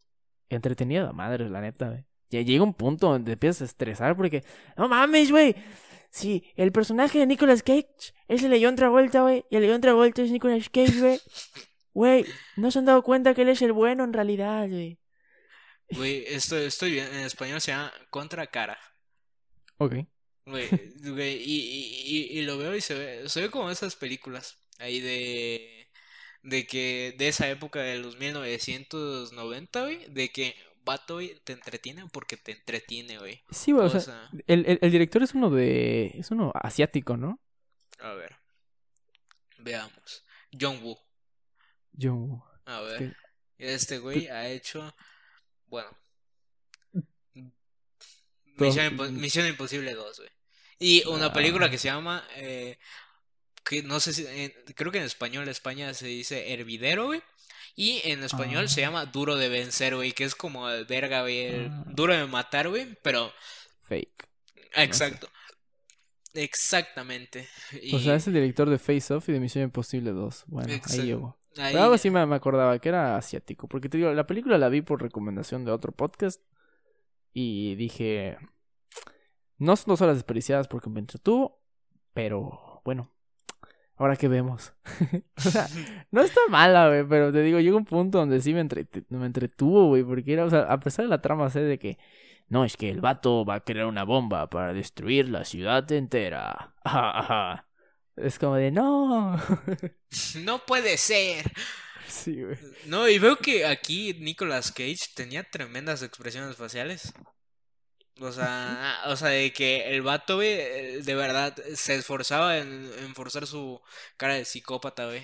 entretenida, 0.50 1.12
madre, 1.12 1.50
la 1.50 1.62
neta, 1.62 1.90
güey. 1.90 2.06
Ya 2.30 2.42
llega 2.42 2.64
un 2.64 2.74
punto 2.74 3.10
donde 3.10 3.26
te 3.26 3.34
empiezas 3.34 3.62
a 3.64 3.66
estresar 3.66 4.16
porque, 4.16 4.44
no 4.78 4.88
mames, 4.88 5.32
güey. 5.32 5.56
Sí, 6.12 6.44
el 6.56 6.72
personaje 6.72 7.20
de 7.20 7.28
Nicolas 7.28 7.64
Cage 7.64 8.14
es 8.28 8.44
el 8.44 8.52
de 8.52 8.64
John 8.64 8.76
Travolta, 8.76 9.22
güey. 9.22 9.46
Y 9.50 9.56
el 9.56 9.64
de 9.64 9.70
John 9.70 9.82
Travolta 9.82 10.22
es 10.22 10.32
Nicolas 10.32 10.70
Cage, 10.70 11.00
güey. 11.00 11.20
Güey, 11.94 12.26
no 12.56 12.72
se 12.72 12.80
han 12.80 12.86
dado 12.86 13.04
cuenta 13.04 13.34
que 13.34 13.42
él 13.44 13.50
es 13.50 13.62
el 13.62 13.74
bueno 13.74 14.04
en 14.04 14.14
realidad, 14.14 14.68
güey. 14.70 15.00
Güey, 15.92 16.24
esto, 16.28 16.58
estoy 16.58 16.92
bien. 16.92 17.08
En 17.08 17.22
español 17.22 17.62
se 17.62 17.72
llama 17.72 17.92
Contra 18.10 18.48
Cara. 18.48 18.78
Ok. 19.78 19.96
Güey, 20.46 20.68
güey, 21.04 21.36
y, 21.44 21.60
y, 21.62 22.18
y, 22.34 22.40
y 22.40 22.42
lo 22.42 22.58
veo 22.58 22.76
y 22.76 22.82
se 22.82 22.96
ve, 22.96 23.30
se 23.30 23.42
ve 23.42 23.52
como 23.52 23.70
esas 23.70 23.96
películas 23.96 24.58
ahí 24.80 25.00
de, 25.00 25.92
de 26.42 26.66
que, 26.66 27.14
de 27.18 27.28
esa 27.28 27.50
época 27.50 27.82
de 27.82 28.00
los 28.00 28.18
1990, 28.18 29.84
güey, 29.84 30.06
de 30.10 30.30
que 30.30 30.56
vato, 30.90 31.16
güey, 31.16 31.40
te 31.44 31.53
entretiene 31.53 32.06
porque 32.11 32.36
te 32.38 32.52
entretiene, 32.53 33.18
güey. 33.20 33.44
Sí, 33.52 33.72
güey, 33.72 33.86
o 33.86 33.90
sea, 33.90 33.99
sea, 34.02 34.30
el, 34.48 34.66
el, 34.66 34.80
el 34.82 34.91
director 34.91 35.22
es 35.24 35.34
uno 35.34 35.49
de... 35.49 36.07
Es 36.16 36.32
uno 36.32 36.52
asiático, 36.56 37.16
¿no? 37.18 37.40
a 37.99 38.14
ver, 38.14 38.36
veamos. 39.57 40.24
John 40.60 40.80
Woo, 40.84 40.98
Yo... 41.91 42.44
a 42.66 42.82
Es 42.82 42.99
ver, 42.99 43.18
este 43.57 43.99
güey 43.99 44.28
ha 44.28 44.48
hecho, 44.48 44.95
bueno, 45.68 45.90
Misión, 48.57 48.98
Impo- 48.98 49.11
Misión 49.11 49.48
Imposible 49.48 49.94
2, 49.94 50.18
güey. 50.18 50.30
Y 50.80 51.06
una 51.07 51.32
película 51.34 51.70
que 51.70 51.78
se 51.78 51.88
llama, 51.90 52.26
eh, 52.36 52.78
que 53.64 53.84
no 53.84 53.99
sé 53.99 54.14
si, 54.14 54.26
en- 54.28 54.53
creo 54.76 54.91
que 54.91 54.98
en 54.99 55.03
español, 55.06 55.44
en 55.44 55.49
España 55.49 55.94
se 55.94 56.07
dice 56.07 56.53
Hervidero, 56.53 57.07
güey. 57.07 57.22
Y 57.82 58.02
en 58.04 58.24
español 58.24 58.68
se 58.68 58.84
Ah. 58.84 58.88
llama 58.90 59.06
Duro 59.06 59.38
de 59.38 59.48
Vencer, 59.48 59.96
güey, 59.96 60.12
que 60.12 60.26
es 60.26 60.36
como 60.36 60.70
el 60.70 60.84
verga, 60.86 61.22
güey, 61.22 61.44
el 61.46 61.68
Ah. 61.72 61.84
duro 61.88 62.14
de 62.14 62.26
matar, 62.26 62.68
güey, 62.68 62.98
pero 63.02 63.32
Fake. 63.84 64.28
exacto. 64.76 65.30
Exactamente. 66.34 67.48
Y 67.82 67.96
O 67.96 68.00
sea, 68.00 68.16
es 68.16 68.28
el 68.28 68.34
director 68.34 68.70
de 68.70 68.78
Face 68.80 69.14
Off 69.14 69.30
y 69.30 69.32
de 69.32 69.40
Misión 69.40 69.64
Imposible 69.64 70.12
2. 70.12 70.44
Bueno, 70.48 70.72
Exacto. 70.74 71.02
ahí 71.02 71.08
llegó. 71.08 71.38
ahí- 71.58 71.72
Pero 71.74 71.84
algo 71.84 71.96
así 71.96 72.10
me, 72.10 72.26
me 72.26 72.36
acordaba 72.36 72.78
que 72.80 72.90
era 72.90 73.18
asiático. 73.18 73.68
Porque 73.68 73.90
te 73.90 73.98
digo, 73.98 74.12
la 74.14 74.28
película 74.28 74.58
la 74.58 74.70
vi 74.70 74.82
por 74.82 75.02
recomendación 75.02 75.66
de 75.66 75.72
otro 75.72 75.92
podcast. 75.92 76.42
Y 77.34 77.76
dije. 77.76 78.38
No 79.58 79.76
son 79.76 79.86
dos 79.88 80.02
horas 80.02 80.16
desperdiciadas 80.16 80.68
porque 80.68 80.90
me 80.90 81.00
entretuvo. 81.00 81.62
Pero 82.14 82.82
bueno. 82.86 83.12
Ahora 84.00 84.16
que 84.16 84.28
vemos. 84.30 84.74
o 85.38 85.42
sea, 85.42 85.68
no 86.12 86.22
está 86.22 86.40
mala, 86.50 86.88
güey. 86.90 87.06
Pero 87.08 87.32
te 87.32 87.42
digo, 87.44 87.60
llega 87.60 87.78
un 87.78 87.86
punto 87.86 88.18
donde 88.20 88.42
sí 88.42 88.54
me, 88.54 88.62
entrete- 88.66 89.06
me 89.10 89.26
entretuvo, 89.28 89.88
güey. 89.88 90.04
Porque 90.04 90.34
era, 90.34 90.46
o 90.46 90.50
sea, 90.50 90.62
a 90.62 90.80
pesar 90.80 91.06
de 91.06 91.10
la 91.10 91.22
trama, 91.22 91.50
sé 91.52 91.62
de 91.62 91.78
que. 91.80 91.98
No, 92.48 92.66
es 92.66 92.78
que 92.78 92.90
el 92.90 93.02
vato 93.02 93.46
va 93.46 93.56
a 93.56 93.60
crear 93.64 93.86
una 93.86 94.04
bomba 94.06 94.50
para 94.50 94.74
destruir 94.74 95.30
la 95.30 95.46
ciudad 95.46 95.92
entera. 95.92 96.74
Ajá, 96.84 97.20
ajá. 97.20 97.68
Es 98.16 98.40
como 98.40 98.56
de 98.56 98.72
no. 98.72 99.38
No 100.44 100.66
puede 100.66 100.98
ser. 100.98 101.52
sí, 102.08 102.44
güey. 102.44 102.58
No, 102.86 103.08
y 103.08 103.20
veo 103.20 103.38
que 103.38 103.66
aquí 103.66 104.16
Nicolas 104.20 104.72
Cage 104.72 105.14
tenía 105.16 105.44
tremendas 105.44 106.02
expresiones 106.04 106.56
faciales. 106.58 107.14
O 108.22 108.32
sea, 108.32 109.02
o 109.08 109.16
sea, 109.16 109.30
de 109.30 109.54
que 109.54 109.96
el 109.96 110.02
vato, 110.02 110.36
güey, 110.36 110.50
eh, 110.52 111.00
de 111.04 111.16
verdad 111.16 111.56
se 111.76 111.96
esforzaba 111.96 112.58
en, 112.58 112.90
en 113.00 113.16
forzar 113.16 113.48
su 113.48 113.82
cara 114.18 114.36
de 114.36 114.46
psicópata, 114.46 115.06
güey. 115.06 115.22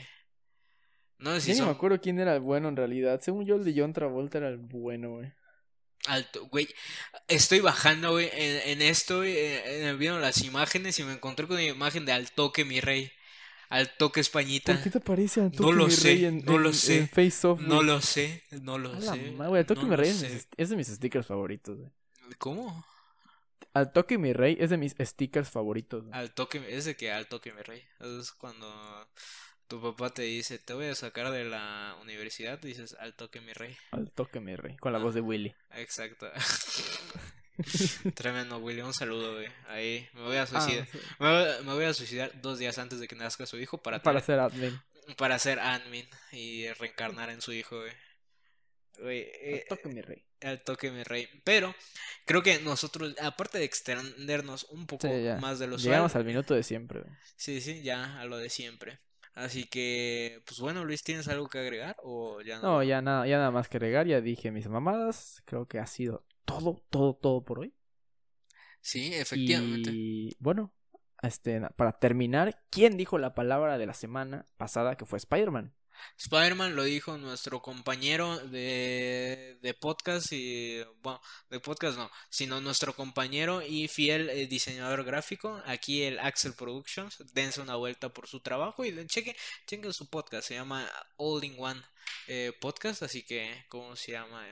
No 1.17 1.34
sé 1.34 1.41
si 1.41 1.47
Ya 1.49 1.53
ni 1.55 1.59
me 1.61 1.65
son 1.67 1.76
acuerdo 1.76 1.99
quién 2.01 2.19
era 2.19 2.34
el 2.35 2.41
bueno 2.41 2.69
en 2.69 2.76
realidad. 2.76 3.19
Según 3.22 3.45
yo, 3.45 3.55
el 3.55 3.63
de 3.65 3.73
John 3.76 3.93
Travolta 3.93 4.38
era 4.38 4.49
el 4.49 4.57
bueno, 4.57 5.11
güey. 5.11 5.31
alto, 6.07 6.45
güey. 6.47 6.67
Estoy 7.27 7.59
bajando, 7.61 8.11
güey, 8.11 8.30
en, 8.34 8.69
en 8.69 8.81
esto, 8.81 9.17
güey, 9.17 9.38
en, 9.38 9.88
en- 9.88 9.97
viendo 9.99 10.19
las 10.19 10.41
imágenes 10.43 10.99
y 10.99 11.03
me 11.03 11.13
encontré 11.13 11.47
con 11.47 11.55
una 11.55 11.63
imagen 11.65 12.05
de 12.05 12.11
Al 12.11 12.31
toque 12.31 12.63
mi 12.65 12.80
rey. 12.81 13.11
Al 13.69 13.95
toque 13.97 14.19
Españita. 14.19 14.73
¿Por 14.73 14.84
qué 14.84 14.89
te 14.91 14.99
parece 14.99 15.41
a 15.41 15.45
No 15.45 15.51
Toque 15.51 15.73
lo 15.73 15.85
mi 15.88 15.91
sé, 15.91 16.07
Rey 16.09 16.26
en, 16.26 16.45
no 16.45 16.57
lo 16.59 16.72
sé. 16.72 17.07
Face 17.07 17.47
Off? 17.47 17.59
No 17.61 17.81
lo 17.81 17.99
sé, 18.01 18.43
no 18.61 18.77
lo 18.77 19.01
sé. 19.01 19.31
güey, 19.31 19.59
Al 19.59 19.65
Toque 19.65 19.81
no 19.81 19.88
mi 19.88 19.95
Rey 19.95 20.09
es, 20.09 20.47
es 20.55 20.69
de 20.69 20.76
mis 20.76 20.88
stickers 20.88 21.26
favoritos, 21.26 21.77
güey. 21.80 21.89
¿Cómo? 22.38 22.85
Al 23.73 23.91
Toque 23.91 24.18
mi 24.18 24.31
Rey 24.34 24.56
es 24.60 24.69
de 24.69 24.77
mis 24.77 24.95
stickers 24.99 25.49
favoritos. 25.49 26.06
Al 26.14 26.34
toque, 26.34 26.64
es 26.69 26.85
de 26.85 26.95
que 26.95 27.11
al 27.11 27.27
toque 27.27 27.52
mi 27.52 27.61
rey. 27.61 27.84
Es 27.99 28.31
cuando 28.31 29.07
tu 29.68 29.81
papá 29.81 30.11
te 30.11 30.22
dice, 30.22 30.60
te 30.60 30.73
voy 30.73 30.85
a 30.85 30.95
sacar 30.95 31.30
de 31.31 31.43
la 31.43 31.97
universidad, 32.02 32.57
dices, 32.60 32.95
al 32.99 33.15
toque 33.15 33.41
mi 33.41 33.52
rey. 33.53 33.76
Al 33.91 34.11
Toque 34.11 34.39
mi 34.39 34.56
Rey. 34.56 34.77
Con 34.77 34.93
la 34.93 34.99
voz 34.99 35.14
de 35.14 35.22
Willy. 35.22 35.53
Exacto. 35.72 36.27
Tremendo, 38.15 38.57
Willy. 38.60 38.81
Un 38.81 38.93
saludo, 38.93 39.34
güey. 39.34 39.47
Ahí 39.68 40.07
me 40.14 40.22
voy 40.23 40.35
a 40.38 40.43
Ah, 40.43 40.47
suicidar. 40.47 40.88
sí. 40.91 40.99
Me, 41.19 41.27
voy, 41.31 41.65
me 41.65 41.73
voy 41.73 41.85
a 41.85 41.93
suicidar 41.93 42.31
dos 42.41 42.60
días 42.60 42.77
antes 42.77 42.99
de 42.99 43.07
que 43.07 43.15
nazca 43.15 43.45
su 43.45 43.57
hijo 43.57 43.77
para, 43.81 44.02
Para 44.02 44.22
ser 44.22 44.39
admin. 44.39 44.80
para 45.18 45.39
ser 45.39 45.60
admin 45.60 46.07
y 46.31 46.68
reencarnar 46.73 47.30
en 47.30 47.41
su 47.41 47.52
hijo, 47.53 47.77
güey. 47.80 47.91
Güey, 48.99 49.19
eh, 49.19 49.65
Al 49.69 49.77
Toque 49.77 49.89
mi 49.89 50.02
Rey. 50.02 50.24
Al 50.41 50.61
toque 50.63 50.91
mi 50.91 51.03
rey. 51.03 51.27
Pero 51.43 51.73
creo 52.25 52.43
que 52.43 52.59
nosotros, 52.59 53.15
aparte 53.21 53.57
de 53.57 53.65
extendernos 53.65 54.65
un 54.65 54.87
poco 54.87 55.07
Sí, 55.07 55.13
más 55.39 55.59
de 55.59 55.67
lo 55.67 55.77
Llegamos 55.77 56.15
al 56.15 56.25
minuto 56.25 56.53
de 56.53 56.63
siempre. 56.63 57.03
Sí, 57.35 57.61
sí, 57.61 57.81
ya 57.81 58.19
a 58.19 58.25
lo 58.25 58.37
de 58.37 58.49
siempre. 58.49 58.99
Así 59.33 59.65
que, 59.65 60.41
pues 60.45 60.59
bueno, 60.61 60.85
Luis, 60.85 61.03
¿tienes 61.03 61.27
algo 61.27 61.49
que 61.49 61.59
agregar 61.59 61.97
o 62.01 62.41
ya 62.41 62.59
no? 62.59 62.63
No, 62.63 62.83
ya 62.83 63.01
nada, 63.01 63.27
ya 63.27 63.37
nada 63.37 63.51
más 63.51 63.67
que 63.67 63.79
regar. 63.79 64.07
Ya 64.07 64.21
dije 64.21 64.51
mis 64.51 64.67
mamadas. 64.67 65.41
Creo 65.45 65.67
que 65.67 65.79
ha 65.79 65.87
sido 65.87 66.25
todo, 66.45 66.81
todo, 66.89 67.15
todo 67.15 67.43
por 67.43 67.59
hoy. 67.59 67.73
Sí, 68.79 69.13
efectivamente. 69.13 69.89
Y 69.91 70.37
bueno, 70.39 70.71
este, 71.21 71.59
para 71.75 71.93
terminar, 71.93 72.63
¿quién 72.69 72.97
dijo 72.97 73.17
la 73.17 73.35
palabra 73.35 73.77
de 73.77 73.85
la 73.85 73.93
semana 73.93 74.45
pasada 74.57 74.95
que 74.95 75.05
fue 75.05 75.17
Spider-Man? 75.17 75.73
Spider-Man 76.17 76.76
lo 76.76 76.84
dijo 76.84 77.17
nuestro 77.17 77.61
compañero 77.61 78.38
de, 78.39 79.57
de 79.61 79.73
podcast 79.73 80.31
y, 80.31 80.81
bueno, 81.01 81.22
de 81.49 81.59
podcast 81.59 81.97
no, 81.97 82.09
sino 82.30 82.61
nuestro 82.61 82.95
compañero 82.95 83.61
y 83.61 83.88
fiel 83.88 84.30
eh, 84.30 84.47
diseñador 84.47 85.03
gráfico, 85.03 85.61
aquí 85.65 86.03
el 86.03 86.19
Axel 86.19 86.53
Productions, 86.53 87.17
dense 87.34 87.61
una 87.61 87.76
vuelta 87.76 88.09
por 88.09 88.27
su 88.27 88.39
trabajo 88.41 88.85
y 88.85 88.91
le- 88.91 89.07
cheque, 89.07 89.35
chequen 89.67 89.93
su 89.93 90.09
podcast, 90.09 90.47
se 90.47 90.55
llama 90.55 90.89
All 91.17 91.43
in 91.43 91.55
One 91.57 91.81
eh, 92.27 92.51
Podcast, 92.59 93.03
así 93.03 93.23
que, 93.23 93.65
¿cómo 93.69 93.95
se 93.95 94.11
llama? 94.13 94.45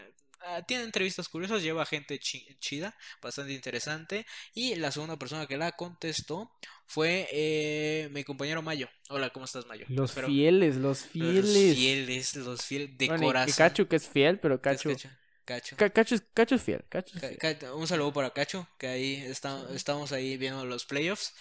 Ah, 0.46 0.62
tiene 0.62 0.84
entrevistas 0.84 1.30
curiosas, 1.30 1.64
lleva 1.64 1.86
gente 1.86 2.20
chi- 2.20 2.46
chida, 2.60 2.94
bastante 3.22 3.54
interesante. 3.54 4.26
Y 4.54 4.76
la 4.76 4.92
segunda 4.92 5.18
persona 5.18 5.48
que 5.48 5.56
la 5.58 5.72
contestó 5.72 6.52
fue 6.86 7.28
eh, 7.32 8.10
mi 8.12 8.24
compañero 8.26 8.62
Mayo. 8.62 8.90
Hola, 9.10 9.30
¿cómo 9.30 9.46
estás, 9.46 9.66
Mayo? 9.68 9.86
Los 9.88 10.10
Espero- 10.12 10.28
fieles, 10.28 10.76
los 10.76 10.84
los 10.84 11.00
fieles. 11.08 11.76
fieles, 11.76 12.36
los 12.36 12.62
fieles 12.66 12.98
de 12.98 13.08
Bueno, 13.08 13.24
corazón. 13.28 13.54
Cacho 13.58 13.88
que 13.88 13.96
es 13.96 14.08
fiel, 14.10 14.40
pero 14.40 14.62
¿Qué 14.62 14.70
es 14.72 14.78
Cacho... 14.78 14.90
Cacho? 14.90 15.10
Cacho. 15.46 15.76
Ca- 15.78 15.90
Cacho, 15.90 16.16
es, 16.16 16.24
Cacho 16.34 16.56
es 16.56 16.62
fiel. 16.64 16.84
Cacho 16.90 17.16
es 17.18 17.22
Ca- 17.22 17.48
fiel. 17.48 17.58
Ca- 17.60 17.74
un 17.74 17.88
saludo 17.88 18.12
para 18.12 18.32
Cacho, 18.32 18.68
que 18.78 18.88
ahí 18.88 19.16
está, 19.16 19.66
estamos 19.74 20.12
ahí 20.12 20.36
viendo 20.38 20.66
los 20.66 20.86
playoffs. 20.86 21.34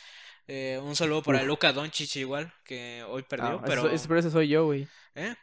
Eh, 0.49 0.79
un 0.83 0.97
saludo 0.97 1.23
para. 1.23 1.43
Luca 1.45 1.73
Doncic 1.73 2.17
igual, 2.17 2.53
que 2.65 3.05
hoy 3.09 3.23
perdió, 3.23 3.61
Ah, 3.61 3.63
pero... 3.65 3.83
pero 4.09 4.19
ese 4.19 4.31
soy 4.31 4.49
yo, 4.49 4.65
güey. 4.67 4.89
¿eh? 5.15 5.35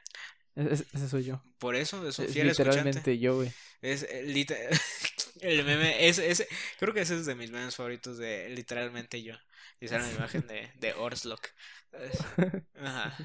Ese, 0.59 0.73
ese- 0.73 0.85
ese 0.93 1.09
soy 1.09 1.23
yo. 1.25 1.41
Por 1.57 1.75
eso 1.75 2.07
es 2.07 2.19
un 2.19 2.25
Es 2.25 2.33
fiel 2.33 2.49
escuchante. 2.49 2.77
literalmente 2.77 3.19
yo, 3.19 3.35
güey. 3.35 3.51
Es 3.81 4.03
eh, 4.03 4.23
lite- 4.25 4.69
el 5.41 5.63
meme, 5.63 6.07
ese, 6.07 6.29
ese, 6.29 6.47
creo 6.79 6.93
que 6.93 7.01
ese 7.01 7.15
es 7.15 7.25
de 7.25 7.35
mis 7.35 7.51
memes 7.51 7.75
favoritos 7.75 8.17
de 8.17 8.49
literalmente 8.49 9.21
yo. 9.23 9.35
Y 9.81 9.87
sale 9.87 10.07
la 10.07 10.13
imagen 10.13 10.45
de, 10.47 10.69
de 10.75 10.93
Orslock. 10.93 11.47
Ajá. 12.81 13.17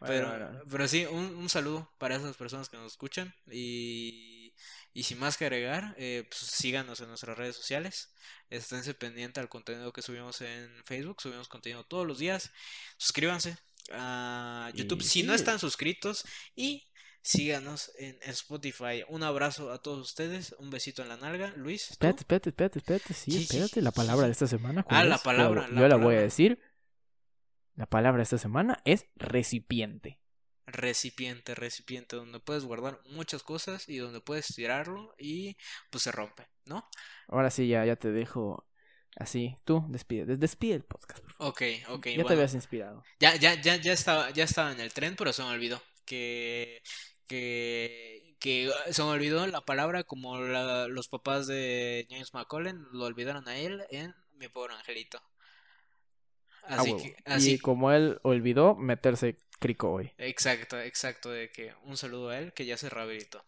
Pero, 0.00 0.28
bueno. 0.28 0.62
pero 0.70 0.88
sí, 0.88 1.04
un, 1.06 1.34
un 1.34 1.48
saludo 1.48 1.92
para 1.98 2.16
esas 2.16 2.36
personas 2.36 2.68
que 2.68 2.76
nos 2.76 2.92
escuchan. 2.92 3.34
Y, 3.50 4.54
y 4.92 5.02
sin 5.02 5.18
más 5.18 5.36
que 5.36 5.46
agregar, 5.46 5.94
eh, 5.98 6.24
pues 6.28 6.40
síganos 6.40 7.00
en 7.00 7.08
nuestras 7.08 7.36
redes 7.36 7.56
sociales. 7.56 8.12
Esténse 8.50 8.94
pendientes 8.94 9.40
al 9.42 9.48
contenido 9.48 9.92
que 9.92 10.02
subimos 10.02 10.40
en 10.40 10.70
Facebook. 10.84 11.20
Subimos 11.20 11.48
contenido 11.48 11.84
todos 11.84 12.06
los 12.06 12.18
días. 12.18 12.52
Suscríbanse 12.96 13.58
a 13.92 14.70
YouTube 14.74 15.00
Y 15.00 15.04
si 15.04 15.22
no 15.22 15.34
están 15.34 15.58
suscritos. 15.58 16.24
Y 16.54 16.88
síganos 17.22 17.92
en 17.98 18.18
Spotify. 18.22 19.04
Un 19.08 19.22
abrazo 19.22 19.70
a 19.72 19.82
todos 19.82 20.00
ustedes. 20.00 20.54
Un 20.58 20.70
besito 20.70 21.02
en 21.02 21.08
la 21.08 21.16
nalga. 21.16 21.52
Luis. 21.56 21.86
¿tú? 21.86 21.92
Espérate, 21.92 22.20
espérate, 22.20 22.48
espérate, 22.50 22.78
espérate. 22.78 23.14
Sí, 23.14 23.36
espérate. 23.42 23.74
sí, 23.74 23.80
La 23.80 23.92
palabra 23.92 24.26
de 24.26 24.32
esta 24.32 24.46
semana. 24.46 24.82
¿cuál 24.82 25.00
Ah, 25.00 25.04
la? 25.04 25.16
Yo 25.16 25.22
palabra, 25.22 25.68
Yo, 25.68 25.74
la 25.74 25.88
la 25.88 25.96
voy 25.96 26.16
a 26.16 26.20
decir. 26.20 26.60
La 27.74 27.86
palabra 27.86 28.18
de 28.18 28.24
esta 28.24 28.38
semana 28.38 28.80
es 28.84 29.06
recipiente. 29.16 30.20
Recipiente, 30.66 31.54
recipiente, 31.54 32.16
donde 32.16 32.40
puedes 32.40 32.64
guardar 32.64 33.00
muchas 33.06 33.42
cosas 33.42 33.88
y 33.88 33.98
donde 33.98 34.20
puedes 34.20 34.48
tirarlo 34.48 35.14
y 35.16 35.56
pues 35.90 36.02
se 36.02 36.12
rompe, 36.12 36.48
¿no? 36.66 36.86
Ahora 37.28 37.50
sí, 37.50 37.68
ya, 37.68 37.86
ya 37.86 37.96
te 37.96 38.10
dejo 38.10 38.67
así. 39.18 39.56
Tú, 39.64 39.84
despide. 39.88 40.24
des- 40.26 40.40
Despide 40.40 40.74
el 40.74 40.84
podcast, 40.84 41.20
por 41.22 41.32
favor. 41.32 41.52
Ok, 41.52 41.62
ok, 41.90 42.06
ya 42.16 42.24
te 42.24 42.32
habías 42.32 42.54
inspirado. 42.54 43.02
Ya, 43.20 43.36
ya, 43.36 43.54
ya, 43.60 43.76
ya 43.76 43.92
estaba, 43.92 44.30
ya 44.30 44.44
estaba 44.44 44.72
en 44.72 44.80
el 44.80 44.92
tren, 44.92 45.16
pero 45.16 45.32
se 45.32 45.42
me 45.42 45.50
olvidó 45.50 45.82
que, 46.04 46.82
que, 47.26 48.36
que 48.40 48.70
se 48.90 49.02
me 49.02 49.08
olvidó 49.10 49.46
la 49.46 49.60
palabra 49.60 50.04
como 50.04 50.38
la- 50.38 50.88
los 50.88 51.08
papás 51.08 51.46
de 51.46 52.06
James 52.10 52.32
McCollen 52.34 52.86
lo 52.92 53.04
olvidaron 53.04 53.46
a 53.48 53.58
él 53.58 53.82
en 53.90 54.14
mi 54.32 54.48
pobre 54.48 54.74
angelito. 54.74 55.20
Así 56.62 56.94
que, 56.96 57.16
así, 57.24 57.52
Y 57.54 57.58
como 57.58 57.92
él 57.92 58.18
olvidó 58.22 58.74
meterse 58.74 59.36
crico 59.58 59.90
hoy. 59.90 60.12
exacto, 60.18 60.78
exacto, 60.78 61.30
de 61.30 61.50
que 61.50 61.72
un 61.84 61.96
saludo 61.96 62.28
a 62.30 62.38
él 62.38 62.52
que 62.52 62.66
ya 62.66 62.76
se 62.76 62.90
rehabilitó. 62.90 63.42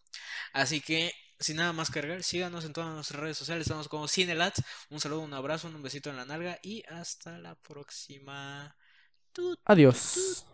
Así 0.53 0.81
que, 0.81 1.13
sin 1.41 1.57
nada 1.57 1.73
más 1.73 1.91
cargar, 1.91 2.23
síganos 2.23 2.65
en 2.65 2.73
todas 2.73 2.95
nuestras 2.95 3.21
redes 3.21 3.39
sociales, 3.39 3.67
estamos 3.67 3.89
como 3.89 4.07
Cinelats. 4.07 4.63
Un 4.91 5.01
saludo, 5.01 5.21
un 5.21 5.35
abrazo, 5.35 5.69
un 5.69 5.83
besito 5.83 6.11
en 6.11 6.17
la 6.17 6.27
nalga 6.27 6.59
y 6.63 6.85
hasta 6.89 7.39
la 7.39 7.55
próxima. 7.55 8.77
Adiós. 9.65 10.45